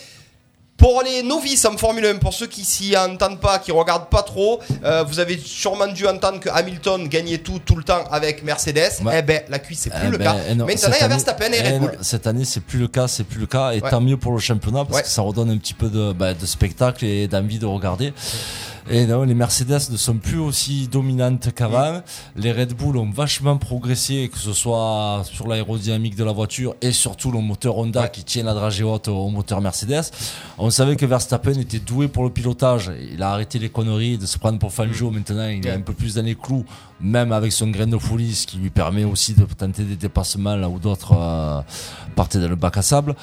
Pour 0.77 1.03
les 1.03 1.23
novices 1.23 1.65
en 1.65 1.77
Formule 1.79 2.05
1, 2.05 2.17
pour 2.17 2.35
ceux 2.35 2.49
qui 2.49 2.65
s'y 2.65 2.95
entendent 2.99 3.41
pas, 3.41 3.61
qui 3.61 3.71
regardent 3.73 4.09
pas 4.11 4.23
trop, 4.23 4.61
euh, 4.85 5.05
vous 5.05 5.21
avez 5.21 5.39
sûrement 5.39 5.87
dû 5.87 6.05
entendre 6.07 6.41
que 6.41 6.49
Hamilton 6.51 7.09
gagnait 7.09 7.39
tout 7.39 7.61
tout 7.65 7.77
le 7.77 7.85
temps 7.85 8.05
avec 8.11 8.43
Mercedes. 8.43 8.91
Ouais. 9.05 9.21
Eh 9.21 9.23
ben, 9.23 9.41
la 9.49 9.61
cuisse 9.61 9.79
c'est 9.83 9.91
plus 9.91 10.09
Eh 10.09 10.11
le 10.11 10.19
ben, 10.19 10.25
cas. 10.25 10.37
eh 10.51 10.55
non, 10.57 10.67
Maintenant, 10.67 10.91
il 10.95 11.01
y 11.01 11.05
a 11.05 11.09
Verstappen 11.09 11.53
et 11.53 11.57
eh 11.61 11.63
Red 11.63 11.73
non, 11.75 11.79
Bull. 11.87 11.99
Cette 12.03 12.27
année, 12.27 12.45
c'est 12.45 12.61
plus 12.61 12.81
le 12.81 12.89
cas, 12.89 13.07
c'est 13.09 13.25
plus 13.25 13.39
le 13.41 13.47
cas, 13.47 13.71
et 13.73 13.81
Ouais. 13.81 13.89
tant 13.89 14.01
mieux 14.01 14.17
pour 14.19 14.33
le 14.33 14.41
championnat 14.41 14.85
parce 14.85 14.97
Ouais. 14.97 15.03
que 15.05 15.09
ça 15.09 15.23
redonne 15.23 15.49
un 15.49 15.57
petit 15.59 15.75
peu 15.75 15.89
de, 15.89 16.13
bah, 16.13 16.35
de 16.35 16.45
spectacle 16.45 17.05
et 17.05 17.29
d'envie 17.29 17.61
de 17.61 17.67
regarder. 17.67 18.13
Et 18.91 19.07
non, 19.07 19.23
les 19.23 19.33
Mercedes 19.35 19.91
ne 19.91 19.97
sont 19.97 20.19
plus 20.19 20.39
aussi 20.39 20.89
dominantes 20.89 21.49
qu'avant. 21.55 22.03
Les 22.37 22.53
Red 22.53 22.75
Bull 22.75 22.99
ont 22.99 23.11
vachement 23.11 23.57
progressé, 23.57 24.29
que 24.31 24.39
ce 24.39 24.53
soit 24.53 25.23
sur 25.25 25.49
l'aérodynamique 25.49 26.17
de 26.17 26.25
la 26.25 26.33
voiture 26.33 26.75
et 26.83 26.93
surtout 26.93 27.31
le 27.33 27.39
moteur 27.41 27.79
Honda 27.79 28.03
Ouais. 28.03 28.11
qui 28.13 28.25
tient 28.25 28.43
la 28.45 28.53
dragée 28.53 28.85
haute 28.85 29.09
au 29.09 29.31
moteur 29.31 29.63
Mercedes. 29.63 30.03
On 30.59 30.69
savait 30.69 30.97
que 30.97 31.07
Verstappen 31.07 31.53
était 31.59 31.79
doué 31.79 32.09
pour 32.09 32.25
le 32.25 32.31
pilotage. 32.31 32.91
Il 33.13 33.23
a 33.23 33.31
arrêté 33.31 33.59
les 33.59 33.71
conneries 33.71 34.19
de 34.19 34.27
se 34.27 34.37
prendre 34.37 34.59
pour 34.59 34.71
Fangio. 34.73 35.11
Maintenant, 35.11 35.49
il 35.49 35.67
est 35.67 35.71
un 35.71 35.81
peu 35.81 35.95
plus 35.95 36.15
dans 36.17 36.23
les 36.25 36.35
clous, 36.35 36.67
même 37.01 37.33
avec 37.33 37.53
son 37.53 37.69
grain 37.69 37.87
de 37.87 37.97
folie, 37.97 38.35
ce 38.35 38.47
qui 38.47 38.59
lui 38.59 38.69
permet 38.71 39.05
aussi 39.05 39.33
de 39.33 39.45
tenter 39.45 39.85
des 39.85 39.97
dépassements 39.97 40.57
là 40.57 40.69
où 40.69 40.79
d'autres 40.79 41.15
euh, 41.19 41.61
partaient 42.17 42.39
dans 42.41 42.49
le 42.49 42.57
bac 42.57 42.77
à 42.77 42.83
sable. 42.83 43.15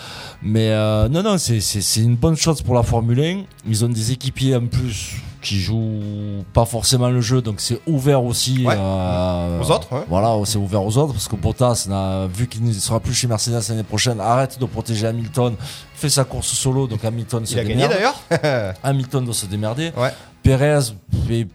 Mais 0.42 0.70
euh, 0.72 1.08
non, 1.08 1.22
non, 1.22 1.38
c'est 1.38 1.60
une 2.02 2.16
bonne 2.16 2.36
chose 2.36 2.64
pour 2.64 2.74
la 2.74 2.82
Formule 2.82 3.20
1. 3.22 3.44
Ils 3.68 3.86
ont 3.86 3.90
des 3.90 4.12
équipiers 4.12 4.56
en 4.56 4.66
plus 4.66 5.18
qui 5.42 5.60
jouent 5.60 6.44
pas 6.54 6.66
forcément 6.66 7.10
le 7.10 7.20
jeu, 7.22 7.42
donc 7.42 7.60
c'est 7.62 7.80
ouvert 7.88 8.24
aussi 8.24 8.64
Ouais. 8.66 8.76
euh, 8.78 9.60
Aux 9.62 9.72
autres, 9.72 9.92
ouais. 9.92 10.04
Voilà, 10.08 10.36
c'est 10.46 10.58
ouvert 10.58 10.84
aux 10.84 10.98
autres 10.98 11.14
parce 11.14 11.28
que 11.28 11.36
Bottas, 11.36 11.88
vu 12.34 12.48
qu'il 12.48 12.64
ne 12.64 12.72
sera 12.74 13.00
plus 13.00 13.14
chez 13.14 13.28
Mercedes 13.28 13.62
l'année 13.70 13.84
prochaine, 13.84 14.20
arrête 14.20 14.60
de 14.60 14.66
protéger 14.66 15.08
Hamilton, 15.08 15.56
fait 15.96 16.10
sa 16.10 16.24
course 16.24 16.48
solo, 16.54 16.88
donc 16.88 17.04
Hamilton 17.04 17.46
se 17.46 17.56
a 17.58 17.64
gagné 17.64 17.76
démerde. 17.88 17.94
d'ailleurs. 18.30 18.74
Hamilton 18.84 19.26
doit 19.26 19.34
se 19.34 19.46
démerder. 19.48 19.92
Ouais. 19.98 20.14
Perez 20.44 20.80
fait 21.28 21.48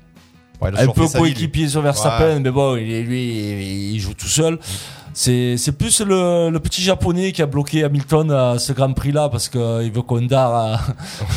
un 0.63 0.87
peu 0.89 1.07
coéquipier 1.09 1.69
sur 1.69 1.83
Verstappen, 1.83 2.41
mais 2.41 2.51
bon, 2.51 2.75
lui, 2.75 3.93
il 3.95 4.01
joue 4.01 4.15
tout 4.15 4.27
seul. 4.29 4.59
C'est, 5.19 5.57
c'est 5.57 5.73
plus 5.73 6.03
le, 6.03 6.51
le 6.51 6.61
petit 6.61 6.83
japonais 6.83 7.33
qui 7.33 7.41
a 7.41 7.47
bloqué 7.47 7.83
Hamilton 7.85 8.31
à 8.31 8.59
ce 8.59 8.75
Grand 8.75 8.93
Prix 8.93 9.13
là 9.13 9.31
parce 9.31 9.49
qu'il 9.49 9.61
veut 9.91 10.03
qu'Honda 10.07 10.45
a 10.47 10.81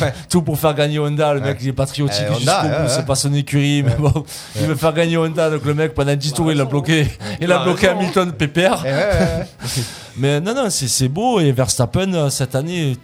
Ouais. 0.02 0.12
tout 0.28 0.42
pour 0.42 0.58
faire 0.58 0.74
gagner 0.74 0.98
Honda. 0.98 1.32
Le 1.32 1.40
Ouais. 1.40 1.46
mec 1.46 1.58
il 1.62 1.68
est 1.68 1.72
patriotique 1.72 2.24
Eh, 2.28 2.34
jusqu'au 2.34 2.50
Honda, 2.50 2.82
bout, 2.82 2.88
c'est 2.90 3.06
pas 3.06 3.14
son 3.14 3.32
écurie, 3.32 3.82
mais 3.82 3.94
bon, 3.94 4.12
il 4.60 4.66
veut 4.66 4.74
faire 4.74 4.92
gagner 4.92 5.16
Honda. 5.16 5.48
Donc 5.48 5.64
le 5.64 5.72
mec 5.72 5.94
pendant 5.94 6.14
10 6.14 6.32
tours 6.34 6.52
il 6.52 6.60
a 6.60 6.66
bloqué, 6.66 7.06
il 7.40 7.50
a 7.50 7.64
bloqué. 7.64 7.88
Hamilton 7.88 8.32
pépère. 8.32 8.82
Eh 8.84 8.88
ouais, 8.90 8.94
ouais, 8.94 9.02
ouais. 9.38 9.82
Mais 10.18 10.40
non, 10.42 10.54
non, 10.54 10.68
c'est, 10.68 10.86
c'est 10.88 11.08
beau 11.08 11.40
et 11.40 11.50
Verstappen 11.50 12.12
euh, 12.12 12.28
cette 12.28 12.54
année 12.54 12.98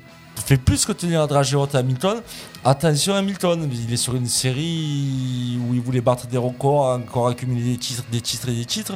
fait 0.46 0.56
plus 0.56 0.84
que 0.86 0.92
tenir 0.92 1.20
la 1.20 1.26
dragée 1.26 1.56
haute 1.56 1.74
à 1.74 1.78
Hamilton. 1.78 2.18
Attention 2.64 3.14
Hamilton, 3.14 3.68
il 3.72 3.92
est 3.92 3.96
sur 3.96 4.14
une 4.16 4.26
série 4.26 5.58
où 5.68 5.74
il 5.74 5.80
voulait 5.80 6.00
battre 6.00 6.26
des 6.26 6.38
records, 6.38 6.86
encore 6.86 7.28
accumuler 7.28 7.62
des 7.72 7.76
titres, 7.76 8.04
des 8.10 8.20
titres 8.20 8.48
et 8.48 8.54
des 8.54 8.64
titres. 8.64 8.94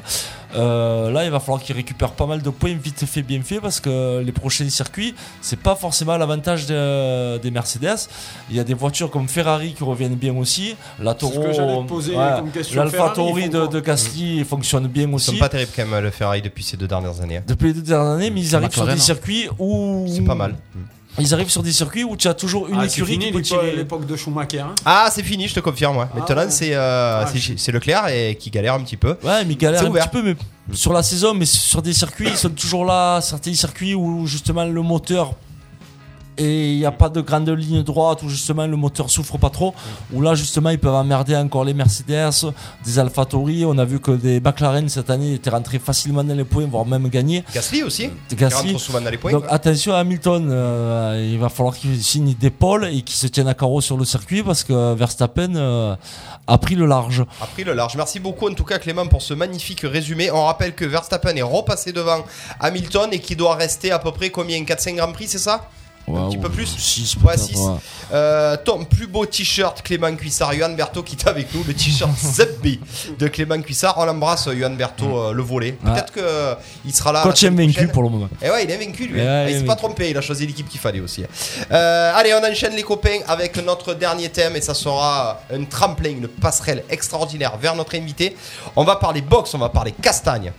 Euh, 0.57 1.11
là, 1.11 1.25
il 1.25 1.31
va 1.31 1.39
falloir 1.41 1.61
qu'il 1.63 1.75
récupère 1.77 2.13
pas 2.13 2.27
mal 2.27 2.43
de 2.43 2.51
points 2.51 2.75
vite 2.75 3.05
fait, 3.05 3.23
bien 3.23 3.43
fait, 3.43 3.61
parce 3.61 3.79
que 3.81 4.21
les 4.25 4.33
prochains 4.33 4.69
circuits, 4.69 5.15
c'est 5.41 5.59
pas 5.59 5.75
forcément 5.77 6.17
l'avantage 6.17 6.67
de- 6.67 7.39
des 7.39 7.51
Mercedes. 7.51 8.09
Il 8.51 8.57
y 8.57 8.61
a 8.61 8.65
des 8.65 8.75
voitures 8.75 9.11
comme 9.11 9.29
Ferrari 9.29 9.75
qui 9.75 9.85
reviennent 9.85 10.15
bien 10.17 10.35
aussi. 10.37 10.75
La 11.01 11.15
Toro, 11.15 11.33
Ferrari, 11.53 13.15
Tauri 13.15 13.43
ils 13.45 13.51
de, 13.51 13.81
Gasly 13.81 14.45
fonctionne 14.45 14.87
bien 14.89 15.09
Ils 15.09 15.15
aussi. 15.15 15.27
sont 15.33 15.37
pas 15.37 15.49
terribles 15.49 15.71
quand 15.75 15.87
même 15.87 16.03
le 16.03 16.11
Ferrari 16.11 16.43
depuis 16.43 16.65
ces 16.65 16.77
deux 16.77 16.89
dernières 16.89 17.21
années. 17.21 17.39
hein. 17.39 17.43
Depuis 17.47 17.69
les 17.69 17.75
deux 17.75 17.83
dernières 17.83 18.13
années, 18.15 18.31
mais 18.31 18.41
ils 18.41 18.55
arrivent 18.57 18.73
sur 18.73 18.87
des 18.87 18.93
hein. 18.93 18.97
circuits 18.97 19.49
où 19.59 20.07
C'est 20.09 20.23
pas 20.25 20.35
mal. 20.35 20.55
Ils 21.19 21.35
arrivent 21.35 21.51
sur 21.51 21.63
des 21.63 21.73
circuits 21.73 22.05
où 22.05 22.17
tu 22.17 22.29
as 22.29 22.35
toujours 22.35 22.69
une 22.69 22.79
Ah, 22.81 22.87
écurie 22.87 23.13
fini 23.13 23.27
qui 23.27 23.33
peut 23.33 23.43
tirer. 23.43 23.77
l'époque 23.77 24.07
de 24.07 24.17
Schumacher. 24.17 24.61
hein. 24.61 24.75
Ah, 24.85 25.09
c'est 25.13 25.23
fini, 25.23 25.49
je 25.49 25.55
te 25.55 25.61
confirme. 25.61 25.97
Ouais. 25.99 26.05
Maintenant, 26.15 26.37
ouais. 26.37 26.51
c'est 26.51 26.75
euh, 26.75 27.23
Ah, 27.25 27.27
c'est- 27.27 27.59
c'est 27.59 27.73
Leclerc 27.73 28.09
et 28.09 28.37
qui 28.37 28.49
galère 28.51 28.75
un 28.75 28.81
petit 28.81 28.97
peu. 28.97 29.17
Ouais, 29.25 29.45
mais 29.45 29.57
C'est 29.59 29.67
un 29.67 29.87
ouvert. 29.87 30.09
petit 30.09 30.21
peu, 30.21 30.23
mais 30.23 30.37
sur 30.75 30.93
la 30.93 31.03
saison, 31.03 31.35
mais 31.35 31.47
sur 31.47 31.83
des 31.83 31.93
circuits, 31.93 32.29
ils 32.31 32.37
sont 32.37 32.49
toujours 32.51 32.85
là. 32.85 33.21
Certains 33.21 33.53
circuits 33.55 33.95
où 33.95 34.27
justement 34.27 34.65
le 34.65 34.83
moteur 34.83 35.35
et 36.41 36.73
il 36.73 36.79
n'y 36.79 36.87
a 36.87 36.91
pas 36.93 37.11
de 37.11 37.21
grande 37.21 37.51
ligne 37.51 37.83
droite 37.83 38.23
où 38.23 38.29
justement 38.29 38.67
le 38.67 38.77
moteur 38.77 39.11
souffre 39.11 39.37
pas 39.37 39.51
trop. 39.51 39.75
Où 40.13 40.23
là 40.23 40.35
justement 40.35 40.71
ils 40.71 40.79
peuvent 40.79 40.95
emmerder 40.95 41.37
encore 41.37 41.65
les 41.65 41.75
Mercedes, 41.75 42.53
des 42.85 42.99
AlphaTauri. 42.99 43.65
On 43.67 43.77
a 43.77 43.85
vu 43.85 44.01
que 44.01 44.13
des 44.13 44.41
McLaren 44.41 44.89
cette 44.89 45.11
année 45.11 45.35
étaient 45.35 45.51
rentrés 45.51 45.79
facilement 45.79 46.25
dans 46.25 46.35
les 46.35 46.45
points, 46.45 46.67
voire 46.67 46.87
même 46.87 47.09
gagné. 47.09 47.45
Gasly 47.55 47.83
aussi. 47.83 48.11
Gasly. 48.33 48.73
rentre 48.73 48.81
souvent 48.81 49.01
dans 49.01 49.11
les 49.11 49.19
points. 49.19 49.33
Donc 49.33 49.45
attention 49.49 49.93
à 49.93 49.99
Hamilton, 49.99 50.49
euh, 50.51 51.29
il 51.33 51.39
va 51.39 51.51
falloir 51.51 51.77
qu'il 51.77 52.03
signe 52.03 52.35
des 52.35 52.51
pôles 52.51 52.87
et 52.87 53.03
qu'il 53.03 53.17
se 53.17 53.27
tienne 53.27 53.49
à 53.49 53.55
carreau 53.55 53.83
sur 53.83 53.99
le 53.99 54.07
circuit 54.07 54.43
parce 54.43 54.65
que 54.65 54.95
Verstappen 54.95 55.55
euh, 55.57 55.95
a 56.47 56.59
pris 56.59 56.75
le 56.75 56.87
large. 56.87 57.25
a 57.43 57.47
pris 57.47 57.65
le 57.65 57.75
large. 57.75 57.97
Merci 57.97 58.19
beaucoup 58.19 58.49
en 58.49 58.55
tout 58.55 58.65
cas 58.65 58.79
Clément 58.79 59.07
pour 59.07 59.21
ce 59.21 59.35
magnifique 59.35 59.83
résumé. 59.83 60.31
On 60.31 60.47
rappelle 60.47 60.75
que 60.75 60.87
Verstappen 60.87 61.37
est 61.37 61.43
repassé 61.43 61.93
devant 61.93 62.25
Hamilton 62.61 63.11
et 63.13 63.19
qui 63.19 63.37
doit 63.37 63.57
rester 63.57 63.91
à 63.91 63.99
peu 63.99 64.13
près 64.13 64.31
combien? 64.31 64.59
4-5 64.63 64.97
Grands 64.97 65.13
Prix, 65.13 65.29
c'est 65.29 65.39
ça? 65.39 65.69
Un 66.17 66.29
petit 66.29 66.39
peu 66.39 66.49
plus 66.49 66.67
6 66.67 67.17
Ouais. 67.25 67.35
Euh, 68.13 68.57
ton 68.65 68.85
plus 68.85 69.07
beau 69.07 69.25
t-shirt 69.25 69.83
Clément 69.83 70.15
Cuissard, 70.17 70.53
Johan 70.53 70.71
Berto 70.71 71.03
qui 71.03 71.15
est 71.17 71.29
avec 71.29 71.55
nous, 71.55 71.63
le 71.65 71.75
t-shirt 71.75 72.11
Zebbi 72.17 72.81
de 73.19 73.29
Clément 73.29 73.61
Cuissard. 73.61 73.95
On 73.99 74.05
l'embrasse 74.05 74.49
Johan 74.49 74.71
Berto 74.71 75.05
euh, 75.05 75.33
le 75.33 75.43
volet. 75.43 75.73
Peut-être 75.73 76.13
que 76.13 76.21
euh, 76.21 76.55
il 76.85 76.93
sera 76.95 77.13
là. 77.13 77.23
Coach 77.23 77.45
invaincu 77.45 77.87
pour 77.89 78.03
le 78.03 78.09
moment. 78.09 78.29
Et 78.43 78.51
ouais, 78.51 78.65
il 78.65 78.71
est 78.71 78.77
vaincu 78.77 79.07
lui. 79.07 79.21
Ouais, 79.21 79.27
Ah, 79.27 79.45
il 79.45 79.51
il 79.51 79.57
est 79.57 79.61
s'est 79.61 79.65
pas 79.67 79.77
trompé, 79.77 80.11
il 80.11 80.17
a 80.17 80.21
choisi 80.21 80.47
l'équipe 80.47 80.69
qu'il 80.69 80.81
fallait 80.81 81.01
aussi. 81.01 81.25
Euh, 81.71 82.13
allez, 82.17 82.35
on 82.35 82.45
enchaîne 82.45 82.75
les 82.75 82.83
copains 82.83 83.19
avec 83.29 83.57
notre 83.65 83.95
dernier 83.95 84.29
thème 84.29 84.57
et 84.57 84.61
ça 84.61 84.75
sera 84.75 85.43
un 85.53 85.65
tremplin, 85.65 86.11
une 86.11 86.29
passerelle 86.29 86.85
extraordinaire 86.91 87.57
vers 87.59 87.77
notre 87.77 87.95
invité. 87.95 88.37
On 88.77 88.85
va 88.85 88.97
parler 88.97 89.21
boxe, 89.21 89.55
on 89.55 89.59
va 89.59 89.69
parler 89.69 89.93
castagne. 89.93 90.53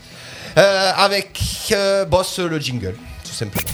Avec 0.55 1.73
Boss 2.09 2.39
le 2.39 2.59
jingle, 2.59 2.95
tout 3.23 3.31
simplement. 3.33 3.69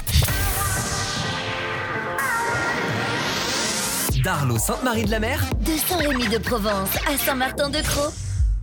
D'Arlos 4.24 4.58
Sainte-Marie-de-la-Mer, 4.60 5.40
De 5.62 5.72
Saint-Rémy 5.78 6.28
de 6.28 6.38
Provence 6.38 6.90
à 7.12 7.18
Saint-Martin-de-Croix, 7.18 8.12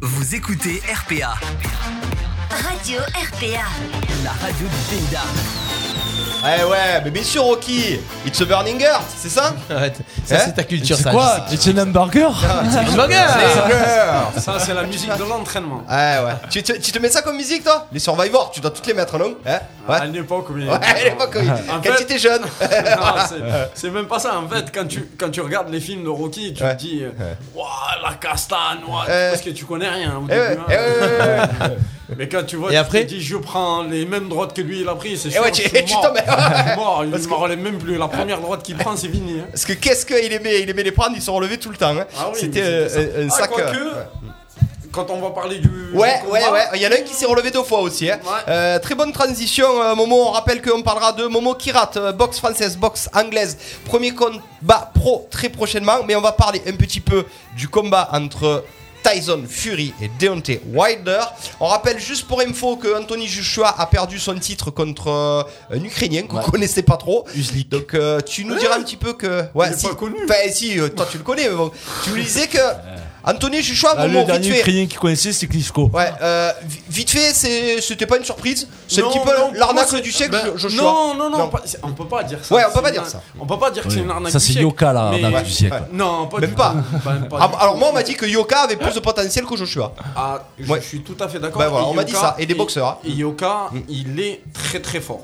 vous 0.00 0.34
écoutez 0.34 0.80
RPA, 0.92 1.34
Radio 2.50 2.98
RPA. 3.00 3.64
la 4.24 4.32
radio 4.32 4.66
du 4.66 4.96
pays 4.96 5.06
d'Arles. 5.10 6.13
Eh 6.46 6.64
ouais, 6.64 7.00
mais 7.02 7.10
bien 7.10 7.22
sûr 7.22 7.42
Rocky, 7.42 7.98
It's 8.26 8.40
a 8.40 8.44
Burning 8.44 8.78
Heart, 8.80 9.02
c'est 9.16 9.30
ça 9.30 9.54
Arrête. 9.70 9.96
Ça, 10.26 10.34
Hein 10.36 10.38
c'est 10.44 10.52
ta 10.54 10.62
culture, 10.64 10.96
C'est 10.96 11.04
ça. 11.04 11.10
quoi 11.10 11.36
je 11.50 11.56
sais 11.56 11.72
C'est 11.72 11.78
un 11.78 11.82
hamburger 11.82 12.30
que- 12.30 12.76
Hamburger 12.78 13.26
Burger 13.66 14.40
Ça, 14.40 14.58
c'est 14.58 14.74
la 14.74 14.82
musique 14.82 15.14
de 15.16 15.24
l'entraînement. 15.24 15.82
Ouais, 15.88 16.18
ouais. 16.24 16.32
Tu, 16.50 16.62
te- 16.62 16.72
tu 16.78 16.92
te 16.92 16.98
mets 16.98 17.08
ça 17.08 17.22
comme 17.22 17.36
musique, 17.36 17.64
toi 17.64 17.86
Les 17.92 17.98
Survivors, 17.98 18.50
tu 18.52 18.60
dois 18.60 18.70
toutes 18.70 18.86
les 18.86 18.94
mettre, 18.94 19.18
non 19.18 19.34
Hein 19.46 19.58
Ouais. 19.88 19.96
À 19.96 20.04
l'époque, 20.06 20.46
oui. 20.50 20.64
Ouais, 20.66 20.74
à 20.74 21.04
l'époque, 21.04 21.36
oui. 21.36 21.48
En 21.70 21.76
Quand 21.76 21.82
fait- 21.82 21.96
tu 21.96 22.02
étais 22.04 22.18
jeune. 22.18 22.42
Non, 22.60 23.14
c'est- 23.28 23.70
c'est 23.74 23.90
même 23.90 24.06
pas 24.06 24.18
ça. 24.18 24.38
En 24.38 24.48
fait, 24.48 24.66
quand 24.74 24.86
tu, 24.86 25.08
quand 25.18 25.30
tu 25.30 25.40
regardes 25.40 25.70
les 25.70 25.80
films 25.80 26.04
de 26.04 26.08
Rocky, 26.08 26.54
tu 26.54 26.62
Ouais. 26.62 26.74
te 26.74 26.80
dis, 26.80 27.02
euh, 27.02 27.10
Ouah, 27.54 27.64
la 28.02 28.14
castagne, 28.14 28.78
ouah, 28.88 29.04
Euh. 29.08 29.30
parce 29.30 29.42
que 29.42 29.50
tu 29.50 29.64
connais 29.64 29.88
rien 29.88 30.14
au 30.16 30.24
Eh 30.28 30.32
ouais, 30.32 30.48
début. 30.50 30.60
hein. 30.60 30.64
eh 30.68 30.74
ouais, 30.74 31.18
ouais, 31.18 31.68
ouais. 31.68 31.76
Mais 32.16 32.28
quand 32.28 32.44
tu 32.46 32.56
vois, 32.56 32.68
Et 32.70 32.74
tu 32.74 32.78
après 32.78 33.02
te 33.04 33.08
dis, 33.14 33.20
je 33.22 33.36
prends 33.36 33.82
les 33.82 34.04
mêmes 34.06 34.28
droites 34.28 34.54
que 34.54 34.60
lui, 34.62 34.80
il 34.82 34.88
a 34.88 34.94
pris, 34.94 35.16
c'est 35.18 35.28
Eh 35.28 35.32
sûr. 35.32 35.42
ouais, 35.42 35.48
je 35.54 35.62
tu- 35.62 35.68
suis 35.68 35.84
tu 35.84 35.92
mort. 35.94 36.02
Je 36.14 36.68
suis 36.68 36.76
mort, 36.76 37.02
il 37.04 37.10
Parce 37.10 37.22
ne 37.22 37.28
que- 37.28 37.32
me 37.32 37.36
relève 37.38 37.58
même 37.58 37.78
plus. 37.78 37.96
La 37.96 38.08
première 38.08 38.40
droite 38.40 38.62
qu'il 38.62 38.76
prend, 38.76 38.96
c'est 38.96 39.08
fini. 39.08 39.40
hein. 39.40 39.46
Parce 39.50 39.64
que 39.64 39.72
qu'est-ce 39.74 40.04
qu'il 40.06 40.32
aimait? 40.32 40.60
Il 40.62 40.70
aimait 40.70 40.82
les 40.82 40.92
prendre, 40.92 41.12
ils 41.16 41.22
sont 41.22 41.34
relevés 41.34 41.58
tout 41.58 41.70
le 41.70 41.76
temps. 41.76 41.96
hein. 41.96 42.04
Ah 42.18 42.28
oui, 42.32 42.38
C'était 42.40 42.60
mais 42.60 42.66
euh, 42.66 42.88
c'était 42.88 43.18
un, 43.18 43.24
un 43.24 43.28
Ah, 43.30 43.36
sac. 43.36 43.50
quoique, 43.50 43.76
euh, 43.76 43.92
quand 44.92 45.10
on 45.10 45.20
va 45.20 45.30
parler 45.30 45.58
du. 45.58 45.68
Ouais, 45.92 46.20
du 46.24 46.30
ouais, 46.30 46.40
combat, 46.40 46.52
ouais. 46.52 46.64
Il 46.76 46.82
y 46.82 46.86
en 46.86 46.90
a 46.90 46.94
un 46.94 46.98
qui 47.02 47.14
s'est 47.14 47.26
relevé 47.26 47.50
deux 47.50 47.62
fois 47.64 47.80
aussi. 47.80 48.08
hein. 48.10 48.18
Ouais. 48.24 48.30
Euh, 48.48 48.78
très 48.78 48.94
bonne 48.94 49.12
transition, 49.12 49.66
euh, 49.82 49.94
Momo. 49.96 50.16
On 50.28 50.30
rappelle 50.30 50.62
qu'on 50.62 50.82
parlera 50.82 51.12
de 51.12 51.26
Momo 51.26 51.54
Kirat, 51.54 51.90
euh, 51.96 52.12
boxe 52.12 52.38
française, 52.38 52.76
boxe 52.76 53.08
anglaise. 53.14 53.56
Premier 53.86 54.12
combat 54.14 54.90
pro 54.94 55.26
très 55.30 55.48
prochainement. 55.48 55.98
Mais 56.06 56.14
on 56.14 56.20
va 56.20 56.32
parler 56.32 56.62
un 56.68 56.76
petit 56.76 57.00
peu 57.00 57.24
du 57.56 57.66
combat 57.68 58.08
entre 58.12 58.64
Tyson 59.04 59.44
Fury 59.48 59.92
et 60.00 60.10
Deontay 60.18 60.60
Wilder. 60.72 61.20
On 61.60 61.66
rappelle 61.66 61.98
juste 61.98 62.26
pour 62.26 62.40
info 62.40 62.76
que 62.76 62.98
Anthony 62.98 63.28
Joshua 63.28 63.74
a 63.78 63.86
perdu 63.86 64.18
son 64.18 64.34
titre 64.38 64.70
contre 64.70 65.08
euh, 65.08 65.42
un 65.70 65.84
Ukrainien 65.84 66.22
qu'on 66.22 66.38
Ouais. 66.38 66.44
connaissait 66.50 66.82
pas 66.82 66.96
trop. 66.96 67.26
Uslik. 67.36 67.68
Donc 67.68 67.94
euh, 67.94 68.20
tu 68.20 68.44
nous 68.44 68.56
diras 68.56 68.76
un 68.78 68.82
petit 68.82 68.96
peu 68.96 69.12
que. 69.12 69.44
Ouais, 69.54 69.72
si. 69.76 69.86
pas 69.86 69.94
connu. 69.94 70.16
Enfin, 70.24 70.34
si, 70.50 70.80
euh, 70.80 70.88
toi 70.88 71.06
tu 71.10 71.18
le 71.18 71.22
connais, 71.24 71.48
mais 71.48 71.54
bon. 71.54 71.70
Tu 72.02 72.10
nous 72.10 72.16
disais 72.16 72.46
que 72.48 72.58
Anthony 73.26 73.62
Joshua, 73.62 73.94
Ah, 73.96 74.06
Momo, 74.06 74.20
le 74.20 74.24
dernier 74.26 74.42
vite 74.48 74.52
fait. 74.56 74.60
Ukrainien 74.60 74.86
qui 74.86 74.96
connaissait, 74.96 75.32
c'est 75.32 75.46
Klitschko. 75.46 75.90
Ouais, 75.94 76.12
euh, 76.20 76.52
vi- 76.68 76.80
vite 76.90 77.10
fait, 77.10 77.32
c'est- 77.32 77.80
c'était 77.80 78.06
pas 78.06 78.18
une 78.18 78.24
surprise. 78.24 78.68
C'est 78.86 79.02
un 79.02 79.08
petit 79.08 79.18
peu 79.20 79.30
l'arnaque 79.58 79.94
du 80.02 80.10
c'est- 80.12 80.16
siècle, 80.18 80.32
ben, 80.32 80.56
Joshua. 80.56 80.82
Non, 80.82 81.14
non, 81.14 81.30
non, 81.30 81.38
Non. 81.38 81.48
pas- 81.48 81.62
c'est- 81.64 81.78
on 81.82 81.92
peut 81.92 82.04
pas 82.06 82.22
dire 82.22 82.38
ça. 82.44 82.54
Ouais, 82.54 82.62
on 82.62 82.66
peut 82.68 82.72
C'est 82.76 82.82
pas 82.82 82.90
dire 82.90 83.06
ça. 83.06 83.22
On 83.40 83.46
peut 83.46 83.58
pas 83.58 83.70
dire 83.70 83.82
que 83.82 83.90
c'est 83.90 84.00
une 84.00 84.10
arnaque. 84.10 84.30
Ça, 84.32 84.38
du 84.38 84.44
c'est 84.44 84.52
siècle. 84.52 84.66
Yoka, 84.66 84.92
la 84.92 85.10
Mais- 85.10 85.24
arnaque 85.24 85.44
du 85.44 85.50
siècle. 85.50 85.82
Non, 85.92 86.26
pas 86.26 86.38
Même 86.38 86.50
du 86.50 86.56
pas. 86.56 86.74
Ah, 87.40 87.50
alors 87.60 87.76
moi, 87.78 87.88
on 87.90 87.94
m'a 87.94 88.02
dit 88.02 88.14
que 88.14 88.26
Yoka 88.26 88.60
avait 88.60 88.76
plus 88.76 88.92
de 88.94 89.00
potentiel 89.00 89.44
que 89.46 89.56
Joshua. 89.56 89.94
Ah, 90.14 90.42
je 90.58 90.70
Ouais. 90.70 90.80
suis 90.82 91.00
tout 91.02 91.16
à 91.20 91.26
fait 91.28 91.38
d'accord. 91.38 91.60
Ben 91.60 91.68
voilà, 91.68 91.86
on 91.86 91.94
m'a 91.94 92.04
dit 92.04 92.12
Yoka- 92.12 92.20
ça. 92.20 92.36
Et 92.38 92.44
des 92.46 92.54
boxeurs, 92.54 92.88
hein. 92.88 92.98
Et 93.06 93.10
Yoka, 93.12 93.70
il 93.88 94.20
est 94.20 94.42
très 94.52 94.80
très 94.80 95.00
fort. 95.00 95.22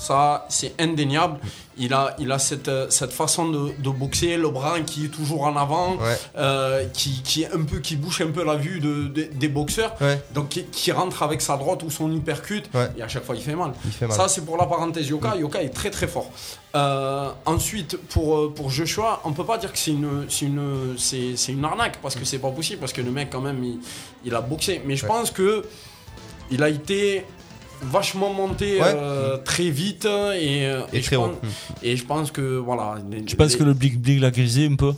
Ça, 0.00 0.46
c'est 0.48 0.72
indéniable. 0.80 1.38
Il 1.78 1.94
a, 1.94 2.14
il 2.18 2.30
a 2.30 2.38
cette, 2.38 2.70
cette 2.90 3.12
façon 3.12 3.48
de, 3.48 3.72
de 3.78 3.88
boxer, 3.90 4.36
le 4.36 4.50
bras 4.50 4.78
qui 4.80 5.06
est 5.06 5.08
toujours 5.08 5.42
en 5.44 5.56
avant, 5.56 5.96
Ouais. 5.96 6.18
euh, 6.36 6.84
qui, 6.92 7.22
qui 7.22 7.44
est 7.44 7.50
un 7.52 7.62
peu, 7.62 7.78
qui 7.78 7.96
bouche 7.96 8.20
un 8.20 8.30
peu 8.30 8.44
la 8.44 8.56
vue 8.56 8.78
de, 8.78 9.08
de- 9.08 9.28
des 9.32 9.48
boxeurs. 9.48 9.94
Ouais. 10.00 10.20
Donc 10.34 10.50
qui, 10.50 10.64
qui 10.64 10.92
rentre 10.92 11.22
avec 11.22 11.40
sa 11.40 11.56
droite 11.56 11.82
ou 11.82 11.90
son 11.90 12.10
Ouais. 12.12 12.88
et 12.98 13.02
à 13.02 13.08
chaque 13.08 13.24
fois 13.24 13.34
il 13.34 13.42
fait 13.42 13.54
mal. 13.56 13.72
Il 13.86 13.90
fait 13.90 14.06
mal. 14.06 14.16
Ça 14.16 14.28
c'est 14.28 14.44
pour 14.44 14.56
la 14.58 14.66
parenthèse 14.66 15.08
Yoka. 15.08 15.34
Yoka 15.36 15.62
est 15.62 15.70
très 15.70 15.90
très 15.90 16.06
fort. 16.08 16.30
Euh, 16.74 17.30
ensuite 17.46 17.96
pour, 18.08 18.36
euh, 18.36 18.52
pour 18.54 18.70
Joshua, 18.70 19.20
on 19.24 19.32
peut 19.32 19.44
pas 19.44 19.56
dire 19.58 19.72
que 19.72 19.78
c'est 19.78 19.92
une, 19.92 20.26
c'est 20.28 20.46
une, 20.46 20.94
c'est, 20.98 21.36
c'est 21.36 21.52
une 21.52 21.64
arnaque 21.64 21.98
parce 22.02 22.14
que 22.16 22.24
c'est 22.24 22.38
pas 22.38 22.50
possible 22.50 22.80
parce 22.80 22.92
que 22.92 23.00
le 23.02 23.10
mec 23.10 23.28
quand 23.30 23.40
même 23.40 23.62
il, 23.64 23.78
il 24.24 24.34
a 24.34 24.40
boxé. 24.40 24.82
Mais 24.84 24.96
je 24.96 25.06
pense 25.06 25.30
que 25.30 25.64
il 26.50 26.62
a 26.62 26.68
été 26.68 27.24
vachement 27.90 28.32
monté 28.32 28.80
Ouais. 28.80 28.92
euh, 28.94 29.36
très 29.38 29.70
vite 29.70 30.04
et, 30.04 30.66
euh, 30.66 30.82
Et 30.92 31.00
je 31.00 31.06
très 31.06 31.16
haut. 31.16 31.28
pense, 31.40 31.50
et 31.82 31.96
je 31.96 32.04
pense 32.04 32.30
que 32.30 32.58
voilà. 32.58 32.96
les- 33.10 33.24
Tu 33.24 33.36
penses 33.36 33.52
les- 33.52 33.58
que 33.58 33.64
le 33.64 33.74
Blig 33.74 33.98
Blig 33.98 34.20
l'a 34.20 34.30
grisé 34.30 34.66
un 34.66 34.76
peu? 34.76 34.92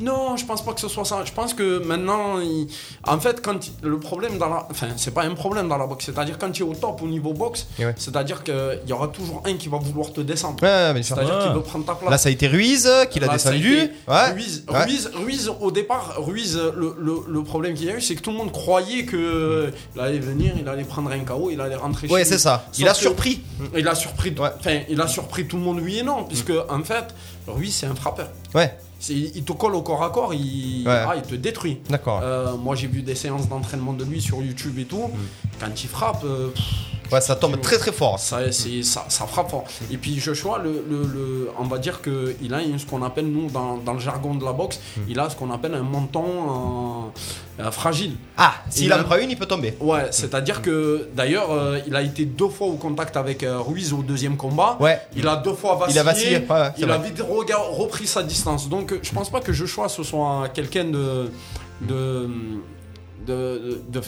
Non, 0.00 0.36
je 0.36 0.44
pense 0.44 0.64
pas 0.64 0.72
que 0.72 0.80
ce 0.80 0.88
soit 0.88 1.04
ça. 1.04 1.22
Je 1.24 1.32
pense 1.32 1.54
que 1.54 1.78
maintenant, 1.84 2.40
il- 2.40 2.66
en 3.06 3.18
fait, 3.20 3.40
quand 3.42 3.66
il- 3.66 3.72
le 3.88 3.98
problème 3.98 4.38
dans 4.38 4.48
la, 4.48 4.66
enfin, 4.70 4.88
c'est 4.96 5.12
pas 5.12 5.22
un 5.24 5.34
problème 5.34 5.68
dans 5.68 5.76
la 5.78 5.86
boxe. 5.86 6.06
C'est-à-dire 6.06 6.38
quand 6.38 6.50
tu 6.50 6.62
es 6.62 6.66
au 6.66 6.74
top 6.74 7.02
au 7.02 7.06
niveau 7.06 7.32
boxe, 7.32 7.66
ouais. 7.78 7.94
c'est-à-dire 7.96 8.42
qu'il 8.44 8.80
y 8.86 8.92
aura 8.92 9.08
toujours 9.08 9.42
un 9.46 9.54
qui 9.54 9.68
va 9.68 9.78
vouloir 9.78 10.12
te 10.12 10.20
descendre. 10.20 10.62
Ouais. 10.62 11.02
C'est-à-dire 11.02 11.34
Ouais. 11.36 11.42
qu'il 11.44 11.52
veut 11.52 11.62
prendre 11.62 11.84
ta 11.84 11.94
place. 11.94 12.10
Là, 12.10 12.18
ça 12.18 12.28
a 12.28 12.32
été 12.32 12.46
Ruiz 12.46 12.86
euh, 12.86 13.04
qui 13.04 13.20
l'a 13.20 13.28
descendu. 13.28 13.76
été 13.78 13.92
Ouais. 14.08 14.30
Ruiz, 14.32 14.64
Ouais. 14.70 14.82
Ruiz, 14.84 15.10
Ruiz, 15.14 15.50
au 15.60 15.70
départ, 15.70 16.14
Ruiz, 16.18 16.56
le, 16.76 16.94
le- 16.98 17.22
le 17.28 17.42
problème 17.44 17.74
qu'il 17.74 17.86
y 17.86 17.90
a 17.90 17.96
eu, 17.96 18.00
c'est 18.00 18.14
que 18.14 18.22
tout 18.22 18.30
le 18.30 18.36
monde 18.36 18.52
croyait 18.52 19.04
que 19.04 19.72
il 19.94 20.00
allait 20.00 20.18
venir, 20.18 20.52
il 20.58 20.68
allait 20.68 20.84
prendre 20.84 21.10
un 21.10 21.20
KO, 21.20 21.50
il 21.50 21.60
allait 21.60 21.76
rentrer 21.76 22.06
chez 22.08 22.12
Ouais, 22.14 22.20
lui. 22.22 22.28
c'est 22.28 22.38
ça. 22.38 22.64
Il 22.78 22.80
Sauf 22.84 22.90
a 22.90 22.94
surpris. 22.94 23.40
Il 23.76 23.86
a 23.88 23.94
surpris, 23.94 24.30
Ouais. 24.38 24.50
enfin, 24.58 24.80
il 24.88 25.00
a 25.00 25.06
surpris 25.08 25.46
tout 25.46 25.56
le 25.56 25.62
monde, 25.62 25.80
oui 25.82 25.98
et 25.98 26.02
non, 26.02 26.24
puisque 26.24 26.52
en 26.68 26.82
fait, 26.82 27.14
Ruiz, 27.46 27.74
c'est 27.74 27.86
un 27.86 27.94
frappeur. 27.94 28.28
Ouais, 28.54 28.76
Il 29.08 29.42
te 29.44 29.52
colle 29.52 29.74
au 29.74 29.82
corps 29.82 30.02
à 30.04 30.10
corps, 30.10 30.34
il, 30.34 30.86
Ouais. 30.86 31.04
ah, 31.08 31.14
il 31.16 31.22
te 31.22 31.34
détruit. 31.34 31.78
d'accord. 31.88 32.20
Euh, 32.22 32.56
moi 32.56 32.76
j'ai 32.76 32.86
vu 32.86 33.02
des 33.02 33.14
séances 33.14 33.48
d'entraînement 33.48 33.92
de 33.94 34.04
lui 34.04 34.20
sur 34.20 34.42
YouTube 34.42 34.78
et 34.78 34.84
tout. 34.84 35.10
Quand 35.58 35.82
il 35.82 35.88
frappe, 35.88 36.22
euh, 36.24 36.48
pff, 36.48 36.64
Ouais, 37.12 37.20
ça 37.20 37.36
tombe 37.36 37.60
très 37.60 37.78
très 37.78 37.92
fort. 37.92 38.18
ça, 38.18 38.50
ça, 38.52 39.04
ça 39.08 39.26
frappe 39.26 39.50
fort. 39.50 39.64
Et 39.90 39.96
puis 39.96 40.18
Joshua, 40.20 40.58
le, 40.58 40.84
le- 40.88 41.02
le- 41.02 41.50
on 41.58 41.64
va 41.64 41.78
dire 41.78 42.00
qu'il 42.02 42.54
a 42.54 42.60
ce 42.78 42.86
qu'on 42.86 43.02
appelle, 43.02 43.26
nous, 43.26 43.50
dans, 43.50 43.76
dans 43.78 43.92
le 43.94 43.98
jargon 44.00 44.34
de 44.34 44.44
la 44.44 44.52
boxe, 44.52 44.80
il 45.08 45.18
a 45.18 45.28
ce 45.30 45.36
qu'on 45.36 45.50
appelle 45.50 45.74
un 45.74 45.82
menton 45.82 47.10
euh, 47.58 47.62
euh, 47.64 47.70
fragile. 47.70 48.16
Ah, 48.36 48.54
s'il 48.70 48.86
Il 48.86 48.92
en 48.94 49.02
prend 49.04 49.16
une, 49.16 49.30
il 49.30 49.36
peut 49.36 49.46
tomber. 49.46 49.76
Ouais, 49.80 50.06
c'est-à-dire 50.10 50.62
que 50.62 51.08
d'ailleurs, 51.14 51.50
euh, 51.50 51.78
il 51.86 51.94
a 51.96 52.02
été 52.02 52.24
deux 52.24 52.48
fois 52.48 52.68
au 52.68 52.74
contact 52.74 53.16
avec 53.16 53.42
euh, 53.42 53.58
Ruiz 53.58 53.92
au 53.92 54.02
deuxième 54.02 54.36
combat. 54.36 54.76
Ouais. 54.80 55.00
Il 55.16 55.26
a 55.28 55.36
deux 55.36 55.54
fois 55.54 55.74
vacillé. 55.76 55.96
Il 55.96 55.98
a 55.98 56.02
vacillé, 56.02 56.36
ouais, 56.38 56.46
ouais, 56.48 56.70
c'est 56.76 56.82
il 56.82 56.90
a 56.90 56.96
vrai. 56.98 57.08
vite 57.08 57.20
repris 57.22 58.06
sa 58.06 58.22
distance. 58.22 58.68
Donc, 58.68 58.94
je 59.02 59.12
pense 59.12 59.30
pas 59.30 59.40
que 59.40 59.52
Joshua 59.52 59.88
ce 59.88 60.02
soit 60.02 60.48
quelqu'un 60.54 60.84
de 60.84 61.30
de, 61.82 62.28
de, 63.26 63.80
de- 63.88 64.00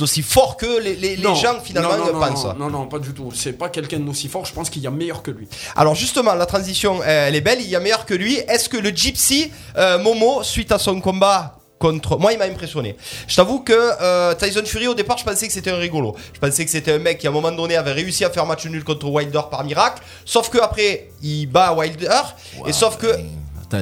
D'aussi 0.00 0.22
fort 0.22 0.56
que 0.56 0.80
les, 0.80 0.96
les- 0.96 1.16
les 1.16 1.22
Non. 1.22 1.34
gens 1.34 1.60
finalement 1.62 1.96
non, 1.96 2.06
non, 2.06 2.12
non, 2.14 2.26
pensent. 2.26 2.44
Non, 2.44 2.54
non, 2.54 2.70
non, 2.70 2.86
pas 2.86 2.98
du 2.98 3.12
tout. 3.12 3.30
C'est 3.34 3.52
pas 3.52 3.68
quelqu'un 3.68 3.98
d'aussi 4.00 4.28
fort. 4.28 4.46
Je 4.46 4.52
pense 4.54 4.70
qu'il 4.70 4.82
y 4.82 4.86
a 4.86 4.90
meilleur 4.90 5.22
que 5.22 5.30
lui. 5.30 5.46
Alors 5.76 5.94
justement, 5.94 6.32
la 6.34 6.46
transition, 6.46 7.00
euh, 7.02 7.28
elle 7.28 7.36
est 7.36 7.40
belle, 7.42 7.60
il 7.60 7.68
y 7.68 7.76
a 7.76 7.80
meilleur 7.80 8.06
que 8.06 8.14
lui. 8.14 8.36
Est-ce 8.48 8.68
que 8.70 8.78
le 8.78 8.88
Gypsy 8.90 9.52
euh, 9.76 9.98
Momo, 9.98 10.42
suite 10.42 10.72
à 10.72 10.78
son 10.78 11.00
combat 11.02 11.58
contre... 11.78 12.18
Moi, 12.18 12.32
il 12.32 12.38
m'a 12.38 12.44
impressionné. 12.46 12.96
Je 13.28 13.36
t'avoue 13.36 13.60
que 13.60 13.72
euh, 13.74 14.34
Tyson 14.34 14.62
Fury, 14.64 14.86
au 14.88 14.94
départ, 14.94 15.18
je 15.18 15.24
pensais 15.24 15.46
que 15.46 15.52
c'était 15.52 15.70
un 15.70 15.76
rigolo. 15.78 16.14
Je 16.34 16.38
pensais 16.40 16.64
que 16.64 16.70
c'était 16.70 16.92
un 16.92 16.98
mec 16.98 17.18
qui, 17.18 17.26
à 17.26 17.30
un 17.30 17.32
moment 17.32 17.52
donné, 17.52 17.76
avait 17.76 17.92
réussi 17.92 18.24
à 18.24 18.30
faire 18.30 18.46
match 18.46 18.64
nul 18.66 18.84
contre 18.84 19.06
Wilder 19.06 19.40
par 19.50 19.64
miracle. 19.64 20.02
Sauf 20.24 20.48
que 20.50 20.58
après, 20.58 21.08
il 21.22 21.46
bat 21.46 21.72
Wilder. 21.74 22.20
et 22.66 22.72
sauf 22.72 22.96
que... 22.96 23.06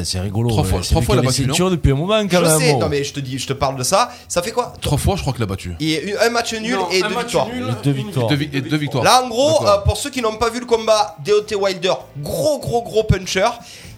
c'est 0.04 0.20
rigolo. 0.20 0.48
Trois 0.50 0.64
fois- 0.64 0.80
trois 0.80 1.02
fois, 1.02 1.14
qui 1.16 1.20
il 1.22 1.26
a 1.26 1.30
avait 1.30 1.46
battu, 1.46 1.70
depuis 1.70 1.92
un 1.92 1.94
moment 1.94 2.20
quand 2.28 2.38
Je 2.38 2.44
même. 2.44 2.58
sais, 2.58 2.74
non 2.76 2.88
mais 2.88 3.04
je 3.04 3.12
te 3.12 3.20
dis, 3.20 3.38
je 3.38 3.46
te 3.46 3.52
parle 3.52 3.76
de 3.76 3.82
ça. 3.82 4.10
Ça 4.28 4.42
fait 4.42 4.50
quoi 4.52 4.72
Trois 4.80 4.98
fois, 4.98 5.16
je 5.16 5.22
crois 5.22 5.32
qu'il 5.32 5.42
a 5.42 5.46
battu. 5.46 5.74
Et 5.80 6.14
un 6.20 6.30
match 6.30 6.54
nul 6.54 6.74
Non, 6.74 6.88
et 6.90 7.02
un 7.02 7.08
deux 7.08 7.14
match 7.14 7.24
victoires. 7.24 7.46
nul, 7.48 7.64
Deux 7.82 7.90
une 7.90 7.96
victoires. 8.06 8.26
Deux, 8.28 8.36
vi- 8.36 8.50
et 8.52 8.60
deux 8.60 8.76
victoires. 8.76 9.04
Là, 9.04 9.22
en 9.24 9.28
gros, 9.28 9.66
euh, 9.66 9.78
pour 9.84 9.96
ceux 9.96 10.10
qui 10.10 10.20
n'ont 10.22 10.36
pas 10.36 10.50
vu 10.50 10.60
le 10.60 10.66
combat, 10.66 11.16
Deontay 11.24 11.54
Wilder, 11.54 11.94
gros, 12.18 12.58
gros, 12.58 12.82
gros 12.82 13.04
puncher. 13.04 13.48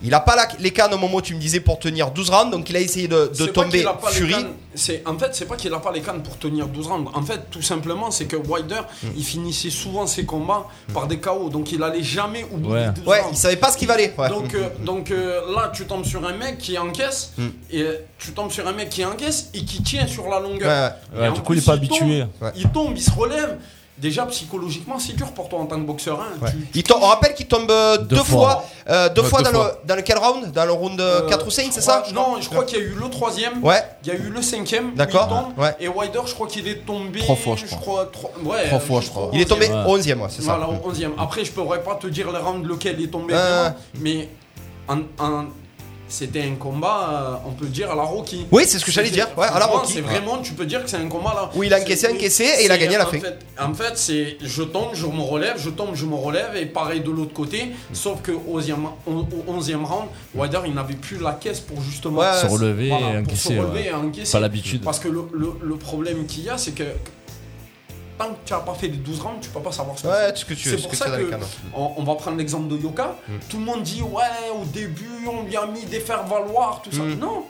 Il 0.03 0.14
a 0.14 0.20
pas 0.20 0.34
la- 0.34 0.49
les 0.59 0.70
cannes 0.70 0.95
au 0.95 0.99
moment, 0.99 1.20
tu 1.20 1.34
me 1.34 1.41
disais, 1.41 1.61
pour 1.61 1.78
tenir 1.78 2.11
12 2.11 2.30
rounds. 2.30 2.51
Donc, 2.51 2.70
il 2.70 2.76
a 2.76 2.80
essayé 2.80 3.07
de, 3.07 3.26
tomber 3.53 3.84
Fury. 4.12 4.34
c'est- 4.74 5.03
en 5.07 5.18
fait, 5.18 5.28
c'est 5.34 5.45
pas 5.45 5.57
qu'il 5.57 5.74
a 5.74 5.78
pas 5.78 5.93
les 5.93 6.01
cannes 6.01 6.22
pour 6.22 6.38
tenir 6.38 6.68
12 6.68 6.86
rounds. 6.86 7.11
En 7.12 7.20
fait, 7.20 7.51
tout 7.51 7.61
simplement, 7.61 8.11
c'est 8.11 8.24
que 8.24 8.36
Wilder, 8.36 8.80
Hmm. 9.03 9.09
il 9.14 9.22
finissait 9.24 9.68
souvent 9.68 10.07
ses 10.07 10.24
combats 10.24 10.66
par 10.95 11.07
des 11.07 11.18
KO. 11.18 11.51
Donc, 11.51 11.70
il 11.72 11.82
allait 11.82 12.03
jamais 12.03 12.47
au 12.51 12.57
bout 12.57 12.70
Ouais. 12.72 12.86
des 12.86 12.93
12 13.01 13.07
Ouais, 13.09 13.20
rounds. 13.20 13.34
il 13.34 13.36
savait 13.36 13.57
pas 13.57 13.70
ce 13.70 13.76
qu'il 13.76 13.88
valait. 13.88 14.14
Ouais. 14.16 14.30
Donc, 14.30 14.55
euh, 14.55 14.68
donc 14.82 15.11
euh, 15.11 15.41
là, 15.55 15.70
tu 15.74 15.79
tombes 15.86 16.04
sur 16.04 16.26
un 16.26 16.32
mec 16.36 16.58
qui 16.58 16.78
encaisse, 16.78 17.32
Mm. 17.38 17.46
et 17.70 17.82
euh, 17.82 17.94
tu 18.18 18.32
tombes 18.32 18.50
sur 18.50 18.66
un 18.66 18.72
mec 18.72 18.88
qui 18.90 19.04
encaisse 19.04 19.50
et 19.54 19.64
qui 19.64 19.82
tient 19.82 20.06
sur 20.06 20.28
la 20.28 20.40
longueur. 20.40 20.92
ouais. 21.14 21.20
Ouais, 21.20 21.32
du 21.32 21.40
coup, 21.40 21.52
il 21.54 21.58
est 21.58 21.64
pas 21.66 21.72
habitué. 21.74 22.24
Ouais. 22.40 22.50
Il 22.56 22.68
tombe, 22.70 22.92
il 22.96 23.02
se 23.02 23.10
relève. 23.10 23.58
Déjà, 23.98 24.24
psychologiquement, 24.24 24.98
c'est 24.98 25.12
dur 25.12 25.30
pour 25.32 25.50
toi 25.50 25.58
en 25.58 25.66
tant 25.66 25.76
que 25.76 25.84
boxeur. 25.84 26.18
hein. 26.22 26.32
Ouais. 26.40 26.50
Tu- 26.50 26.78
Il 26.78 26.82
tombe- 26.84 27.00
on 27.02 27.06
rappelle 27.08 27.34
qu'il 27.34 27.46
tombe 27.46 27.70
euh, 27.70 27.98
deux, 27.98 28.16
Deux 28.16 28.22
fois, 28.24 28.24
fois. 28.24 28.64
euh, 28.88 29.10
deux 29.10 29.20
Ouais, 29.20 29.28
fois, 29.28 29.38
deux 29.40 29.44
dans, 29.44 29.50
fois. 29.60 29.78
Le, 29.82 29.86
dans 29.88 29.94
le 29.96 30.00
quel 30.00 30.16
round? 30.16 30.52
Dans 30.52 30.64
le 30.64 30.72
round 30.72 30.98
euh, 30.98 31.20
euh, 31.24 31.28
4 31.28 31.46
ou 31.46 31.50
5, 31.50 31.66
c'est 31.70 31.80
je 31.82 31.84
ça? 31.84 32.00
crois- 32.00 32.12
Non, 32.14 32.40
je 32.40 32.48
crois 32.48 32.64
qu'il 32.64 32.78
y 32.78 32.80
a 32.80 32.84
eu 32.84 32.94
le 32.98 33.10
troisième. 33.10 33.62
Ouais. 33.62 33.82
Il 34.02 34.08
y 34.08 34.10
a 34.12 34.14
eu 34.14 34.30
le 34.30 34.40
cinquième. 34.40 34.94
D'accord. 34.94 35.50
Ouais. 35.58 35.76
Et 35.80 35.88
Wilder, 35.88 36.20
je 36.24 36.32
crois 36.32 36.46
qu'il 36.46 36.66
est 36.66 36.86
tombé. 36.86 37.18
Trois 37.20 37.36
fois, 37.36 37.56
je 37.56 37.66
crois. 37.66 38.06
trois- 38.10 38.30
ouais, 38.42 38.68
Trois 38.68 38.78
fois, 38.80 39.02
je 39.02 39.10
crois. 39.10 39.28
Il 39.34 39.40
est 39.42 39.44
tombé 39.44 39.66
onzième. 39.66 39.84
Ouais. 39.84 39.90
11ème, 39.92 40.20
ouais, 40.22 40.28
c'est 40.30 40.42
ça. 40.42 40.56
Voilà, 40.56 40.72
11e. 40.82 41.12
Après, 41.18 41.44
je 41.44 41.52
pourrais 41.52 41.82
pas 41.82 41.96
te 41.96 42.06
dire 42.06 42.32
le 42.32 42.38
round 42.38 42.64
lequel 42.64 42.96
il 42.98 43.04
est 43.04 43.08
tombé, 43.08 43.34
vraiment, 43.34 43.74
mais 44.00 44.30
en- 44.88 45.00
en- 45.22 45.44
c'était 46.11 46.42
un 46.42 46.56
combat, 46.56 47.38
euh, 47.44 47.48
on 47.48 47.52
peut 47.52 47.66
dire, 47.66 47.90
à 47.90 47.94
la 47.94 48.02
Rocky. 48.02 48.46
Oui, 48.52 48.64
c'est 48.66 48.78
ce 48.78 48.84
que 48.84 48.90
j'allais 48.92 49.11
dire, 49.11 49.28
ouais, 49.38 49.46
à 49.46 49.58
la 49.58 49.66
Rocky. 49.66 49.94
C'est 49.94 50.00
vraiment, 50.02 50.38
tu 50.38 50.52
peux 50.52 50.66
dire 50.66 50.84
que 50.84 50.90
c'est 50.90 50.96
un 50.98 51.08
combat 51.08 51.32
là. 51.34 51.50
Où 51.54 51.62
il 51.62 51.72
a 51.72 51.78
encaissé, 51.80 52.08
encaissé, 52.12 52.44
et 52.61 52.64
il 52.66 52.70
a 52.72 52.76
gagné 52.76 52.96
à 52.96 52.98
la 52.98 53.06
fin. 53.06 53.18
Fait, 53.18 53.38
en 53.58 53.72
fait, 53.72 53.96
c'est 53.96 54.36
je 54.42 54.62
tombe, 54.62 54.90
je 54.94 55.06
me 55.06 55.22
relève, 55.22 55.54
je 55.56 55.70
tombe, 55.70 55.94
je 55.94 56.04
me 56.04 56.14
relève, 56.16 56.56
et 56.56 56.66
pareil 56.66 57.00
de 57.00 57.11
l'autre 57.11 57.32
côté. 57.32 57.70
Sauf 57.92 58.20
que 58.22 58.32
au 58.32 58.61
11e, 58.61 58.74
au 59.06 59.58
11e 59.61 59.84
round, 59.84 60.08
Wilder, 60.34 60.61
il 60.66 60.74
n'avait 60.74 60.94
plus 60.94 61.18
la 61.18 61.32
caisse 61.32 61.61
pour 61.61 61.80
justement 61.80 62.20
Ouais, 62.20 62.26
Se 62.40 62.46
relever 62.46 62.88
voilà, 62.88 63.06
et 63.06 63.12
pour 63.12 63.20
encaisser. 63.22 63.54
se 63.54 63.58
relever 63.61 63.80
ouais. 63.80 63.86
et 63.86 63.92
encaisser. 63.94 64.32
Pas 64.32 64.40
l'habitude. 64.40 64.82
Parce 64.82 64.98
que 64.98 65.08
le, 65.08 65.22
le- 65.32 65.54
le 65.62 65.74
problème 65.76 66.26
qu'il 66.26 66.44
y 66.44 66.48
a, 66.50 66.58
c'est 66.58 66.72
que 66.72 66.82
tant 68.24 68.30
que 68.34 68.38
tu 68.44 68.52
n'as 68.52 68.60
pas 68.60 68.74
fait 68.74 68.88
les 68.88 68.96
12 68.98 69.20
rounds, 69.20 69.40
tu 69.40 69.48
peux 69.50 69.60
pas 69.60 69.72
savoir 69.72 69.96
ce 69.98 70.02
que 70.02 70.08
Ouais, 70.08 70.32
c'est. 70.34 70.54
C'est 70.56 70.76
ce 70.76 70.82
pour 70.82 70.90
que 70.90 70.96
ça 70.96 71.06
que 71.06 71.34
on, 71.74 71.92
on 71.96 72.04
va 72.04 72.14
prendre 72.16 72.36
l'exemple 72.36 72.68
de 72.68 72.76
Yoka. 72.76 73.16
Mm. 73.28 73.32
Tout 73.48 73.58
le 73.58 73.64
monde 73.64 73.82
dit 73.82 74.02
ouais 74.02 74.50
au 74.60 74.64
début 74.66 75.26
on 75.28 75.42
lui 75.44 75.56
a 75.56 75.66
mis 75.66 75.84
des 75.84 76.00
faire 76.00 76.24
valoir 76.26 76.82
tout 76.82 76.92
ça. 76.92 77.02
Mm. 77.02 77.14
Non, 77.18 77.44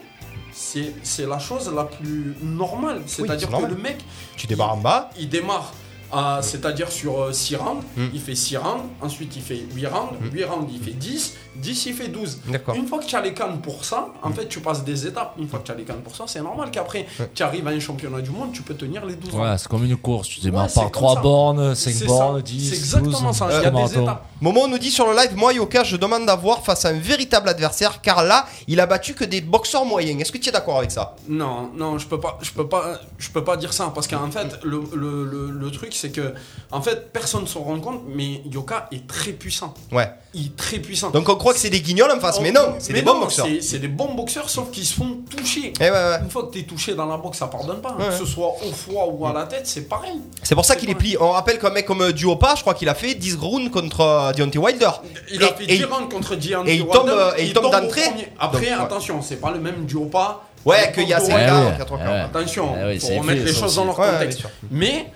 c'est 0.53 0.93
c'est 1.03 1.25
la 1.27 1.39
chose 1.39 1.71
la 1.73 1.83
plus 1.85 2.35
normale. 2.41 3.01
C'est-à-dire 3.05 3.39
c'est 3.41 3.45
que 3.47 3.51
normal. 3.51 3.71
le 3.71 3.77
mec 3.77 3.97
Tu 4.37 4.47
débarres 4.47 4.73
en 4.73 4.77
bas. 4.77 5.09
il 5.19 5.29
démarre 5.29 5.73
Euh, 6.13 6.41
C'est-à-dire 6.41 6.91
sur 6.91 7.33
6 7.33 7.55
rounds, 7.55 7.83
Mm. 7.95 8.07
il 8.13 8.19
fait 8.21 8.35
6 8.35 8.57
rounds, 8.57 8.83
ensuite 9.01 9.33
il 9.37 9.41
fait 9.41 9.61
8 9.73 9.87
rounds, 9.87 10.13
8 10.33 10.43
rounds 10.43 10.69
il 10.73 10.81
fait 10.83 10.91
10, 10.91 11.37
10 11.55 11.85
il 11.87 11.93
fait 11.93 12.07
12. 12.07 12.39
D'accord. 12.47 12.75
Une 12.75 12.87
fois 12.87 12.99
que 12.99 13.05
tu 13.05 13.15
as 13.15 13.21
les 13.21 13.33
cannes 13.33 13.59
pour 13.61 13.83
ça, 13.85 14.07
en 14.23 14.31
fait 14.31 14.47
tu 14.47 14.59
passes 14.61 14.83
des 14.83 15.05
étapes. 15.07 15.33
Une 15.37 15.47
fois 15.47 15.59
que 15.59 15.65
tu 15.65 15.71
as 15.71 15.75
les 15.75 15.83
cannes 15.83 16.01
pour 16.01 16.15
ça, 16.15 16.23
c'est 16.27 16.41
normal 16.41 16.71
qu'après 16.71 17.05
tu 17.33 17.43
arrives 17.43 17.67
à 17.67 17.71
un 17.71 17.79
championnat 17.79 18.21
du 18.21 18.29
monde, 18.29 18.51
tu 18.53 18.61
peux 18.61 18.73
tenir 18.75 19.05
les 19.05 19.15
12 19.15 19.31
rounds. 19.31 19.49
Ouais, 19.51 19.57
c'est 19.57 19.67
comme 19.67 19.83
une 19.85 19.97
course. 19.97 20.27
Tu 20.29 20.39
démarres 20.41 20.63
Ouais, 20.63 20.69
c'est 20.69 20.75
par 20.81 20.91
comme 20.91 21.01
3 21.01 21.15
ça. 21.15 21.21
bornes, 21.21 21.75
5 21.75 21.91
C'est 21.93 22.05
bornes, 22.05 22.37
ça. 22.37 22.41
10. 22.43 22.69
C'est 22.69 22.75
exactement 22.75 23.29
12, 23.29 23.37
ça. 23.37 23.47
Il 23.51 23.63
y 23.63 23.65
a 23.65 23.71
des 23.71 23.97
étapes. 23.99 24.25
Momo 24.41 24.67
nous 24.67 24.77
dit 24.79 24.89
sur 24.91 25.05
le 25.07 25.15
live, 25.15 25.35
moi 25.35 25.53
Yoka, 25.53 25.83
je 25.83 25.97
demande 25.97 26.25
d'avoir 26.25 26.63
face 26.63 26.85
à 26.85 26.89
un 26.89 26.99
véritable 26.99 27.47
adversaire, 27.49 28.01
car 28.01 28.23
là, 28.23 28.47
il 28.67 28.79
a 28.79 28.85
battu 28.87 29.13
que 29.13 29.23
des 29.23 29.41
boxeurs 29.41 29.85
moyens. 29.85 30.19
Est-ce 30.21 30.31
que 30.31 30.37
tu 30.39 30.49
es 30.49 30.51
d'accord 30.51 30.79
avec 30.79 30.89
ça? 30.91 31.15
Non, 31.29 31.69
non, 31.75 31.97
je 31.99 32.07
peux 32.07 32.19
pas, 32.19 32.39
je 32.41 32.51
peux 32.51 32.67
pas, 32.67 32.99
je 33.19 33.29
peux 33.29 33.43
pas 33.43 33.55
dire 33.57 33.71
ça 33.73 33.91
parce 33.93 34.07
qu'en 34.07 34.31
fait, 34.31 34.57
le, 34.63 34.81
le, 34.95 35.25
le, 35.25 35.51
le 35.51 35.71
truc 35.71 35.93
c'est 35.93 36.09
que, 36.11 36.33
en 36.71 36.81
fait, 36.81 37.11
personne 37.13 37.45
s'en 37.45 37.61
rend 37.61 37.79
compte, 37.79 38.01
mais 38.07 38.41
Yoka 38.51 38.87
est 38.91 39.05
très 39.05 39.31
puissant. 39.31 39.73
Ouais. 39.91 40.09
Il 40.33 40.47
est 40.47 40.55
très 40.55 40.79
puissant. 40.79 41.11
Donc 41.11 41.29
on 41.29 41.35
que 41.53 41.59
c'est 41.59 41.69
des 41.69 41.81
guignols 41.81 42.11
en 42.11 42.19
face, 42.19 42.39
mais 42.41 42.51
non, 42.51 42.75
c'est 42.79 42.93
des 42.93 43.01
bons 43.01 43.19
boxeurs. 43.19 43.47
c'est- 43.61 43.79
des 43.79 43.87
bons 43.87 44.13
boxeurs, 44.13 44.49
sauf 44.49 44.71
qu'ils 44.71 44.85
se 44.85 44.93
font 44.95 45.17
toucher. 45.29 45.73
Eh 45.79 45.83
ouais, 45.83 45.89
ouais. 45.91 46.17
Une 46.23 46.29
fois 46.29 46.43
que 46.43 46.53
t'es 46.53 46.63
touché 46.63 46.93
dans 46.93 47.05
la 47.05 47.17
boxe, 47.17 47.37
ça 47.39 47.47
pardonne 47.47 47.81
pas. 47.81 47.95
Ouais, 47.99 48.07
Que 48.09 48.13
ce 48.13 48.25
soit 48.25 48.47
au 48.49 48.71
foie 48.71 49.05
ou 49.07 49.25
à 49.25 49.33
la 49.33 49.43
tête, 49.45 49.65
c'est 49.67 49.87
pareil. 49.89 50.19
C'est 50.43 50.55
pour 50.55 50.65
ça 50.65 50.75
qu'il 50.75 50.89
est 50.89 50.95
plié. 50.95 51.17
On 51.21 51.31
rappelle 51.31 51.59
qu'un 51.59 51.69
mec 51.71 51.85
comme 51.85 52.01
euh, 52.01 52.11
Duopa, 52.11 52.53
je 52.55 52.61
crois 52.61 52.73
qu'il 52.73 52.89
a 52.89 52.95
fait 52.95 53.13
10 53.15 53.35
rounds 53.35 53.69
contre 53.71 54.01
euh, 54.01 54.31
Deontay 54.33 54.57
Wilder. 54.59 54.89
Il 55.31 55.43
a 55.43 55.47
fait 55.47 55.63
et 55.63 55.77
10 55.77 55.83
rounds 55.85 56.09
contre 56.13 56.35
Deontay 56.35 56.71
et 56.71 56.75
il 56.75 56.81
Wilder, 56.83 56.97
tombe, 56.97 57.09
euh, 57.09 57.31
et 57.37 57.45
il 57.45 57.53
tombe 57.53 57.71
d'entrée. 57.71 58.01
Après, 58.39 58.59
Donc, 58.69 58.69
ouais. 58.79 58.83
attention, 58.85 59.21
c'est 59.21 59.37
pas 59.41 59.51
le 59.51 59.59
même 59.59 59.85
duo 59.85 60.05
pas. 60.05 60.45
Ouais, 60.65 60.91
qu'il 60.93 61.07
y 61.07 61.13
a 61.13 61.17
Otto 61.17 61.25
5 61.27 61.35
Wilder. 61.35 61.51
ans, 61.51 61.65
ouais. 61.71 61.77
4 61.77 61.93
ans. 61.93 61.97
Ouais. 61.97 62.19
Attention, 62.19 62.75
Ah 62.75 62.99
faut 62.99 63.07
remettre 63.19 63.43
les 63.45 63.53
choses 63.53 63.75
dans 63.75 63.85
leur 63.85 63.95
contexte. 63.95 64.41
Mais 64.69 65.07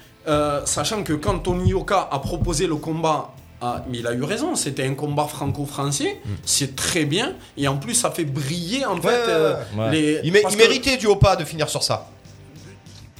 sachant 0.65 1.03
que 1.03 1.13
quand 1.13 1.39
Tony 1.39 1.69
Yoka 1.69 2.07
a 2.11 2.19
proposé 2.19 2.65
le 2.67 2.75
combat, 2.77 3.29
à- 3.61 3.83
mais 3.89 3.99
il 3.99 4.07
a 4.07 4.13
eu 4.13 4.23
raison, 4.23 4.55
c'était 4.55 4.85
un 4.85 4.93
combat 4.95 5.25
franco-français, 5.25 6.19
c'est 6.45 6.75
très 6.75 7.05
bien, 7.05 7.33
et 7.57 7.67
en 7.67 7.77
plus 7.77 7.93
ça 7.95 8.11
fait 8.11 8.25
briller 8.25 8.85
en 8.85 8.97
fait 9.01 9.09
euh, 9.29 9.55
ouais. 9.77 9.91
les. 9.91 10.19
Il, 10.23 10.33
mé- 10.33 10.41
parce 10.41 10.53
il 10.53 10.57
que- 10.57 10.63
méritait 10.67 10.97
Duopa 10.97 11.35
de 11.35 11.45
finir 11.45 11.69
sur 11.69 11.83
ça. 11.83 12.07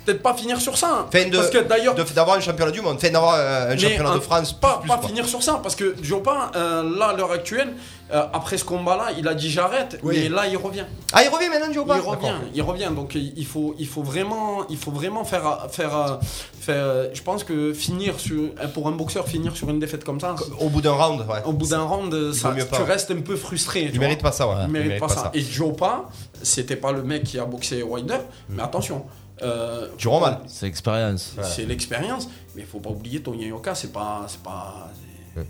Peut-être 0.06 0.22
pas 0.22 0.34
finir 0.36 0.62
sur 0.62 0.78
ça, 0.78 1.06
Enfin, 1.08 1.28
de- 1.30 1.36
parce 1.36 1.50
que 1.50 1.58
d'ailleurs 1.58 1.96
D'avoir 1.96 2.38
un 2.38 2.40
championnat 2.40 2.72
du 2.72 2.82
monde, 2.82 2.96
enfin 2.98 3.10
d'avoir 3.10 3.36
euh, 3.38 3.72
un 3.74 3.78
championnat 3.78 4.12
de 4.12 4.18
euh, 4.18 4.22
France. 4.22 4.54
Pas, 4.54 4.78
plus, 4.80 4.88
pas 4.88 5.00
finir 5.00 5.26
sur 5.28 5.42
ça, 5.42 5.60
parce 5.64 5.76
que 5.76 5.96
Diopin, 6.00 6.52
euh, 6.56 6.98
là, 6.98 7.08
à 7.08 7.14
l'heure 7.14 7.32
actuelle, 7.32 7.74
euh, 8.14 8.24
après 8.34 8.58
ce 8.60 8.64
combat-là, 8.66 9.08
il 9.18 9.28
a 9.28 9.34
dit 9.34 9.50
j'arrête, 9.50 10.00
Oui. 10.04 10.20
mais 10.22 10.30
là, 10.30 10.46
il 10.48 10.58
revient. 10.58 10.86
Ah, 11.12 11.24
il 11.24 11.30
revient 11.30 11.50
maintenant 11.50 11.72
Duopa 11.72 11.98
Il 11.98 12.02
revient, 12.02 12.34
il 12.54 12.62
revient. 12.62 12.90
Donc, 12.96 13.16
il 13.16 13.46
faut, 13.48 13.76
il 13.80 13.88
faut 13.88 14.04
vraiment, 14.04 14.68
il 14.70 14.78
faut 14.78 14.92
vraiment 14.92 15.24
faire, 15.26 15.66
faire, 15.72 16.20
faire. 16.62 17.08
Je 17.14 17.22
pense 17.24 17.44
que 17.44 17.74
finir 17.74 18.20
sur, 18.20 18.54
pour 18.76 18.88
un 18.88 18.92
boxeur, 18.92 19.28
finir 19.28 19.56
sur 19.56 19.70
une 19.70 19.80
défaite 19.80 20.04
comme 20.04 20.20
ça, 20.20 20.36
Au 20.60 20.70
bout 20.70 20.82
d'un 20.82 20.92
round, 20.94 21.22
ouais. 21.22 21.42
au 21.46 21.52
bout 21.54 21.68
d'un 21.68 21.82
round, 21.82 22.32
ça, 22.34 22.50
pas. 22.52 22.78
tu 22.78 22.84
restes 22.84 23.10
un 23.12 23.22
peu 23.22 23.36
frustré. 23.36 23.86
tu 23.88 23.96
Il 23.96 24.00
mérite 24.00 24.22
pas 24.22 24.32
ça, 24.32 24.48
ouais. 24.48 24.54
Il 24.62 24.66
Il 24.68 24.72
mérite 24.72 25.00
pas, 25.00 25.08
pas 25.08 25.14
ça. 25.16 25.22
ça. 25.24 25.32
Et 25.34 25.42
Jopa, 25.42 26.06
c'était 26.44 26.76
pas 26.76 26.92
le 26.92 27.02
mec 27.02 27.24
qui 27.24 27.40
a 27.40 27.46
boxé 27.46 27.82
Wilder, 27.82 28.20
mais 28.50 28.62
attention. 28.62 29.06
Euh, 29.44 29.88
Tu 29.98 30.08
rends 30.08 30.20
mal. 30.22 30.40
C'est 30.48 30.68
expérience. 30.68 31.34
c'est 31.44 31.66
l'expérience, 31.66 32.28
mais 32.56 32.62
il 32.64 32.68
faut 32.68 32.80
pas 32.80 32.90
oublier 32.90 33.22
Tony 33.22 33.46
Yoka, 33.48 33.76
c'est 33.76 33.92
pas, 33.92 34.24
c'est 34.28 34.42
pas, 34.42 34.90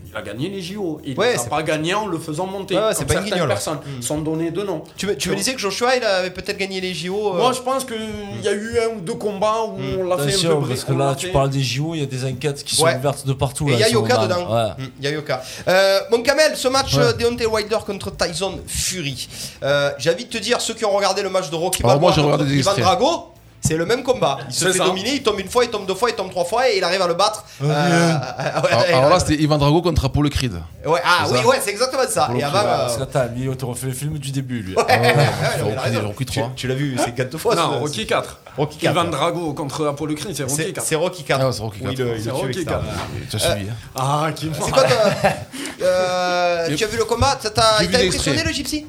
il 0.10 0.18
a 0.18 0.24
gagné 0.24 0.50
les 0.50 0.64
JO. 0.64 1.00
Il 1.06 1.16
Ouais, 1.16 1.34
n'a 1.34 1.38
c'est- 1.40 1.48
pas 1.48 1.62
gagné 1.62 1.94
en 1.94 2.08
le 2.08 2.18
faisant 2.18 2.48
monter. 2.48 2.76
Ouais, 2.76 2.82
c'est 2.94 3.06
pas 3.06 3.14
une 3.14 3.20
certaines 3.20 3.34
guignole. 3.34 3.48
personnes, 3.50 3.78
sans 4.02 4.18
donner 4.18 4.50
de 4.50 4.64
nom. 4.64 4.84
Tu 4.98 5.06
me, 5.06 5.16
tu 5.16 5.30
me 5.30 5.36
disais 5.36 5.54
que 5.54 5.60
Joshua, 5.60 5.96
il 5.96 6.04
avait 6.04 6.32
peut-être 6.32 6.58
gagné 6.58 6.82
les 6.82 6.96
JO. 6.96 7.36
euh, 7.36 7.38
Moi, 7.38 7.54
je 7.54 7.60
pense 7.62 7.86
qu'il 7.86 8.42
y 8.42 8.48
a 8.48 8.52
eu 8.54 8.80
un 8.80 8.98
ou 8.98 9.02
deux 9.02 9.14
combats 9.14 9.62
où 9.68 9.78
on 10.00 10.04
l'a 10.06 10.16
fait 10.18 10.24
un 10.24 10.28
Attention, 10.30 10.62
peu 10.64 10.70
parce 10.70 10.84
que 10.86 10.94
là, 10.94 11.14
tu 11.14 11.28
parles 11.30 11.52
des 11.52 11.62
JO, 11.62 11.94
il 11.94 12.00
y 12.00 12.04
a 12.04 12.08
des 12.08 12.26
enquêtes 12.26 12.64
qui 12.64 12.76
sont 12.76 12.88
ouvertes 12.88 13.28
de 13.28 13.34
partout. 13.34 13.68
Il 13.70 13.78
y 13.78 13.84
a 13.84 13.90
Yoka 13.90 14.18
dedans. 14.26 14.46
Mm, 14.76 14.84
Il 14.98 15.06
y 15.06 15.08
a 15.08 15.12
Yoka. 15.12 15.44
Euh, 15.68 16.00
mon 16.10 16.24
Kamel, 16.24 16.58
ce 16.58 16.68
match 16.68 16.98
euh, 16.98 17.14
Deontay 17.14 17.46
Wilder 17.46 17.78
contre 17.86 18.10
Tyson 18.18 18.60
Fury. 18.66 19.28
Euh, 19.62 19.92
J'ai 20.00 20.10
envie 20.12 20.26
de 20.26 20.30
te 20.32 20.40
dire, 20.40 20.62
ceux 20.62 20.74
qui 20.74 20.84
ont 20.86 20.96
regardé 20.96 21.22
le 21.22 21.30
match 21.30 21.52
de 21.52 21.56
Rocky 21.56 21.84
Alors, 21.84 22.00
moi, 22.00 22.10
Balboa 22.10 22.16
j'ai 22.16 22.22
contre 22.22 22.34
regardé 22.34 22.52
des 22.56 22.60
Ivan. 22.60 22.74
Drago, 22.76 23.26
c'est 23.66 23.78
le 23.78 23.86
même 23.86 24.04
combat. 24.04 24.38
Il 24.48 24.54
se 24.54 24.66
fait 24.66 24.78
ça. 24.78 24.86
dominer, 24.86 25.16
il 25.16 25.24
tombe 25.24 25.40
une 25.40 25.50
fois, 25.50 25.64
il 25.66 25.70
tombe 25.70 25.86
deux 25.86 25.96
fois, 25.96 26.10
il 26.10 26.16
tombe 26.16 26.30
trois 26.30 26.46
fois 26.46 26.70
et 26.70 26.78
il 26.78 26.84
arrive 26.84 27.02
à 27.02 27.08
le 27.08 27.14
battre. 27.16 27.44
Euh, 27.64 27.66
ouais, 27.68 27.74
Alors, 27.74 28.64
ouais, 28.64 28.94
alors 28.94 29.10
là, 29.10 29.20
c'était 29.20 29.36
Ivan 29.42 29.58
Drago 29.58 29.82
contre 29.82 30.06
Apollo 30.06 30.30
Creed. 30.30 30.54
Ouais, 30.86 31.02
ah 31.04 31.24
C'est 31.26 31.34
oui, 31.34 31.40
ça. 31.42 31.48
ouais, 31.48 31.58
c'est 31.64 31.72
exactement 31.72 32.04
ça. 32.08 32.30
Et 32.36 32.44
avant, 32.44 32.60
Ouais, 32.60 32.64
euh, 32.66 32.78
Parce 32.86 32.98
que 32.98 33.04
t'as 33.04 33.28
lui, 33.28 33.50
on 33.50 33.56
te 33.56 33.66
refait 33.66 33.88
le 33.88 33.94
film 33.94 34.18
du 34.18 34.32
début, 34.32 34.62
lui. 34.62 34.76
ouais, 34.76 34.84
ouais, 34.88 35.00
ouais, 35.00 35.16
Rocky, 35.62 35.72
il 35.72 35.78
a 35.78 35.82
raison. 35.82 36.08
Rocky 36.08 36.26
Tu- 36.26 36.40
3. 36.40 36.52
Tu 36.56 36.68
l'as 36.68 36.76
vu, 36.76 36.96
c'est 37.04 37.14
quatre 37.16 37.38
fois. 37.38 37.56
Non, 37.56 37.80
Rocky 37.80 38.06
4. 38.06 38.40
Rocky 38.58 38.78
4. 38.78 38.92
Ivan 38.94 39.06
Drago 39.10 39.54
contre 39.54 39.88
Apollo 39.88 40.16
Creed, 40.16 40.36
c'est 40.36 40.44
Rocky 40.44 40.56
C'est 40.56 40.72
4. 40.74 40.86
c'est 40.88 40.96
Rocky 40.96 41.24
4. 41.24 41.42
Ah 41.46 41.52
c'est 41.52 41.62
Rocky 41.62 41.80
Oui, 41.84 41.96
4. 41.96 42.00
le- 42.08 42.16
il 42.18 42.24
C'est 42.24 42.30
Rocky 42.32 42.46
avec 42.46 42.56
ça. 42.60 42.64
4. 42.64 42.82
Tu 43.30 43.36
as 43.36 43.40
suivi. 43.40 43.70
hein. 43.70 43.74
Ah, 43.96 44.28
qui 44.36 44.50
C'est 44.54 44.72
quoi 44.72 44.84
toi 44.84 44.96
euh, 45.82 46.76
Tu 46.76 46.84
as 46.84 46.88
vu 46.88 46.98
le 46.98 47.06
combat 47.06 47.38
Ça 47.42 47.50
t'a 47.50 47.78
J'ai 47.80 47.86
il 47.86 47.88
vu 47.88 47.94
t'a 47.94 48.00
des 48.00 48.08
impressionné 48.08 48.44
le 48.44 48.52
gypsy? 48.54 48.86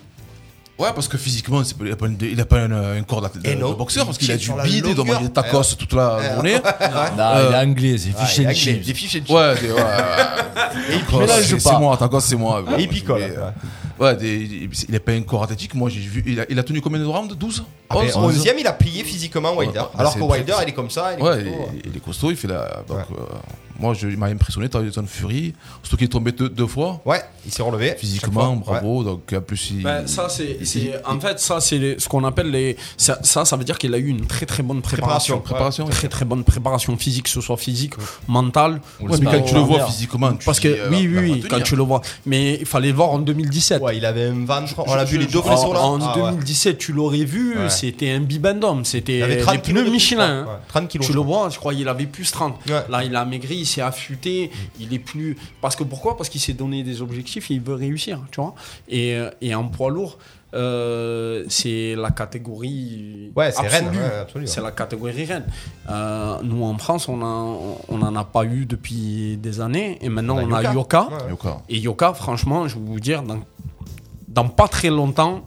Ouais, 0.78 0.90
parce 0.94 1.08
que 1.08 1.16
physiquement, 1.16 1.62
il 1.80 1.90
a 1.92 1.96
pas, 1.96 2.06
une- 2.06 2.18
il 2.20 2.38
a 2.38 2.44
pas 2.44 2.58
un, 2.60 2.98
un 2.98 3.02
corps 3.02 3.22
de, 3.22 3.38
de- 3.38 3.48
Et 3.48 3.56
non, 3.56 3.70
de 3.70 3.74
boxeur, 3.76 4.04
parce 4.04 4.18
qu'il 4.18 4.30
a 4.30 4.34
il 4.34 4.40
du 4.40 4.52
bide, 4.62 4.84
il 4.88 4.94
doit 4.94 5.04
manger 5.06 5.24
des 5.26 5.32
tacos 5.32 5.62
toute 5.78 5.94
la 5.94 6.34
journée. 6.34 6.54
Non, 7.16 7.16
il 7.16 7.20
Euh, 7.20 7.52
est 7.52 7.64
anglais, 7.64 7.96
c'est 7.98 8.10
fish 8.16 8.40
and 8.40 8.48
Des 8.48 8.54
chips. 8.54 9.14
et 9.14 9.32
Ouais, 9.32 9.54
des, 9.58 9.68
ouais, 9.70 9.72
ouais. 9.72 9.82
Tacos, 11.00 11.18
mélange 11.20 11.40
c'est- 11.44 11.54
pas. 11.54 11.70
C'est 11.70 11.78
moi, 11.78 11.96
tacos, 11.96 12.20
c'est 12.20 12.36
moi. 12.36 12.62
Et 12.78 12.82
il 12.82 12.88
picole. 12.88 13.22
Euh, 13.22 13.50
Ouais, 13.98 14.14
des- 14.14 14.36
il 14.36 14.70
il 14.90 14.94
a 14.94 15.00
pas 15.00 15.12
un 15.12 15.22
corps 15.22 15.44
athlétique. 15.44 15.74
Moi, 15.74 15.88
j'ai 15.88 16.00
vu. 16.00 16.22
Il 16.26 16.38
a, 16.38 16.44
il 16.50 16.58
a 16.58 16.62
tenu 16.62 16.82
combien 16.82 17.00
de 17.00 17.06
rounds? 17.06 17.34
12 17.34 17.64
Après, 17.88 18.14
11 18.14 18.36
11ème, 18.36 18.56
il 18.60 18.66
a 18.66 18.74
plié 18.74 19.02
physiquement 19.04 19.54
Wilder. 19.54 19.78
Ouais, 19.80 19.86
alors 19.96 20.14
que 20.14 20.20
Wilder, 20.20 20.56
il 20.64 20.68
est 20.68 20.72
comme 20.72 20.90
ça. 20.90 21.14
Il 21.14 21.20
est 21.20 21.22
Ouais, 21.22 21.42
costaud. 21.44 21.68
il, 21.82 21.90
il 21.90 21.96
est 21.96 22.00
costaud, 22.00 22.30
il 22.30 22.36
fait 22.36 22.48
la. 22.48 22.82
Donc, 22.86 22.98
euh, 22.98 23.14
moi, 23.78 23.94
je, 23.94 24.08
il 24.08 24.16
m'a 24.16 24.26
impressionné, 24.26 24.68
Tyson 24.68 25.04
Fury. 25.06 25.54
Surtout 25.82 25.96
qu'il 25.96 26.06
est 26.06 26.08
tombé 26.08 26.32
deux, 26.32 26.48
deux 26.48 26.66
fois. 26.66 27.00
Ouais, 27.04 27.22
il 27.44 27.52
s'est 27.52 27.62
relevé. 27.62 27.94
Physiquement, 27.98 28.56
bravo. 28.56 29.04
Donc, 29.04 29.32
en 29.36 29.40
plus, 29.40 29.70
il. 29.70 29.82
Ben, 29.82 30.06
ça, 30.06 30.28
c'est, 30.28 30.56
il- 30.60 30.66
c'est- 30.66 30.78
il- 30.80 31.00
en 31.06 31.18
fait, 31.20 31.38
ça, 31.40 31.60
c'est 31.60 31.78
les- 31.78 31.98
ce 31.98 32.08
qu'on 32.08 32.24
appelle 32.24 32.50
les. 32.50 32.76
Ça, 32.96 33.18
ça, 33.22 33.44
ça 33.44 33.56
veut 33.56 33.64
dire 33.64 33.78
qu'il 33.78 33.94
a 33.94 33.98
eu 33.98 34.08
une 34.08 34.26
très 34.26 34.46
très 34.46 34.62
bonne 34.62 34.82
préparation. 34.82 35.40
Préparation. 35.40 35.84
Préparation. 35.84 35.86
Très 35.86 36.08
très 36.08 36.24
bonne 36.24 36.44
préparation 36.44 36.96
physique, 36.96 37.24
que 37.24 37.30
ce 37.30 37.40
soit 37.40 37.56
physique, 37.56 37.94
mentale. 38.28 38.80
Ouais, 39.00 39.18
mais 39.20 39.26
quand 39.26 39.42
tu 39.42 39.54
le 39.54 39.60
vois 39.60 39.86
physiquement, 39.86 40.32
tu 40.34 40.44
Parce 40.44 40.60
que, 40.60 40.68
dis, 40.68 40.74
euh, 40.78 40.88
oui, 40.90 41.00
il 41.02 41.18
oui, 41.18 41.30
oui, 41.42 41.44
quand 41.48 41.60
tu 41.60 41.76
le 41.76 41.82
vois. 41.82 42.00
Mais 42.24 42.54
il 42.60 42.66
fallait 42.66 42.88
le 42.88 42.94
voir 42.94 43.10
en 43.10 43.18
2017. 43.18 43.82
Ouais, 43.82 43.96
il 43.96 44.04
avait 44.04 44.24
un 44.26 44.44
ventre. 44.44 44.74
On 44.86 44.94
l'a 44.94 45.04
vu 45.04 45.18
les 45.18 45.26
deux 45.26 45.40
blessures 45.42 45.72
là. 45.74 45.80
en 45.82 46.00
Ah, 46.00 46.18
ouais. 46.18 46.30
2017, 46.32 46.78
tu 46.78 46.92
l'aurais 46.92 47.24
vu, 47.24 47.56
c'était 47.68 48.10
un 48.10 48.20
bibendum. 48.20 48.84
C'était 48.84 49.18
Il 49.38 49.42
30 49.42 49.62
kilos 49.62 49.82
pneus 49.82 49.90
Michelin. 49.92 50.42
crois. 50.42 50.52
hein. 50.54 50.56
Ouais, 50.56 50.60
30 50.68 50.88
kilos. 50.88 51.06
Tu 51.06 51.12
le 51.12 51.20
vois, 51.20 51.48
je 51.50 51.58
crois 51.58 51.74
qu'il 51.74 51.88
avait 51.88 52.06
plus 52.06 52.30
30. 52.30 52.56
Ouais. 52.68 52.74
Là, 52.88 53.04
il 53.04 53.14
a 53.14 53.24
maigri, 53.24 53.65
il 53.66 53.68
s'est 53.68 53.82
affûté, 53.82 54.50
il 54.78 54.94
est 54.94 55.04
plus. 55.12 55.36
Parce 55.60 55.76
que 55.76 55.84
pourquoi? 55.84 56.16
Parce 56.16 56.28
qu'il 56.30 56.40
s'est 56.40 56.58
donné 56.62 56.82
des 56.84 57.02
objectifs 57.02 57.50
et 57.50 57.54
il 57.54 57.60
veut 57.60 57.74
réussir, 57.74 58.16
tu 58.30 58.40
vois? 58.40 58.54
Et, 58.88 59.18
et 59.40 59.54
en 59.54 59.66
poids 59.68 59.90
lourd, 59.90 60.18
euh, 60.54 61.44
c'est 61.48 61.94
la 61.96 62.10
catégorie. 62.12 63.32
Ouais, 63.36 63.50
c'est 63.50 63.66
reine, 63.66 63.88
ouais. 63.88 64.46
C'est 64.46 64.62
la 64.62 64.70
catégorie 64.70 65.24
reine. 65.24 65.46
Euh, 65.90 66.38
nous, 66.42 66.62
en 66.62 66.78
France, 66.78 67.08
on 67.08 67.16
n'en 67.18 67.78
on 67.88 68.00
en 68.00 68.14
a 68.16 68.24
pas 68.24 68.44
eu 68.44 68.64
depuis 68.64 69.36
des 69.36 69.60
années. 69.60 69.98
Et 70.00 70.08
maintenant, 70.08 70.38
On 70.38 70.48
on 70.48 70.52
a 70.52 70.58
a 70.58 70.72
Yoka. 70.72 70.72
Yoka. 70.74 71.02
Ouais. 71.24 71.30
Yoka. 71.30 71.62
Et 71.68 71.78
Yoka, 71.78 72.14
franchement, 72.14 72.68
je 72.68 72.76
vais 72.76 72.84
vous 72.84 73.00
dire, 73.00 73.22
dans, 73.22 73.40
dans 74.28 74.48
pas 74.48 74.68
très 74.68 74.90
longtemps, 74.90 75.44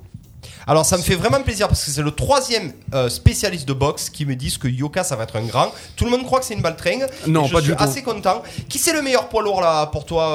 Alors 0.69 0.85
ça 0.85 0.97
me 0.97 1.01
fait 1.01 1.15
vraiment 1.15 1.41
plaisir 1.41 1.67
parce 1.67 1.83
que 1.83 1.89
c'est 1.89 2.03
le 2.03 2.11
troisième 2.11 2.71
euh, 2.93 3.09
spécialiste 3.09 3.67
de 3.67 3.73
boxe 3.73 4.09
qui 4.11 4.23
me 4.25 4.35
disent 4.35 4.59
que 4.59 4.67
Yoka 4.67 5.03
ça 5.03 5.15
va 5.15 5.23
être 5.23 5.35
un 5.35 5.41
grand. 5.45 5.71
Tout 5.95 6.05
le 6.05 6.11
monde 6.11 6.23
croit 6.25 6.39
que 6.39 6.45
c'est 6.45 6.53
une 6.53 6.61
baltringue. 6.61 7.05
Non, 7.27 7.45
je 7.45 7.53
pas 7.53 7.59
suis 7.61 7.71
du 7.71 7.75
tout. 7.75 7.83
assez 7.83 8.03
content. 8.03 8.43
Qui 8.69 8.77
c'est 8.77 8.93
le 8.93 9.01
meilleur 9.01 9.29
poids 9.29 9.41
lourd 9.41 9.61
là 9.61 9.87
pour 9.87 10.05
toi, 10.05 10.29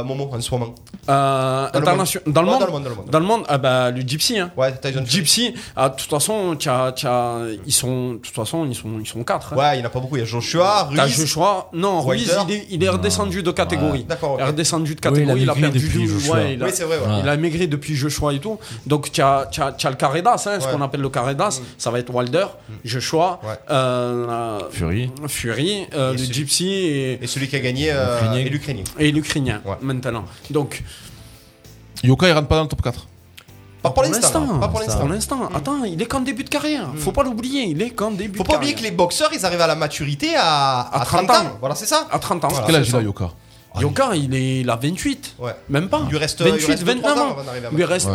euh, 0.00 0.02
Momo, 0.04 0.30
en 0.32 0.40
ce 0.40 0.50
moment? 0.52 0.74
Euh, 1.06 1.70
Dans 1.70 1.80
le 1.80 1.86
internation- 1.86 2.20
dans, 2.26 2.40
le 2.40 2.48
Ouais, 2.48 2.52
monde, 2.54 2.60
dans 2.60 2.66
le 2.66 2.72
monde, 2.94 3.10
dans 3.10 3.20
le 3.20 3.26
monde. 3.26 3.44
ah 3.46 3.58
bah, 3.58 3.90
le 3.90 4.00
Gypsy. 4.00 4.38
Hein. 4.38 4.50
Ouais, 4.56 4.72
Tyson 4.72 5.00
Fury. 5.04 5.06
Gypsy, 5.10 5.54
ah, 5.76 5.90
de 5.90 5.96
toute 5.96 6.08
façon, 6.08 6.56
t'as- 6.58 6.92
t'as- 6.92 7.40
ils 7.66 7.72
sont, 7.72 8.12
de 8.14 8.18
toute 8.20 8.34
façon, 8.34 8.64
ils 8.64 8.74
sont, 8.74 8.88
ils 9.00 9.06
sont 9.06 9.22
quatre. 9.22 9.52
hein. 9.52 9.56
Ouais, 9.56 9.74
il 9.76 9.80
n'y 9.80 9.84
en 9.84 9.88
a 9.88 9.90
pas 9.90 10.00
beaucoup. 10.00 10.16
Il 10.16 10.20
y 10.20 10.22
a 10.22 10.24
Joshua, 10.26 10.88
T'as 10.96 11.02
Ruiz. 11.02 11.14
Joshua, 11.14 11.68
non, 11.74 12.00
Ruiz, 12.00 12.26
Wilder. 12.34 12.42
il 12.48 12.54
est, 12.54 12.66
il 12.70 12.84
est 12.84 12.88
redescendu 12.88 13.42
de 13.42 13.50
catégorie. 13.50 14.04
D'accord, 14.04 14.32
ok. 14.32 14.38
Il 14.40 14.42
est 14.44 14.46
redescendu 14.46 14.94
de 14.94 15.00
Oui, 15.10 15.10
il 15.20 15.30
a 15.30 15.34
catégorie, 15.34 15.42
il 15.42 15.50
a, 15.50 15.54
maigri 15.54 15.60
perdu 15.72 15.86
depuis 15.88 15.98
du 15.98 16.08
Joshua. 16.08 16.34
ouais, 16.36 16.54
il 16.54 16.62
a, 16.62 16.66
Oui, 16.66 16.72
c'est 16.74 16.84
vrai. 16.84 16.96
ouais. 16.98 17.06
Ouais. 17.06 17.20
il 17.22 17.28
a 17.28 17.36
maigri 17.36 17.68
depuis 17.68 17.94
Joshua 17.94 18.32
et 18.32 18.38
tout. 18.38 18.58
Donc, 18.86 19.12
tu 19.12 19.20
as, 19.20 19.46
tu 19.52 19.60
as- 19.82 19.90
le 19.90 19.96
Caredas, 19.96 20.46
hein, 20.46 20.58
ce 20.60 20.66
qu'on 20.68 20.80
appelle 20.82 21.00
le 21.00 21.08
Caredas. 21.08 21.60
Ça 21.78 21.90
va 21.90 21.98
être 21.98 22.12
Wilder, 22.14 22.46
Joshua, 22.84 23.40
Ouais. 23.42 23.54
euh, 23.70 24.60
Fury. 24.70 25.10
Fury, 25.28 25.86
euh, 25.94 26.10
Et 26.10 26.12
le 26.12 26.18
celui- 26.18 26.32
Gypsy 26.34 26.68
et, 26.68 27.24
Et 27.24 27.26
celui 27.26 27.48
qui 27.48 27.56
a 27.56 27.60
gagné 27.60 27.90
euh, 27.92 28.20
L'Ukrainien. 28.20 28.38
est 28.40 28.48
l'Ukrainien. 28.50 28.84
et 28.98 29.12
l'Ukrainien 29.12 29.60
Ouais. 29.64 29.76
maintenant. 29.82 30.24
Donc, 30.50 30.82
Yoka, 32.02 32.28
il 32.28 32.32
rentre 32.32 32.48
pas 32.48 32.56
dans 32.56 32.62
le 32.64 32.68
top 32.68 32.82
4. 32.82 33.06
Pas 33.82 33.90
pour 33.90 34.02
l'instant. 34.02 34.20
l'instant, 34.40 34.46
Pas 34.60 34.68
pour 34.68 34.70
pour 34.70 34.80
l'instant. 34.80 35.08
l'instant. 35.08 35.48
Attends, 35.54 35.84
il 35.84 36.00
est 36.00 36.06
qu'en 36.06 36.20
début 36.20 36.42
de 36.44 36.48
carrière. 36.48 36.88
Faut 36.96 37.12
pas 37.12 37.22
l'oublier, 37.22 37.64
il 37.64 37.82
est 37.82 37.90
qu'en 37.90 38.10
début 38.12 38.38
Faut 38.38 38.42
de 38.44 38.48
pas 38.48 38.56
oublier 38.56 38.72
que 38.72 38.78
carrière. 38.78 38.92
les 38.92 38.96
boxeurs 38.96 39.28
ils 39.34 39.44
arrivent 39.44 39.60
à 39.60 39.66
la 39.66 39.74
maturité 39.74 40.34
à, 40.36 40.80
à 40.80 41.02
À 41.02 41.04
30 41.04 41.26
30 41.26 41.30
ans. 41.36 41.46
ans. 41.48 41.56
Voilà, 41.60 41.74
c'est 41.74 41.84
ça. 41.84 42.06
À 42.10 42.18
30 42.18 42.44
ans. 42.44 42.48
Voilà. 42.48 42.66
Quel 42.66 42.76
âge 42.76 42.88
il 42.88 42.94
a 42.94 42.98
ça. 42.98 43.02
Yoka 43.04 43.30
Yoka, 43.78 44.10
il 44.14 44.34
est 44.34 44.60
il 44.60 44.70
a 44.70 44.76
28. 44.76 45.34
Ouais. 45.38 45.52
Même 45.68 45.88
pas. 45.90 46.00
Il 46.06 46.10
lui 46.10 46.16
reste, 46.18 46.40
il 46.40 46.44
lui 46.46 46.52
28, 46.52 46.66
reste 46.66 46.78
deux, 46.84 46.92
29 46.94 47.12
trois 47.12 47.22
ans 47.24 47.30
avant 47.32 47.42
d'arriver 47.44 47.66
à 47.66 47.70
Il 47.72 47.76
lui 47.76 47.84
reste, 47.84 48.06
Ouais. 48.08 48.12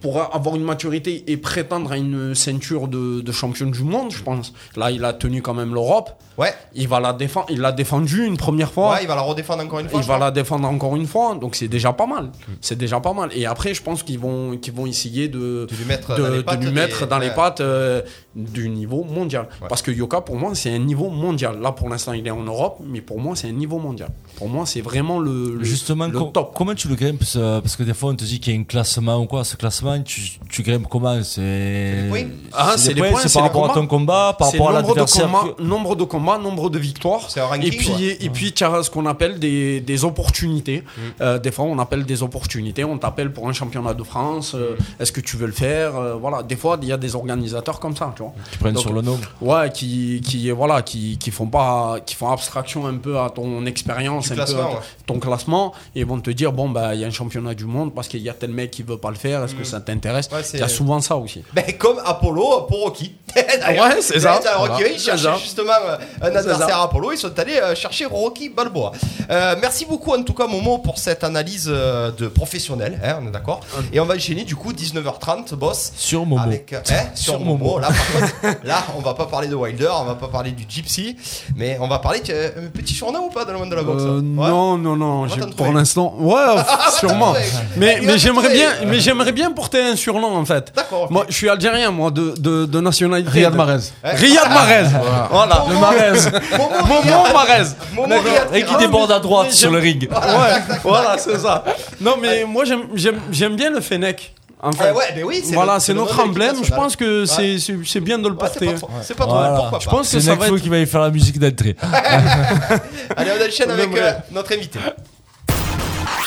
Pour 0.00 0.20
avoir 0.34 0.56
une 0.56 0.64
maturité 0.64 1.24
et 1.30 1.36
prétendre 1.36 1.92
à 1.92 1.96
une 1.96 2.34
ceinture 2.34 2.88
de, 2.88 3.20
de 3.20 3.32
champion 3.32 3.66
du 3.66 3.82
monde, 3.82 4.10
je 4.12 4.22
pense. 4.22 4.52
Là, 4.76 4.90
il 4.90 5.04
a 5.04 5.12
tenu 5.12 5.42
quand 5.42 5.54
même 5.54 5.74
l'Europe. 5.74 6.10
Ouais. 6.38 6.54
Il 6.74 6.88
va 6.88 7.00
la 7.00 7.12
défendre. 7.12 7.46
Il 7.50 7.60
l'a 7.60 7.72
défendu 7.72 8.24
une 8.24 8.38
première 8.38 8.72
fois. 8.72 8.92
Ouais, 8.92 9.02
il 9.02 9.08
va 9.08 9.14
la 9.14 9.20
redéfendre 9.20 9.62
encore 9.62 9.80
une 9.80 9.88
fois. 9.90 10.00
Il 10.00 10.06
va 10.06 10.14
crois. 10.14 10.26
la 10.26 10.30
défendre 10.30 10.66
encore 10.68 10.96
une 10.96 11.06
fois, 11.06 11.34
donc 11.34 11.54
c'est 11.54 11.68
déjà 11.68 11.92
pas 11.92 12.06
mal. 12.06 12.30
C'est 12.62 12.78
déjà 12.78 12.98
pas 13.00 13.12
mal. 13.12 13.28
Et 13.34 13.44
après, 13.44 13.74
je 13.74 13.82
pense 13.82 14.02
qu'ils 14.02 14.18
vont, 14.18 14.56
qu'ils 14.56 14.72
vont 14.72 14.86
essayer 14.86 15.28
de, 15.28 15.66
De 15.70 15.76
lui 15.76 15.84
mettre 15.84 16.14
de, 16.16 16.22
dans 16.22 16.28
les 16.30 16.36
de 16.38 16.42
pattes 16.42 16.60
des- 16.60 16.66
les 16.70 17.60
euh, 17.60 18.00
du 18.34 18.70
niveau 18.70 19.04
mondial. 19.04 19.48
Ouais. 19.60 19.68
Parce 19.68 19.82
que 19.82 19.90
Yoka, 19.90 20.22
pour 20.22 20.36
moi, 20.36 20.54
c'est 20.54 20.72
un 20.72 20.78
niveau 20.78 21.10
mondial. 21.10 21.60
Là, 21.60 21.72
pour 21.72 21.88
l'instant, 21.90 22.12
il 22.14 22.26
est 22.26 22.30
en 22.30 22.42
Europe, 22.42 22.78
mais 22.86 23.02
pour 23.02 23.20
moi, 23.20 23.36
c'est 23.36 23.48
un 23.48 23.52
niveau 23.52 23.78
mondial. 23.78 24.08
Pour 24.36 24.48
moi, 24.48 24.64
c'est 24.64 24.80
vraiment 24.80 25.18
le, 25.18 25.56
le- 25.56 25.64
Justement, 25.64 26.06
le 26.06 26.18
com- 26.18 26.30
top. 26.32 26.52
comment 26.54 26.74
tu 26.74 26.88
le 26.88 26.94
grimpes 26.94 27.22
ce- 27.24 27.60
Parce 27.60 27.76
que 27.76 27.82
des 27.82 27.92
fois, 27.94 28.10
on 28.12 28.16
te 28.16 28.24
dit 28.24 28.40
qu'il 28.40 28.54
y 28.54 28.56
a 28.56 28.60
un 28.60 28.64
classement 28.64 29.18
ou 29.20 29.26
quoi. 29.26 29.44
Ce 29.44 29.56
classement, 29.56 29.89
tu, 29.98 30.38
tu 30.48 30.62
grimpes 30.62 30.86
comment? 30.88 31.22
C'est 31.22 31.40
les 31.40 32.08
points. 32.08 32.28
Ah, 32.52 32.74
c'est 32.76 32.94
les 32.94 33.02
points, 33.02 33.20
c'est 33.22 33.32
par 33.32 33.42
rapport 33.42 33.70
à 33.70 33.74
ton 33.74 33.86
combat, 33.86 34.34
par 34.38 34.50
rapport 34.50 34.70
à 34.70 34.74
nombre 34.82 34.94
de, 34.94 35.00
l'adversaire. 35.00 35.28
nombre 35.58 35.96
de 35.96 36.04
combats, 36.04 36.38
nombre 36.38 36.70
de 36.70 36.78
victoires. 36.78 37.28
C'est 37.28 37.40
un 37.40 37.46
ranking, 37.46 37.66
et 37.72 37.76
puis, 37.76 38.04
et 38.20 38.30
puis 38.30 38.52
tu 38.52 38.64
as 38.64 38.82
ce 38.82 38.90
qu'on 38.90 39.06
appelle 39.06 39.38
des, 39.38 39.80
des 39.80 40.04
opportunités. 40.04 40.84
Euh, 41.20 41.38
des 41.38 41.50
fois, 41.50 41.64
on 41.64 41.78
appelle 41.78 42.04
des 42.04 42.22
opportunités. 42.22 42.84
On 42.84 42.98
t'appelle 42.98 43.32
pour 43.32 43.48
un 43.48 43.52
championnat 43.52 43.94
de 43.94 44.02
France. 44.02 44.52
euh, 44.54 44.76
Est-ce 44.98 45.12
que 45.12 45.20
tu 45.20 45.36
veux 45.36 45.46
le 45.46 45.52
faire 45.52 45.96
Euh, 45.96 46.14
Voilà. 46.14 46.42
Des 46.42 46.56
fois, 46.56 46.78
il 46.80 46.88
y 46.88 46.92
a 46.92 46.96
des 46.96 47.14
organisateurs 47.14 47.80
comme 47.80 47.96
ça, 47.96 48.12
tu 48.16 48.22
vois. 48.22 48.32
Qui 48.50 48.58
prennent 48.58 48.74
Donc, 48.74 48.82
sur 48.82 48.92
le 48.92 49.02
nom. 49.02 49.18
Ouais, 49.40 49.70
qui, 49.70 50.20
qui 50.24 50.50
voilà, 50.50 50.82
qui, 50.82 51.18
qui 51.18 51.30
font 51.30 51.46
pas, 51.46 51.98
qui 52.04 52.14
font 52.14 52.30
abstraction 52.30 52.86
un 52.86 52.94
peu 52.96 53.18
à 53.18 53.30
ton 53.30 53.64
expérience, 53.66 54.30
un 54.30 54.36
peu 54.36 54.42
à 54.42 54.44
ton, 54.46 54.54
ouais. 54.54 54.64
ton 55.06 55.18
classement, 55.18 55.72
et 55.94 56.04
vont 56.04 56.20
te 56.20 56.30
dire 56.30 56.52
bon 56.52 56.68
bah 56.68 56.94
il 56.94 57.00
y 57.00 57.04
a 57.04 57.06
un 57.06 57.10
championnat 57.10 57.54
du 57.54 57.64
monde 57.64 57.94
parce 57.94 58.08
qu'il 58.08 58.20
y 58.22 58.28
a 58.28 58.34
tel 58.34 58.50
mec 58.50 58.70
qui 58.70 58.82
veut 58.82 58.96
pas 58.98 59.10
le 59.10 59.16
faire. 59.16 59.42
Est-ce 59.44 59.54
que 59.54 59.64
ça 59.64 59.79
t'intéresse 59.80 60.28
Ouais, 60.32 60.42
c'est- 60.42 60.58
Il 60.58 60.60
y 60.60 60.64
a 60.64 60.68
souvent 60.68 61.00
ça 61.00 61.16
aussi. 61.16 61.42
Ben, 61.52 61.64
comme 61.78 62.00
Apollo 62.04 62.62
pour 62.68 62.82
Rocky. 62.84 63.14
D'ailleurs, 63.60 63.86
Ouais, 63.86 64.00
c'est 64.02 64.18
ça. 64.18 64.40
d'ailleurs, 64.42 64.58
Rocky, 64.60 64.70
Voilà. 64.72 64.88
il 64.88 64.98
C'est 64.98 65.04
cherchait 65.06 65.22
ça. 65.24 65.36
justement 65.40 65.72
euh, 65.88 65.96
un 66.20 66.34
adversaire 66.34 66.68
ça. 66.68 66.78
à 66.78 66.82
Apollo. 66.84 67.12
Ils 67.12 67.18
sont 67.18 67.38
allés 67.38 67.56
euh, 67.62 67.74
chercher 67.76 68.06
Rocky 68.06 68.48
Balboa. 68.48 68.90
Euh, 69.30 69.54
merci 69.60 69.84
beaucoup, 69.86 70.12
en 70.12 70.22
tout 70.24 70.34
cas, 70.34 70.48
Momo, 70.48 70.78
pour 70.78 70.98
cette 70.98 71.22
analyse 71.22 71.68
euh, 71.72 72.10
de 72.10 72.26
professionnel. 72.26 72.98
hein, 73.04 73.18
on 73.22 73.28
est 73.28 73.30
d'accord. 73.30 73.60
Et 73.92 74.00
on 74.00 74.04
va 74.04 74.14
enchaîner, 74.16 74.42
du 74.42 74.56
coup, 74.56 74.72
19h30, 74.72 75.54
boss. 75.54 75.92
Sur 75.96 76.26
Momo. 76.26 76.42
Avec, 76.42 76.72
euh, 76.72 76.80
hein, 76.90 76.94
sur, 77.14 77.34
Sur 77.34 77.40
Momo. 77.40 77.56
Momo. 77.56 77.78
Là, 77.78 77.88
par 77.88 78.12
contre, 78.52 78.66
là, 78.66 78.84
on 78.96 79.00
va 79.00 79.14
pas 79.14 79.26
parler 79.26 79.46
de 79.46 79.54
Wilder, 79.54 79.90
on 80.00 80.04
va 80.04 80.16
pas 80.16 80.26
parler 80.28 80.50
du 80.50 80.64
Gypsy, 80.68 81.16
mais 81.54 81.78
on 81.80 81.86
va 81.86 82.00
parler 82.00 82.18
de 82.20 82.32
euh, 82.32 82.50
un 82.66 82.68
petit 82.68 82.94
surnom 82.94 83.26
ou 83.26 83.30
pas 83.30 83.44
dans 83.44 83.52
le 83.52 83.58
monde 83.60 83.70
de 83.70 83.76
la 83.76 83.82
boxe 83.84 84.02
Euh, 84.02 84.20
Ouais. 84.20 84.48
Non, 84.48 84.76
non, 84.76 84.96
non. 84.96 85.26
va 85.26 85.34
j'ai- 85.34 85.40
t'en 85.40 85.50
Pour 85.50 85.72
l'instant, 85.72 86.14
ouais, 86.18 86.34
sûrement. 86.98 87.32
trouver. 87.34 87.48
Mais, 87.76 87.94
Il 87.94 88.00
va 88.00 88.06
mais 88.06 88.12
t'en 88.14 88.18
j'aimerais 88.18 88.48
trouver. 88.48 88.54
bien, 88.58 88.70
mais 88.86 88.98
j'aimerais 89.00 89.32
bien 89.32 89.52
porter 89.70 89.82
un 89.92 89.96
surnom 89.96 90.36
en 90.36 90.44
fait. 90.44 90.72
D'accord. 90.74 91.10
Moi, 91.10 91.24
je 91.28 91.34
suis 91.34 91.48
algérien, 91.48 91.90
moi, 91.90 92.10
de, 92.10 92.34
de, 92.38 92.66
de 92.66 92.80
nationalité. 92.80 93.30
Riyad 93.30 93.54
Mahrez. 93.54 93.78
Riyad 94.04 94.48
Mahrez. 94.48 94.84
Voilà. 95.30 95.64
Momo. 95.66 95.72
Le 95.74 95.78
Mahrez. 95.80 96.30
Momo, 96.58 96.70
Momo 96.86 97.00
Riyad. 97.02 97.32
Mahrez. 97.32 97.64
Momo. 97.94 98.14
Riyad. 98.20 98.48
Et 98.54 98.62
qui 98.64 98.72
Ah, 98.74 98.78
déborde 98.78 99.10
mais- 99.10 99.16
à 99.16 99.20
droite 99.20 99.46
mais 99.50 99.54
sur 99.54 99.70
le 99.70 99.78
ring. 99.78 100.08
Ouais, 100.10 100.78
voilà, 100.82 101.16
c'est 101.18 101.38
ça. 101.38 101.64
Non, 102.00 102.16
mais 102.20 102.44
moi, 102.44 102.64
j'aime- 102.64 102.88
j'aime 102.94 103.20
j'aime 103.30 103.56
bien 103.56 103.70
le 103.70 103.80
Fennec. 103.80 104.34
En 104.62 104.72
fait. 104.72 104.88
Eh 104.90 104.92
ouais, 104.96 105.04
ben 105.14 105.24
oui, 105.24 105.40
c'est 105.42 105.54
voilà, 105.54 105.74
le- 105.74 105.80
c'est 105.80 105.94
le 105.94 106.00
notre 106.00 106.20
emblème. 106.22 106.56
Je 106.62 106.70
pense 106.74 106.94
que 106.94 107.20
Ouais. 107.22 107.26
c'est 107.26 107.58
c'est- 107.58 107.78
c'est 107.86 108.00
bien 108.00 108.18
de 108.18 108.28
le 108.28 108.34
Ouais, 108.34 108.40
c'est 108.52 108.58
porter. 108.60 108.66
pas 108.74 108.78
trop, 108.78 108.90
c'est 109.02 109.14
pas 109.16 109.24
trop 109.24 109.34
Voilà. 109.36 109.54
pourquoi 109.56 109.78
Je 109.78 109.84
pas. 109.86 109.90
pense 109.90 110.12
que 110.12 110.20
C'est 110.20 110.30
Nekfeu 110.30 110.56
être. 110.56 110.62
qui 110.62 110.68
va 110.68 110.78
y 110.78 110.86
faire 110.86 111.00
la 111.00 111.10
musique 111.10 111.38
d'entrée. 111.38 111.76
Allez, 113.16 113.30
on 113.40 113.46
enchaîne 113.48 113.68
On 113.70 113.72
avec 113.72 113.84
aimerait. 113.86 114.00
euh, 114.02 114.12
notre 114.32 114.52
invité. 114.54 114.78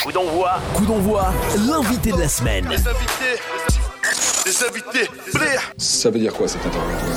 Coup 0.04 0.12
d'envoi, 0.12 0.51
coup 0.74 0.86
d'envoi, 0.86 1.32
l'invité 1.68 2.12
de 2.12 2.20
la 2.20 2.28
semaine. 2.28 2.68
Ça 5.78 6.10
veut 6.10 6.20
dire 6.20 6.34
quoi 6.34 6.47
cet 6.47 6.66
interrogatoire 6.66 7.10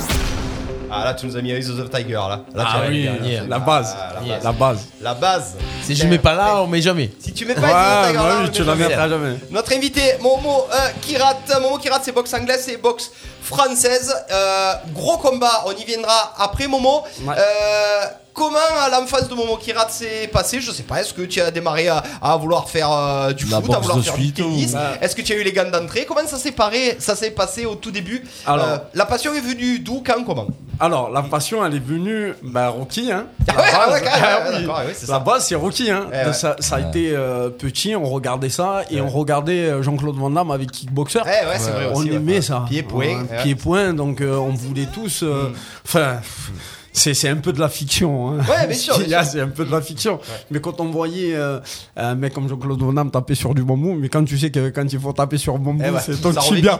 Ah 0.89 1.03
là, 1.05 1.13
tu 1.13 1.25
nous 1.25 1.35
as 1.35 1.41
mis 1.41 1.51
Eyes 1.51 1.69
of 1.69 1.89
the 1.89 1.93
Tiger 1.93 2.13
là. 2.13 2.41
Là, 2.55 2.63
tu 2.63 2.69
Ah 2.73 2.81
as- 2.85 2.87
oui, 2.89 3.03
dernière. 3.03 3.47
la 3.47 3.59
base. 3.59 3.95
Ah, 3.99 4.13
la 4.13 4.21
base. 4.21 4.43
La 4.43 4.51
base. 4.53 4.79
La 5.01 5.13
base. 5.13 5.55
Si 5.83 5.95
je 5.95 6.07
mets 6.07 6.17
pas 6.17 6.33
là, 6.33 6.61
on 6.63 6.67
met 6.67 6.81
jamais. 6.81 7.11
Si 7.19 7.33
tu 7.33 7.45
mets 7.45 7.55
pas 7.55 7.61
Ouais, 7.61 7.67
Eyes 7.67 7.73
of 7.73 8.07
the 8.07 8.07
Tiger 8.07 8.17
bah 8.17 8.23
là, 8.29 8.35
oui, 8.39 8.45
on 8.47 8.51
tu 8.51 8.61
met 8.61 8.67
la 8.67 8.73
jamais. 8.73 8.87
mettras 8.87 9.09
jamais. 9.09 9.35
Notre 9.51 9.73
invité, 9.75 10.01
Momo 10.21 10.65
euh, 10.71 10.77
Kirat. 11.01 11.59
Momo 11.61 11.77
Kirat, 11.79 11.99
c'est 12.03 12.13
boxe 12.13 12.33
anglaise 12.33 12.69
et 12.69 12.77
boxe 12.77 13.11
française. 13.41 14.13
Euh, 14.31 14.73
gros 14.93 15.17
combat, 15.17 15.63
on 15.65 15.71
y 15.73 15.83
viendra 15.83 16.33
après 16.37 16.67
Momo. 16.67 17.03
Ouais. 17.25 17.35
Euh, 17.37 18.05
comment 18.37 18.57
à 18.79 18.89
l'enfance 18.89 19.27
de 19.27 19.33
Momo 19.33 19.57
Kirat 19.57 19.89
s'est 19.89 20.29
passé 20.31 20.61
Je 20.61 20.71
sais 20.71 20.83
pas, 20.83 21.01
est-ce 21.01 21.13
que 21.13 21.23
tu 21.23 21.41
as 21.41 21.49
démarré 21.51 21.87
à, 21.87 22.03
à 22.21 22.37
vouloir 22.37 22.69
faire 22.69 22.91
euh, 22.91 23.33
du 23.33 23.45
La 23.47 23.59
foot, 23.59 23.73
à 23.75 23.79
vouloir 23.79 24.03
faire 24.03 24.13
suite 24.13 24.35
du 24.37 24.43
tennis? 24.43 24.73
Ou- 24.75 25.03
Est-ce 25.03 25.15
que 25.15 25.21
tu 25.23 25.33
as 25.33 25.35
eu 25.37 25.43
les 25.43 25.51
gants 25.51 25.69
d'entrée? 25.69 26.05
Comment 26.07 26.25
ça 26.27 26.37
s'est 26.37 26.51
paré- 26.51 26.95
ça 26.99 27.15
s'est 27.15 27.31
passé 27.31 27.65
au 27.65 27.75
tout 27.75 27.91
début? 27.91 28.23
Alors- 28.45 28.65
Euh, 28.67 28.77
La 28.93 29.05
passion 29.05 29.33
est 29.33 29.41
venue 29.41 29.79
d'où, 29.79 30.03
quand, 30.05 30.23
comment? 30.23 30.47
Alors, 30.79 31.09
la 31.09 31.23
passion, 31.23 31.65
elle 31.65 31.73
est 31.73 31.83
venue, 31.83 32.33
bah, 32.43 32.69
Rocky, 32.69 33.11
hein. 33.11 33.25
Ah 33.49 33.53
ah 33.57 33.89
Ah 33.89 34.51
La 34.85 34.93
ça. 34.93 35.17
base, 35.19 35.47
c'est 35.47 35.55
Rocky, 35.55 35.89
hein. 35.89 36.05
Eh 36.13 36.27
ouais. 36.27 36.33
Ça, 36.33 36.55
ça 36.59 36.75
a 36.75 36.79
été 36.81 37.13
euh, 37.15 37.49
petit, 37.49 37.95
on 37.95 38.03
regardait 38.07 38.51
ça, 38.51 38.83
et 38.91 39.01
on 39.01 39.09
regardait 39.09 39.69
euh, 39.71 39.81
Jean-Claude 39.81 40.15
Van 40.17 40.29
Damme 40.29 40.51
avec 40.51 40.69
Kickboxer. 40.71 41.21
Eh 41.25 41.47
ouais, 41.47 41.57
c'est 41.57 41.71
vrai 41.71 41.87
on 41.91 41.97
aussi, 41.97 42.09
ouais. 42.11 42.15
aimait 42.17 42.41
ça. 42.43 42.65
Pied-point. 42.69 43.25
Pied-point, 43.41 43.93
donc 43.93 44.21
euh, 44.21 44.35
on 44.37 44.49
voulait 44.53 44.85
tous. 44.93 45.23
euh, 45.23 45.51
Enfin. 45.83 46.17
C'est, 46.21 46.76
c'est 46.99 47.29
un 47.29 47.35
peu 47.37 47.53
de 47.53 47.59
la 47.59 47.69
fiction. 47.69 48.29
Hein. 48.29 48.37
Ouais, 48.49 48.67
bien 48.67 48.75
sûr, 48.77 48.97
bien. 49.07 49.23
C'est 49.23 49.41
un 49.41 49.47
peu 49.47 49.65
de 49.65 49.71
la 49.71 49.81
fiction. 49.81 50.19
Mais 50.51 50.59
quand 50.59 50.79
on 50.81 50.85
voyait 50.91 51.35
euh, 51.35 51.59
un 51.95 52.15
mec 52.15 52.33
comme 52.33 52.47
Jean-Claude 52.49 52.81
Van 52.81 52.93
Damme 52.93 53.11
taper 53.11 53.35
sur 53.35 53.53
du 53.53 53.63
bambou, 53.63 53.95
mais 53.99 54.09
quand 54.09 54.23
tu 54.23 54.37
sais 54.37 54.49
que 54.49 54.69
quand 54.69 54.85
il 54.91 54.99
faut 54.99 55.13
taper 55.13 55.37
sur 55.37 55.53
le 55.53 55.59
bambou, 55.59 55.83
Eh 55.85 55.89
ouais, 55.91 55.99
c'est 56.03 56.19
ton 56.21 56.31
tibia. 56.33 56.79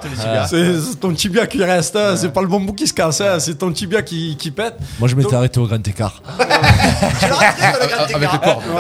C'est, 0.49 0.99
ton 0.99 1.13
tibia 1.13 1.45
qui 1.47 1.63
reste. 1.63 1.95
hein. 1.95 2.15
C'est 2.17 2.33
pas 2.33 2.41
le 2.41 2.47
bambou 2.47 2.73
qui 2.73 2.87
se 2.87 2.93
casse. 2.93 3.21
hein. 3.21 3.39
C'est 3.39 3.55
ton 3.55 3.71
tibia 3.71 4.01
qui, 4.01 4.35
qui 4.37 4.51
pète. 4.51 4.75
Moi, 4.99 5.07
je 5.07 5.15
m'étais 5.15 5.25
Donc- 5.29 5.33
arrêté 5.33 5.59
au 5.59 5.67
grand 5.67 5.87
écart. 5.87 6.21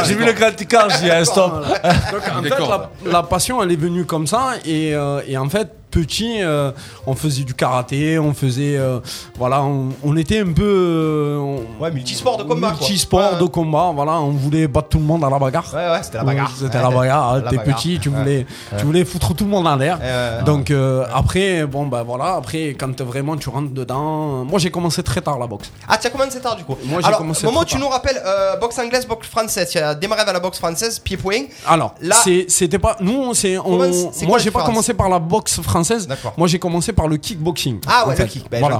J'ai 0.05 0.15
vu 0.15 0.25
le 0.25 0.33
grand 0.33 0.59
écart, 0.61 0.87
j'ai 0.89 1.09
dit, 1.19 1.25
stop. 1.25 1.51
Donc, 1.53 2.21
en 2.35 2.43
fait, 2.43 3.09
la 3.09 3.23
passion, 3.23 3.61
elle 3.61 3.71
est 3.71 3.75
venue 3.75 4.05
comme 4.05 4.27
ça. 4.27 4.53
Et, 4.65 4.93
euh, 4.93 5.21
et 5.27 5.37
en 5.37 5.49
fait, 5.49 5.69
petit, 5.91 6.41
euh, 6.41 6.71
on 7.05 7.15
faisait 7.15 7.43
du 7.43 7.53
karaté, 7.53 8.19
on 8.19 8.33
faisait. 8.33 8.77
euh, 8.77 8.99
voilà, 9.37 9.63
on, 9.63 9.89
on 10.03 10.15
était 10.17 10.39
un 10.41 10.51
peu. 10.53 10.63
euh, 10.63 11.37
on- 11.37 11.83
Ouais, 11.83 11.91
multisport 11.91 12.37
de 12.37 12.43
combat. 12.43 12.69
quoi. 12.71 12.77
Multisport 12.79 13.33
Ouais, 13.33 13.39
de 13.39 13.45
combat, 13.45 13.91
voilà, 13.93 14.13
on 14.19 14.31
voulait 14.31 14.67
battre 14.67 14.89
tout 14.89 14.97
le 14.99 15.03
monde 15.03 15.23
à 15.23 15.29
la 15.29 15.39
bagarre. 15.39 15.65
Ouais, 15.73 15.89
ouais, 15.91 16.03
c'était 16.03 16.17
la 16.17 16.23
bagarre. 16.23 16.51
C'était 16.57 16.77
Ouais, 16.77 16.83
la 16.83 16.89
bagarre. 16.89 17.35
la 17.35 17.49
T'es 17.49 17.57
bagarre. 17.57 17.75
petit, 17.75 17.99
tu 17.99 18.09
Ouais. 18.09 18.17
voulais, 18.19 18.45
tu 18.77 18.85
voulais 18.85 19.05
foutre 19.05 19.33
tout 19.35 19.43
le 19.43 19.49
monde 19.49 19.67
en 19.67 19.75
l'air. 19.75 19.99
Donc 20.45 20.71
euh, 20.71 21.05
après, 21.13 21.65
bon 21.65 21.85
bah 21.87 22.03
voilà, 22.03 22.35
après 22.35 22.69
quand 22.79 22.99
vraiment 23.01 23.35
tu 23.37 23.49
rentres 23.49 23.71
dedans, 23.73 24.43
moi 24.45 24.59
j'ai 24.59 24.71
commencé 24.71 25.03
très 25.03 25.21
tard 25.21 25.37
la 25.39 25.47
boxe. 25.47 25.71
Ah, 25.87 25.97
tu 25.97 26.07
as 26.07 26.09
commencé 26.09 26.39
tard 26.39 26.55
du 26.55 26.63
coup. 26.63 26.75
Moi, 26.85 26.99
j'ai 27.01 27.07
Alors, 27.07 27.19
commencé 27.19 27.45
Momo, 27.45 27.57
trop 27.57 27.65
tu 27.65 27.71
tard. 27.73 27.81
nous 27.81 27.89
rappelles 27.89 28.21
euh, 28.25 28.55
boxe 28.57 28.77
anglaise, 28.79 29.05
boxe 29.07 29.27
française. 29.27 29.69
Tu 29.69 29.77
as 29.77 29.95
démarré 29.95 30.21
avec 30.21 30.33
la 30.33 30.39
boxe 30.39 30.57
française, 30.57 30.99
pied-point. 30.99 31.43
Alors, 31.65 31.95
Là- 32.01 32.15
c'est- 32.23 32.45
c'était 32.49 32.79
pas. 32.79 32.97
Nous, 32.99 33.33
c'est. 33.33 33.57
on- 33.57 33.63
Comment 33.63 33.83
c'est- 33.85 33.91
c'est 34.11 34.19
quoi 34.19 34.27
Moi, 34.27 34.37
la 34.37 34.43
j'ai 34.43 34.51
pas 34.51 34.59
différence 34.59 34.67
commencé 34.67 34.93
par 34.93 35.09
la 35.09 35.19
boxe 35.19 35.59
française. 35.77 36.07
Moi, 36.37 36.47
j'ai 36.47 36.59
commencé 36.59 36.91
par 36.93 37.07
le 37.07 37.17
kickboxing. 37.17 37.79
Ah 37.87 38.07
ouais, 38.07 38.15
fait, 38.15 38.23
le 38.23 38.29
kick. 38.29 38.49
Ben, 38.49 38.59
voilà. 38.59 38.79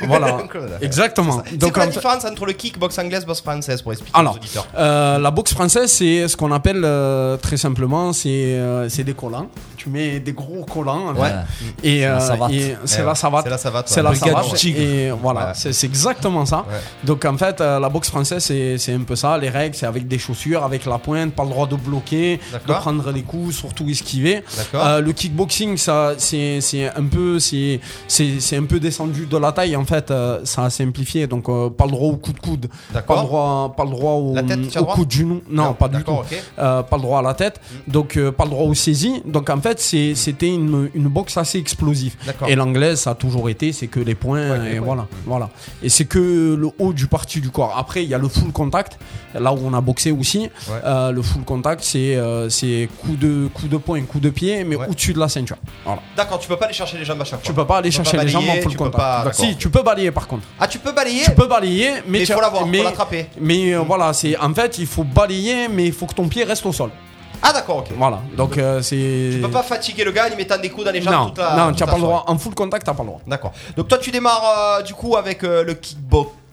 Voilà. 0.06 0.38
Exactement. 0.80 1.42
C'est 1.48 1.56
Donc, 1.58 1.72
quoi 1.74 1.84
la 1.84 1.90
fait- 1.90 1.96
différence 1.98 2.24
entre 2.24 2.46
le 2.46 2.52
kick, 2.52 2.78
boxe 2.78 2.98
anglaise, 2.98 3.24
boxe 3.26 3.40
française 3.42 3.82
pour 3.82 3.92
expliquer 3.92 4.18
Alors, 4.18 4.34
aux 4.34 4.36
auditeurs 4.36 4.66
euh, 4.78 5.18
la 5.18 5.30
boxe 5.30 5.52
française, 5.52 5.90
c'est 5.92 6.26
ce 6.28 6.36
qu'on 6.36 6.52
appelle 6.52 6.82
euh, 6.84 7.36
très 7.36 7.56
simplement, 7.56 8.12
c'est 8.12 8.28
euh, 8.28 8.88
c'est 8.88 9.04
des 9.04 9.14
collants. 9.14 9.48
Tu 9.82 9.88
mets 9.88 10.20
des 10.20 10.34
gros 10.34 10.62
collants. 10.64 11.14
Ouais. 11.14 11.30
Et, 11.82 12.02
la 12.02 12.16
euh, 12.20 12.48
et 12.50 12.76
c'est 12.84 13.02
la 13.02 13.08
ouais, 13.08 13.14
savate. 13.14 13.44
c'est 13.44 13.50
la 13.50 13.56
savate, 13.58 13.88
C'est 13.88 14.02
la 14.02 14.14
savate. 14.14 14.64
Et 14.64 15.10
voilà, 15.22 15.40
Ouais. 15.40 15.52
c'est 15.54 15.72
c'est 15.72 15.86
exactement 15.86 16.44
ça. 16.44 16.58
Ouais. 16.68 16.76
Donc 17.02 17.24
en 17.24 17.38
fait, 17.38 17.60
euh, 17.62 17.80
la 17.80 17.88
boxe 17.88 18.10
française, 18.10 18.44
c'est 18.44 18.76
c'est 18.76 18.92
un 18.92 19.04
peu 19.04 19.16
ça. 19.16 19.38
Les 19.38 19.48
règles, 19.48 19.74
c'est 19.74 19.86
avec 19.86 20.06
des 20.06 20.18
chaussures, 20.18 20.62
avec 20.64 20.84
la 20.84 20.98
pointe, 20.98 21.32
pas 21.32 21.44
le 21.44 21.48
droit 21.54 21.66
de 21.66 21.76
bloquer, 21.76 22.40
de 22.68 22.72
prendre 22.74 23.10
les 23.10 23.22
coups, 23.22 23.54
surtout 23.56 23.88
esquiver. 23.88 24.42
Euh, 24.74 25.00
le 25.00 25.12
kickboxing, 25.12 25.78
ça, 25.78 26.12
c'est 26.18 26.60
c'est 26.60 26.88
un 26.94 27.06
peu, 27.06 27.38
c'est 27.38 27.80
c'est 28.06 28.38
c'est 28.40 28.58
un 28.58 28.64
peu 28.64 28.78
descendu 28.80 29.24
de 29.24 29.36
la 29.38 29.52
taille 29.52 29.76
en 29.76 29.84
fait. 29.86 30.10
euh, 30.10 30.40
ça 30.44 30.64
a 30.64 30.70
simplifié. 30.70 31.26
Donc 31.26 31.48
euh, 31.48 31.70
pas 31.70 31.86
le 31.86 31.92
droit 31.92 32.08
au 32.08 32.16
coup 32.16 32.32
de 32.34 32.40
coude, 32.40 32.66
pas 32.92 33.16
le 33.16 33.22
droit, 33.22 33.72
pas 33.76 33.84
le 33.84 33.90
droit 33.90 34.12
au, 34.12 34.34
tête, 34.42 34.76
coup 34.94 35.04
de 35.06 35.10
genou. 35.10 35.40
Non, 35.48 35.72
pas 35.72 35.88
du 35.88 36.02
tout. 36.04 36.18
Euh, 36.58 36.82
pas 36.82 36.96
le 36.96 37.02
droit 37.02 37.20
à 37.20 37.22
la 37.22 37.34
tête, 37.34 37.60
donc 37.86 38.16
euh, 38.16 38.30
pas 38.32 38.44
le 38.44 38.50
droit 38.50 38.66
aux 38.66 38.74
saisies. 38.74 39.22
Donc 39.24 39.48
en 39.48 39.60
fait, 39.60 39.69
c'est- 39.78 40.14
c'était 40.16 40.48
une, 40.48 40.90
une 40.94 41.06
boxe 41.08 41.36
assez 41.36 41.58
explosive. 41.58 42.14
Et 42.48 42.56
l'anglaise, 42.56 43.00
ça 43.00 43.10
a 43.10 43.14
toujours 43.14 43.48
été, 43.48 43.72
c'est 43.72 43.86
que 43.86 44.00
les 44.00 44.14
points, 44.16 44.58
les 44.58 44.70
et 44.72 44.76
points. 44.76 44.86
voilà, 44.86 45.06
voilà. 45.26 45.50
Et 45.82 45.88
c'est 45.88 46.06
que 46.06 46.56
le 46.58 46.68
haut 46.78 46.92
du 46.92 47.06
parti 47.06 47.40
du 47.40 47.50
corps. 47.50 47.74
Après, 47.78 48.02
il 48.02 48.08
y 48.08 48.14
a 48.14 48.18
le 48.18 48.28
full 48.28 48.50
contact, 48.52 48.98
là 49.34 49.52
où 49.52 49.58
on 49.62 49.72
a 49.74 49.80
boxé 49.80 50.10
aussi. 50.10 50.48
Euh, 50.84 51.12
le 51.12 51.22
full 51.22 51.44
contact, 51.44 51.84
c'est 51.84 52.16
euh, 52.16 52.48
coup 53.02 53.14
de 53.16 53.48
coup 53.54 53.68
de 53.68 53.76
poing, 53.76 54.00
coup 54.02 54.20
de 54.20 54.30
pied, 54.30 54.64
mais 54.64 54.76
Ouais. 54.76 54.86
au-dessus 54.88 55.12
de 55.12 55.18
la 55.20 55.28
ceinture. 55.28 55.56
Voilà. 55.84 56.00
D'accord, 56.16 56.38
tu 56.38 56.48
peux 56.48 56.56
pas 56.56 56.64
aller 56.66 56.74
chercher 56.74 56.98
les 56.98 57.04
jambes 57.04 57.20
à 57.20 57.24
chaque 57.24 57.40
fois. 57.40 57.46
Tu 57.46 57.52
peux 57.52 57.66
pas 57.66 57.78
aller 57.78 57.90
Tu 57.90 57.96
chercher 57.96 58.16
pas 58.16 58.24
les 58.24 58.28
jambes 58.30 58.48
en 58.48 58.60
full 58.62 58.74
contact. 58.76 58.96
pas- 58.96 59.32
si, 59.32 59.56
tu 59.56 59.68
peux 59.70 59.82
balayer 59.82 60.10
par 60.10 60.26
contre. 60.26 60.44
Ah, 60.58 60.66
tu 60.66 60.78
peux 60.78 60.92
balayer 60.92 61.22
Tu 61.24 61.30
peux 61.32 61.46
balayer, 61.46 61.90
mais, 62.08 62.20
il 62.20 62.26
faut 62.26 62.40
l'avoir, 62.40 62.66
mais- 62.66 62.78
faut 62.78 62.84
l'attraper. 62.84 63.26
Mais 63.40 63.74
euh, 63.74 63.80
voilà, 63.80 64.12
c'est 64.12 64.36
en 64.38 64.52
fait, 64.54 64.78
il 64.78 64.86
faut 64.86 65.04
balayer, 65.04 65.68
mais 65.68 65.86
il 65.86 65.92
faut 65.92 66.06
que 66.06 66.14
ton 66.14 66.28
pied 66.28 66.44
reste 66.44 66.64
au 66.66 66.72
sol. 66.72 66.90
Ah 67.42 67.52
d'accord, 67.52 67.78
ok. 67.78 67.88
Voilà, 67.96 68.20
donc 68.36 68.58
euh, 68.58 68.82
c'est. 68.82 69.30
Tu 69.32 69.38
peux 69.40 69.50
pas 69.50 69.62
fatiguer 69.62 70.04
le 70.04 70.12
gars 70.12 70.26
en 70.26 70.28
lui 70.28 70.36
mettant 70.36 70.58
des 70.58 70.68
coups 70.68 70.84
dans 70.84 70.92
les 70.92 71.00
jambes 71.00 71.14
Non, 71.14 71.26
toute 71.28 71.38
la 71.38 71.56
non, 71.56 71.66
toute 71.68 71.76
tu 71.76 71.84
n'as 71.84 71.90
pas 71.90 71.96
le 71.96 72.02
droit. 72.02 72.24
En 72.26 72.38
full 72.38 72.54
contact, 72.54 72.84
t'as 72.86 72.94
pas 72.94 73.02
le 73.02 73.08
droit. 73.08 73.20
D'accord. 73.26 73.52
Donc 73.76 73.88
toi 73.88 73.98
tu 73.98 74.10
démarres 74.10 74.78
euh, 74.78 74.82
du 74.82 74.94
coup 74.94 75.16
avec 75.16 75.42
euh, 75.44 75.64
le 75.64 75.74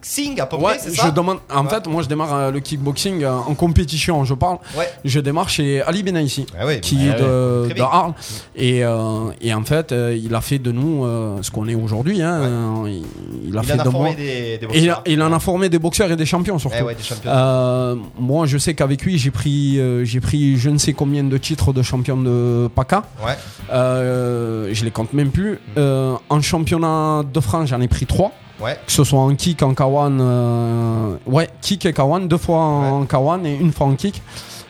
kickboxing 0.08 0.40
à 0.42 0.46
peu 0.46 0.56
Ouais, 0.58 0.64
près, 0.64 0.80
c'est 0.80 0.92
je 0.96 1.02
ça 1.02 1.12
demande. 1.12 1.40
En 1.54 1.64
Ouais. 1.64 1.70
fait, 1.70 1.88
moi, 1.88 2.02
je 2.04 2.08
démarre 2.08 2.34
euh, 2.34 2.52
le 2.52 2.60
kickboxing 2.60 3.24
euh, 3.24 3.34
en 3.36 3.54
compétition. 3.56 4.24
Je 4.26 4.34
parle. 4.34 4.58
Ouais. 4.78 4.90
Je 5.06 5.20
démarre 5.20 5.50
chez 5.50 5.82
Ali 5.82 6.04
Benaïsi, 6.04 6.46
Ah 6.60 6.66
ouais, 6.66 6.80
qui 6.80 6.96
bah, 6.96 7.16
est 7.16 7.20
de. 7.22 7.82
Arles. 7.82 8.14
Et, 8.56 8.84
euh, 8.84 9.30
et 9.42 9.54
en 9.54 9.64
fait, 9.64 9.94
il 10.16 10.34
a 10.34 10.42
fait 10.42 10.60
de 10.60 10.72
nous 10.72 11.06
euh, 11.06 11.38
ce 11.42 11.52
qu'on 11.52 11.68
est 11.68 11.76
aujourd'hui. 11.76 12.22
hein. 12.22 12.84
Il, 12.88 13.04
il 13.50 13.58
a 13.58 13.62
Il 13.62 13.68
fait 13.68 13.74
en 13.74 13.80
a 13.80 13.84
de 13.84 13.90
formé 13.90 14.10
moi. 14.10 14.16
des, 14.18 14.60
il, 14.62 14.66
a- 14.66 14.68
boxeurs. 14.96 15.04
il 15.06 15.22
en 15.22 15.32
a 15.34 15.40
formé 15.40 15.70
des 15.70 15.80
boxeurs 15.80 16.12
et 16.12 16.16
des 16.16 16.26
champions 16.26 16.58
surtout. 16.60 16.78
Eh 16.80 16.84
ouais, 16.84 16.96
des 16.96 17.04
champions. 17.04 17.30
Euh, 17.32 17.96
moi, 18.20 18.46
je 18.46 18.58
sais 18.58 18.74
qu'avec 18.74 19.02
lui, 19.04 19.18
j'ai 19.18 19.32
pris, 19.32 19.80
euh, 19.80 20.04
j'ai 20.06 20.20
pris 20.20 20.58
je 20.58 20.70
ne 20.70 20.78
sais 20.78 20.94
combien 20.94 21.24
de 21.24 21.38
titres 21.38 21.74
de 21.74 21.82
champion 21.82 22.18
de 22.18 22.70
PACA. 22.76 23.04
Ouais. 23.26 23.34
Euh, 23.72 24.70
je 24.74 24.84
les 24.86 24.92
compte 24.92 25.14
même 25.14 25.30
plus. 25.32 25.60
Euh, 25.78 26.16
en 26.30 26.42
championnat 26.42 27.24
de 27.32 27.40
France, 27.40 27.70
j'en 27.70 27.82
ai 27.82 27.88
pris 27.88 28.06
trois. 28.06 28.32
Ouais. 28.60 28.78
Que 28.86 28.92
ce 28.92 29.04
soit 29.04 29.20
en 29.20 29.36
kick, 29.36 29.62
en 29.62 29.74
kawan. 29.74 30.18
euh, 30.20 31.16
ouais, 31.28 31.48
kick 31.62 31.86
et 31.86 31.94
kawan. 31.94 32.28
Deux 32.28 32.38
fois 32.38 32.60
en 32.60 33.06
kawan 33.06 33.46
et 33.46 33.56
une 33.56 33.72
fois 33.72 33.88
en 33.88 33.96
kick. 33.96 34.22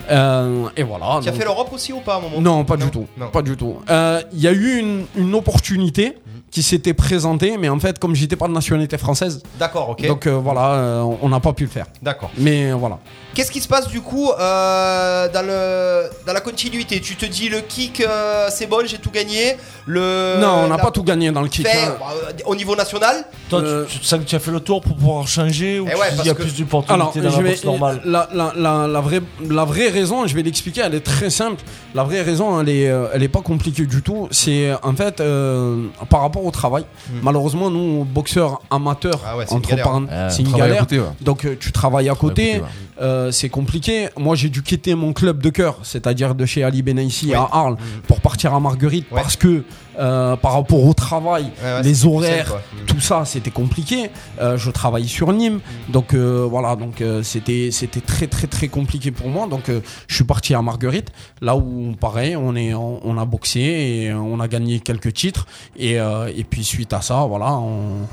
Euh, 0.10 0.68
et 0.76 0.84
voilà. 0.84 1.20
Tu 1.22 1.28
as 1.28 1.32
donc- 1.32 1.40
fait 1.40 1.46
l'Europe 1.46 1.70
aussi 1.74 1.94
ou 1.94 2.00
pas 2.00 2.16
à 2.16 2.18
un 2.18 2.22
moment 2.22 2.40
non, 2.42 2.64
pas 2.66 2.78
du 2.78 2.90
tout. 2.90 3.08
Non. 3.18 3.28
Pas 3.30 3.42
du 3.42 3.56
tout. 3.58 3.78
Euh, 3.90 4.22
Il 4.34 4.40
y 4.42 4.48
a 4.48 4.52
eu 4.52 4.78
une, 4.80 5.06
une 5.16 5.36
opportunité 5.36 6.14
qui 6.50 6.64
s'était 6.64 6.94
présentée, 6.94 7.58
mais 7.58 7.68
en 7.68 7.78
fait, 7.80 8.00
comme 8.00 8.16
j'étais 8.16 8.38
pas 8.38 8.48
de 8.48 8.54
nationalité 8.54 8.98
française, 8.98 9.44
D'accord, 9.60 9.90
ok. 9.90 10.08
donc 10.08 10.26
euh, 10.28 10.32
voilà, 10.42 10.72
euh, 10.76 11.04
on 11.22 11.28
n'a 11.30 11.42
pas 11.42 11.52
pu 11.52 11.66
le 11.66 11.70
faire. 11.70 11.88
D'accord. 12.02 12.32
Mais 12.38 12.72
voilà. 12.72 13.00
Qu'est-ce 13.34 13.52
qui 13.52 13.60
se 13.60 13.68
passe 13.68 13.88
du 13.90 14.00
coup 14.02 14.32
euh, 14.32 15.28
dans, 15.30 15.46
le, 15.46 16.10
dans 16.26 16.34
la 16.34 16.40
continuité? 16.40 17.02
Tu 17.02 17.16
te 17.18 17.26
dis 17.26 17.50
le 17.50 17.60
kick 17.62 18.00
euh, 18.02 18.48
c'est 18.50 18.66
bon, 18.66 18.80
j'ai 18.86 18.98
tout 18.98 19.12
gagné. 19.12 19.58
Le, 19.86 20.38
non, 20.40 20.48
on 20.66 20.68
n'a 20.70 20.78
la- 20.78 20.84
pas 20.84 20.92
tout 20.92 21.04
gagné 21.04 21.32
dans 21.32 21.42
le 21.42 21.50
kick. 21.50 21.68
fait, 21.68 21.78
hein. 21.78 21.96
euh, 22.02 22.32
au 22.46 22.56
niveau 22.56 22.76
national? 22.76 23.26
Toi, 23.50 23.60
Euh, 23.60 23.86
tu, 23.88 24.00
tu 24.00 24.06
sens 24.06 24.20
que 24.20 24.26
tu 24.26 24.36
as 24.36 24.40
fait 24.40 24.52
le 24.52 24.60
tour 24.62 24.82
pour 24.82 24.96
pouvoir 24.96 25.28
changer 25.28 25.80
ou 25.80 25.86
Eh 25.88 25.94
tu 25.94 26.00
ouais, 26.00 26.10
dis 26.12 26.16
parce 26.16 26.26
il 26.26 26.28
y 26.28 26.32
a 26.32 26.34
que- 26.34 26.42
plus 26.44 26.58
d'opportunités 26.58 27.22
dans 27.22 27.30
je 27.30 27.38
la 27.38 27.44
vais, 27.44 27.50
boxe 27.50 27.64
normale? 27.66 28.02
la, 28.06 28.30
la, 28.34 28.54
la, 28.56 28.88
la 28.88 29.02
vraie, 29.02 29.22
la 29.50 29.66
vraie 29.66 29.90
raison, 30.00 30.26
je 30.28 30.36
vais 30.36 30.44
l'expliquer, 30.44 30.82
elle 30.86 30.96
est 30.96 31.00
très 31.16 31.30
simple. 31.30 31.64
La 31.96 32.04
vraie 32.04 32.22
raison, 32.22 32.60
elle 32.62 32.70
est, 32.70 32.88
euh, 32.90 33.08
elle 33.14 33.24
est 33.24 33.28
pas 33.28 33.42
compliquée 33.42 33.86
du 33.86 34.02
tout. 34.02 34.28
C'est 34.32 34.72
en 34.84 34.94
fait 34.94 35.20
euh, 35.20 35.88
par 36.10 36.22
rapport 36.22 36.46
au 36.46 36.52
travail. 36.52 36.86
Malheureusement, 37.22 37.70
nous, 37.70 38.04
boxeurs 38.06 38.62
amateurs, 38.70 39.18
Hmm. 39.18 39.30
Ah 39.30 39.38
ouais, 39.38 39.46
c'est 39.48 39.52
une 39.54 39.58
entre 39.58 39.70
galère. 39.70 40.32
c'est 40.32 40.42
une 40.44 40.52
galère. 40.54 40.80
côté, 40.80 41.00
ouais. 41.00 41.06
Donc 41.22 41.46
euh, 41.46 41.56
tu 41.60 41.72
travailles 41.72 42.10
à 42.10 42.16
côté, 42.16 42.28
côté, 42.54 42.62
ouais. 42.62 42.68
euh, 43.02 43.32
c'est 43.32 43.50
compliqué. 43.50 44.10
Moi 44.18 44.36
j'ai 44.36 44.50
dû 44.50 44.62
quitter 44.64 44.96
mon 44.96 45.14
club 45.14 45.42
de 45.42 45.50
cœur, 45.50 45.78
c'est-à-dire 45.84 46.36
de 46.36 46.46
chez 46.46 46.64
Ali 46.64 46.82
Benaïsi 46.82 47.28
Oui. 47.28 47.34
à 47.36 47.48
Arles, 47.52 47.78
pour 48.08 48.20
partir 48.22 48.54
à 48.54 48.60
Marguerite 48.60 49.06
Ouais. 49.12 49.22
parce 49.22 49.36
que 49.36 49.64
euh, 50.00 50.36
par 50.36 50.54
rapport 50.54 50.84
au 50.86 50.94
travail, 50.94 51.46
Ouais, 51.64 51.74
ouais, 51.74 51.84
les 51.84 52.06
horaires, 52.06 52.56
tout 52.86 53.00
ça 53.00 53.26
c'était 53.26 53.52
compliqué. 53.52 54.10
Euh, 54.40 54.58
je 54.58 54.70
travaillais 54.72 55.08
sur 55.08 55.32
Nîmes, 55.34 55.60
donc 55.90 56.14
euh, 56.14 56.48
voilà, 56.50 56.76
donc 56.76 57.04
c'était 57.24 57.70
c'était 57.72 58.02
très 58.02 58.28
très 58.28 58.48
très 58.48 58.68
compliqué 58.68 59.12
pour 59.12 59.28
moi. 59.30 59.48
Donc 59.48 59.72
je 60.08 60.16
suis 60.16 60.24
parti 60.24 60.54
à 60.54 60.62
Marguerite, 60.62 61.12
là 61.42 61.56
où 61.56 61.94
pareil, 62.00 62.36
on 62.36 62.56
est 62.56 62.74
on, 62.74 63.00
on 63.06 63.18
a 63.18 63.26
boxé 63.26 63.60
et 63.60 64.14
on 64.14 64.40
a 64.40 64.48
gagné 64.48 64.80
quelques 64.80 65.14
titres 65.14 65.48
et, 65.78 65.94
et 65.96 66.44
puis 66.44 66.64
suite 66.64 66.94
à 66.94 67.02
ça, 67.02 67.26
voilà, 67.28 67.54
on, 67.54 68.08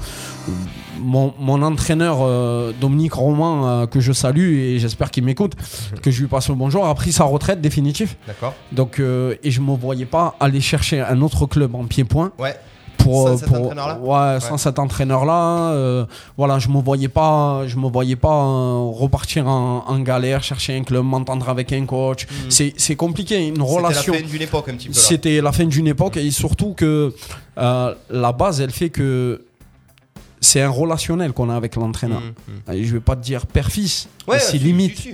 mon, 1.01 1.35
mon 1.39 1.63
entraîneur 1.63 2.19
Dominique 2.81 3.15
Roman 3.15 3.67
euh, 3.69 3.87
que 3.87 4.01
je 4.01 4.13
salue 4.13 4.55
et 4.55 4.79
j'espère 4.79 5.11
qu'il 5.11 5.25
m'écoute, 5.25 5.53
que 6.03 6.11
je 6.11 6.21
lui 6.21 6.29
passe 6.29 6.49
le 6.49 6.55
bonjour, 6.55 6.87
a 6.87 6.95
pris 6.95 7.13
sa 7.13 7.25
retraite 7.25 7.61
définitive. 7.61 8.15
D'accord. 8.27 8.55
Donc 8.73 9.01
et 9.01 9.51
je 9.51 9.61
me 9.61 9.75
voyais 9.77 10.07
pas 10.07 10.35
aller 10.41 10.61
chercher 10.61 11.01
un 11.01 11.21
autre 11.21 11.47
club 11.47 11.74
en 11.75 11.85
pied-point. 11.85 12.33
Ouais. 12.39 12.55
pour, 12.99 13.29
Sans 13.29 13.37
cet 13.39 13.49
pour- 13.49 13.59
entraîneur-là. 13.63 13.99
ouais, 14.01 14.41
sans 14.41 14.57
cet 14.57 14.79
entraîneur 14.79 15.25
là 15.27 16.07
voilà 16.39 16.59
je 16.59 16.69
me 16.69 16.81
voyais 16.81 17.09
pas 17.09 17.65
je 17.67 17.77
me 17.77 17.89
voyais 17.91 18.17
pas 18.17 18.33
euh, 18.33 18.89
repartir 18.93 19.47
en, 19.47 19.85
en 19.87 19.99
galère 20.01 20.43
chercher 20.43 20.77
un 20.79 20.85
club 20.85 21.05
m'entendre 21.05 21.49
avec 21.51 21.73
un 21.73 21.85
coach. 21.85 22.27
C'est 22.49 22.73
c'est 22.79 22.97
compliqué 22.97 23.47
une 23.47 23.61
relation 23.61 24.15
C'était 24.15 24.23
la 24.23 24.23
fin 24.25 24.31
d'une 24.33 24.43
époque 24.43 24.69
un 24.71 24.75
petit 24.77 24.89
peu 24.89 24.95
là. 24.95 25.01
c'était 25.01 25.41
la 25.43 25.53
fin 25.53 25.65
d'une 25.67 25.87
époque 25.89 26.17
et 26.17 26.31
surtout 26.31 26.73
que 26.75 27.13
euh, 27.59 27.95
la 28.11 28.33
base 28.33 28.61
elle 28.63 28.71
fait 28.71 28.89
que 28.91 29.45
c'est 30.41 30.61
un 30.63 30.69
relationnel 30.71 31.33
qu'on 31.33 31.49
a 31.51 31.57
avec 31.57 31.75
l'entraîneur. 31.75 32.21
Et 32.73 32.85
je 32.85 32.93
vais 32.95 33.01
pas 33.01 33.17
te 33.17 33.23
dire 33.23 33.47
père-fils 33.47 34.09
Ouais, 34.29 34.37
mais 34.37 34.41
c'est 34.43 34.59
limite. 34.59 35.07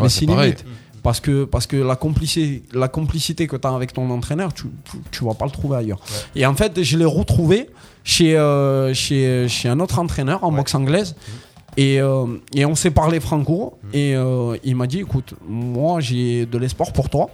mais 0.00 0.08
c'est 0.08 0.24
limite. 0.26 0.64
Parce 1.02 1.20
que, 1.20 1.44
parce 1.44 1.66
que 1.66 1.76
la, 1.76 1.96
complicité, 1.96 2.62
la 2.72 2.88
complicité 2.88 3.46
que 3.46 3.56
tu 3.56 3.66
as 3.66 3.70
avec 3.74 3.92
ton 3.92 4.10
entraîneur, 4.10 4.52
tu, 4.52 4.64
tu 5.10 5.24
vas 5.24 5.34
pas 5.34 5.44
le 5.44 5.50
trouver 5.50 5.76
ailleurs. 5.78 6.00
Et 6.34 6.44
en 6.46 6.54
fait, 6.54 6.82
je 6.82 6.98
l'ai 6.98 7.04
retrouvé 7.04 7.68
chez, 8.04 8.36
euh, 8.36 8.92
chez, 8.94 9.46
chez 9.48 9.68
un 9.68 9.80
autre 9.80 9.98
entraîneur 9.98 10.42
en 10.44 10.50
Ouais. 10.50 10.56
boxe 10.58 10.74
anglaise. 10.74 11.14
Et, 11.76 12.00
euh, 12.00 12.26
et 12.54 12.64
on 12.64 12.74
s'est 12.74 12.90
parlé 12.90 13.20
franco. 13.20 13.78
Et 13.92 14.14
euh, 14.16 14.56
il 14.64 14.74
m'a 14.76 14.86
dit 14.86 14.98
écoute, 15.00 15.34
moi 15.48 16.00
j'ai 16.00 16.44
de 16.46 16.58
l'espoir 16.58 16.92
pour 16.92 17.08
toi. 17.08 17.30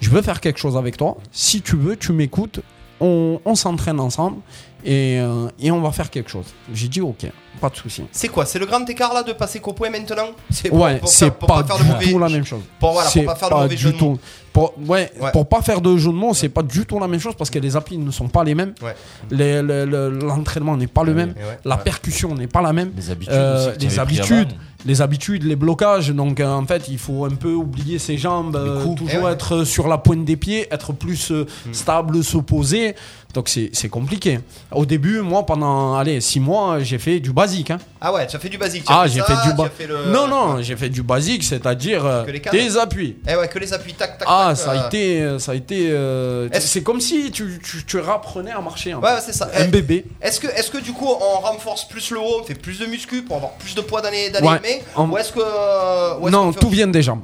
Je 0.00 0.10
veux 0.10 0.22
faire 0.22 0.40
quelque 0.40 0.58
chose 0.58 0.76
avec 0.76 0.96
toi. 0.96 1.16
Si 1.32 1.62
tu 1.62 1.76
veux, 1.76 1.96
tu 1.96 2.12
m'écoutes. 2.12 2.60
On, 3.00 3.40
on 3.44 3.54
s'entraîne 3.54 3.98
ensemble. 4.00 4.36
Et, 4.84 5.18
et 5.58 5.70
on 5.70 5.80
va 5.80 5.90
faire 5.92 6.10
quelque 6.10 6.30
chose. 6.30 6.44
J'ai 6.72 6.88
dit 6.88 7.00
ok, 7.00 7.26
pas 7.60 7.68
de 7.70 7.76
souci. 7.76 8.04
C'est 8.12 8.28
quoi 8.28 8.44
C'est 8.46 8.58
le 8.58 8.66
grand 8.66 8.88
écart 8.88 9.12
là 9.14 9.22
de 9.22 9.32
passer 9.32 9.60
qu'au 9.60 9.72
point 9.72 9.90
maintenant 9.90 10.28
C'est 10.50 10.70
Ouais, 10.70 10.98
pour 10.98 11.08
c'est 11.08 11.26
faire- 11.26 11.34
pour 11.34 11.48
pas, 11.48 11.64
faire 11.64 11.76
du 11.76 11.82
de 11.84 11.88
mauvais- 11.92 12.10
tout 12.12 12.18
la 12.18 12.28
même 12.28 12.44
chose. 12.44 12.60
Pour, 12.78 12.92
voilà, 12.92 13.04
pour 13.10 13.12
C'est 13.12 13.22
pas 13.24 13.34
faire 13.34 13.48
de 13.50 13.54
mauvais 13.54 13.76
jeu 13.76 13.90
de 13.92 13.94
mots. 13.96 14.14
tout. 14.16 14.18
Pour, 14.52 14.72
ouais, 14.86 15.10
Ouais. 15.20 15.32
pour 15.32 15.48
pas 15.48 15.62
faire 15.62 15.80
de 15.80 15.96
jeu 15.96 16.10
de 16.10 16.14
mots, 16.14 16.32
c'est 16.32 16.48
pas 16.48 16.62
du 16.62 16.86
tout 16.86 17.00
la 17.00 17.08
même 17.08 17.18
chose 17.18 17.34
parce 17.36 17.50
que 17.50 17.58
les 17.58 17.74
applis 17.74 17.98
ne 17.98 18.10
sont 18.12 18.28
pas 18.28 18.44
les 18.44 18.54
mêmes. 18.54 18.72
Ouais. 18.82 18.94
Les- 19.30 19.60
le- 19.62 19.84
le- 19.84 20.10
L'entraînement 20.10 20.76
n'est 20.76 20.86
pas 20.86 21.02
le 21.02 21.12
même. 21.12 21.30
Ouais. 21.30 21.58
La 21.64 21.74
Ouais. 21.76 21.82
percussion 21.82 22.34
n'est 22.36 22.46
pas 22.46 22.62
la 22.62 22.72
même. 22.72 22.92
Les 22.96 23.10
habitudes 23.10 23.34
Euh, 23.34 23.70
aussi 23.70 23.78
les 23.86 23.98
habitudes, 23.98 24.52
les 24.86 25.02
habitudes, 25.02 25.42
les 25.42 25.56
blocages. 25.56 26.10
Donc 26.10 26.38
euh, 26.38 26.46
en 26.52 26.64
fait, 26.66 26.86
il 26.88 26.98
faut 26.98 27.24
un 27.24 27.30
peu 27.34 27.52
oublier 27.52 27.98
ses 27.98 28.16
jambes, 28.16 28.54
euh, 28.54 28.84
toujours 28.94 29.08
Eh 29.12 29.18
ouais. 29.18 29.32
être 29.32 29.64
sur 29.64 29.88
la 29.88 29.98
pointe 29.98 30.24
des 30.24 30.36
pieds, 30.36 30.68
être 30.72 30.92
plus 30.92 31.32
euh, 31.32 31.46
stable, 31.72 32.22
se 32.22 32.36
poser. 32.38 32.94
Donc 33.34 33.48
c'est 33.48 33.88
compliqué. 33.88 34.38
Au 34.70 34.86
début, 34.86 35.20
moi, 35.20 35.44
pendant 35.44 35.96
allez 35.96 36.20
six 36.20 36.38
mois, 36.38 36.78
j'ai 36.80 36.98
fait 36.98 37.18
du 37.18 37.32
basique. 37.32 37.70
hein. 37.72 37.78
Ah 38.00 38.12
ouais, 38.12 38.26
tu 38.28 38.36
as 38.36 38.38
fait 38.38 38.48
du 38.48 38.58
basique. 38.58 38.84
Ah, 38.86 39.06
j'ai 39.08 39.20
fait 39.22 39.32
du 39.44 39.52
basique. 39.54 39.72
fait 39.76 39.86
le- 39.88 40.12
Non, 40.12 40.28
non, 40.28 40.62
j'ai 40.62 40.76
fait 40.76 40.88
du 40.88 41.02
basique, 41.02 41.42
c'est-à-dire 41.42 42.06
euh, 42.06 42.24
des 42.52 42.78
appuis. 42.78 43.16
Eh 43.28 43.34
ouais, 43.34 43.48
que 43.48 43.58
les 43.58 43.72
appuis, 43.72 43.92
tac, 43.94 44.18
tac, 44.18 44.28
Ah, 44.30 44.54
tac. 44.54 44.56
ça 44.56 44.70
a 44.70 44.74
euh, 44.84 44.86
été, 44.86 45.38
ça 45.40 45.50
a 45.52 45.54
été. 45.56 45.88
euh, 45.90 46.48
c'est 46.60 46.82
comme 46.84 47.00
si 47.00 47.30
tu, 47.32 47.58
tu, 47.62 47.84
tu 47.84 47.98
rapprenais 47.98 48.52
à 48.52 48.60
marcher. 48.60 48.94
en 48.94 49.00
Ouais, 49.00 49.10
c'est 49.20 49.32
ça. 49.34 49.50
Un 49.52 49.64
Eh, 49.64 49.68
bébé. 49.68 50.04
Est-ce 50.22 50.38
que, 50.38 50.46
est 50.46 50.70
que 50.70 50.78
du 50.78 50.92
coup 50.92 51.06
on 51.08 51.40
renforce 51.40 51.88
plus 51.88 52.10
le 52.12 52.20
haut, 52.20 52.40
on 52.40 52.44
fait 52.44 52.54
plus 52.54 52.78
de 52.78 52.86
muscu 52.86 53.22
pour 53.22 53.36
avoir 53.36 53.52
plus 53.54 53.74
de 53.74 53.80
poids 53.80 54.00
dans 54.00 54.10
les, 54.10 54.30
dans 54.30 54.40
les 54.40 54.46
Ouais. 54.48 54.80
mains 54.96 55.04
Ou 55.06 55.18
est-ce 55.18 55.32
que. 55.32 55.40
euh, 55.40 56.18
ou 56.20 56.30
Non, 56.30 56.52
fait 56.52 56.60
tout 56.60 56.68
vient 56.68 56.86
des 56.86 57.02
jambes. 57.02 57.22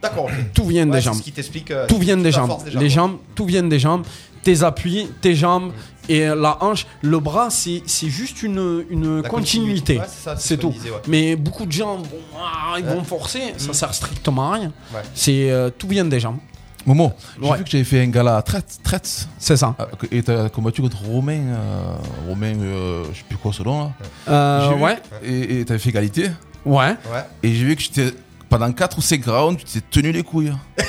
D'accord. 0.00 0.28
Tout 0.54 0.64
vient 0.66 0.86
Ouais, 0.88 0.98
des 0.98 1.00
jambes. 1.00 1.16
ce 1.16 1.22
qui 1.22 1.32
t'explique. 1.32 1.72
euh, 1.72 1.86
Tout 1.88 1.98
vient 1.98 2.16
des 2.16 2.30
jambes. 2.30 2.56
Les 2.72 2.88
jambes, 2.88 3.16
tout 3.34 3.46
vient 3.46 3.64
des 3.64 3.80
jambes. 3.80 4.04
Tes 4.42 4.62
appuis, 4.62 5.08
tes 5.20 5.34
jambes 5.34 5.72
et 6.08 6.26
la 6.26 6.62
hanche. 6.62 6.86
Le 7.02 7.18
bras, 7.18 7.50
c'est 7.50 7.82
c'est 7.86 8.08
juste 8.08 8.42
une, 8.42 8.84
une 8.90 9.22
continuité. 9.22 9.98
Ouais, 9.98 10.04
c'est 10.08 10.24
ça, 10.24 10.36
C'est 10.36 10.56
ce 10.56 10.60
qu'on 10.60 10.68
tout. 10.68 10.74
disait, 10.78 10.90
ouais. 10.90 10.96
Mais 11.06 11.36
beaucoup 11.36 11.66
de 11.66 11.72
gens 11.72 11.96
vont, 11.96 12.06
ah, 12.40 12.76
ils 12.78 12.84
vont 12.84 13.04
forcer. 13.04 13.54
Ça 13.58 13.72
sert 13.72 13.92
strictement 13.94 14.52
à 14.52 14.54
rien. 14.54 14.72
Ouais. 14.94 15.00
C'est 15.14 15.50
euh, 15.50 15.70
tout 15.70 15.88
vient 15.88 16.04
des 16.04 16.20
jambes. 16.20 16.38
Momo, 16.86 17.12
j'ai 17.42 17.48
Ouais. 17.50 17.58
vu 17.58 17.64
que 17.64 17.70
j'avais 17.70 17.84
fait 17.84 18.00
un 18.02 18.06
gala 18.08 18.38
à 18.38 18.42
Traite, 18.42 18.78
Traite 18.82 19.28
C'est 19.38 19.56
ça. 19.58 19.74
euh, 19.78 19.84
et 20.10 20.22
t'as 20.22 20.48
combattu 20.48 20.80
contre 20.80 21.02
Romain, 21.04 21.40
euh, 21.48 21.94
Romain, 22.26 22.54
euh, 22.60 23.04
je 23.12 23.18
sais 23.18 23.24
plus 23.28 23.36
quoi 23.36 23.52
ce 23.52 23.62
nom 23.62 23.80
là. 23.84 23.92
Euh, 24.28 24.74
ouais. 24.76 24.96
Et 25.22 25.60
et 25.60 25.64
t'avais 25.66 25.78
fait 25.80 25.90
égalité. 25.90 26.30
Ouais. 26.64 26.86
Ouais. 27.12 27.24
Et 27.42 27.52
j'ai 27.52 27.64
vu 27.64 27.76
que 27.76 27.82
j'étais 27.82 28.12
pendant 28.48 28.72
4 28.72 28.98
ou 28.98 29.00
5 29.02 29.24
rounds, 29.26 29.56
tu 29.64 29.64
t'es 29.80 29.86
tenu 29.90 30.12
les 30.12 30.22
couilles. 30.22 30.52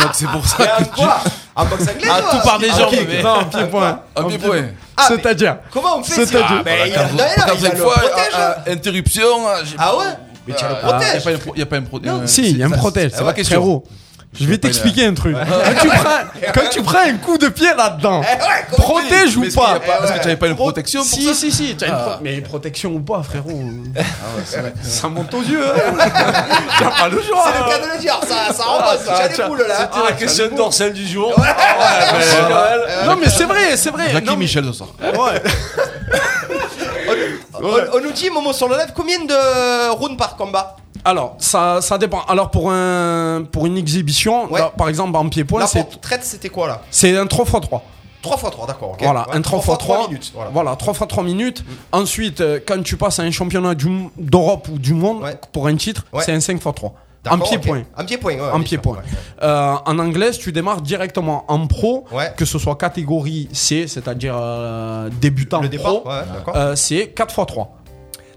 Donc 0.00 0.10
c'est 0.12 0.26
pour 0.28 0.46
ça 0.46 0.76
en 0.78 0.84
que 0.84 0.94
quoi 0.94 1.18
En 1.54 1.64
boxe 1.66 1.82
anglaise 1.82 2.10
Ah, 2.10 2.20
ou 2.20 2.30
tout 2.30 2.36
en- 2.36 2.40
par 2.44 2.58
des 2.58 2.68
jambes, 2.70 2.94
mais- 3.08 3.22
Non, 3.22 3.44
pied-point. 3.44 4.00
tu. 4.14 4.22
Un 4.22 4.24
pied 4.28 4.38
point. 4.38 4.64
Ah, 4.96 5.06
mais 5.10 5.16
C'est-à-dire. 5.16 5.56
Comment 5.72 5.98
on 5.98 6.02
fait 6.02 6.12
si- 6.14 6.26
C'est-à-dire- 6.26 6.46
Ah, 6.60 6.62
mais 6.64 6.88
il 6.88 6.94
a- 6.94 6.98
Quand- 7.04 7.16
quand 7.46 7.54
il 7.58 7.66
a 7.66 7.70
une 7.70 7.76
le 7.78 7.82
fois, 7.82 7.94
protège. 7.94 8.32
ah, 8.34 8.56
ah, 8.66 8.70
interruption. 8.70 9.26
ah, 9.48 9.56
j'ai- 9.64 9.76
Ah 9.78 9.96
ouais 9.96 10.04
Mais 10.46 10.54
tu 10.54 10.64
as 10.64 10.68
le 10.68 10.74
protège. 10.76 11.14
y 11.14 11.16
a 11.16 11.20
pas 11.20 11.30
un 11.30 11.38
pro- 11.38 11.54
y 11.56 11.62
a 11.62 11.66
pas 11.66 11.76
un 11.76 11.82
pro- 11.82 12.00
euh, 12.04 12.26
Si, 12.26 12.50
il 12.50 12.58
y 12.58 12.62
a 12.62 12.66
un 12.66 12.70
protège. 12.70 13.12
C'est 13.14 13.24
ma 13.24 13.32
question. 13.32 13.60
Frérot, 13.60 13.84
je 14.40 14.46
vais 14.46 14.58
t'expliquer 14.58 15.06
un 15.06 15.14
truc. 15.14 15.36
Quand, 15.36 15.80
tu 15.80 15.88
prends, 15.88 16.52
quand 16.54 16.68
tu 16.70 16.82
prends 16.82 16.98
un 16.98 17.16
coup 17.16 17.38
de 17.38 17.48
pied 17.48 17.68
là-dedans, 17.76 18.22
Eh 18.22 18.42
ouais, 18.42 18.66
tu 18.68 18.80
protège 18.80 19.36
ou 19.36 19.42
pas? 19.54 19.80
pas- 19.80 20.04
Est-ce 20.04 20.12
que 20.12 20.18
tu 20.18 20.24
n'avais 20.24 20.36
pas 20.36 20.48
une 20.48 20.56
protection 20.56 21.00
pour 21.00 21.08
Si, 21.08 21.24
ça? 21.24 21.34
si, 21.34 21.50
si, 21.52 21.76
t'as 21.76 21.86
une 21.86 21.92
Ah. 21.94 21.96
pro- 22.10 22.18
mais 22.22 22.40
protection 22.40 22.90
ou 22.92 23.00
pas, 23.00 23.22
frérot? 23.22 23.62
Ça 24.82 25.08
monte 25.08 25.32
aux 25.34 25.42
yeux. 25.42 25.64
hein. 25.66 25.94
T'as 26.78 26.90
pas 26.90 27.08
le 27.08 27.20
choix. 27.22 27.44
C'est 27.52 27.58
le 27.58 27.68
cas 27.70 27.86
de 27.88 27.92
le 27.94 27.98
dire, 28.00 28.20
ça, 28.26 28.52
ça 28.52 28.64
remonte, 28.64 29.00
ça, 29.04 29.28
j'ai 29.30 29.36
des 29.42 29.48
boules 29.48 29.64
là. 29.66 29.74
C'était 29.92 30.04
la 30.06 30.12
question 30.12 30.44
dorsale 30.54 30.92
du 30.92 31.06
jour. 31.06 31.32
Non, 33.06 33.16
mais 33.20 33.28
c'est 33.28 33.44
vrai, 33.44 33.76
c'est 33.76 33.90
vrai. 33.90 34.10
Jackie 34.12 34.26
Non, 34.26 34.32
mais- 34.32 34.38
Michel 34.38 34.64
ce 34.66 34.72
soir. 34.72 34.90
On, 37.62 37.96
on 37.96 38.00
nous 38.00 38.12
dit, 38.12 38.28
Momo 38.30 38.52
sur 38.52 38.68
le 38.68 38.76
live, 38.76 38.92
combien 38.94 39.18
de 39.24 39.90
rounds 39.92 40.16
par 40.18 40.36
combat? 40.36 40.76
Alors, 41.06 41.36
ça, 41.38 41.80
ça 41.80 41.98
dépend. 41.98 42.22
Alors, 42.28 42.50
pour, 42.50 42.70
un, 42.72 43.44
pour 43.50 43.66
une 43.66 43.76
exhibition, 43.76 44.50
Ouais. 44.52 44.60
là, 44.60 44.72
par 44.76 44.88
exemple, 44.88 45.16
en 45.16 45.28
pied-point, 45.28 45.60
La 45.60 45.66
c'est 45.68 45.80
retraite, 45.82 46.24
c'était 46.24 46.48
quoi 46.48 46.66
là 46.66 46.82
c'est 46.90 47.16
un 47.16 47.26
3x3. 47.26 47.80
3 48.22 48.36
x 48.38 48.50
3, 48.50 48.66
d'accord. 48.66 48.90
ok. 48.90 49.02
Voilà, 49.02 49.20
Ouais, 49.28 49.36
un 49.36 49.40
3 49.40 49.58
x 49.60 49.66
3 49.66 49.76
3 49.78 50.08
minutes. 50.08 50.32
Voilà. 50.34 50.50
Voilà, 50.52 50.74
3 50.76 50.94
x 50.94 51.04
3 51.08 51.22
minutes. 51.22 51.64
Ensuite, 51.92 52.40
euh, 52.40 52.58
quand 52.66 52.82
tu 52.82 52.96
passes 52.96 53.20
à 53.20 53.22
un 53.22 53.30
championnat 53.30 53.74
d'Europe 54.18 54.66
ou 54.72 54.78
du 54.78 54.94
monde 54.94 55.22
Ouais. 55.22 55.38
pour 55.52 55.68
un 55.68 55.76
titre, 55.76 56.04
Ouais. 56.12 56.22
c'est 56.24 56.32
un 56.32 56.40
5 56.40 56.54
x 56.56 56.64
3. 56.74 56.92
En 57.28 57.36
D'accord, 57.38 57.48
pied-point. 57.50 57.82
En 57.96 58.04
pied-point. 58.04 58.34
En 58.52 58.62
Euh, 59.42 59.74
en 59.84 59.98
anglais, 59.98 60.30
tu 60.32 60.50
démarres 60.52 60.80
directement 60.80 61.44
en 61.48 61.66
pro, 61.68 62.04
que 62.36 62.44
ce 62.44 62.58
soit 62.58 62.74
catégorie 62.76 63.48
C, 63.52 63.86
c'est-à-dire 63.88 64.34
euh, 64.36 65.08
débutant 65.20 65.60
Le 65.60 65.68
départ, 65.68 66.02
pro, 66.02 66.04
d'accord. 66.34 66.56
euh, 66.56 66.74
c'est 66.76 67.08
4 67.08 67.30
x 67.38 67.46
3. 67.46 67.76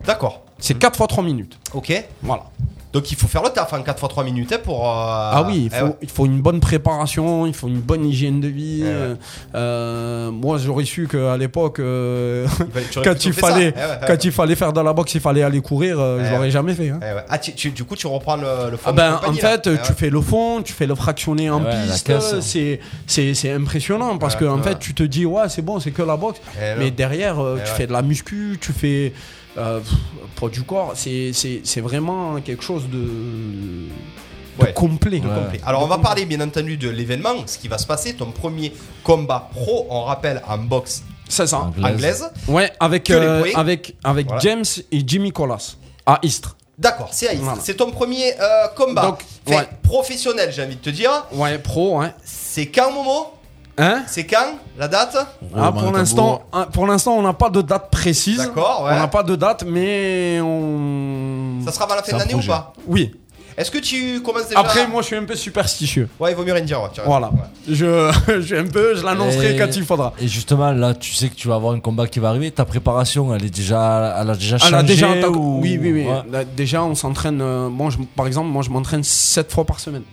D'accord. 0.05 0.41
C'est 0.59 0.77
4 0.77 0.99
x 0.99 1.07
3 1.07 1.23
minutes. 1.23 1.57
Ok. 1.73 1.91
Voilà. 2.21 2.45
Donc 2.91 3.11
il 3.11 3.17
faut 3.17 3.27
faire 3.27 3.43
le 3.43 3.49
taf 3.49 3.71
en 3.73 3.83
4 3.83 3.99
x 4.03 4.09
3 4.09 4.23
minutes 4.23 4.51
hein, 4.51 4.57
pour. 4.63 4.83
euh, 4.85 4.89
Ah 4.91 5.43
oui, 5.47 5.65
il 5.65 5.71
eh 5.71 5.77
faut, 5.79 5.85
ouais. 5.85 5.95
il 6.01 6.09
faut 6.09 6.25
une 6.25 6.41
bonne 6.41 6.59
préparation, 6.59 7.45
il 7.45 7.53
faut 7.53 7.67
une 7.67 7.81
bonne 7.81 8.03
hygiène 8.03 8.41
de 8.41 8.47
vie. 8.47 8.79
Eh 8.81 8.85
ouais. 8.85 8.89
euh, 8.91 9.15
euh, 9.55 10.31
moi, 10.31 10.57
j'aurais 10.57 10.85
su 10.85 11.07
qu'à 11.07 11.37
l'époque, 11.37 11.79
euh, 11.79 12.47
quand, 13.03 13.25
il 13.25 13.33
fallait, 13.33 13.73
Eh 13.75 13.79
ouais, 13.79 13.99
quand 14.01 14.13
ouais. 14.13 14.19
il 14.23 14.31
fallait 14.31 14.55
faire 14.55 14.73
de 14.73 14.81
la 14.81 14.93
boxe, 14.93 15.13
il 15.13 15.21
fallait 15.21 15.43
aller 15.43 15.61
courir, 15.61 15.97
je 15.97 16.31
l'aurais 16.31 16.39
ouais. 16.39 16.51
jamais 16.51 16.73
fait. 16.73 16.89
hein. 16.89 16.99
Eh 17.01 17.13
ouais. 17.15 17.25
Ah, 17.29 17.37
tu- 17.37 17.53
tu- 17.53 17.69
du 17.71 17.83
coup, 17.83 17.95
tu 17.95 18.07
reprends 18.07 18.37
le, 18.37 18.71
le 18.71 18.77
fond 18.77 18.85
Ah 18.87 18.91
de 18.91 18.97
ben, 18.97 19.19
en 19.27 19.33
fait, 19.33 19.57
Eh 19.67 19.69
tu 19.69 19.69
ouais. 19.91 19.95
fais 19.97 20.09
le 20.09 20.21
fond, 20.21 20.61
tu 20.63 20.73
fais 20.73 20.87
le 20.87 20.95
fractionné 20.95 21.49
en 21.49 21.61
piste, 21.61 22.07
caisse. 22.07 22.39
c'est 22.41 22.79
c'est 23.05 23.33
c'est 23.35 23.51
impressionnant 23.51 24.17
parce 24.17 24.35
que 24.35 24.45
en 24.45 24.57
ouais. 24.57 24.63
fait, 24.63 24.79
tu 24.79 24.93
te 24.95 25.03
dis 25.03 25.25
ouais, 25.27 25.47
c'est 25.49 25.61
bon, 25.61 25.79
c'est 25.79 25.91
que 25.91 26.01
la 26.01 26.17
boxe, 26.17 26.39
Eh 26.59 26.71
non. 26.71 26.75
mais 26.79 26.91
derrière, 26.91 27.35
tu 27.35 27.41
ouais. 27.41 27.65
fais 27.65 27.85
de 27.87 27.93
la 27.93 28.01
muscu, 28.01 28.57
tu 28.59 28.71
fais 28.73 29.13
euh, 29.57 29.79
du 30.53 30.61
corps, 30.63 30.93
c'est 30.95 31.31
c'est 31.33 31.59
c'est 31.65 31.81
vraiment 31.81 32.39
quelque 32.39 32.63
chose 32.63 32.78
de, 32.87 32.97
de 32.97 33.89
Ouais. 34.59 34.73
complet. 34.73 35.19
Complet. 35.21 35.61
Alors 35.65 35.83
on 35.83 35.87
va 35.87 35.97
parler 35.99 36.25
bien 36.25 36.41
entendu 36.41 36.75
de 36.75 36.89
l'événement, 36.89 37.33
ce 37.45 37.57
qui 37.57 37.67
va 37.69 37.77
se 37.77 37.87
passer, 37.87 38.13
ton 38.15 38.31
premier 38.31 38.73
combat 39.03 39.47
pro, 39.53 39.87
on 39.89 40.03
rappelle 40.03 40.41
en 40.47 40.57
boxe. 40.57 41.03
Anglaise. 41.39 41.53
anglaise. 41.93 42.29
Ouais, 42.47 42.71
avec, 42.79 43.09
euh, 43.11 43.45
avec, 43.55 43.95
avec 44.03 44.25
Voilà. 44.27 44.41
James 44.41 44.65
et 44.91 45.01
Jimmy 45.05 45.31
Colas 45.31 45.75
à 46.05 46.19
Istres. 46.23 46.57
D'accord, 46.77 47.09
c'est 47.11 47.27
à 47.29 47.33
Istres. 47.33 47.45
Voilà. 47.45 47.61
C'est 47.63 47.75
ton 47.75 47.91
premier 47.91 48.33
euh, 48.41 48.67
combat. 48.75 49.03
Donc, 49.03 49.23
Enfin, 49.47 49.59
ouais. 49.59 49.69
professionnel, 49.83 50.51
j'ai 50.51 50.63
envie 50.63 50.75
de 50.75 50.81
te 50.81 50.89
dire. 50.89 51.25
Ouais, 51.33 51.57
pro, 51.59 51.99
ouais. 51.99 52.11
C'est 52.25 52.65
quand 52.67 52.91
Momo? 52.91 53.27
Hein 53.81 54.03
C'est 54.07 54.25
quand 54.25 54.57
La 54.77 54.87
date? 54.87 55.15
Ah, 55.15 55.25
Roulement 55.69 55.71
pour 55.81 55.91
l'instant, 55.93 56.41
hein, 56.53 56.67
pour 56.73 56.85
l'instant, 56.87 57.13
on 57.17 57.21
n'a 57.21 57.33
pas 57.33 57.49
de 57.49 57.61
date 57.61 57.89
précise. 57.89 58.37
D'accord, 58.37 58.83
ouais. 58.85 58.91
On 58.93 58.99
n'a 58.99 59.07
pas 59.07 59.23
de 59.23 59.35
date, 59.35 59.63
mais 59.65 60.39
on. 60.41 61.61
Ça 61.65 61.71
sera 61.71 61.85
avant 61.85 61.95
la 61.95 62.03
fin 62.03 62.13
de 62.13 62.19
l'année 62.19 62.35
ou 62.35 62.41
pas? 62.45 62.73
Oui. 62.87 63.11
Est-ce 63.57 63.71
que 63.71 63.77
tu 63.79 64.21
commences 64.21 64.47
déjà 64.47 64.59
Après, 64.59 64.87
moi, 64.87 65.01
je 65.01 65.07
suis 65.07 65.15
un 65.17 65.25
peu 65.25 65.35
superstitieux. 65.35 66.07
Ouais, 66.17 66.31
il 66.31 66.35
vaut 66.35 66.45
mieux 66.45 66.53
rien 66.53 66.63
dire. 66.63 66.81
ouais. 66.81 66.87
Voilà. 67.05 67.27
Ouais. 67.27 67.39
Je, 67.67 68.09
je 68.27 68.41
suis 68.41 68.57
un 68.57 68.65
peu, 68.67 68.95
je 68.95 69.03
l'annoncerai 69.03 69.55
Et- 69.55 69.57
quand 69.57 69.75
il 69.75 69.83
faudra. 69.83 70.13
Et 70.21 70.29
justement, 70.29 70.71
là, 70.71 70.93
tu 70.93 71.13
sais 71.13 71.27
que 71.27 71.35
tu 71.35 71.49
vas 71.49 71.55
avoir 71.55 71.73
un 71.73 71.81
combat 71.81 72.07
qui 72.07 72.19
va 72.19 72.29
arriver. 72.29 72.51
Ta 72.51 72.63
préparation, 72.63 73.35
elle 73.35 73.43
est 73.43 73.49
déjà, 73.53 74.15
elle 74.21 74.29
a 74.29 74.33
déjà 74.35 74.57
changé. 74.59 74.73
Ah, 74.73 74.77
là, 74.77 74.83
déjà, 74.83 75.09
ou- 75.29 75.59
oui, 75.61 75.77
oui, 75.81 75.91
oui. 75.91 76.05
Ouais. 76.05 76.21
Là, 76.31 76.43
déjà, 76.45 76.83
on 76.83 76.95
s'entraîne. 76.95 77.41
euh, 77.41 77.67
moi, 77.67 77.89
je- 77.89 77.97
par 78.15 78.27
exemple, 78.27 78.47
moi, 78.47 78.63
je 78.63 78.69
m'entraîne 78.69 79.03
7 79.03 79.51
fois 79.51 79.65
par 79.65 79.81
semaine. 79.81 80.03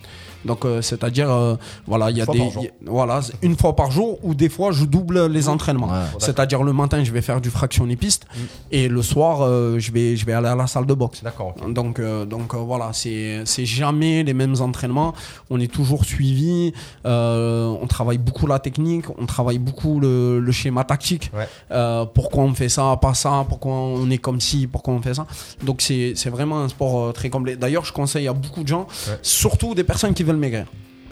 Donc, 0.47 0.65
euh, 0.65 0.81
c'est-à-dire, 0.83 1.31
euh, 1.31 1.57
voilà, 1.87 2.11
il 2.11 2.17
y 2.19 2.21
a 2.21 2.27
des. 2.27 2.39
y 2.39 2.71
voilà, 2.87 3.21
une 3.43 3.57
fois 3.57 3.75
par 3.75 3.91
jour, 3.91 4.19
ou 4.23 4.35
des 4.35 4.49
fois, 4.49 4.71
je 4.73 4.85
double 4.85 5.27
les 5.27 5.49
entraînements. 5.49 5.89
Ouais. 5.89 6.05
C'est-à-dire, 6.19 6.63
le 6.63 6.73
matin, 6.73 7.03
je 7.05 7.11
vais 7.13 7.23
faire 7.23 7.41
du 7.41 7.51
fractionné 7.51 7.97
piste, 7.97 8.27
et 8.71 8.89
le 8.89 9.03
soir, 9.03 9.41
euh, 9.43 9.79
je, 9.79 9.91
vais, 9.93 10.17
je 10.17 10.25
vais 10.25 10.33
aller 10.33 10.49
à 10.49 10.55
la 10.55 10.67
salle 10.67 10.87
de 10.87 10.95
boxe. 10.95 11.23
D'accord. 11.23 11.55
Donc, 11.69 12.01
donc 12.01 12.55
voilà, 12.55 12.91
c'est 12.93 13.43
c'est 13.45 13.67
jamais 13.67 14.23
les 14.23 14.35
mêmes 14.35 14.55
entraînements. 14.61 15.13
On 15.51 15.61
est 15.61 15.73
toujours 15.73 16.05
suivi. 16.05 16.73
on 17.05 17.87
travaille 17.89 18.19
beaucoup 18.19 18.47
la 18.47 18.59
technique. 18.59 19.07
On 19.19 19.27
travaille 19.27 19.59
beaucoup 19.59 20.01
le, 20.01 20.41
le 20.41 20.53
schéma 20.53 20.85
tactique. 20.85 21.31
Ouais. 21.35 22.07
Pourquoi 22.15 22.45
on 22.45 22.55
fait 22.55 22.69
ça, 22.69 22.97
pas 23.01 23.15
ça. 23.15 23.45
Pourquoi 23.49 23.73
on 23.73 24.11
est 24.11 24.19
comme 24.19 24.41
ci, 24.41 24.67
pourquoi 24.67 24.95
on 24.95 25.03
fait 25.03 25.15
ça. 25.15 25.27
Donc 25.65 25.83
c'est 25.83 26.13
c'est 26.15 26.31
vraiment 26.31 26.61
un 26.61 26.69
sport 26.69 27.13
très 27.13 27.31
complet. 27.31 27.57
D'ailleurs, 27.57 27.85
je 27.85 27.93
conseille 27.93 28.29
à 28.29 28.33
beaucoup 28.33 28.63
de 28.63 28.69
gens, 28.69 28.87
Ouais. 29.09 29.19
surtout 29.23 29.75
des 29.75 29.85
personnes 29.85 30.15
qui 30.15 30.23
veulent 30.23 30.36
maigrir. 30.39 30.67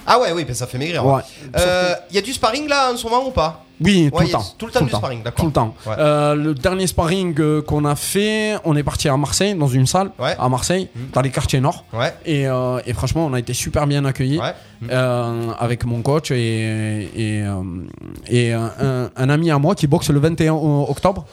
Ah 0.07 0.21
ouais, 0.21 0.33
oui, 0.33 0.45
mais 0.47 0.53
ça 0.55 0.67
fait 0.67 0.77
maigrir. 0.79 1.05
Ouais. 1.07 1.15
ouais. 1.15 1.23
Euh, 1.59 1.95
Il 2.11 2.17
y 2.17 2.19
a 2.19 2.23
du 2.23 2.33
sparring 2.33 2.69
là 2.69 2.93
en 2.93 2.97
ce 2.97 3.05
moment 3.07 3.27
ou 3.27 3.31
pas? 3.31 3.61
Oui, 3.81 4.09
tout 4.13 4.19
Ouais, 4.19 4.27
le 4.27 4.31
temps. 4.31 4.45
tout 4.57 4.67
le 4.67 4.73
temps 4.73 4.85
du 4.85 4.91
sparring, 4.91 5.23
d'accord. 5.25 5.41
Tout 5.41 5.47
le 5.47 5.53
temps. 5.53 5.75
Ouais. 5.85 5.95
Euh, 5.99 6.35
le 6.37 6.55
dernier 6.55 6.87
sparring 6.87 7.35
euh, 7.41 7.61
qu'on 7.63 7.85
a 7.87 7.97
fait, 7.97 8.55
on 8.65 8.77
est 8.77 8.85
parti 8.85 9.09
à 9.09 9.17
Marseille, 9.17 9.55
dans 9.57 9.67
une 9.67 9.87
salle, 9.87 10.11
Ouais. 10.19 10.37
à 10.39 10.49
Marseille, 10.49 10.89
dans 11.13 11.23
les 11.23 11.31
quartiers 11.31 11.59
nord. 11.61 11.85
Et, 12.25 12.47
euh, 12.47 12.79
et 12.87 12.93
franchement, 12.93 13.27
on 13.27 13.33
a 13.33 13.39
été 13.41 13.53
super 13.55 13.87
bien 13.89 14.05
accueillis 14.05 14.39
avec 15.59 15.85
mon 15.87 16.03
coach 16.03 16.31
et, 16.31 17.09
et, 17.17 17.45
et 18.29 18.53
un, 18.53 18.71
un- 18.81 19.11
un 19.17 19.29
ami 19.31 19.51
à 19.51 19.59
moi 19.59 19.75
qui 19.75 19.87
boxe 19.87 20.11
le 20.11 20.21
21 20.21 20.53
octobre 20.55 21.25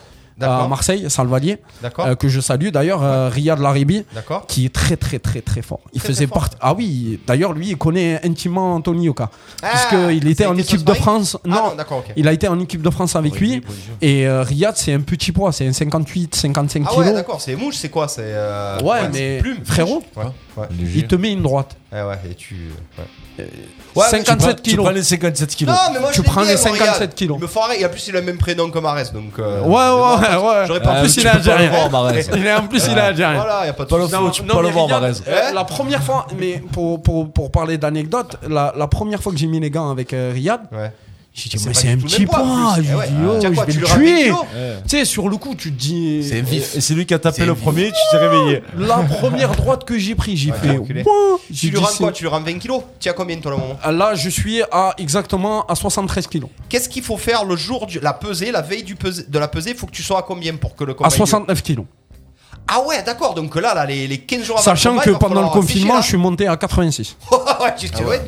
à 0.44 0.48
D'accord. 0.48 0.70
Marseille, 0.70 1.06
Salvalier, 1.10 1.58
euh, 2.00 2.16
que 2.16 2.28
je 2.28 2.40
salue 2.40 2.70
d'ailleurs, 2.70 3.04
euh, 3.04 3.30
Riyad 3.30 3.60
Laribi, 3.60 4.06
qui 4.48 4.66
est 4.66 4.74
très 4.74 4.98
très 4.98 5.20
très 5.20 5.42
très 5.42 5.62
fort. 5.62 5.80
Il 5.94 6.00
Très, 6.00 6.10
faisait 6.10 6.28
partie. 6.28 6.58
Ah 6.62 6.74
oui, 6.74 7.20
d'ailleurs 7.28 7.54
lui, 7.54 7.70
il 7.70 7.78
connaît 7.78 8.20
intimement 8.26 8.76
Anthony 8.76 9.10
Oka, 9.10 9.30
Ah, 9.62 9.68
puisqu'il 9.70 10.28
était 10.28 10.46
en 10.46 10.58
équipe 10.58 10.84
de 10.84 10.94
France. 10.94 11.38
Ah 11.46 11.48
Non, 11.48 11.74
il 12.16 12.28
a 12.28 12.34
été 12.34 12.48
en 12.48 12.60
équipe 12.60 12.82
de 12.82 12.90
France 12.90 13.16
avec 13.16 13.40
lui. 13.40 13.62
Et 14.02 14.28
euh, 14.28 14.44
Riyad, 14.44 14.76
c'est 14.78 14.94
un 14.94 15.02
petit 15.02 15.32
poids, 15.32 15.52
c'est 15.52 15.68
un 15.68 15.74
58, 15.74 16.36
55 16.36 16.84
Ah 16.88 16.98
ouais, 16.98 17.14
d'accord, 17.14 17.42
c'est 17.42 17.56
mouche, 17.56 17.76
c'est 17.78 17.90
quoi 17.90 18.08
C'est. 18.08 18.22
euh, 18.24 18.80
Ouais, 18.82 19.00
c'est 19.04 19.10
mais 19.20 19.38
plume, 19.40 19.58
frérot, 19.64 20.04
Ouais, 20.16 20.24
ouais. 20.58 20.68
il 20.80 21.08
te 21.08 21.16
met 21.16 21.32
une 21.32 21.42
droite. 21.44 21.76
Ouais, 21.92 22.04
ouais, 22.04 22.20
et 22.30 22.36
tu. 22.36 22.56
Ouais. 22.98 23.06
Ouais, 23.96 24.06
mais 24.12 24.20
tu 24.20 24.26
57 24.26 24.56
Tu 24.62 24.70
kilos. 24.72 24.86
prends 24.86 24.94
les 24.94 25.04
57 25.04 25.56
kilos. 25.56 25.76
Non, 25.76 25.94
mais 25.94 26.00
moi 26.00 26.10
Tu 26.12 26.18
je 26.22 26.22
prends 26.24 26.42
les 26.42 26.48
moi, 26.50 26.58
57 26.58 26.94
regarde. 26.94 27.14
kilos. 27.16 27.38
Il 27.40 27.42
me 27.42 27.48
foirait, 27.48 27.82
et 27.82 27.86
en 27.86 27.90
plus 27.90 28.08
il 28.08 28.16
a 28.16 28.20
le 28.20 28.26
même 28.26 28.38
prénom 28.38 28.70
que 28.70 28.80
Marès, 28.80 29.12
donc. 29.12 29.38
euh, 29.40 29.62
Ouais, 29.62 29.68
ouais, 29.68 30.38
ouais, 30.38 30.48
ouais. 30.60 30.64
J'aurais 30.68 30.82
pas 30.82 30.98
En 30.98 31.02
plus, 31.02 31.18
il 31.18 31.26
est 31.26 31.30
algérien. 31.30 31.72
Il 32.36 32.46
est 32.46 32.54
en 32.54 32.68
plus, 32.68 32.86
il 32.90 32.98
est 32.98 33.02
algérien. 33.02 33.36
Voilà, 33.42 33.66
y 33.66 33.70
a 33.70 33.74
pas 33.74 33.84
de 33.86 33.90
Pas 33.90 33.98
le 33.98 34.04
souci. 34.04 34.16
faux, 34.16 34.30
tu 34.32 34.42
peux 34.44 34.48
pas 34.50 34.62
le 34.62 34.68
mais 34.68 34.74
voir, 34.74 34.88
Marès. 34.88 35.22
euh, 35.28 35.42
Hein 35.50 35.54
la 35.54 35.64
première 35.64 36.04
fois, 36.04 36.28
mais 36.38 36.62
pour, 36.72 37.02
pour, 37.02 37.32
pour 37.32 37.52
parler 37.52 37.78
d'anecdote, 37.78 38.38
la, 38.48 38.74
la 38.78 38.88
première 38.88 39.22
fois 39.22 39.32
que 39.32 39.38
j'ai 39.38 39.48
mis 39.48 39.60
les 39.60 39.70
gants 39.70 39.90
avec 39.92 40.14
euh, 40.14 40.32
Riyad, 40.34 40.62
Ouais. 40.72 40.92
J'ai 41.34 41.50
dit, 41.50 41.58
C'est 41.60 41.86
mais 41.86 41.92
un 41.94 41.98
petit 41.98 42.26
poids. 42.26 42.76
J'ai 42.78 42.90
Eh 42.92 42.96
ouais. 42.96 43.06
oh, 43.26 43.38
Tiens, 43.40 43.54
quoi, 43.54 43.66
je 43.66 43.72
vais 43.72 43.74
tu 43.74 43.80
le 43.80 43.86
tuer. 43.88 44.32
Tu 44.84 44.90
sais, 44.90 45.06
sur 45.06 45.30
le 45.30 45.38
coup, 45.38 45.56
tu 45.56 45.72
te 45.72 45.78
dis. 45.80 46.26
C'est 46.28 46.42
vif. 46.42 46.76
Et 46.76 46.82
c'est 46.82 46.94
lui 46.94 47.06
qui 47.06 47.14
a 47.14 47.20
tapé 47.20 47.46
le 47.46 47.54
vif. 47.54 47.62
premier, 47.62 47.86
tu 47.88 47.98
t'es 48.12 48.18
réveillé. 48.18 48.64
La 48.78 48.98
première 48.98 49.52
droite 49.56 49.86
que 49.86 49.98
j'ai 49.98 50.14
pris, 50.16 50.36
j'ai 50.36 50.52
Ouais, 50.52 50.58
fait. 50.58 51.04
Tu 51.54 51.70
lui 51.70 51.78
rends 51.78 51.88
quoi 51.98 52.12
Tu 52.12 52.24
lui 52.24 52.30
rends 52.30 52.42
20 52.42 52.60
kilos? 52.60 52.84
Tu 53.00 53.08
as 53.08 53.14
combien 53.14 53.38
toi 53.40 53.52
le 53.52 53.58
moment? 53.58 53.78
Là, 53.90 54.14
je 54.14 54.30
suis 54.30 54.62
à 54.72 54.94
exactement 54.98 55.66
à 55.68 55.76
73 55.76 56.28
kilos. 56.28 56.50
Qu'est-ce 56.68 56.90
qu'il 56.90 57.04
faut 57.04 57.18
faire 57.18 57.46
le 57.46 57.56
jour 57.56 57.88
de 57.88 58.00
la 58.02 58.14
pesée, 58.14 58.52
la 58.52 58.62
veille 58.62 58.84
du 58.84 58.96
pesée, 58.96 59.24
de 59.28 59.40
la 59.40 59.48
pesée 59.48 59.72
Il 59.72 59.78
faut 59.78 59.88
que 59.88 59.92
tu 59.92 60.04
sois 60.04 60.20
à 60.20 60.24
combien 60.24 60.56
pour 60.58 60.76
que 60.76 60.84
le 60.84 60.94
combat 60.94 61.08
À 61.08 61.12
ait 61.14 61.18
lieu? 61.18 61.26
69 61.26 61.62
kilos. 61.64 61.86
Ah 62.74 62.82
ouais, 62.88 63.04
d'accord. 63.04 63.34
Donc 63.34 63.54
là, 63.56 63.74
là 63.74 63.86
les, 63.86 64.08
les 64.08 64.18
15 64.20 64.44
jours 64.44 64.56
avant 64.58 64.64
Sachant 64.64 64.94
le 64.94 65.00
combat, 65.00 65.12
que 65.14 65.18
pendant 65.20 65.42
le 65.42 65.50
confinement, 65.50 66.02
je 66.02 66.08
suis 66.08 66.18
monté 66.18 66.48
à 66.48 66.56
86. 66.56 67.18
là. 67.32 67.38
ouais, 67.64 67.76
tu 67.78 67.90
te 67.90 68.02
ouais. 68.04 68.22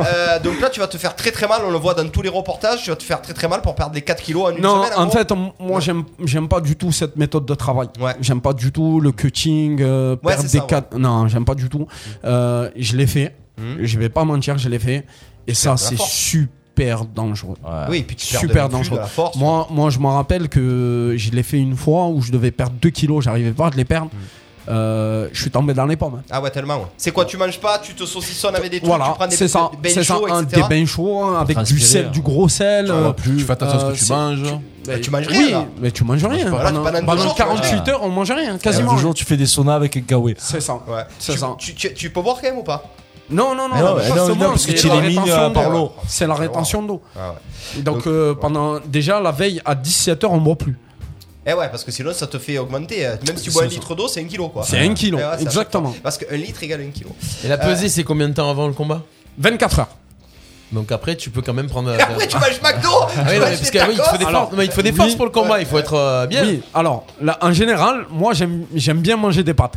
Euh, 0.00 0.38
Donc 0.40 0.60
là, 0.60 0.68
tu 0.68 0.80
vas 0.80 0.86
te 0.88 0.96
faire 0.98 1.14
très 1.14 1.30
très 1.30 1.46
mal. 1.46 1.60
On 1.64 1.70
le 1.70 1.78
voit 1.78 1.94
dans 1.94 2.08
tous 2.08 2.22
les 2.22 2.28
reportages. 2.28 2.82
Tu 2.82 2.90
vas 2.90 2.96
te 2.96 3.02
faire 3.04 3.22
très 3.22 3.34
très 3.34 3.46
mal 3.48 3.62
pour 3.62 3.74
perdre 3.74 3.94
les 3.94 4.02
4 4.02 4.22
kilos 4.22 4.46
en 4.52 4.56
une 4.56 4.62
Non, 4.62 4.84
semaine. 4.84 4.98
en 4.98 5.10
fait, 5.10 5.32
moi, 5.60 5.80
j'aime, 5.80 6.04
j'aime 6.24 6.48
pas 6.48 6.60
du 6.60 6.76
tout 6.76 6.90
cette 6.92 7.16
méthode 7.16 7.46
de 7.46 7.54
travail. 7.54 7.88
Ouais. 8.00 8.14
J'aime 8.20 8.40
pas 8.40 8.52
du 8.52 8.72
tout 8.72 9.00
le 9.00 9.12
cutting, 9.12 9.80
euh, 9.80 10.16
Ouais, 10.22 10.32
perdre 10.34 10.42
des 10.42 10.48
ça, 10.48 10.58
ouais. 10.58 10.66
quatre- 10.66 10.96
Non, 10.98 11.28
j'aime 11.28 11.44
pas 11.44 11.54
du 11.54 11.68
tout. 11.68 11.86
Euh, 12.24 12.70
je 12.76 12.96
l'ai 12.96 13.06
fait. 13.06 13.34
Mhm. 13.58 13.78
Je 13.82 13.98
vais 13.98 14.08
pas 14.08 14.24
mentir, 14.24 14.58
je 14.58 14.68
l'ai 14.68 14.78
fait. 14.78 15.04
Et 15.46 15.54
ça, 15.54 15.76
c'est 15.76 15.96
force. 15.96 16.10
Super 16.78 17.04
dangereux. 17.04 17.56
Oui, 17.88 18.02
puis 18.02 18.16
tu 18.16 18.36
Super 18.36 18.68
dangereux. 18.68 18.96
de 18.96 19.02
la 19.02 19.06
force. 19.08 19.36
Moi, 19.36 19.66
moi, 19.70 19.90
je 19.90 19.98
me 19.98 20.06
rappelle 20.06 20.48
que 20.48 21.14
je 21.16 21.30
l'ai 21.30 21.42
fait 21.42 21.58
une 21.58 21.76
fois 21.76 22.06
où 22.08 22.20
je 22.22 22.30
devais 22.32 22.50
perdre 22.50 22.74
2 22.80 22.90
kilos, 22.90 23.24
j'arrivais 23.24 23.50
pas 23.52 23.66
à 23.66 23.70
les 23.70 23.84
perdre. 23.84 24.10
Euh, 24.70 25.28
je 25.32 25.40
suis 25.40 25.50
tombé 25.50 25.72
dans 25.72 25.86
les 25.86 25.96
pommes. 25.96 26.20
Ah 26.30 26.42
ouais, 26.42 26.50
tellement. 26.50 26.76
ouais. 26.76 26.86
C'est 26.98 27.10
quoi 27.10 27.24
Tu 27.24 27.38
manges 27.38 27.58
pas, 27.58 27.78
tu 27.78 27.94
te 27.94 28.04
saucissonnes 28.04 28.54
avec 28.54 28.70
des 28.70 28.80
trucs, 28.80 28.82
tu 28.92 28.96
Voilà, 28.98 29.14
prends 29.14 29.26
des, 29.26 29.34
c'est 29.34 29.48
ça, 29.48 29.70
des 29.72 29.78
bains 29.78 29.94
c'est 29.94 30.04
ça, 30.04 30.14
chauds, 30.16 30.26
un- 30.30 30.42
des 30.42 30.62
bains 30.62 30.84
chauds 30.84 31.24
hein, 31.24 31.40
avec 31.40 31.58
du 31.62 31.80
sel, 31.80 32.06
hein. 32.06 32.10
du 32.10 32.20
gros 32.20 32.50
sel. 32.50 32.90
euh, 32.90 33.10
Tu 33.22 33.38
fais 33.40 33.52
attention 33.52 33.78
à 33.78 33.82
euh, 33.84 33.88
ce 33.88 33.92
que 33.94 33.98
tu 33.98 34.04
c'est- 34.04 34.12
manges. 34.12 34.42
Bah, 34.86 34.98
tu 35.00 35.10
manges 35.10 35.26
oui, 35.30 35.36
rien, 35.38 35.50
là. 35.60 35.64
mais 35.80 35.90
tu 35.90 36.04
manges 36.04 36.24
rien. 36.26 36.50
pas. 36.50 36.64
Pendant 36.64 36.82
pendant 36.82 37.00
deux 37.00 37.06
pendant 37.06 37.22
jours, 37.22 37.34
tu 37.34 37.42
manges 37.44 37.60
48 37.62 37.70
rien. 37.82 37.94
heures, 37.94 38.02
on 38.02 38.08
mange 38.10 38.30
rien, 38.30 38.58
quasiment. 38.58 38.60
Quasiment. 38.90 38.96
jour, 38.98 39.14
tu 39.14 39.24
fais 39.24 39.38
des 39.38 39.46
saunas 39.46 39.74
avec 39.74 39.96
un 39.96 40.02
kawaii. 40.02 40.34
C'est 40.38 40.60
ça. 40.60 40.74
Ouais. 40.86 41.02
C'est 41.18 41.32
tu, 41.32 41.38
ça. 41.38 41.54
Tu, 41.58 41.74
tu- 41.74 41.94
tu 41.94 42.10
peux 42.10 42.20
boire 42.20 42.36
quand 42.36 42.48
même 42.48 42.58
ou 42.58 42.62
pas? 42.62 42.84
Non, 43.30 43.54
non, 43.54 43.68
non, 43.68 43.76
non, 43.76 44.36
pas 44.36 44.46
parce 44.48 44.66
que 44.66 44.72
tu 44.72 44.86
élimines, 44.88 45.22
euh, 45.28 45.50
par 45.50 45.70
l'eau. 45.70 45.92
C'est 46.06 46.26
la 46.26 46.34
rétention 46.34 46.82
d'eau. 46.82 47.02
Ah 47.16 47.32
ouais. 47.76 47.82
Donc, 47.82 47.96
Donc, 47.96 48.06
euh, 48.06 48.30
ouais. 48.32 48.40
pendant 48.40 48.80
déjà 48.80 49.20
la 49.20 49.30
veille 49.32 49.60
à 49.64 49.74
17h, 49.74 50.26
on 50.30 50.38
boit 50.38 50.56
plus. 50.56 50.76
Eh 51.46 51.52
ouais, 51.54 51.68
parce 51.70 51.82
que 51.84 51.90
sinon 51.90 52.12
ça 52.12 52.26
te 52.26 52.38
fait 52.38 52.58
augmenter. 52.58 53.06
euh, 53.06 53.16
Même 53.26 53.36
si 53.36 53.44
tu 53.44 53.50
bois 53.50 53.64
un 53.64 53.66
litre 53.66 53.94
d'eau, 53.94 54.06
c'est 54.08 54.20
un 54.20 54.24
kilo 54.24 54.48
quoi. 54.48 54.64
C'est 54.64 54.78
un 54.80 54.92
kilo, 54.94 55.16
ouais, 55.18 55.24
exactement. 55.42 55.94
Parce 56.02 56.18
qu'un 56.18 56.36
litre 56.36 56.62
égale 56.62 56.82
un 56.82 56.90
kilo. 56.90 57.10
Et 57.44 57.48
la 57.48 57.56
pesée, 57.58 57.88
c'est 57.88 58.04
combien 58.04 58.28
de 58.28 58.34
temps 58.34 58.50
avant 58.50 58.66
le 58.66 58.74
combat? 58.74 59.02
24 59.38 59.78
heures. 59.80 59.88
Donc 60.72 60.92
après, 60.92 61.16
tu 61.16 61.30
peux 61.30 61.40
quand 61.40 61.54
même 61.54 61.66
prendre. 61.66 61.94
Et 61.94 62.00
après, 62.00 62.26
tu 62.26 62.36
manges 62.36 62.60
McDo 62.62 62.88
Ah 62.92 63.24
oui, 63.28 63.38
non, 63.38 63.46
mais 63.46 63.56
parce 63.56 63.70
que, 63.70 63.78
oui, 63.78 63.84
il 63.92 63.96
te 63.98 64.02
faut 64.02 64.16
des. 64.18 64.24
Alors, 64.24 64.42
forces, 64.42 64.56
mais 64.56 64.64
il 64.64 64.68
te 64.68 64.74
faut 64.74 64.82
des 64.82 64.90
oui. 64.90 64.96
forces 64.96 65.14
pour 65.14 65.24
le 65.24 65.30
combat. 65.30 65.60
Il 65.60 65.66
faut 65.66 65.78
être 65.78 65.94
euh, 65.94 66.26
bien. 66.26 66.42
Oui, 66.44 66.62
alors 66.74 67.06
là, 67.20 67.38
en 67.40 67.52
général, 67.52 68.06
moi 68.10 68.34
j'aime 68.34 68.66
j'aime 68.74 69.00
bien 69.00 69.16
manger 69.16 69.42
des 69.42 69.54
pâtes. 69.54 69.76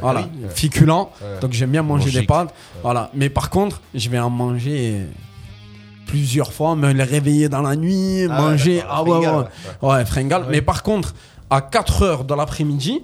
Voilà, 0.00 0.28
féculent. 0.54 1.06
Donc 1.40 1.52
j'aime 1.52 1.70
bien 1.70 1.82
manger 1.82 2.10
des 2.10 2.26
pâtes. 2.26 2.54
Voilà, 2.82 3.10
mais 3.14 3.28
par 3.30 3.50
contre, 3.50 3.80
je 3.94 4.08
vais 4.08 4.18
en 4.18 4.30
manger 4.30 5.06
plusieurs 6.06 6.52
fois, 6.52 6.74
me 6.74 6.92
les 6.92 7.04
réveiller 7.04 7.48
dans 7.48 7.62
la 7.62 7.76
nuit, 7.76 8.26
Ah 8.30 8.42
ouais, 8.42 8.50
manger. 8.50 8.82
Ah 8.88 9.02
ouais, 9.02 9.10
ouais, 9.10 9.20
fringale, 9.20 9.48
ouais. 9.82 9.88
Ouais, 9.90 10.04
fringale. 10.06 10.44
Mais 10.50 10.62
par 10.62 10.82
contre, 10.82 11.14
à 11.50 11.60
4 11.60 12.02
heures 12.02 12.24
de 12.24 12.34
l'après-midi, 12.34 13.02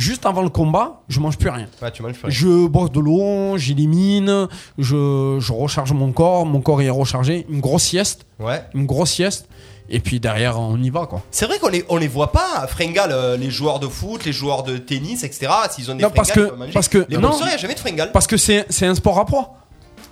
juste 0.00 0.26
avant 0.26 0.42
le 0.42 0.48
combat, 0.48 1.00
je 1.08 1.20
mange 1.20 1.36
plus 1.38 1.50
rien. 1.50 1.68
Ouais, 1.82 1.90
tu 1.90 2.02
manges 2.02 2.18
pas. 2.18 2.28
Je 2.28 2.66
bois 2.66 2.88
de 2.88 2.98
l'eau, 3.00 3.56
j'élimine, 3.58 4.48
je, 4.78 5.36
je 5.40 5.52
recharge 5.52 5.92
mon 5.92 6.12
corps, 6.12 6.46
mon 6.46 6.60
corps 6.60 6.82
est 6.82 6.90
rechargé, 6.90 7.46
une 7.48 7.60
grosse 7.60 7.84
sieste, 7.84 8.26
Ouais. 8.38 8.62
une 8.74 8.86
grosse 8.86 9.10
sieste, 9.10 9.46
et 9.88 10.00
puis 10.00 10.18
derrière 10.20 10.58
on 10.58 10.76
y 10.82 10.90
va 10.90 11.06
quoi. 11.06 11.22
C'est 11.30 11.46
vrai 11.46 11.58
qu'on 11.58 11.68
les, 11.68 11.84
on 11.88 11.96
les 11.96 12.08
voit 12.08 12.32
pas, 12.32 12.66
fringales, 12.68 13.12
euh, 13.12 13.36
les 13.36 13.50
joueurs 13.50 13.78
de 13.80 13.88
foot, 13.88 14.24
les 14.24 14.32
joueurs 14.32 14.62
de 14.62 14.78
tennis, 14.78 15.22
etc. 15.24 15.52
S'ils 15.70 15.90
ont 15.90 15.94
des 15.94 16.02
Non, 16.02 16.10
parce 16.10 16.30
fringales, 16.30 16.50
que- 16.52 16.56
manger. 16.56 16.72
parce 16.72 16.88
que- 16.88 17.06
les 17.08 17.16
non. 17.16 17.28
boxeurs, 17.28 17.46
il 17.46 17.50
n'y 17.50 17.54
a 17.54 17.58
jamais 17.58 17.74
de 17.74 17.80
fringales. 17.80 18.12
Parce 18.12 18.26
que 18.26 18.36
c'est 18.36 18.66
c'est 18.70 18.86
un 18.86 18.94
sport 18.94 19.18
à 19.18 19.26
poids. 19.26 19.54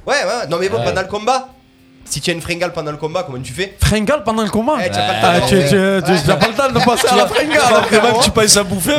Ouais, 0.06 0.14
ouais, 0.14 0.46
non 0.48 0.58
mais 0.58 0.68
bon, 0.68 0.78
Ouais. 0.78 0.84
pendant 0.84 1.02
le 1.02 1.08
combat, 1.08 1.48
si 2.08 2.20
tu 2.20 2.30
as 2.30 2.32
une 2.34 2.40
fringale 2.40 2.72
pendant 2.72 2.90
le 2.90 2.96
combat, 2.96 3.22
comment 3.22 3.40
tu 3.42 3.52
fais 3.52 3.76
Fringale 3.80 4.22
pendant 4.24 4.42
le 4.42 4.50
combat. 4.50 4.74
Eh, 4.84 4.90
tu 4.90 4.96
as 4.98 5.02
pas 5.02 5.12
le 5.12 5.18
Ah, 5.22 6.26
n'as 6.26 6.36
pas 6.36 6.48
le 6.48 6.54
temps 6.54 6.68
de 6.80 6.84
passer 6.84 7.08
à 7.08 7.16
la 7.16 7.26
fringale. 7.26 7.60
frérot. 7.60 8.20
tu 8.22 8.30
passes 8.30 8.56
à 8.56 8.64
bouffer 8.64 8.94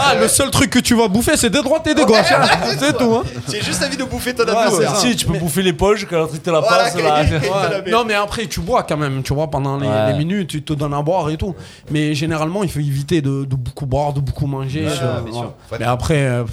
Ah, 0.00 0.14
le 0.20 0.28
seul 0.28 0.50
truc 0.50 0.70
que 0.70 0.78
tu 0.78 0.94
vas 0.94 1.08
bouffer, 1.08 1.36
c'est 1.36 1.50
des 1.50 1.62
droites 1.62 1.86
et 1.86 1.94
des 1.94 2.04
gauches. 2.04 2.32
hein. 2.32 2.46
C'est 2.78 2.96
tout. 2.96 3.14
hein. 3.14 3.22
J'ai 3.50 3.62
juste 3.62 3.82
envie 3.84 3.96
de 3.96 4.04
bouffer 4.04 4.34
ton 4.34 4.44
là. 4.44 4.70
ça. 4.70 4.94
Si, 4.96 5.16
tu 5.16 5.26
peux 5.26 5.38
bouffer 5.38 5.62
les 5.62 5.72
poches 5.72 6.06
quand 6.08 6.26
tu 6.32 6.38
te 6.38 6.50
la 6.50 6.60
Voilà, 6.60 6.84
passe. 6.84 6.96
Non, 7.90 8.04
mais 8.04 8.14
après, 8.14 8.46
tu 8.46 8.60
bois 8.60 8.82
quand 8.82 8.96
même, 8.96 9.22
tu 9.22 9.34
vois, 9.34 9.48
pendant 9.50 9.76
les, 9.78 9.88
Ouais. 9.88 10.12
les 10.12 10.18
minutes, 10.18 10.48
tu 10.48 10.62
te 10.62 10.72
donnes 10.72 10.94
à 10.94 11.02
boire 11.02 11.30
et 11.30 11.36
tout. 11.36 11.54
Mais 11.90 12.14
généralement, 12.14 12.62
il 12.62 12.70
faut 12.70 12.78
éviter 12.80 13.20
de, 13.20 13.44
de 13.44 13.56
beaucoup 13.56 13.86
boire, 13.86 14.12
de 14.12 14.20
beaucoup 14.20 14.46
manger. 14.46 14.86
Mais 15.78 15.84
après, 15.84 16.26
euh, 16.26 16.44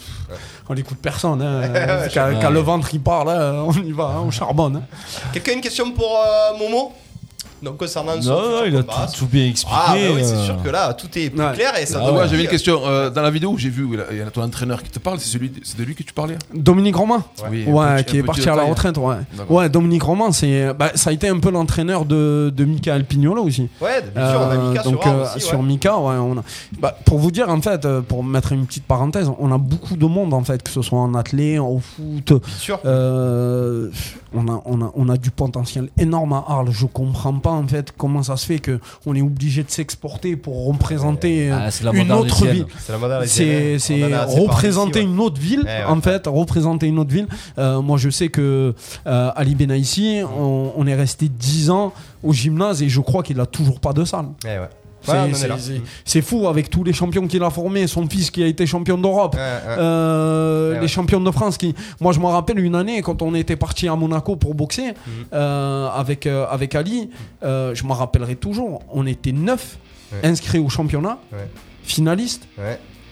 on 0.69 0.75
écoute 0.75 0.97
personne. 1.01 1.41
hein. 1.41 2.07
quand, 2.13 2.31
quand 2.41 2.49
le 2.49 2.59
ventre 2.59 2.89
il 2.93 3.01
parle, 3.01 3.29
on 3.29 3.71
y 3.73 3.91
va, 3.91 4.05
hein, 4.05 4.23
on 4.25 4.31
charbonne. 4.31 4.77
hein. 4.77 4.97
Quelqu'un 5.33 5.51
a 5.51 5.55
une 5.55 5.61
question 5.61 5.91
pour 5.91 6.17
euh, 6.19 6.57
Momo? 6.57 6.93
Donc 7.65 7.77
concernant 7.77 8.21
son 8.21 8.29
Non, 8.29 8.41
il 8.65 8.75
a 8.77 8.81
combat. 8.83 9.07
tout, 9.11 9.19
tout 9.19 9.25
bien 9.25 9.47
expliqué. 9.47 9.75
Ah, 9.77 9.93
bah 9.95 9.99
oui, 10.15 10.21
c'est 10.23 10.33
euh. 10.35 10.45
sûr 10.45 10.61
que 10.63 10.69
là, 10.69 10.93
tout 10.93 11.07
est 11.17 11.29
plus 11.31 11.41
Ouais. 11.41 11.53
clair 11.53 11.77
et 11.79 11.85
ça 11.85 11.99
Ah 12.01 12.11
ouais, 12.13 12.27
j'avais 12.29 12.43
une 12.43 12.49
question. 12.49 12.79
euh, 12.85 13.09
dans 13.09 13.21
la 13.23 13.31
vidéo 13.31 13.49
où 13.49 13.57
j'ai 13.57 13.69
vu, 13.69 13.87
il 14.11 14.17
y 14.17 14.21
a 14.21 14.29
ton 14.29 14.43
entraîneur 14.43 14.83
qui 14.83 14.89
te 14.91 14.99
parle, 14.99 15.19
c'est 15.19 15.29
celui, 15.29 15.51
c'est 15.63 15.77
de 15.77 15.83
lui 15.83 15.95
que 15.95 16.03
tu 16.03 16.13
parlais? 16.13 16.37
Dominique 16.53 16.95
Romain 16.95 17.23
Oui, 17.51 17.65
Ouais, 17.67 17.97
petit- 18.03 18.05
qui 18.11 18.17
est 18.19 18.23
parti 18.23 18.47
à 18.47 18.55
la 18.55 18.63
retraite, 18.63 18.97
ouais. 18.97 19.15
Ouais, 19.49 19.67
Dominique 19.67 20.03
Romain, 20.03 20.31
c'est, 20.31 20.73
bah, 20.73 20.91
ça 20.95 21.09
a 21.09 21.13
été 21.13 21.27
un 21.27 21.39
peu 21.39 21.49
l'entraîneur 21.49 22.05
de, 22.05 22.53
de 22.55 22.65
Michael 22.65 23.03
Pignolo 23.05 23.43
aussi. 23.43 23.67
Ouais, 23.81 24.01
bien 24.15 24.29
sûr, 24.31 24.39
on 24.39 24.49
a 24.51 24.55
Euh, 24.55 24.69
Mika 24.69 24.83
donc 24.83 25.01
sur 25.01 25.11
euh, 25.11 25.23
aussi, 25.35 25.39
sur. 25.47 25.63
Mika, 25.63 25.97
ouais, 25.97 26.15
on 26.17 26.37
a. 26.37 26.43
Bah, 26.79 26.95
pour 27.05 27.17
vous 27.17 27.31
dire 27.31 27.49
en 27.49 27.61
fait, 27.61 27.83
euh, 27.85 28.01
pour 28.01 28.23
mettre 28.23 28.51
une 28.51 28.65
petite 28.67 28.85
parenthèse, 28.85 29.29
on 29.39 29.51
a 29.51 29.57
beaucoup 29.57 29.95
de 29.97 30.05
monde 30.05 30.33
en 30.35 30.43
fait, 30.43 30.61
que 30.61 30.69
ce 30.69 30.81
soit 30.83 30.99
en 30.99 31.15
athlé, 31.15 31.57
au 31.57 31.79
foot. 31.79 32.27
Bien 32.29 32.39
sûr. 32.59 32.79
euh, 32.85 33.89
on 34.33 34.47
a, 34.49 34.61
on 34.65 34.81
a, 34.81 34.91
on 34.95 35.09
a 35.09 35.17
du 35.17 35.31
potentiel 35.31 35.89
énorme 35.97 36.33
à 36.33 36.43
Arles. 36.47 36.69
Je 36.71 36.85
comprends 36.85 37.33
pas 37.39 37.51
en 37.55 37.67
fait 37.67 37.93
comment 37.97 38.23
ça 38.23 38.37
se 38.37 38.45
fait 38.45 38.59
que 38.59 38.79
on 39.05 39.15
est 39.15 39.21
obligé 39.21 39.63
de 39.63 39.69
s'exporter 39.71 40.35
pour 40.35 40.67
représenter 40.67 41.49
Ah, 41.51 41.69
une 41.93 42.11
autre 42.11 42.45
ville. 42.47 42.65
C'est 43.25 44.03
représenter 44.39 45.01
une 45.01 45.19
autre 45.19 45.39
ville, 45.39 45.61
ouais. 45.65 45.83
en 45.87 46.01
fait, 46.01 46.27
représenter 46.27 46.87
une 46.87 46.99
autre 46.99 47.11
ville. 47.11 47.27
Euh, 47.57 47.81
moi, 47.81 47.97
je 47.97 48.09
sais 48.09 48.29
que 48.29 48.73
euh, 49.07 49.31
Ali 49.35 49.55
Benaïsi, 49.55 50.21
on, 50.37 50.73
on 50.75 50.87
est 50.87 50.95
resté 50.95 51.29
10 51.29 51.69
ans 51.69 51.93
au 52.23 52.33
gymnase 52.33 52.81
et 52.81 52.89
je 52.89 53.01
crois 53.01 53.23
qu'il 53.23 53.39
a 53.39 53.45
toujours 53.45 53.79
pas 53.79 53.93
de 53.93 54.03
salle. 54.05 54.27
Eh 54.45 54.47
ouais. 54.59 54.69
Est 55.13 55.81
c'est- 56.05 56.21
fou 56.21 56.47
avec 56.47 56.69
tous 56.69 56.83
les 56.83 56.93
champions 56.93 57.27
qu'il 57.27 57.43
a 57.43 57.49
formés, 57.49 57.87
son 57.87 58.07
fils 58.07 58.31
qui 58.31 58.43
a 58.43 58.47
été 58.47 58.65
champion 58.65 58.97
d'Europe, 58.97 59.35
euh, 59.39 60.73
Ouais, 60.73 60.79
les 60.81 60.87
champions 60.87 61.19
de 61.21 61.31
France. 61.31 61.57
Qui, 61.57 61.75
moi, 61.99 62.11
je 62.13 62.19
me 62.19 62.25
rappelle 62.25 62.59
une 62.59 62.75
année 62.75 63.01
quand 63.01 63.21
on 63.21 63.33
était 63.35 63.55
parti 63.55 63.87
à 63.87 63.95
Monaco 63.95 64.35
pour 64.35 64.55
boxer 64.55 64.89
Mhm. 64.89 64.93
euh, 65.33 65.87
avec 65.89 66.25
euh, 66.25 66.45
avec 66.49 66.75
Ali. 66.75 67.09
euh, 67.43 67.73
je 67.75 67.83
m'en 67.83 67.93
rappellerai 67.93 68.35
toujours. 68.35 68.81
On 68.91 69.05
était 69.05 69.31
neuf 69.31 69.77
inscrits 70.23 70.59
au 70.59 70.69
championnat, 70.69 71.17
finalistes. 71.83 72.47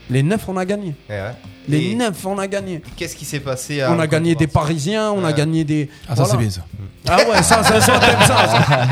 Les 0.10 0.22
neuf, 0.24 0.48
on 0.48 0.58
a 0.58 0.66
gagné. 0.66 0.96
Eh 1.10 1.14
ouais. 1.14 1.32
Les 1.68 1.92
Et 1.92 1.96
neuf, 1.96 2.26
on 2.26 2.38
a 2.38 2.48
gagné. 2.48 2.82
Qu'est-ce 2.98 3.16
qui 3.16 3.24
s'est 3.26 3.40
passé 3.40 3.84
On 3.88 4.00
a 4.00 4.08
gagné 4.08 4.36
des 4.36 4.48
Parisiens, 4.48 5.12
on 5.12 5.24
a 5.24 5.32
gagné 5.34 5.64
des. 5.64 5.90
Ah, 6.10 6.16
ça 6.16 6.24
Voilà. 6.24 6.32
c'est 6.32 6.38
bien 6.38 6.50
ça. 6.50 6.62
Ah 7.08 7.18
ouais, 7.30 7.42
ça, 7.44 7.64
ça, 7.64 7.82
ça, 7.82 8.00
t'aimes 8.00 8.20
ça, 8.22 8.48
ça. 8.48 8.88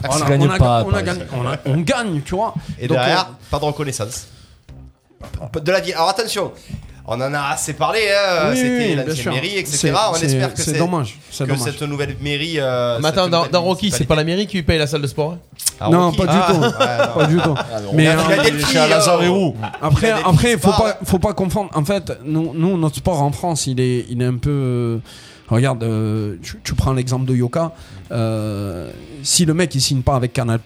Voilà, 0.10 0.26
gagne 0.26 0.42
on, 0.46 0.50
a, 0.50 0.58
pas, 0.58 0.84
on, 0.86 0.94
a 0.94 1.02
gagné, 1.02 1.22
on, 1.32 1.46
a- 1.46 1.56
on 1.66 1.76
gagne, 1.78 2.22
tu 2.22 2.34
vois. 2.34 2.54
Et 2.78 2.86
Donc, 2.88 2.96
derrière, 2.96 3.30
pas 3.50 3.58
de 3.58 3.64
reconnaissance. 3.64 4.28
De 5.62 5.72
la 5.72 5.80
ville. 5.80 5.94
Alors 5.94 6.08
attention, 6.10 6.52
on 7.10 7.14
en 7.20 7.32
a 7.34 7.40
assez 7.54 7.72
parlé, 7.72 8.00
hein, 8.10 8.50
Oui, 8.50 8.56
c'était 8.56 8.68
oui, 8.68 8.94
l'ancienne 9.06 9.32
mairie, 9.34 9.56
etc. 9.56 9.76
C'est- 9.78 9.92
On 9.92 10.14
c'est- 10.14 10.26
espère 10.26 10.52
que 10.54 10.62
c'est 10.62 10.70
c'est 10.72 10.78
dommage. 10.78 11.18
C'est 11.30 11.44
que 11.44 11.50
dommage. 11.52 11.72
cette 11.72 11.82
nouvelle 11.82 12.16
mairie. 12.20 12.56
euh, 12.58 12.98
Mais 13.00 13.08
attends, 13.08 13.28
dans, 13.28 13.62
Rocky, 13.62 13.90
c'est 13.90 14.04
pas 14.04 14.14
la 14.14 14.24
mairie 14.24 14.46
qui 14.46 14.56
lui 14.58 14.62
paye 14.62 14.78
la 14.78 14.86
salle 14.86 15.00
de 15.02 15.06
sport 15.06 15.32
hein 15.32 15.38
Ah, 15.80 15.88
non, 15.90 16.06
Rocky. 16.10 16.18
pas 16.18 16.26
du 16.26 16.30
Ah, 16.38 16.46
tout. 16.52 16.60
non. 16.60 16.70
Pas 17.16 17.26
du 17.26 17.36
tout. 17.38 17.54
Mais 17.94 18.02
Il 18.02 18.06
y 18.06 18.08
a- 18.08 18.18
euh, 18.18 19.22
euh, 19.22 19.30
Roux. 19.30 19.56
après, 19.80 20.10
après, 20.12 20.58
faut 20.58 20.70
pas, 20.70 20.98
faut 21.04 21.18
pas 21.18 21.32
confondre. 21.32 21.70
En 21.74 21.84
fait, 21.84 22.12
nous, 22.24 22.52
nous, 22.54 22.76
notre 22.76 22.96
sport 22.96 23.22
en 23.22 23.32
France, 23.32 23.66
il 23.66 23.80
est, 23.80 24.04
il 24.10 24.20
est 24.22 24.26
un 24.26 24.36
peu. 24.36 24.50
euh, 24.50 24.98
regarde, 25.56 25.82
euh, 25.82 26.36
tu, 26.42 26.58
tu 26.62 26.74
prends 26.74 26.92
l'exemple 26.92 27.24
de 27.26 27.34
Yoka. 27.34 27.72
euh, 28.12 28.90
si 29.22 29.44
le 29.44 29.52
mec 29.54 29.74
il 29.74 29.80
signe 29.80 30.02
pas 30.02 30.14
avec 30.16 30.32
Canal 30.32 30.60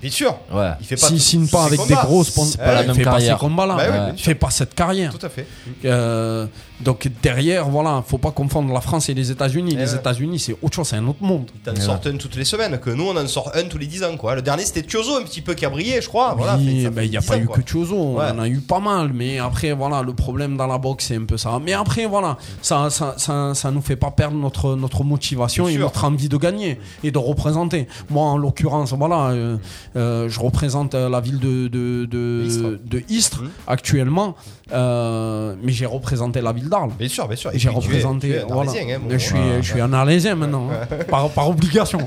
Bien 0.00 0.10
sûr, 0.10 0.36
Ouais. 0.52 0.70
il 0.80 0.86
fait 0.86 0.96
pas. 0.96 1.06
s'il 1.08 1.20
signe 1.20 1.46
pas 1.48 1.64
avec 1.64 1.80
des 1.86 1.94
gros 1.94 2.24
sponsors, 2.24 2.64
la 2.64 2.82
il 2.84 2.94
fait 2.94 3.02
pas 3.02 3.10
carrière. 3.12 3.36
ces 3.36 3.40
combats-là. 3.40 3.76
Bah 3.76 3.84
oui, 3.90 4.12
Il 4.16 4.22
fait 4.22 4.34
pas 4.34 4.50
cette 4.50 4.74
carrière. 4.74 5.12
Tout 5.16 5.24
à 5.26 5.28
fait. 5.28 5.46
Euh, 5.84 6.46
donc 6.80 7.08
derrière, 7.22 7.68
voilà, 7.68 8.02
faut 8.06 8.18
pas 8.18 8.30
confondre 8.30 8.72
la 8.72 8.80
France 8.80 9.08
et 9.08 9.14
les 9.14 9.30
États-Unis. 9.30 9.72
Eh 9.74 9.76
les 9.78 9.92
ouais. 9.92 9.98
États-Unis, 9.98 10.38
c'est 10.38 10.56
autre 10.62 10.74
chose, 10.76 10.86
c'est 10.88 10.96
un 10.96 11.06
autre 11.08 11.22
monde. 11.22 11.50
Ils 11.66 11.72
t'en 11.74 11.80
sortent 11.80 12.06
un 12.06 12.16
toutes 12.16 12.36
les 12.36 12.44
semaines, 12.44 12.78
que 12.78 12.90
nous 12.90 13.04
on 13.04 13.16
en 13.16 13.26
sort 13.26 13.50
un 13.54 13.64
tous 13.64 13.78
les 13.78 13.86
10 13.86 14.04
ans 14.04 14.16
quoi. 14.16 14.34
Le 14.34 14.42
dernier 14.42 14.64
c'était 14.64 14.82
Tiozo 14.82 15.16
un 15.16 15.22
petit 15.22 15.40
peu 15.40 15.54
qui 15.54 15.64
a 15.66 15.70
brillé, 15.70 16.00
je 16.00 16.08
crois. 16.08 16.34
Voilà, 16.36 16.56
Oui, 16.56 16.84
ça 16.84 16.90
ben, 16.90 17.02
il 17.02 17.10
n'y 17.10 17.16
a 17.16 17.20
10 17.20 17.26
pas 17.26 17.34
ans, 17.36 17.40
eu 17.40 17.46
quoi. 17.46 17.56
que 17.58 17.68
Chozo, 17.68 17.96
Ouais. 17.96 18.26
on 18.32 18.38
en 18.38 18.42
a 18.42 18.48
eu 18.48 18.58
pas 18.60 18.78
mal, 18.80 19.10
mais 19.12 19.38
après, 19.38 19.72
voilà, 19.72 20.02
le 20.02 20.14
problème 20.14 20.56
dans 20.56 20.66
la 20.66 20.78
boxe, 20.78 21.06
c'est 21.06 21.16
un 21.16 21.24
peu 21.24 21.36
ça. 21.36 21.58
Mais 21.64 21.72
après, 21.72 22.06
voilà, 22.06 22.36
ça 22.62 22.90
ça, 22.90 23.14
ça, 23.16 23.54
ça 23.54 23.70
nous 23.70 23.82
fait 23.82 23.96
pas 23.96 24.10
perdre 24.10 24.36
notre, 24.36 24.76
notre 24.76 25.04
motivation 25.04 25.64
Bien 25.64 25.72
et 25.72 25.76
sûr. 25.76 25.84
notre 25.84 26.04
envie 26.04 26.28
de 26.28 26.36
gagner 26.36 26.78
et 27.02 27.10
de 27.10 27.18
représenter. 27.18 27.88
Moi, 28.10 28.22
en 28.24 28.36
l'occurrence, 28.38 28.92
voilà, 28.92 29.30
euh, 29.30 29.56
euh, 29.96 30.28
je 30.28 30.38
représente 30.40 30.94
euh, 30.94 31.08
la 31.08 31.20
ville 31.20 31.38
de, 31.40 31.68
de, 31.68 32.04
de, 32.06 32.44
Istres. 32.46 32.70
de 32.84 33.02
Istres 33.08 33.42
Mhm. 33.42 33.50
actuellement, 33.66 34.34
euh, 34.72 35.54
mais 35.62 35.72
j'ai 35.72 35.86
représenté 35.86 36.40
la 36.40 36.52
ville 36.52 36.67
d'Arles. 36.68 36.90
Bien 36.98 37.08
sûr, 37.08 37.26
bien 37.26 37.36
sûr. 37.36 37.50
Et 37.52 37.58
J'ai 37.58 37.68
puis, 37.68 37.78
tu 37.78 37.84
es- 37.84 37.86
représenté. 37.88 38.28
tu 38.28 38.34
es 38.34 38.44
voilà. 38.48 38.70
Hein, 38.72 38.98
je, 39.10 39.16
suis, 39.18 39.34
gars. 39.34 39.40
je 39.60 39.70
suis 39.72 39.80
un 39.80 39.92
Arlésien 39.92 40.34
maintenant, 40.34 40.68
hein. 40.72 40.86
par, 41.10 41.28
par 41.30 41.48
obligation. 41.48 41.98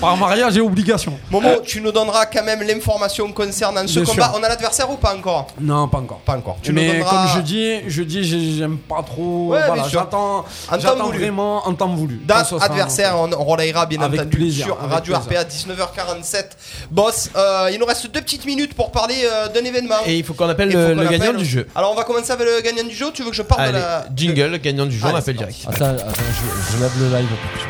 par 0.00 0.16
mariage 0.16 0.56
et 0.56 0.60
obligation. 0.60 1.18
Momo, 1.30 1.48
tu 1.64 1.80
nous 1.80 1.92
donneras 1.92 2.26
quand 2.26 2.44
même 2.44 2.62
l'information 2.62 3.30
concernant 3.32 3.86
ce 3.86 4.00
combat. 4.00 4.12
sûr. 4.28 4.32
On 4.38 4.42
a 4.42 4.48
l'adversaire 4.48 4.90
ou 4.90 4.96
pas 4.96 5.14
encore? 5.14 5.48
Non, 5.60 5.88
pas 5.88 5.98
encore. 5.98 6.18
Pas 6.18 6.36
encore. 6.36 6.58
Tu 6.62 6.72
nous 6.72 6.80
mais 6.80 6.92
donneras. 6.92 7.10
comme 7.10 7.36
je 7.36 7.40
dis, 7.42 7.80
je 7.88 8.02
dis, 8.02 8.24
j'ai- 8.24 8.56
j'aime 8.58 8.78
pas 8.78 9.02
trop. 9.02 9.48
Ouais, 9.52 9.60
voilà, 9.66 9.84
j'attends, 9.88 10.38
En 10.38 10.42
temps 10.42 10.78
j'attends 10.80 11.06
voulu. 11.06 11.18
vraiment 11.18 11.66
en 11.66 11.74
temps 11.74 11.94
voulu. 11.94 12.20
Date, 12.24 12.52
adversaire, 12.60 13.14
on, 13.18 13.30
on 13.32 13.44
relayera 13.44 13.86
bien 13.86 14.00
Avec 14.00 14.20
entendu 14.20 14.36
plaisir, 14.36 14.66
sur 14.66 14.78
avec 14.78 14.90
Radio. 14.92 15.14
RPA 15.14 15.44
19h47. 15.44 16.44
Boss, 16.90 17.30
euh, 17.36 17.70
il 17.72 17.78
nous 17.78 17.86
reste 17.86 18.10
deux 18.12 18.20
petites 18.20 18.44
minutes 18.46 18.74
pour 18.74 18.90
parler 18.90 19.16
euh, 19.24 19.48
d'un 19.48 19.64
événement. 19.64 19.96
Et 20.06 20.16
il 20.18 20.24
faut 20.24 20.34
qu'on 20.34 20.48
appelle 20.48 20.70
le, 20.70 20.94
le 20.94 21.06
appelle- 21.06 21.18
gagnant 21.18 21.38
du 21.38 21.44
jeu. 21.44 21.66
Alors 21.74 21.92
on 21.92 21.94
va 21.94 22.04
commencer 22.04 22.30
avec 22.32 22.46
le 22.46 22.60
gagnant 22.62 22.84
du 22.88 22.94
jeu. 22.94 23.06
Tu 23.12 23.22
veux 23.22 23.30
que 23.30 23.36
je 23.36 23.42
parle 23.42 23.62
de 23.72 23.76
Allez, 23.76 23.84
la 23.86 24.06
jingle, 24.14 24.50
le 24.52 24.58
gagnant 24.58 24.86
du 24.86 24.96
jeu, 24.96 25.04
on 25.04 25.08
Allez, 25.08 25.18
appelle 25.18 25.36
direct. 25.36 25.58
Attends, 25.68 25.84
attends 25.90 26.06
je, 26.08 26.72
je 26.72 26.78
lève 26.82 26.92
le 26.98 27.16
live 27.16 27.28
pour 27.28 27.52
que 27.52 27.58
tu 27.58 27.68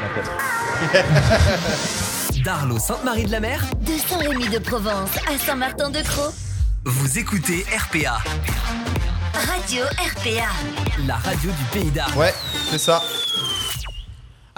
m'appelles. 0.95 1.05
Darlo 2.45 2.79
Sainte-Marie 2.79 3.25
de 3.25 3.31
la 3.33 3.41
Mer, 3.41 3.61
De 3.83 3.93
Saint-Rémy 4.09 4.49
de 4.49 4.59
Provence 4.59 5.11
à 5.33 5.39
Saint-Martin-de-Croix. 5.45 6.33
vous 6.85 7.19
écoutez 7.19 7.65
RPA, 7.77 8.19
Radio 9.35 9.83
RPA. 9.85 10.49
la 11.07 11.17
radio 11.17 11.51
du 11.51 11.65
pays 11.81 11.91
d'Arles. 11.91 12.15
Ouais, 12.17 12.35
c'est 12.71 12.79
ça. 12.79 13.03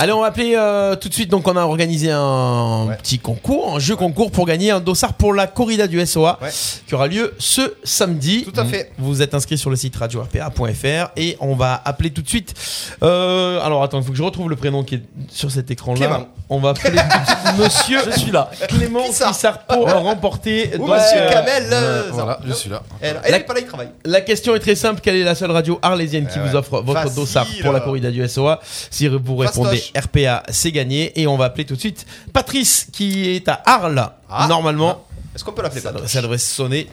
Allez, 0.01 0.13
on 0.13 0.21
va 0.21 0.29
appeler 0.29 0.55
euh, 0.57 0.95
tout 0.95 1.09
de 1.09 1.15
suite. 1.15 1.29
Donc, 1.29 1.49
on 1.49 1.57
a 1.57 1.63
organisé 1.63 2.11
un 2.13 2.87
Ouais. 2.89 2.97
petit 2.99 3.19
concours, 3.19 3.75
un 3.75 3.79
jeu 3.81 3.97
concours 3.97 4.31
pour 4.31 4.47
gagner 4.47 4.71
un 4.71 4.79
dossard 4.79 5.15
pour 5.15 5.35
la 5.35 5.49
corrida 5.49 5.89
du 5.89 5.99
SOA 6.07 6.39
Ouais. 6.41 6.51
qui 6.87 6.95
aura 6.95 7.09
lieu 7.09 7.35
ce 7.39 7.75
samedi. 7.83 8.45
Tout 8.45 8.61
à 8.61 8.65
fait. 8.65 8.93
Vous 8.99 9.23
êtes 9.23 9.35
inscrit 9.35 9.59
sur 9.59 9.71
le 9.71 9.77
site 9.77 9.97
radio-rpa.fr 9.97 11.11
et 11.17 11.37
on 11.41 11.55
va 11.57 11.83
appeler 11.85 12.11
tout 12.11 12.23
de 12.23 12.29
suite. 12.29 12.55
Euh, 13.03 13.61
alors, 13.61 13.83
attends, 13.83 13.99
il 13.99 14.05
faut 14.05 14.13
que 14.13 14.17
je 14.19 14.23
retrouve 14.23 14.49
le 14.49 14.55
prénom 14.57 14.85
qui 14.85 14.97
est 14.97 15.03
sur 15.33 15.51
cet 15.51 15.71
écran-là. 15.73 15.99
Clément. 16.07 16.29
On 16.49 16.61
va 16.61 16.71
appeler 16.71 16.91
tout 16.97 16.97
de 17.19 17.27
suite 17.27 17.39
Monsieur 17.59 17.99
Je 18.15 18.19
suis 18.21 18.31
là. 18.31 18.51
Clément 18.69 19.03
Fissard 19.05 19.67
pour 19.67 19.91
remporter. 19.93 20.71
Ou 20.75 20.79
donc, 20.79 20.91
Monsieur 20.97 21.19
euh, 21.23 21.31
Kamel. 21.33 21.65
euh, 21.73 22.03
voilà, 22.13 22.39
je 22.47 22.53
suis 22.53 22.71
là. 22.71 22.83
Elle, 23.01 23.21
elle 23.25 23.33
La- 23.33 23.39
est 23.39 23.41
pas 23.45 23.53
là, 23.55 23.61
il 23.61 23.67
travaille. 23.67 23.91
La 24.05 24.21
question 24.21 24.55
est 24.55 24.61
très 24.61 24.75
simple. 24.77 25.01
Quelle 25.03 25.17
est 25.17 25.25
la 25.25 25.35
seule 25.35 25.51
radio 25.51 25.79
arlésienne 25.83 26.27
qui 26.33 26.39
vous 26.39 26.55
offre 26.57 26.81
votre 26.83 27.01
Facile. 27.03 27.17
dossard 27.17 27.47
pour 27.63 27.73
la 27.73 27.81
corrida 27.81 28.11
du 28.13 28.27
SOA 28.29 28.61
Si 28.91 29.09
vous 29.09 29.37
répondez 29.37 29.83
RPA, 29.97 30.43
c'est 30.51 30.73
gagné. 30.73 31.19
Et 31.21 31.27
on 31.27 31.37
va 31.37 31.47
appeler 31.47 31.65
tout 31.65 31.75
de 31.75 31.81
suite 31.81 32.07
Patrice 32.33 32.87
qui 32.93 33.29
est 33.31 33.49
à 33.49 33.61
Arles. 33.67 34.11
Ah. 34.29 34.47
Normalement, 34.49 35.05
Est-ce 35.35 35.45
qu'on 35.45 35.53
peut 35.53 35.63
l'appeler 35.63 35.81
ça, 35.81 35.93
Patrice 35.93 36.13
devrait- 36.13 36.19
ça 36.19 36.23
devrait 36.23 36.39
sonner. 36.39 36.89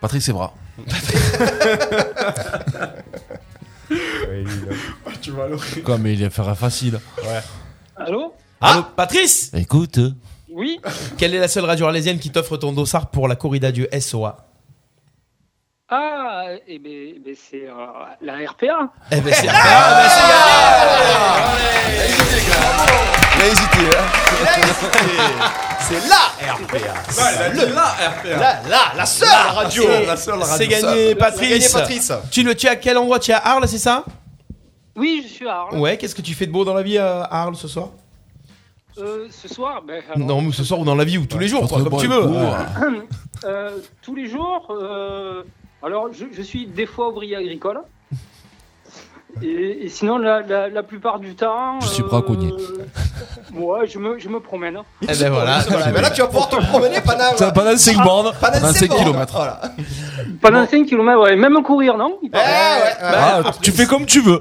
Patrick 0.00 0.22
Sévra. 0.22 0.54
Comme 5.84 6.06
il 6.06 6.22
est 6.22 6.30
faire 6.30 6.56
facile. 6.56 7.00
Allô 7.96 8.34
Allô, 8.60 8.82
Patrice 8.96 9.50
Écoute. 9.54 9.98
Oui 10.50 10.80
Quelle 11.16 11.34
est 11.34 11.38
la 11.38 11.48
seule 11.48 11.64
radio 11.64 11.86
arlésienne 11.86 12.18
qui 12.18 12.30
t'offre 12.30 12.56
ton 12.56 12.72
dossard 12.72 13.10
pour 13.10 13.28
la 13.28 13.36
corrida 13.36 13.70
du 13.70 13.86
SOA 14.00 14.47
Ah, 15.90 16.44
eh 16.66 16.78
ben, 16.78 17.14
eh 17.16 17.18
ben, 17.24 17.34
c'est 17.34 17.66
euh, 17.66 17.74
la 18.20 18.34
RPA. 18.46 18.90
Eh 19.10 19.20
ben 19.22 19.32
c'est 19.32 19.48
RPA, 19.48 20.02
ben, 20.02 20.08
c'est 20.10 20.20
Il 23.36 23.42
a 23.42 23.46
hésité, 23.46 23.96
hein. 23.96 24.04
C'est 25.80 26.00
la 26.06 26.52
RPA. 26.52 26.94
Le- 27.54 27.74
La 27.74 27.84
RPA. 27.84 28.28
La, 28.38 28.60
la, 28.68 28.92
la 28.98 29.06
seule 29.06 29.28
radio. 29.30 29.84
gagné. 29.86 30.06
La 30.06 30.16
seule 30.18 30.34
radio. 30.42 30.56
C'est 30.58 30.66
gagné, 30.68 30.82
C'est 30.82 30.94
gagné, 30.94 31.14
Patrice. 31.14 31.72
Patrice. 31.72 32.12
Tu, 32.30 32.42
le, 32.42 32.54
tu 32.54 32.66
es 32.66 32.70
à 32.70 32.76
quel 32.76 32.98
endroit? 32.98 33.18
Tu 33.18 33.30
es 33.30 33.34
à 33.34 33.38
Arles, 33.46 33.66
c'est 33.66 33.78
ça? 33.78 34.04
Oui, 34.94 35.24
je 35.26 35.32
suis 35.32 35.48
à 35.48 35.60
Arles. 35.60 35.78
Ouais, 35.78 35.96
qu'est-ce 35.96 36.14
que 36.14 36.20
tu 36.22 36.34
fais 36.34 36.46
de 36.46 36.52
beau 36.52 36.66
dans 36.66 36.74
la 36.74 36.82
vie 36.82 36.98
à 36.98 37.22
Arles 37.22 37.56
ce 37.56 37.66
soir? 37.68 37.88
Euh, 38.98 39.26
ce 39.30 39.48
soir, 39.48 39.80
ben, 39.86 40.02
alors, 40.14 40.26
Non, 40.26 40.40
ou 40.44 40.52
ce 40.52 40.64
soir 40.64 40.80
ou 40.80 40.84
dans 40.84 40.96
la 40.96 41.04
vie 41.04 41.16
ou 41.16 41.24
tous 41.24 41.38
les 41.38 41.48
jours, 41.48 41.62
le 41.62 41.68
comme 41.88 41.98
tu 42.00 42.04
et 42.06 42.08
veux. 42.08 42.28
euh, 43.44 43.70
tous 44.02 44.14
les 44.16 44.26
jours, 44.26 44.66
euh, 44.70 45.44
alors 45.82 46.12
je, 46.12 46.26
je 46.32 46.42
suis 46.42 46.66
des 46.66 46.86
fois 46.86 47.10
ouvrier 47.10 47.36
agricole. 47.36 47.80
Et, 49.42 49.84
et 49.84 49.88
sinon, 49.88 50.18
la, 50.18 50.40
la, 50.40 50.68
la 50.68 50.82
plupart 50.82 51.20
du 51.20 51.36
temps. 51.36 51.78
Je 51.80 51.86
suis 51.86 52.02
braconnier. 52.02 52.50
Ouais, 53.54 53.86
je 53.86 53.98
me, 53.98 54.18
je 54.18 54.28
me 54.28 54.40
promène. 54.40 54.78
Eh 55.02 55.06
ben 55.06 55.30
voilà. 55.30 55.60
Voilà, 55.68 55.90
mais 55.92 56.00
là, 56.02 56.10
tu 56.10 56.20
vas 56.20 56.26
pouvoir 56.26 56.48
te 56.48 56.56
promener 56.56 57.00
pendant. 57.00 57.36
Ça 57.36 57.50
pendant 57.50 57.76
5 57.76 57.96
bornes. 58.04 58.32
pendant 58.40 58.58
25 58.58 58.72
cinq 58.78 58.88
bornes. 58.88 59.00
kilomètres. 59.04 59.32
Voilà. 59.34 59.60
Pendant 60.40 60.66
5 60.66 60.86
km, 60.86 61.22
ouais, 61.22 61.36
même 61.36 61.62
courir, 61.62 61.96
non? 61.96 62.18
Il 62.22 62.26
Eh, 62.26 62.30
paraît. 62.30 62.44
ouais, 62.44 62.82
ouais. 62.82 62.96
Ah, 63.00 63.42
tu 63.62 63.72
fais 63.72 63.86
comme 63.86 64.04
tu 64.06 64.20
veux. 64.20 64.40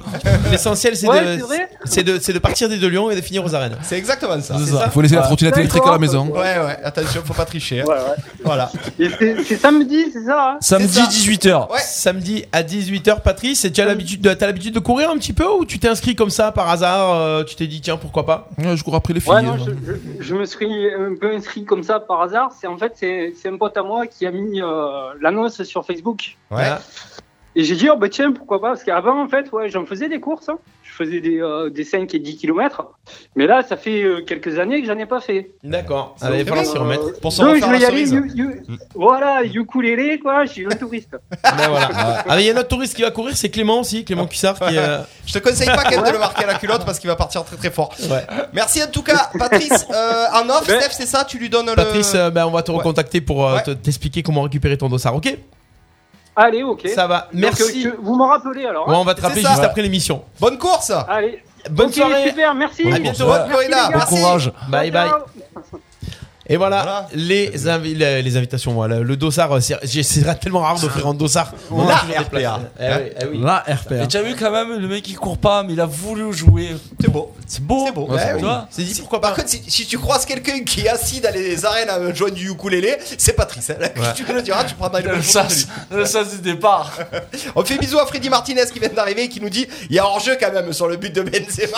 L'essentiel, 0.52 0.95
c'est 0.95 1.08
Ouais, 1.08 1.22
de, 1.22 1.38
c'est 1.38 1.44
vrai. 1.44 1.70
c'est 1.86 2.04
de, 2.04 2.20
c'est 2.22 2.34
de 2.34 2.40
partir 2.40 2.68
des 2.70 2.78
deux 2.78 2.90
lions 2.90 3.10
et 3.10 3.16
de 3.16 3.22
finir 3.22 3.44
aux 3.45 3.54
arènes. 3.56 3.78
C'est 3.82 3.98
exactement 3.98 4.40
ça. 4.41 4.56
C'est 4.60 4.72
ça 4.72 4.84
Il 4.86 4.91
faut 4.91 5.02
laisser 5.02 5.16
la 5.16 5.22
trottinette 5.22 5.58
électrique 5.58 5.84
à 5.86 5.91
la 5.91 5.98
maison. 5.99 6.28
Ouais, 6.28 6.40
ouais, 6.60 6.78
attention, 6.84 7.22
faut 7.26 7.34
pas 7.34 7.45
tricher. 7.45 7.82
hein. 7.82 7.86
Ouais, 7.88 7.95
ouais. 7.95 8.16
Voilà. 8.44 8.70
Et 8.99 9.10
c'est 9.18 9.44
c'est 9.44 9.58
samedi, 9.58 10.06
c'est 10.14 10.24
ça 10.26 10.52
hein? 10.54 10.58
Samedi 10.62 10.94
ça. 10.94 11.08
18h. 11.10 11.72
Ouais. 11.72 11.80
Samedi 11.82 12.45
à 12.52 12.64
18h, 12.64 13.22
Patrice, 13.22 13.66
et 13.66 13.72
tu 13.72 13.82
as 13.82 13.86
l'habitude 13.86 14.22
de, 14.22 14.34
t'as 14.34 14.45
l'habitude 14.48 14.74
de 14.74 14.80
courir 14.80 15.10
un 15.10 15.18
petit 15.18 15.34
peu 15.34 15.48
ou 15.48 15.66
tu 15.66 15.80
t'es 15.80 15.88
inscrit 15.88 16.16
comme 16.16 16.30
ça 16.30 16.52
par 16.52 16.70
hasard 16.70 17.14
euh, 17.16 17.44
Tu 17.44 17.56
t'es 17.56 17.68
dit, 17.68 17.82
tiens, 17.82 17.98
pourquoi 17.98 18.26
pas? 18.26 18.49
Ouais, 18.58 18.66
je 18.76 18.84
cours 18.84 18.95
après 18.95 19.14
les 19.14 19.19
filles. 19.19 19.31
Ouais, 19.34 19.41
non, 19.41 19.53
hein. 19.53 19.57
je, 19.65 19.72
je- 19.94 20.23
je 20.23 20.35
me 20.35 20.45
suis 20.45 20.94
un 20.94 21.15
peu 21.15 21.31
inscrit 21.34 21.64
comme 21.65 21.84
ça 21.84 21.99
par 21.99 22.22
hasard. 22.22 22.52
C'est 22.52 22.68
en 22.68 22.77
fait 22.77 22.94
c'est 22.95 23.48
un 23.48 23.57
pote 23.57 23.77
à 23.77 23.84
moi 23.84 24.07
qui 24.07 24.26
a 24.26 24.31
mis 24.31 24.61
euh, 24.61 25.14
l'annonce 25.22 25.64
sur 25.64 25.85
Facebook. 25.85 26.38
Ouais. 26.52 26.64
Et 27.56 27.64
j'ai 27.64 27.76
dit 27.76 27.89
oh 27.91 27.95
bah 27.98 28.10
tiens 28.10 28.31
pourquoi 28.31 28.61
pas? 28.61 28.68
Parce 28.69 28.84
qu'avant 28.84 29.23
en 29.23 29.27
fait 29.27 29.52
ouais 29.52 29.69
j'en 29.69 29.85
faisais 29.85 30.10
des 30.10 30.19
courses. 30.19 30.49
hein. 30.49 30.60
Je 30.99 31.03
faisais 31.06 31.19
des, 31.22 31.40
euh, 31.41 31.69
des 31.69 31.84
5 31.84 32.14
et 32.15 32.19
10 32.19 32.38
km. 32.38 32.88
Mais 33.36 33.45
là 33.45 33.61
ça 33.68 33.78
fait 33.78 34.02
euh, 34.03 34.22
quelques 34.26 34.57
années 34.57 34.82
que 34.82 34.88
j'en 34.88 34.98
ai 34.98 35.06
pas 35.06 35.19
fait. 35.22 35.52
D'accord, 35.64 36.15
Ça 36.19 36.28
il 36.28 36.32
va 36.32 36.38
fait 36.40 36.45
falloir 36.45 36.65
s'y 36.65 36.78
remettre. 36.78 37.19
Pour 37.19 37.32
se 37.32 37.41
Donc 37.41 37.57
je 37.57 37.65
vais 37.65 37.80
y 37.80 37.86
aller. 37.86 38.10
you- 38.10 38.26
you- 38.36 38.53
Voilà 38.95 39.44
ukulélé 39.44 40.18
quoi. 40.19 40.45
Je 40.45 40.52
suis 40.53 40.65
un 40.65 40.69
touriste. 40.76 41.11
Ben 41.44 41.69
voilà. 41.69 41.90
Ah, 42.28 42.40
il 42.40 42.45
y 42.45 42.49
a 42.49 42.53
un 42.53 42.57
autre 42.57 42.68
touriste 42.69 42.95
qui 42.95 43.02
va 43.03 43.11
courir, 43.11 43.36
c'est 43.38 43.49
Clément 43.49 43.80
aussi, 43.82 44.03
Clément 44.06 44.26
Cuissard 44.26 44.56
qui 44.60 44.78
euh, 44.78 44.99
Je 45.26 45.34
te 45.34 45.40
conseille 45.40 45.68
pas 45.68 45.84
qu'elle 45.84 46.02
de 46.03 46.10
le 46.11 46.19
marquer 46.19 46.44
à 46.44 46.48
la 46.48 46.56
culotte 46.56 46.84
parce 46.86 46.99
qu'il 46.99 47.10
va 47.10 47.15
partir 47.15 47.44
très 47.45 47.57
très 47.57 47.69
fort. 47.72 47.94
Ouais. 48.10 48.26
Merci 48.53 48.82
en 48.84 48.88
tout 48.88 49.03
cas, 49.03 49.30
Patrice. 49.38 49.86
Euh, 49.94 50.26
en 50.34 50.49
off, 50.49 50.68
Ouais. 50.68 50.80
Steph, 50.82 50.91
c'est 50.94 51.06
ça 51.06 51.24
Tu 51.26 51.38
lui 51.38 51.49
donnes 51.49 51.68
Patrice, 51.76 52.14
le. 52.14 52.19
euh, 52.22 52.30
ben, 52.32 52.45
on 52.45 52.52
va 52.52 52.64
te 52.64 52.72
Ouais. 52.72 52.78
recontacter 52.78 53.22
pour 53.22 53.48
euh, 53.48 53.57
Ouais. 53.57 53.76
t'expliquer 53.76 54.24
comment 54.24 54.41
récupérer 54.41 54.78
ton 54.78 54.90
dossard, 54.90 55.15
ok? 55.15 55.38
Allez 56.40 56.62
ok. 56.64 56.88
Ça 56.94 57.08
va, 57.08 57.22
Donc, 57.34 57.42
merci. 57.42 57.88
euh, 57.88 57.92
que- 57.92 57.98
vous 58.00 58.16
me 58.16 58.24
rappelez 58.26 58.66
alors. 58.66 58.88
Ouais, 58.88 58.94
hein 58.96 59.00
on 59.00 59.04
va 59.04 59.16
te 59.16 59.22
rappeler 59.22 59.42
ça. 59.42 59.50
juste 59.50 59.60
Ouais. 59.62 59.66
après 59.66 59.82
l'émission. 59.82 60.24
Bonne 60.40 60.58
course 60.60 60.92
Allez. 61.10 61.44
Bonne 61.72 61.88
Ok, 61.88 61.96
soirée. 61.96 62.30
super 62.30 62.54
merci. 62.56 62.90
À 62.94 63.00
bientôt. 63.00 63.26
Gars. 63.28 63.48
Bon 63.48 63.90
Merci. 63.98 64.16
courage. 64.16 64.52
Bye 64.70 64.92
bye. 64.92 65.10
Ciao. 65.10 65.80
Et 66.49 66.56
voilà, 66.57 66.82
Voilà. 66.82 67.07
Les, 67.14 67.68
invi- 67.68 67.94
les, 67.95 68.22
les 68.22 68.38
invitations. 68.38 68.72
Voilà. 68.74 68.99
Le 68.99 69.15
dossard, 69.18 69.52
euh, 69.53 69.60
c'est 69.60 70.40
tellement 70.40 70.61
rare 70.61 70.80
d'offrir 70.80 71.06
un 71.07 71.14
dossard. 71.14 71.52
On 71.72 71.86
a 71.88 71.88
La 72.10 72.22
RPA. 72.22 72.60
Eh 72.80 72.84
oui, 72.84 73.11
eh 73.22 73.26
oui. 73.32 73.40
La 73.44 73.57
RPA. 73.68 74.03
Et 74.03 74.07
tu 74.07 74.18
as 74.18 74.22
vu 74.24 74.36
quand 74.36 74.52
même 74.52 74.80
le 74.80 74.88
mec 74.88 75.07
il 75.10 75.15
court 75.18 75.38
pas 75.38 75.64
mais 75.64 75.74
il 75.74 75.82
a 75.82 75.86
voulu 75.86 76.32
jouer. 76.34 76.76
C'est 77.02 77.10
beau. 77.11 77.34
C'est 77.45 77.64
beau. 77.64 77.84
C'est 77.86 77.91
beau. 77.94 78.07
Ouais, 78.07 78.19
c'est 78.19 78.34
Ouais, 78.44 78.49
oui. 78.78 78.84
Dit 78.86 78.99
pourquoi 79.02 79.19
Par 79.22 79.32
pas. 79.32 79.38
contre, 79.41 79.49
si, 79.49 79.61
si 79.68 79.86
tu 79.86 79.98
croises 79.98 80.26
quelqu'un 80.26 80.61
qui 80.64 80.82
est 80.86 80.90
assis 80.90 81.19
dans 81.19 81.34
les 81.34 81.65
arènes 81.65 81.90
à 81.90 82.14
jouer 82.14 82.32
du 82.32 82.49
ukulélé, 82.49 82.98
c'est 83.18 83.34
Patrice. 83.34 83.69
hein. 83.72 83.76
Tu 84.15 84.24
le 84.32 84.41
diras, 84.41 84.64
tu 84.64 84.76
prendras 84.76 85.02
une 85.02 85.07
Le 85.07 85.22
sas, 85.22 85.68
le 85.91 86.06
sas 86.06 86.30
du 86.32 86.38
départ. 86.41 86.91
On 87.56 87.64
fait 87.65 87.78
bisous 87.78 87.99
à 87.99 88.06
Freddy 88.06 88.30
Martinez 88.30 88.64
qui 88.72 88.80
vient 88.80 88.90
d'arriver 88.90 89.24
et 89.24 89.30
qui 89.30 89.41
nous 89.41 89.49
dit 89.49 89.68
il 89.90 89.95
y 89.95 89.99
a 89.99 90.06
hors-jeu 90.06 90.38
quand 90.40 90.52
même 90.53 90.72
sur 90.74 90.88
le 90.88 90.95
but 90.98 91.14
de 91.14 91.22
Benzema. 91.24 91.78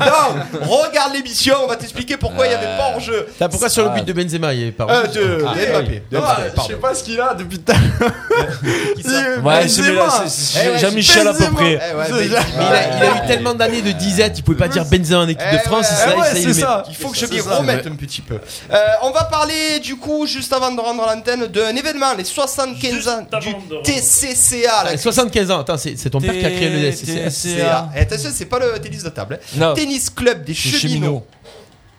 non, 0.00 0.66
regarde 0.66 1.12
l'émission, 1.14 1.54
on 1.64 1.66
va 1.68 1.76
t'expliquer 1.76 2.16
pourquoi 2.16 2.46
il 2.46 2.50
n'y 2.50 2.54
avait 2.56 2.76
pas 2.76 2.90
hors-jeu. 2.94 3.26
Pourquoi 3.50 3.68
sur 3.68 3.84
le 3.84 3.90
but 3.90 4.04
de 4.08 4.12
Benzema 4.14 4.54
il 4.54 4.64
est 4.68 4.72
pas 4.72 4.86
Euh, 4.88 5.06
de, 5.06 5.44
Ah, 5.46 5.54
de 5.54 5.60
Mbappé. 5.66 5.86
oui. 5.90 6.00
de 6.10 6.16
Ah, 6.16 6.20
Mbappé, 6.20 6.42
je 6.50 6.54
pardon. 6.54 6.68
sais 6.70 6.76
pas 6.76 6.94
ce 6.94 7.04
qu'il 7.04 7.20
a 7.20 7.34
depuis 7.34 7.58
tout 7.58 7.72
à 7.72 7.74
l'heure. 7.74 9.44
Ouais, 9.44 9.68
c'est 9.68 9.82
Benzema. 9.82 10.24
c'est- 10.28 10.58
Eh 10.58 10.62
c'est 10.64 10.78
Jean-Michel 10.78 11.28
à 11.28 11.32
peu 11.32 11.38
Benzema. 11.40 11.56
près. 11.56 11.78
Eh 11.90 11.94
ouais, 11.94 12.04
mais- 12.12 12.26
il 12.26 12.36
a, 12.36 12.40
il 12.40 13.02
a 13.04 13.24
eu 13.24 13.26
tellement 13.26 13.54
d'années 13.54 13.82
de 13.82 13.92
disette, 13.92 14.38
il 14.38 14.42
pouvait 14.42 14.56
pas 14.58 14.68
dire 14.68 14.84
Benzema 14.84 15.20
en 15.20 15.28
équipe 15.28 15.52
de 15.52 15.58
France. 15.58 15.86
ça, 15.86 16.06
eh 16.14 16.18
ouais, 16.18 16.24
ça, 16.26 16.32
il 16.34 16.40
c'est 16.42 16.48
le 16.48 16.54
met. 16.54 16.60
ça. 16.60 16.82
Il 16.88 16.94
faut 16.96 17.08
que 17.10 17.16
je 17.16 17.26
C'est 17.26 17.32
m'y 17.34 17.40
ça, 17.40 17.56
remette 17.56 17.86
un 17.86 17.94
petit 17.96 18.20
peu. 18.20 18.34
Euh, 18.72 18.76
on 19.02 19.10
va 19.10 19.24
parler 19.24 19.78
du 19.80 19.96
coup, 19.96 20.26
juste 20.26 20.52
avant 20.52 20.70
de 20.72 20.80
rendre 20.80 21.04
l'antenne, 21.06 21.46
d'un 21.46 21.76
événement, 21.76 22.14
les 22.16 22.24
75 22.24 23.08
ans 23.08 23.26
du 23.40 23.54
TCCA. 23.82 24.84
la 24.84 24.90
Ah, 24.92 24.96
75 24.96 25.50
ans, 25.50 25.60
attends, 25.60 25.76
c'est 25.78 25.96
c'est 25.98 26.10
ton 26.10 26.20
père 26.20 26.32
qui 26.32 26.44
a 26.44 26.50
créé 26.50 26.70
le. 26.70 26.90
TCA. 26.90 27.88
Et 27.96 28.00
attention, 28.00 28.30
c'est 28.32 28.46
pas 28.46 28.58
le 28.58 28.78
tennis 28.78 29.02
de 29.02 29.08
table. 29.10 29.38
hein. 29.40 29.56
Non. 29.56 29.74
Tennis 29.74 30.10
club 30.10 30.44
des 30.44 30.54
cheminots 30.54 30.78
cheminot. 30.78 31.26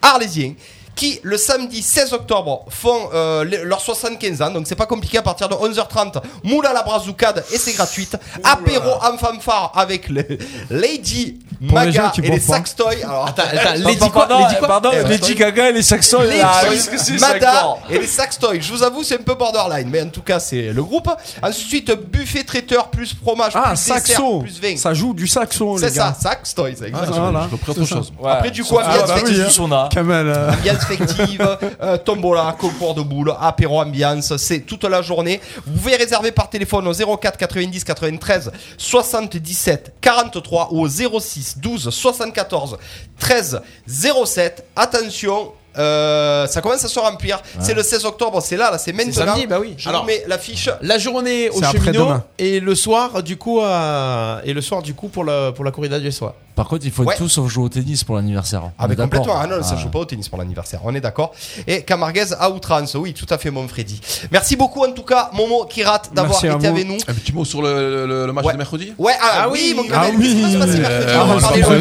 arlésiens 0.02 0.54
qui 1.00 1.20
le 1.24 1.38
samedi 1.38 1.82
16 1.82 2.12
octobre 2.14 2.66
font 2.70 3.10
euh, 3.14 3.44
le- 3.46 3.64
leurs 3.64 3.80
75 3.80 4.42
ans 4.42 4.52
donc 4.52 4.66
c'est 4.68 4.76
pas 4.76 4.86
compliqué 4.86 5.18
à 5.18 5.22
partir 5.22 5.48
de 5.48 5.56
11h30 5.56 6.22
moule 6.44 6.66
à 6.66 6.74
la 6.74 6.84
brazoukade 6.84 7.44
et 7.54 7.58
c'est 7.58 7.72
gratuite 7.74 8.18
apéro 8.44 8.92
en 9.02 9.18
fanfare 9.18 9.72
avec 9.76 10.10
le 10.10 10.26
Lady 10.70 11.40
Pour 11.68 11.80
les 11.80 11.92
gens 11.92 12.04
Maga 12.04 12.12
qui 12.14 12.20
et 12.20 12.24
les 12.24 12.30
boivent 12.32 12.40
pas. 12.48 12.54
Saxtoy 12.56 13.04
alors 13.04 13.28
Attends, 13.28 13.44
attends, 13.52 13.74
Lady 13.78 14.10
quoi 14.10 14.28
Pardon, 14.28 14.40
Lady 14.44 14.56
quoi 14.60 14.68
pardon, 14.68 14.90
Eh, 14.94 15.08
Lady 15.08 15.36
Gaga 15.36 15.70
et 15.70 15.74
les 15.74 15.82
saxons. 15.84 16.22
les 16.22 16.38
là, 16.40 16.52
Joy, 16.66 16.70
qu'est-ce 16.76 16.90
que 16.90 16.98
c'est, 16.98 17.18
ça, 17.18 17.34
Mada 17.34 17.66
encore 17.66 17.80
et 17.90 18.00
les 18.00 18.08
Saxtoy. 18.08 18.62
Je 18.62 18.72
vous 18.74 18.84
avoue, 18.84 19.04
c'est 19.04 19.16
un 19.20 19.24
peu 19.24 19.36
borderline, 19.36 19.90
mais 19.90 20.02
en 20.02 20.10
tout 20.10 20.22
cas, 20.22 20.40
c'est 20.40 20.74
le 20.74 20.84
groupe. 20.84 21.10
Ensuite, 21.42 21.92
buffet 22.12 22.44
traiteur 22.44 22.90
plus 22.90 23.16
fromage 23.16 23.54
Ah, 23.56 23.70
plus 23.70 23.72
dessert 23.78 23.96
saxo. 23.96 24.40
plus 24.40 24.60
vin. 24.62 24.78
Ça 24.78 24.94
joue 24.94 25.14
du 25.14 25.28
saxo, 25.28 25.78
C'est 25.78 25.90
les 25.90 25.96
gars. 25.96 26.14
ça, 26.20 26.30
Saxtoy, 26.30 26.76
c'est 26.78 26.92
Ah, 26.94 27.06
voilà. 27.12 27.48
Je 27.50 27.56
reprends 27.56 27.72
autre 27.72 27.84
C'est 27.84 27.90
chose. 27.96 28.14
Ouais. 28.20 28.32
Après, 28.32 28.52
du 28.52 28.64
coup, 28.64 28.78
Ah, 28.82 28.88
ambiance 28.90 29.08
bah 29.08 29.14
oui, 29.16 29.22
festive. 29.22 29.46
du 29.46 29.52
sauna. 29.52 29.90
Kamel, 29.92 30.28
euh, 30.28 30.52
Ambiance 30.52 30.86
festive, 30.98 31.58
euh, 31.82 31.98
tombola, 31.98 32.56
concours 32.60 32.96
de 32.96 33.02
boules, 33.02 33.34
apéro 33.40 33.80
ambiance, 33.82 34.36
c'est 34.38 34.60
toute 34.62 34.84
la 34.84 35.02
journée. 35.02 35.40
Vous 35.66 35.74
pouvez 35.80 35.96
réserver 35.96 36.32
par 36.32 36.50
téléphone 36.50 36.88
au 36.88 36.94
04 37.18 37.38
90 37.38 37.84
93 37.84 38.52
77 38.78 39.94
43 40.02 40.70
ou 40.72 40.82
au 40.82 40.88
06 41.20 41.58
12 41.60 41.90
74 41.90 42.78
13 43.20 43.62
07. 43.88 44.66
Attention. 44.76 45.52
euh, 45.78 46.48
ça 46.48 46.62
commence 46.62 46.84
à 46.84 46.88
se 46.88 47.00
remplir. 47.00 47.40
C'est 47.60 47.74
le 47.76 47.84
16 47.84 48.04
octobre, 48.06 48.42
c'est 48.42 48.58
là, 48.58 48.72
là, 48.72 48.78
c'est 48.78 48.92
maintenant. 48.92 49.14
samedi, 49.14 49.46
bah 49.48 49.60
oui. 49.62 49.76
Je 49.78 49.88
Alors- 49.88 50.02
vous 50.02 50.08
mets 50.08 50.24
l'affiche. 50.28 50.68
La 50.82 50.98
journée 50.98 51.50
au 51.52 51.62
cheminot 51.62 52.10
et 52.40 52.60
le 52.60 52.76
soir 52.76 53.22
du 53.24 53.38
coup 53.38 53.62
à- 53.64 54.42
et 54.44 54.54
le 54.54 54.62
soir 54.62 54.82
du 54.82 54.94
coup 54.96 55.08
pour 55.10 55.24
la 55.24 55.52
pour 55.52 55.64
la 55.64 55.72
corrida 55.72 56.00
du 56.00 56.12
soir. 56.12 56.34
Par 56.60 56.68
contre, 56.68 56.86
il 56.86 56.92
faut 56.92 57.04
Ouais. 57.06 57.16
tous 57.16 57.40
jouer 57.48 57.64
au 57.64 57.70
tennis 57.70 58.04
pour 58.04 58.18
l'anniversaire. 58.18 58.64
Ah, 58.78 58.84
On 58.84 58.88
mais 58.88 58.94
est 58.94 58.98
d'accord 58.98 59.20
complètement. 59.22 59.40
Ah 59.42 59.48
non, 59.48 59.64
ça 59.64 59.76
Ah. 59.78 59.82
joue 59.82 59.88
pas 59.88 60.00
au 60.00 60.04
tennis 60.04 60.28
pour 60.28 60.38
l'anniversaire. 60.38 60.82
On 60.84 60.94
est 60.94 61.00
d'accord. 61.00 61.32
Et 61.66 61.84
Camarguez 61.84 62.34
à 62.38 62.50
outrance. 62.52 62.96
Oui, 62.96 63.14
tout 63.14 63.26
à 63.30 63.38
fait, 63.38 63.50
mon 63.50 63.66
Freddy. 63.70 64.02
Merci 64.30 64.58
beaucoup, 64.58 64.84
en 64.84 64.92
tout 64.92 65.04
cas, 65.04 65.30
Momo 65.34 65.64
Kirat, 65.70 66.02
d'avoir 66.14 66.38
été 66.44 66.68
avec 66.68 66.86
nous. 66.86 66.98
Un 67.08 67.14
petit 67.14 67.32
mot 67.32 67.46
sur 67.46 67.62
le, 67.62 68.06
le- 68.06 68.26
le 68.28 68.34
match 68.34 68.44
Ouais. 68.44 68.52
de 68.52 68.58
mercredi 68.58 68.94
Ouais, 68.98 69.14
ah, 69.22 69.44
Ah 69.44 69.50
oui, 69.50 69.60
oui, 69.70 69.74
mon 69.74 69.84
ah 69.96 70.08
Kamel, 70.08 70.16
oui. 70.20 70.26
se 70.52 70.58
mercredi 70.58 70.82
Euh, 70.84 71.24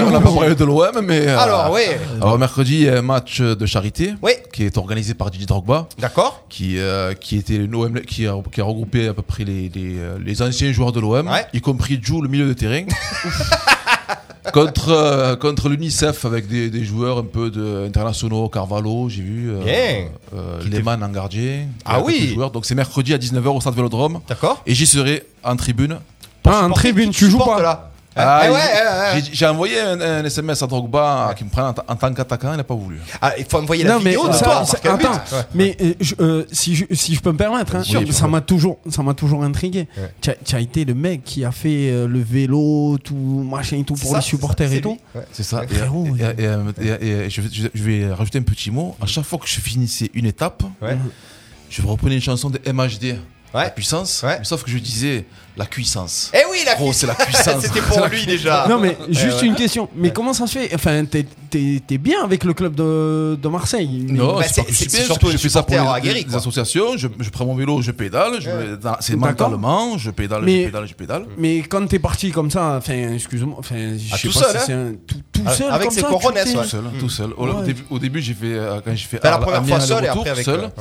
On 0.07 0.11
n'a 0.13 0.21
pas 0.21 0.31
parlé- 0.31 0.55
de- 0.55 0.65
l'OM, 0.65 1.01
mais. 1.03 1.27
euh, 1.27 1.37
Alors, 1.41 1.73
oui. 1.73 1.81
Alors, 2.21 2.39
mercredi, 2.39 2.75
il 2.75 2.83
y 2.85 2.89
a 2.89 2.99
un 2.99 3.03
match 3.03 3.41
de 3.41 3.67
charité 3.67 4.15
Oui, 4.23 4.33
qui 4.53 4.63
est 4.63 4.79
organisé 4.79 5.15
par 5.15 5.33
Didier 5.33 5.47
Drogba. 5.49 5.89
d'accord. 5.99 6.45
qui, 6.49 6.79
euh, 6.79 7.15
qui 7.15 7.37
était 7.37 7.57
une 7.57 7.75
OM 7.75 8.01
qui 8.03 8.29
a, 8.29 8.35
qui 8.53 8.61
a 8.61 8.65
regroupé 8.65 9.09
à 9.09 9.13
peu 9.15 9.23
près 9.23 9.43
les, 9.43 9.69
les, 9.75 9.99
euh, 9.99 10.19
les 10.25 10.41
anciens 10.41 10.71
joueurs 10.73 10.93
de 10.93 11.01
l'OM, 11.01 11.27
Ouais. 11.27 11.47
y 11.53 11.61
compris 11.61 11.99
Jou, 12.01 12.23
le 12.23 12.29
milieu 12.29 12.47
de 12.47 12.53
terrain, 12.53 12.85
contre, 14.53 14.89
euh, 14.91 15.37
contre 15.37 15.69
l'UNICEF 15.69 16.25
avec 16.25 16.49
des, 16.49 16.71
des 16.71 16.85
joueurs 16.85 17.19
un 17.19 17.25
peu 17.25 17.51
de, 17.51 17.85
internationaux, 17.87 18.49
Carvalho, 18.49 19.09
j'ai 19.09 19.23
vu, 19.23 19.51
euh, 19.51 19.63
Bien. 19.65 20.09
euh, 20.35 20.61
Lehmann 20.71 21.03
en 21.03 21.09
gardien. 21.09 21.67
Ah 21.85 22.01
oui. 22.01 22.33
joueurs. 22.35 22.51
Donc 22.51 22.67
c'est 22.67 22.75
mercredi 22.75 23.15
à 23.15 23.19
19h 23.19 23.47
au 23.49 23.61
Stade 23.61 23.75
Vélodrome 23.75 24.21
D'accord. 24.29 24.63
et 24.67 24.75
j'y 24.75 24.87
serai 24.87 25.25
en 25.45 25.57
tribune. 25.57 25.99
Ah, 26.45 26.65
en 26.65 26.71
tribune, 26.71 27.11
qui 27.11 27.19
tu 27.19 27.31
joues 27.31 27.39
pas 27.39 27.61
là 27.61 27.91
Ah, 28.17 28.43
Eh 28.45 28.49
ouais, 28.49 28.55
ouais. 28.57 29.23
j'ai- 29.25 29.35
J'ai 29.35 29.47
envoyé 29.47 29.81
un, 29.81 30.01
un 30.01 30.25
SMS 30.25 30.61
à 30.63 30.67
Drogba 30.67 31.33
qui 31.37 31.45
me 31.45 31.51
prend 31.51 31.69
en, 31.69 31.73
ta- 31.73 31.85
en 31.87 31.95
tant 31.95 32.13
qu'attaquant, 32.13 32.53
il 32.53 32.57
n'a 32.57 32.65
pas 32.65 32.75
voulu. 32.75 32.99
Ah, 33.23 33.33
il 33.39 33.45
faut 33.45 33.59
envoyer 33.59 33.85
la 33.85 33.95
Non 33.95 34.01
mais 34.01 34.11
vidéo 34.11 34.27
de 34.29 34.33
ça- 34.33 34.45
toi. 34.45 34.65
ça- 34.65 34.73
marquer 34.73 34.89
un 34.89 34.97
but. 34.97 35.05
attends, 35.07 35.37
Ouais. 35.37 35.43
mais 35.55 35.77
euh, 35.81 35.93
je- 36.01 36.15
euh, 36.19 36.45
si, 36.51 36.75
je, 36.75 36.85
si 36.93 37.15
je 37.15 37.21
peux 37.21 37.31
me 37.31 37.37
permettre, 37.39 37.77
hein, 37.77 37.83
ça 38.11 38.27
m'a 38.27 38.41
toujours, 38.41 38.79
ça 38.91 39.03
m'a 39.03 39.15
toujours 39.15 39.45
intrigué. 39.45 39.87
Tu 40.21 40.31
as, 40.31 40.35
tu 40.45 40.57
as 40.57 40.61
été 40.61 40.85
le 40.85 40.95
mec 40.95 41.23
qui 41.23 41.45
a 41.45 41.53
fait 41.53 41.91
euh, 41.91 42.09
le 42.09 42.21
vélo, 42.21 42.99
tout 43.05 43.15
machin 43.15 43.77
et 43.77 43.85
tout 43.85 43.95
pour 43.95 44.11
ça, 44.11 44.17
les 44.17 44.23
c'est 44.23 44.29
supporters 44.31 44.69
ça, 44.69 44.73
et 44.73 44.77
c'est 44.77 44.83
tout. 44.83 44.99
lui. 45.15 45.21
Ouais. 45.21 45.27
C'est 45.33 45.43
ça. 45.45 45.63
Et, 45.63 45.69
frérot, 45.69 46.07
et- 46.17 46.43
et- 46.43 46.85
et- 46.85 47.07
et- 47.07 47.11
et 47.27 47.31
je, 47.31 47.41
vais, 47.41 47.49
je- 47.53 47.69
je 47.73 47.83
vais 47.85 48.13
rajouter 48.13 48.39
un 48.39 48.43
petit 48.43 48.71
mot. 48.73 48.97
À 49.01 49.07
chaque 49.07 49.25
fois 49.25 49.39
que 49.39 49.47
je 49.47 49.61
finissais 49.61 50.11
une 50.15 50.27
étape, 50.27 50.65
Ouais. 50.83 50.97
je 51.71 51.83
reprenais 51.83 52.17
une 52.17 52.23
chanson 52.23 52.51
de 52.51 52.59
MHD. 52.67 53.17
Ouais. 53.55 53.63
La 53.65 53.71
puissance. 53.71 54.23
Ouais. 54.25 54.39
Mais 54.41 54.45
sauf 54.45 54.63
que 54.63 54.71
je 54.71 54.77
disais 54.79 55.25
la 55.59 55.67
cuissance. 55.67 56.31
Eh 56.33 56.39
oui, 56.51 56.59
la 56.65 56.77
Gros, 56.77 56.93
c'est 56.93 57.07
la 57.07 57.15
puissance. 57.15 57.61
C'était 57.63 57.81
pour 57.83 58.07
lui 58.07 58.25
déjà. 58.25 58.67
Non 58.69 58.79
mais 58.79 58.97
juste 59.11 59.41
ouais. 59.43 59.49
une 59.49 59.55
question. 59.57 59.89
Mais 59.97 60.11
comment 60.13 60.33
ça 60.33 60.47
se 60.47 60.59
fait? 60.59 60.71
Enfin, 60.75 61.05
t'es, 61.05 61.27
t'es- 61.51 61.83
t'es 61.87 61.99
bien 61.99 62.23
avec 62.23 62.45
le 62.45 62.55
club 62.55 62.75
de, 62.75 63.37
de 63.41 63.49
Marseille. 63.49 64.07
mais- 64.09 64.19
Non, 64.19 64.37
Bah, 64.37 64.43
c'est 64.45 64.55
c'est- 64.55 64.63
pas 64.63 64.69
je 64.71 64.75
suis 64.75 64.89
c'est 64.91 64.97
bien, 64.99 65.07
surtout 65.07 65.27
je 65.29 65.33
les 65.33 65.39
fais 65.39 65.49
ça 65.49 65.63
pour 65.63 65.75
les, 65.75 65.81
aguerris, 65.81 66.15
les 66.21 66.25
quoi. 66.25 66.37
associations. 66.39 66.97
Je, 66.97 67.09
je 67.19 67.31
prends 67.31 67.45
mon 67.45 67.57
vélo, 67.57 67.83
je 67.83 67.91
pédale. 67.91 68.41
je 68.41 68.77
dans- 68.77 68.97
c'est 69.01 69.19
D'accord. 69.19 69.49
mentalement, 69.51 69.99
je 69.99 70.11
pédale, 70.11 70.43
Mais- 70.45 70.61
je 70.63 70.67
pédale, 70.67 70.87
je 70.87 70.95
pédale. 70.95 71.27
Mais 71.37 71.59
quand 71.63 71.87
t'es 71.89 71.99
parti 71.99 72.31
comme 72.31 72.51
ça, 72.51 72.77
enfin, 72.79 73.15
excuse-moi, 73.15 73.57
enfin, 73.59 73.75
je 73.99 74.05
Ah, 74.13 74.17
sais 74.17 74.29
tout 74.29 74.35
pas 74.39 74.41
seul, 74.45 74.51
si 74.53 74.57
hein 74.57 74.63
c'est 74.67 74.73
un 74.73 74.93
tout, 75.07 75.17
tout 75.33 75.43
Ah, 75.45 75.55
seul 75.55 75.71
avec 75.71 75.83
comme 75.89 75.91
ses 75.95 76.01
ça, 76.01 76.09
t'es-. 76.09 76.53
Tout 76.53 76.65
seul, 76.65 76.85
tout 77.01 77.09
seul. 77.09 77.31
Au, 77.37 77.47
Ouais. 77.47 77.53
au 77.53 77.63
début, 77.63 77.85
au 77.91 77.99
début, 77.99 78.21
j'ai 78.23 78.35
fait 78.35 78.47
euh, 78.55 78.81
quand 78.85 78.91
j'ai 78.93 78.97
fait 79.07 79.17
C'était 79.17 79.29
la 79.29 79.35
Arles- 79.35 79.43
première 79.45 79.59
Amiens 79.61 79.77
fois 79.79 79.81
seul 79.81 79.97
et 80.05 80.09
aller-retour, 80.09 80.21
après 80.21 80.31
avec. 80.31 80.49
euh, 80.49 80.63
ouais. 80.67 80.73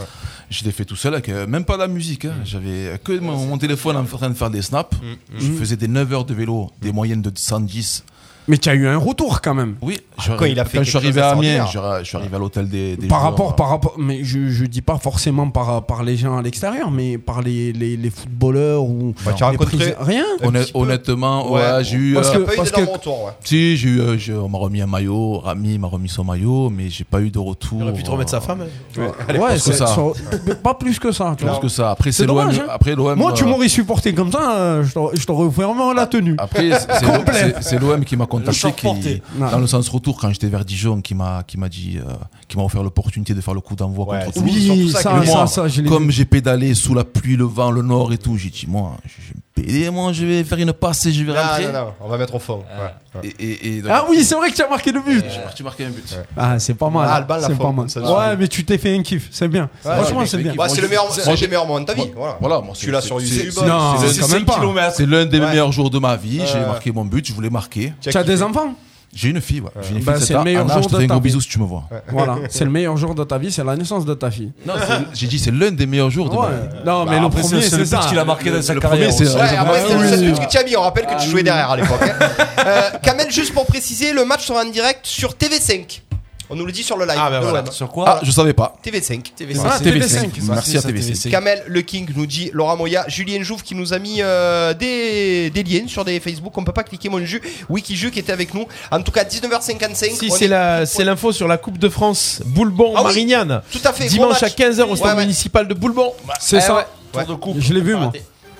Je 0.49 0.63
l'ai 0.63 0.71
fait 0.71 0.85
tout 0.85 0.95
seul 0.95 1.13
avec 1.13 1.27
euh, 1.29 1.45
même 1.45 1.65
pas 1.65 1.75
la 1.77 1.87
musique. 1.87 2.25
hein. 2.25 2.35
J'avais 2.45 2.99
que 3.03 3.11
mon, 3.19 3.35
mon 3.47 3.57
téléphone 3.57 3.97
en 3.97 4.05
train 4.05 4.29
de 4.29 4.33
faire 4.33 4.49
des 4.49 4.61
snaps. 4.61 4.95
Je 5.37 5.51
faisais 5.51 5.75
des 5.75 5.87
9 5.89 6.13
heures 6.13 6.25
de 6.25 6.33
vélo, 6.33 6.71
des 6.81 6.91
moyennes 6.93 7.21
de 7.21 7.31
110. 7.33 8.05
Mais 8.47 8.57
tu 8.57 8.69
as 8.69 8.75
eu 8.75 8.87
un 8.87 8.97
retour 8.97 9.41
quand 9.41 9.53
même. 9.53 9.75
Oui, 9.81 9.99
quand 10.37 10.45
il 10.45 10.57
a 10.59 10.63
fait 10.65 10.77
quand 10.77 10.83
je 10.83 10.89
suis 10.89 10.97
arrivé 10.97 11.19
à 11.21 11.29
Amiens, 11.31 11.65
je, 11.65 11.79
je 11.99 12.03
suis 12.05 12.15
arrivé 12.17 12.35
à 12.35 12.39
l'hôtel 12.39 12.69
des, 12.69 12.95
des 12.95 13.07
Par 13.07 13.19
joueurs, 13.19 13.31
rapport, 13.31 13.51
euh, 13.51 13.55
par 13.55 13.69
rapport, 13.69 13.95
mais 13.97 14.23
je, 14.23 14.49
je 14.49 14.65
dis 14.65 14.81
pas 14.81 14.97
forcément 14.97 15.49
par, 15.49 15.85
par 15.85 16.03
les 16.03 16.15
gens 16.15 16.37
à 16.37 16.41
l'extérieur, 16.41 16.89
mais 16.89 17.17
par 17.17 17.41
les, 17.41 17.73
les, 17.73 17.97
les 17.97 18.09
footballeurs 18.09 18.83
ou 18.83 19.13
Bah, 19.25 19.33
tu 19.35 19.43
as 19.43 19.51
les 19.51 19.57
rencontré- 19.57 19.95
rien. 19.99 20.23
Honnêt- 20.43 20.71
honnêtement, 20.73 21.51
Ouais. 21.51 21.61
ouais, 21.61 21.83
j'ai 21.83 21.97
eu. 21.97 22.13
Parce 22.13 22.29
euh, 22.29 22.33
que- 22.33 22.39
Pas 22.45 22.53
eu 22.53 22.55
parce 22.55 22.71
que- 22.71 22.81
retour, 22.89 23.25
ouais. 23.25 23.31
Si, 23.43 23.75
j'ai 23.77 23.89
eu, 23.89 23.99
euh, 23.99 24.17
j'ai- 24.17 24.33
on 24.33 24.47
m'a 24.49 24.57
remis 24.59 24.81
un 24.81 24.87
maillot, 24.87 25.39
Rami 25.39 25.77
m'a 25.77 25.87
remis 25.87 26.09
son 26.09 26.23
maillot, 26.23 26.69
mais 26.69 26.89
j'ai 26.89 27.03
pas 27.03 27.19
eu 27.21 27.29
de 27.29 27.39
retour. 27.39 27.79
Il 27.79 27.83
aurait 27.83 27.93
pu 27.93 28.03
te 28.03 28.09
remettre 28.11 28.31
sa 28.31 28.39
femme. 28.41 28.61
hein. 28.61 29.01
Ouais, 29.01 29.11
parce 29.39 29.53
que 29.55 29.59
c'est- 29.59 29.73
ça. 29.73 29.87
sur- 29.87 30.13
mais 30.45 30.55
pas 30.55 30.73
plus 30.73 30.99
que 30.99 31.11
ça. 31.11 31.35
Tu 31.37 31.43
Plus 31.43 31.51
vois. 31.51 31.59
que 31.59 31.67
ça. 31.67 31.91
Après, 31.91 32.11
C'est 32.13 32.25
l'OM. 32.25 32.39
hein. 32.39 32.51
Après, 32.69 32.95
l'OM. 32.95 33.17
Moi, 33.17 33.33
tu 33.33 33.43
euh, 33.43 33.47
m'aurais 33.47 33.67
supporté 33.67 34.13
comme 34.13 34.31
ça, 34.31 34.55
euh, 34.57 34.83
je 34.83 34.93
t'aurais- 34.93 35.17
je 35.17 35.27
vraiment 35.49 35.93
la 35.93 36.07
tenue. 36.07 36.35
Après, 36.37 36.71
c'est- 36.71 36.87
c'est 36.99 37.05
l'OM- 37.05 37.23
c'est- 37.33 37.55
c'est 37.61 37.79
l'OM 37.79 38.03
qui 38.05 38.15
m'a 38.15 38.25
contacté, 38.39 39.21
qui, 39.21 39.39
dans 39.39 39.59
le 39.59 39.67
sens 39.67 39.89
retour, 39.89 40.17
quand 40.19 40.31
j'étais 40.31 40.47
vers 40.47 40.65
Dijon, 40.65 41.01
qui 41.01 41.15
m'a 41.15 41.43
qui 41.43 41.57
m'a 41.57 41.69
dit, 41.69 41.97
euh, 41.97 42.13
qui 42.47 42.57
m'a 42.57 42.63
offert 42.63 42.83
l'opportunité 42.83 43.33
de 43.33 43.41
faire 43.41 43.53
le 43.53 43.61
coup 43.61 43.75
d'envoi 43.75 44.07
Ouais, 44.07 44.25
contre 44.25 44.41
Oui, 44.43 44.89
ça 44.91 45.01
ça, 45.01 45.19
que 45.19 45.25
ça, 45.25 45.33
moi, 45.33 45.47
ça, 45.47 45.67
je 45.67 45.81
l'ai 45.81 45.89
Comme 45.89 46.11
j'ai 46.11 46.25
pédalé 46.25 46.73
sous 46.73 46.93
la 46.93 47.03
pluie, 47.03 47.35
le 47.35 47.45
vent, 47.45 47.71
le 47.71 47.81
nord 47.81 48.13
et 48.13 48.17
tout, 48.17 48.37
j'ai 48.37 48.49
dit, 48.49 48.65
moi, 48.67 48.97
je 49.05 49.33
me 49.61 49.65
pédaler, 49.65 49.89
moi, 49.89 50.11
je 50.13 50.25
vais 50.25 50.43
faire 50.43 50.57
une 50.59 50.73
passe 50.73 51.05
et 51.05 51.11
je 51.11 51.23
vais 51.23 51.37
rentrer. 51.39 51.65
non, 51.67 51.73
non, 51.73 51.93
on 52.01 52.07
va 52.07 52.17
mettre 52.17 52.35
au 52.35 52.39
fond. 52.39 52.57
ouais. 52.59 53.21
Et, 53.23 53.27
et- 53.43 53.67
et 53.77 53.81
donc, 53.81 53.91
Ah 53.93 54.05
oui, 54.09 54.23
c'est 54.23 54.35
vrai 54.35 54.51
que 54.51 54.55
tu 54.55 54.61
as 54.61 54.69
marqué 54.69 54.91
le 54.91 55.01
but. 55.01 55.23
suis 55.29 55.39
parti 55.41 55.63
marquer 55.63 55.85
un 55.85 55.89
but. 55.89 56.17
Ah, 56.37 56.59
c'est 56.59 56.75
pas 56.75 56.89
mal. 56.89 57.07
Ah, 57.29 57.39
c'est 57.41 57.57
pas 57.57 57.71
mal. 57.71 57.89
ça, 57.89 57.99
Ouais, 58.01 58.37
mais 58.37 58.47
tu 58.47 58.63
t'es 58.63 58.77
fait 58.77 58.95
un 58.95 59.01
kiff, 59.01 59.27
c'est 59.31 59.47
bien. 59.47 59.69
Franchement, 59.81 60.23
c'est 60.25 60.37
bien. 60.37 60.53
Bah, 60.55 60.69
c'est 60.69 60.81
le 60.81 60.87
meilleur, 60.87 61.11
c'est- 61.11 61.35
des 61.35 61.47
meilleurs 61.47 61.65
moments 61.65 61.79
de 61.81 61.85
ta 61.85 61.93
vie. 61.93 62.11
Voilà, 62.15 62.37
Voilà. 62.39 62.59
moi, 62.61 62.73
Tu 62.77 62.91
l'as 62.91 63.01
sur 63.01 63.19
YouTube. 63.19 63.51
c'est- 63.53 63.65
Non, 63.65 63.95
c'est- 63.99 64.19
quand 64.21 64.27
même 64.29 64.45
pas. 64.45 64.91
C'est 64.91 65.05
l'un 65.05 65.25
des 65.25 65.39
Ouais. 65.39 65.47
meilleurs 65.47 65.71
jours 65.71 65.89
de 65.89 65.99
ma 65.99 66.15
vie. 66.15 66.41
J'ai 66.45 66.59
marqué 66.59 66.91
mon 66.91 67.05
but, 67.05 67.27
je 67.27 67.33
voulais 67.33 67.49
marquer. 67.49 67.93
Tu 68.01 68.15
as 68.15 68.23
des 68.23 68.41
enfants 68.43 68.73
J'ai 69.15 69.29
une 69.29 69.41
fille, 69.41 69.61
ouais. 69.61 69.69
J'ai 69.81 69.89
une 69.91 69.95
fille 69.95 70.05
Bah, 70.05 70.19
de 70.19 70.23
c'est 70.23 70.33
le 70.33 70.43
meilleur 70.43 70.65
Anna, 70.65 70.73
jour 70.75 70.83
je 70.83 70.87
te 70.89 70.93
de 70.93 70.97
fais 70.99 71.03
un 71.05 71.07
ta 71.07 71.13
gros 71.15 71.21
vie. 71.21 71.29
bisou 71.29 71.41
si 71.41 71.49
tu 71.49 71.59
me 71.59 71.65
vois. 71.65 71.83
Voilà, 72.09 72.35
c'est 72.49 72.65
le 72.65 72.69
meilleur 72.69 72.95
jour 72.97 73.15
de 73.15 73.23
ta 73.23 73.37
vie, 73.37 73.51
c'est 73.51 73.63
la 73.63 73.75
naissance 73.75 74.05
de 74.05 74.13
ta 74.13 74.29
fille. 74.29 74.51
Non, 74.65 74.73
c'est- 74.79 74.93
j'ai 75.19 75.27
dit 75.27 75.39
c'est 75.39 75.51
l'un 75.51 75.71
des 75.71 75.85
meilleurs 75.87 76.09
jours 76.11 76.29
de 76.29 76.35
ma 76.35 76.47
vie. 76.49 76.75
Non, 76.85 77.05
mais 77.05 77.11
Bah, 77.11 77.19
le 77.21 77.25
après, 77.27 77.41
premier, 77.41 77.61
c'est 77.61 77.69
c'est 77.69 77.77
le 77.77 77.85
ça. 77.85 77.99
but 77.99 78.09
qu'il 78.09 78.19
a 78.19 78.25
marqué 78.25 78.51
dans 78.51 78.61
sa 78.61 78.73
le 78.73 78.79
carrière. 78.79 79.09
premier, 79.09 79.25
c'est-. 79.25 79.33
Ouais, 79.35 79.57
après, 79.57 79.81
c'était 79.81 79.97
le 79.97 80.07
seul 80.09 80.31
but 80.33 80.45
que 80.45 80.49
tu 80.51 80.57
as 80.57 80.63
mis. 80.63 80.75
On 80.77 80.81
rappelle 80.81 81.05
que 81.07 81.19
tu 81.21 81.29
jouais 81.29 81.43
derrière 81.43 81.71
à 81.71 81.77
l'époque. 81.77 82.01
hein. 82.03 82.25
Euh, 82.65 82.89
Kamel, 83.01 83.31
juste 83.31 83.53
pour 83.53 83.65
préciser, 83.65 84.11
le 84.13 84.23
match 84.25 84.45
sera 84.45 84.61
en 84.63 84.69
direct 84.69 85.05
sur 85.05 85.33
TV5. 85.33 86.01
On 86.49 86.55
nous 86.55 86.65
le 86.65 86.71
dit 86.71 86.83
sur 86.83 86.97
le 86.97 87.05
live. 87.05 87.17
Ah, 87.19 87.29
ben 87.29 87.39
de 87.39 87.43
voilà. 87.45 87.61
l'OM. 87.61 87.71
Sur 87.71 87.89
quoi 87.89 88.05
Ah, 88.07 88.19
je 88.23 88.31
savais 88.31 88.53
pas. 88.53 88.75
TV5. 88.85 89.21
Ah, 89.65 89.77
TV5. 89.79 90.29
Merci 90.49 90.77
à 90.77 90.81
TV5. 90.81 91.29
Kamel, 91.29 91.63
le 91.67 91.81
King, 91.81 92.07
nous 92.15 92.25
dit 92.25 92.49
Laura 92.53 92.75
Moya. 92.77 93.03
Julien 93.09 93.43
Jouve 93.43 93.63
qui 93.63 93.75
nous 93.75 93.93
a 93.93 93.99
mis 93.99 94.21
euh, 94.21 94.73
des, 94.73 95.49
des 95.49 95.63
liens 95.63 95.87
sur 95.87 96.05
des 96.05 96.19
Facebook. 96.21 96.57
On 96.57 96.63
peut 96.63 96.71
pas 96.71 96.83
cliquer 96.83 97.09
mon 97.09 97.19
jus. 97.25 97.41
Wikijus 97.69 98.11
qui 98.11 98.19
était 98.19 98.31
avec 98.31 98.53
nous. 98.53 98.65
En 98.91 99.01
tout 99.01 99.11
cas, 99.11 99.23
19h55. 99.23 100.17
Si, 100.17 100.29
c'est 100.31 100.45
est- 100.45 100.47
la- 100.47 100.85
c'est 100.85 101.03
l'info 101.03 101.31
sur 101.33 101.47
la 101.47 101.57
Coupe 101.57 101.77
de 101.77 101.89
France. 101.89 102.41
Boulbon, 102.45 102.93
Ah 102.95 102.99
oui, 102.99 103.03
Marignane. 103.05 103.61
Tout 103.71 103.79
à 103.83 103.91
fait. 103.91 104.05
Dimanche 104.07 104.41
à 104.41 104.45
match. 104.45 104.55
15h 104.55 104.83
au 104.89 104.95
stade 104.95 105.09
Ouais, 105.11 105.15
ouais. 105.15 105.21
municipal 105.23 105.67
de 105.67 105.73
Boulbon. 105.73 106.13
C'est 106.39 106.57
Eh 106.57 106.61
ça. 106.61 106.75
ouais. 106.77 106.83
Tour 107.11 107.25
de 107.25 107.33
coupe. 107.35 107.57
Je 107.59 107.73
l'ai 107.73 107.81
vu, 107.81 107.95
moi. 107.95 108.11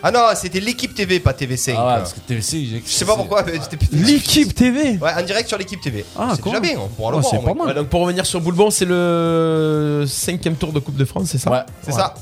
Ah 0.04 0.12
non, 0.12 0.20
c'était 0.36 0.60
l'équipe 0.60 0.94
TV, 0.94 1.20
pas 1.20 1.34
TV5. 1.34 1.74
Ah 1.76 1.88
ouais, 1.88 1.94
parce 1.96 2.14
que 2.14 2.20
TVC, 2.20 2.66
j'ai- 2.66 2.84
Je 2.86 2.92
sais 2.92 3.06
pas 3.06 3.16
pourquoi. 3.16 3.44
mais 3.44 3.54
c'était- 3.60 3.78
L'équipe 3.92 4.54
TV. 4.54 4.98
Ouais, 5.02 5.12
en 5.18 5.24
direct 5.24 5.48
sur 5.50 5.58
l'équipe 5.58 5.82
TV. 5.82 6.06
Ah, 6.18 6.34
c'est 6.36 6.44
déjà 6.44 6.60
bien. 6.60 6.78
On 6.80 6.88
pourra 6.88 7.12
le 7.12 7.18
Oh, 7.18 7.22
voir. 7.22 7.32
c'est 7.32 7.38
au 7.38 7.42
pas 7.42 7.54
moins. 7.54 7.66
mal. 7.66 7.76
Ouais, 7.76 7.82
donc 7.82 7.90
pour 7.90 8.02
revenir 8.02 8.26
sur 8.26 8.40
Boulbon, 8.40 8.70
c'est 8.70 8.86
le 8.86 10.06
cinquième 10.08 10.56
tour 10.56 10.72
de 10.72 10.80
Coupe 10.80 10.98
de 10.98 11.06
France, 11.06 11.30
c'est 11.32 11.38
ça 11.40 11.52
Ouais. 11.52 11.62
C'est 11.82 11.94
ça. 11.94 12.14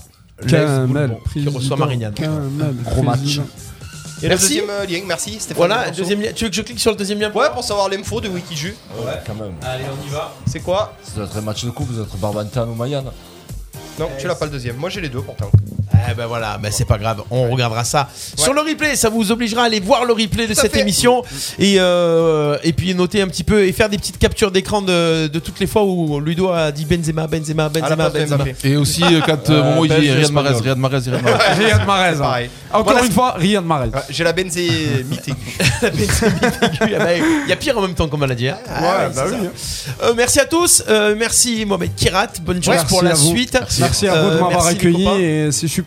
Qui 0.48 1.48
reçoit 1.48 1.78
Marignane. 1.78 2.14
Kamel, 2.14 2.76
Gros 2.84 3.04
match. 3.04 3.40
Et 4.24 4.30
Merci. 4.30 4.56
le 4.62 4.62
deuxième 4.62 4.70
euh, 4.70 4.86
lien, 4.86 5.04
merci 5.06 5.32
Stéphane. 5.34 5.58
Voilà, 5.58 5.92
deuxième 5.92 6.22
lien. 6.22 6.30
Tu 6.34 6.46
veux 6.46 6.50
que 6.50 6.56
je 6.56 6.62
clique 6.62 6.80
sur 6.80 6.92
le 6.92 6.98
deuxième 6.98 7.20
lien 7.20 7.30
Ouais, 7.34 7.48
pour 7.54 7.64
savoir 7.66 7.90
l'info 7.90 8.22
de 8.22 8.30
Wikiju. 8.30 8.74
Quand 9.28 9.36
même. 9.36 9.54
Allez, 9.62 9.84
on 9.92 10.08
y 10.08 10.10
va. 10.10 10.34
C'est 10.48 10.62
quoi 10.62 10.94
Ça 11.04 11.16
doit 11.18 11.26
être 11.26 11.38
un 11.38 11.42
match 11.42 11.66
de 11.66 11.70
coupe, 11.70 11.90
ça 11.90 11.96
doit 11.98 12.06
être 12.06 12.18
Barbantan 12.18 12.68
ou 12.70 12.76
Mayenne. 12.76 13.04
Non, 14.00 14.08
tu 14.18 14.26
l'as 14.28 14.36
pas 14.36 14.46
le 14.46 14.52
deuxième. 14.52 14.78
Moi 14.78 14.90
j'ai 14.90 15.02
les 15.02 15.10
deux 15.10 15.22
pourtant. 15.22 15.50
Eh 16.10 16.14
ben 16.14 16.26
voilà, 16.28 16.58
ben 16.62 16.72
c'est 16.72 16.86
pas 16.86 16.98
grave, 16.98 17.24
on 17.32 17.50
regardera 17.50 17.84
ça 17.84 18.08
sur 18.38 18.54
le 18.54 18.62
replay. 18.62 18.96
Ça 18.96 19.10
vous 19.10 19.32
obligera 19.32 19.64
à 19.64 19.66
aller 19.66 19.80
voir 19.80 20.06
le 20.06 20.14
replay 20.14 20.48
de 20.48 20.54
cette 20.54 20.74
fait. 20.74 20.82
émission 20.82 21.24
et, 21.60 21.76
euh, 21.80 22.58
et 22.64 22.74
puis 22.74 22.94
noter 22.94 23.22
un 23.22 23.28
petit 23.28 23.44
peu 23.44 23.66
et 23.66 23.72
faire 23.72 23.90
des 23.90 23.98
petites 23.98 24.18
captures 24.18 24.52
d'écran 24.52 24.82
de, 24.82 25.28
de 25.28 25.40
toutes 25.40 25.60
les 25.60 25.68
fois 25.68 25.84
où 25.84 26.20
Ludo 26.20 26.50
a 26.50 26.72
dit 26.72 26.86
Benzema, 26.86 27.28
Benzema, 27.28 27.70
Benzema, 27.70 28.10
Benzema. 28.10 28.44
Et 28.64 28.76
aussi, 28.78 29.04
euh, 29.04 29.22
quand 29.26 29.50
euh, 29.50 29.64
Momo 29.64 29.86
il 29.86 29.90
dit 29.90 29.96
PSG 29.96 30.14
Riyad 30.16 30.32
Mahrez. 30.32 30.56
Riyad 30.60 30.78
Mahrez, 30.78 30.98
Riyad 31.00 31.22
Mahrez. 31.24 31.54
Riyad 31.64 31.86
Mahrez. 31.86 32.10
hein. 32.16 32.20
Pareil. 32.20 32.50
Encore 32.72 32.84
Voilà. 32.92 33.06
une 33.06 33.12
fois, 33.12 33.32
Riyad 33.38 33.66
Mahrez. 33.66 33.90
J'ai 34.10 34.24
la 34.24 34.34
benzémite 34.34 35.28
aiguë. 35.28 35.36
La 35.82 35.90
Benzema 35.90 36.30
aiguë, 36.62 36.96
ah 37.00 37.06
ben, 37.06 37.24
Il 37.46 37.50
y 37.50 37.54
a 37.54 37.56
pire 37.56 37.78
en 37.78 37.82
même 37.82 37.94
temps 37.94 38.08
comme 38.08 38.20
maladie. 38.20 38.50
hein. 38.50 38.58
Ah, 38.68 38.82
ouais, 38.82 39.14
bah 39.16 39.24
oui. 39.30 39.48
Euh, 40.04 40.14
merci 40.16 40.40
à 40.40 40.46
tous, 40.46 40.84
euh, 40.88 41.16
merci 41.18 41.66
Mohamed 41.66 41.96
Kirat, 41.96 42.28
bonne 42.42 42.62
chance 42.64 42.76
Merci 42.76 42.88
pour 42.88 43.04
la 43.04 43.16
suite. 43.16 43.58
Merci, 43.80 44.08
à 44.08 44.22
vous 44.22 44.30
de 44.30 44.36
Euh, 44.36 44.42
m'avoir 44.42 44.68
accueilli 44.68 45.08
et 45.22 45.52
c'est 45.52 45.68
super. 45.68 45.85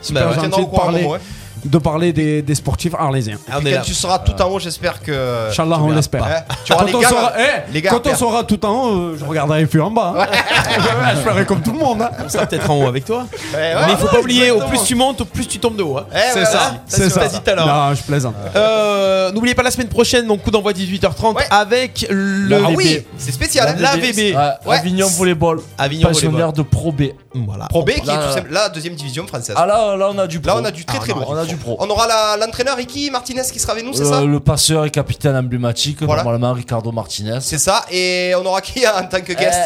Super 0.00 0.28
ouais. 0.28 0.34
Gentil 0.34 0.64
de 0.64 0.70
parler, 0.76 1.04
ouais. 1.04 1.18
De 1.64 1.78
parler 1.78 2.12
des, 2.12 2.42
des 2.42 2.54
sportifs 2.54 2.94
arlésiens. 2.98 3.38
Ah, 3.50 3.56
Puis 3.58 3.68
est 3.68 3.70
quand 3.72 3.78
là. 3.78 3.84
tu 3.84 3.94
seras 3.94 4.18
tout 4.18 4.40
en 4.42 4.48
haut, 4.50 4.58
j'espère 4.58 5.00
que. 5.02 5.48
Inch'Allah, 5.50 5.78
on 5.80 5.90
l'espère. 5.90 6.22
Ouais. 6.22 6.44
Tu 6.64 6.72
auras 6.72 6.82
Quand, 6.82 6.88
les 6.88 6.94
on 6.94 7.00
gars. 7.00 7.32
eh, 7.38 7.72
les 7.72 7.82
gars 7.82 7.90
quand 7.90 7.96
on 7.96 8.00
perdent. 8.00 8.16
sera 8.18 8.44
tout 8.44 8.64
en 8.66 8.70
haut, 8.84 8.96
euh, 8.98 9.16
je 9.18 9.24
regarderai 9.24 9.66
plus 9.66 9.80
en 9.80 9.90
bas. 9.90 10.14
hein. 10.18 10.26
je 11.16 11.20
ferai 11.20 11.44
comme 11.46 11.62
tout 11.62 11.72
le 11.72 11.78
monde. 11.78 12.02
hein. 12.02 12.10
On 12.24 12.28
sera 12.28 12.46
peut-être 12.46 12.70
en 12.70 12.82
haut 12.82 12.86
avec 12.86 13.04
toi. 13.04 13.26
Ouais, 13.54 13.74
Mais 13.86 13.92
il 13.92 13.96
faut 13.96 14.04
ouais, 14.06 14.10
pas 14.12 14.20
oublier, 14.20 14.50
au 14.50 14.60
plus 14.60 14.82
tu 14.84 14.94
montes, 14.94 15.20
au 15.22 15.24
plus 15.24 15.46
tu 15.46 15.58
tombes 15.58 15.76
de 15.76 15.82
haut. 15.82 15.98
hein. 15.98 16.06
Eh 16.14 16.18
C'est 16.32 16.38
ouais, 16.40 16.44
ça, 16.44 16.52
ouais, 16.72 16.78
c'est 16.86 17.08
ce 17.08 17.14
que 17.14 17.20
t'as 17.20 17.28
dit 17.28 17.40
tout 17.40 17.50
à 17.50 17.54
l'heure. 17.54 17.66
Non, 17.66 17.94
je 17.94 18.02
plaisante. 18.02 18.34
Euh, 18.56 19.32
N'oubliez 19.32 19.54
pas 19.54 19.62
la 19.62 19.70
semaine 19.70 19.88
prochaine, 19.88 20.26
donc 20.26 20.42
coup 20.42 20.50
d'envoi 20.50 20.72
18h30 20.72 21.34
Ouais. 21.36 21.44
avec 21.50 22.06
le 22.10 22.56
Ah 22.56 22.68
VB. 22.68 22.76
oui, 22.76 23.04
c'est 23.16 23.32
spécial. 23.32 23.76
La 23.80 23.92
hein. 23.92 23.96
VB. 23.96 24.34
Ouais, 24.36 24.50
Ouais. 24.66 24.76
Avignon 24.78 25.08
Volleyball. 25.08 25.60
Avignon 25.78 26.08
Pensionnaire 26.08 26.52
de 26.52 26.62
Pro 26.62 26.92
B. 26.92 27.04
Voilà. 27.34 27.66
Pro 27.66 27.82
B 27.82 27.90
qui 27.90 28.00
est 28.00 28.04
Là, 28.06 28.14
tout 28.16 28.20
là. 28.28 28.32
simple- 28.32 28.52
la 28.52 28.68
deuxième 28.68 28.94
division 28.94 29.26
française. 29.26 29.54
Ah 29.58 29.66
là, 29.66 29.96
là, 29.96 30.10
on 30.14 30.18
a 30.18 30.26
du 30.26 30.40
pro. 30.40 30.54
Là, 30.54 30.60
on 30.62 30.64
a 30.64 30.70
du 30.70 30.84
très 30.84 30.98
très 30.98 31.12
Ah, 31.12 31.18
bon. 31.18 31.24
On 31.28 31.36
a 31.36 31.44
du 31.44 31.53
pro. 31.56 31.76
On 31.80 31.88
aura 31.90 32.36
l'entraîneur 32.36 32.76
Ricky 32.76 33.10
Martinez 33.10 33.42
qui 33.52 33.58
sera 33.58 33.72
avec 33.72 33.84
nous, 33.84 33.92
c'est 33.92 34.02
Euh, 34.02 34.10
ça 34.10 34.20
le 34.24 34.40
passeur 34.40 34.84
et 34.84 34.90
capitaine 34.90 35.36
emblématique, 35.36 35.98
Voilà. 36.02 36.22
normalement 36.22 36.52
Ricardo 36.52 36.90
Martinez. 36.92 37.38
C'est 37.40 37.58
ça. 37.58 37.84
Et 37.90 38.32
on 38.40 38.44
aura 38.46 38.60
qui 38.60 38.86
en 38.86 39.04
tant 39.06 39.20
que 39.20 39.32
Eh, 39.32 39.34
guest 39.34 39.58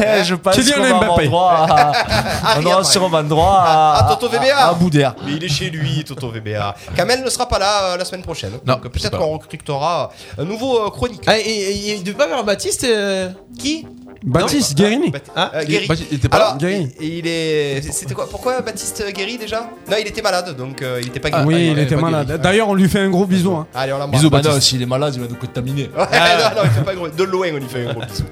eh, 0.00 0.24
je 0.24 0.34
pense 0.34 0.56
qu'on 0.56 0.98
va 0.98 1.24
droit 1.24 1.66
à, 1.68 1.92
on 2.60 2.66
aura 2.66 2.84
sûrement 2.84 3.22
droit 3.22 3.62
Ah, 3.64 3.92
à, 3.94 4.04
à 4.06 4.08
Toto 4.16 4.28
VBA. 4.28 4.54
à, 4.56 4.68
à 4.68 4.74
Boudère. 4.74 5.14
Mais 5.24 5.32
il 5.32 5.44
est 5.44 5.48
chez 5.48 5.70
lui, 5.70 6.04
Toto 6.04 6.30
VBA. 6.30 6.74
Kamel 6.96 7.22
ne 7.22 7.30
sera 7.30 7.46
pas 7.48 7.58
là 7.58 7.82
euh, 7.84 7.96
la 7.96 8.04
semaine 8.04 8.22
prochaine. 8.22 8.52
Non, 8.66 8.74
Donc 8.74 8.88
peut-être 8.88 9.16
qu'on 9.18 9.32
recrutera 9.38 10.10
un 10.38 10.44
nouveau 10.44 10.86
euh, 10.86 10.90
chronique. 10.90 11.22
Ah, 11.26 11.38
et, 11.38 11.42
et- 11.42 11.90
et 11.90 11.94
il 11.96 12.02
devait 12.04 12.16
pas 12.16 12.24
avoir 12.24 12.44
Baptiste 12.44 12.84
euh, 12.84 13.28
Qui? 13.58 13.86
Baptiste 14.24 14.74
Guérini. 14.76 15.12
hein 15.36 15.50
Euh, 15.54 15.64
Guéry. 15.64 15.88
Il 16.10 16.16
était 16.16 16.28
pas 16.28 16.36
Alors, 16.38 16.56
Guéry. 16.58 16.88
il, 17.00 17.14
il 17.18 17.26
est. 17.26 17.82
C'était 17.92 18.14
quoi 18.14 18.28
Pourquoi 18.28 18.60
Baptiste 18.60 19.04
Guéry 19.14 19.38
déjà? 19.38 19.68
Non, 19.90 19.96
il 20.00 20.06
était 20.06 20.22
malade, 20.22 20.56
donc 20.56 20.82
euh, 20.82 20.98
il 21.02 21.08
était 21.08 21.20
pas 21.20 21.28
Ah, 21.32 21.42
guéri. 21.44 21.46
oui, 21.54 21.68
il 21.72 21.76
ouais, 21.76 21.82
était 21.84 21.96
malade. 21.96 22.40
D'ailleurs, 22.42 22.68
on 22.68 22.74
lui 22.74 22.88
fait 22.88 23.00
un 23.00 23.10
gros 23.10 23.26
bisou. 23.26 23.54
hein. 23.54 23.66
Allez, 23.74 23.92
on 23.92 23.98
l'embrasse. 23.98 24.20
Bisous, 24.20 24.30
Bah 24.30 24.40
Baptiste. 24.42 24.62
s'il 24.68 24.82
est 24.82 24.86
malade, 24.86 25.14
il 25.14 25.20
va 25.20 25.28
nous 25.28 25.34
contaminer. 25.36 25.90
Ouais, 25.96 26.04
non, 26.12 26.56
non, 26.56 26.62
il 26.64 26.70
fait 26.70 26.84
pas 26.84 26.94
gros. 26.94 27.08
De 27.08 27.24
loin, 27.24 27.48
on 27.52 27.56
lui 27.56 27.68
fait 27.68 27.86
un 27.86 27.92
gros 27.92 28.02
bisou. 28.02 28.24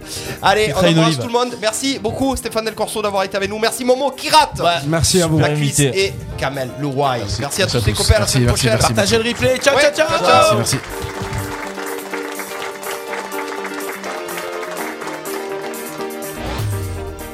Allez, 0.43 0.73
on 0.75 0.87
embrasse 0.87 1.19
tout 1.19 1.27
le 1.27 1.33
monde. 1.33 1.55
Merci 1.61 1.99
beaucoup, 1.99 2.35
Stéphane 2.37 2.65
Del 2.65 2.75
Corso, 2.75 3.01
d'avoir 3.03 3.23
été 3.25 3.37
avec 3.37 3.51
nous. 3.51 3.59
Merci, 3.59 3.85
Momo 3.85 4.11
Kirat. 4.11 4.53
Merci 4.87 5.23
à 5.23 5.27
vous. 5.27 5.39
La 5.39 5.51
cuisse 5.51 5.81
et 5.81 6.13
Kamel, 6.39 6.71
le 6.81 6.87
Wise. 6.87 7.39
Merci, 7.41 7.63
à 7.63 7.67
tous 7.67 7.75
Merci 7.75 7.77
à 7.77 7.81
les 7.87 7.93
tous. 7.93 8.03
copains, 8.03 8.11
à 8.11 8.13
la 8.15 8.19
Merci, 8.21 8.33
semaine 8.33 8.47
merci, 8.47 8.67
prochaine. 8.67 8.79
merci. 8.79 8.93
Partagez 8.95 9.19
le 9.19 9.29
replay. 9.29 9.59
Ciao, 9.59 9.77
Ouais, 9.77 9.83
ciao, 9.83 9.93
ciao. 9.95 10.09
ciao, 10.09 10.19
ciao. 10.27 10.57
Merci, 10.59 10.77
merci. 10.77 11.24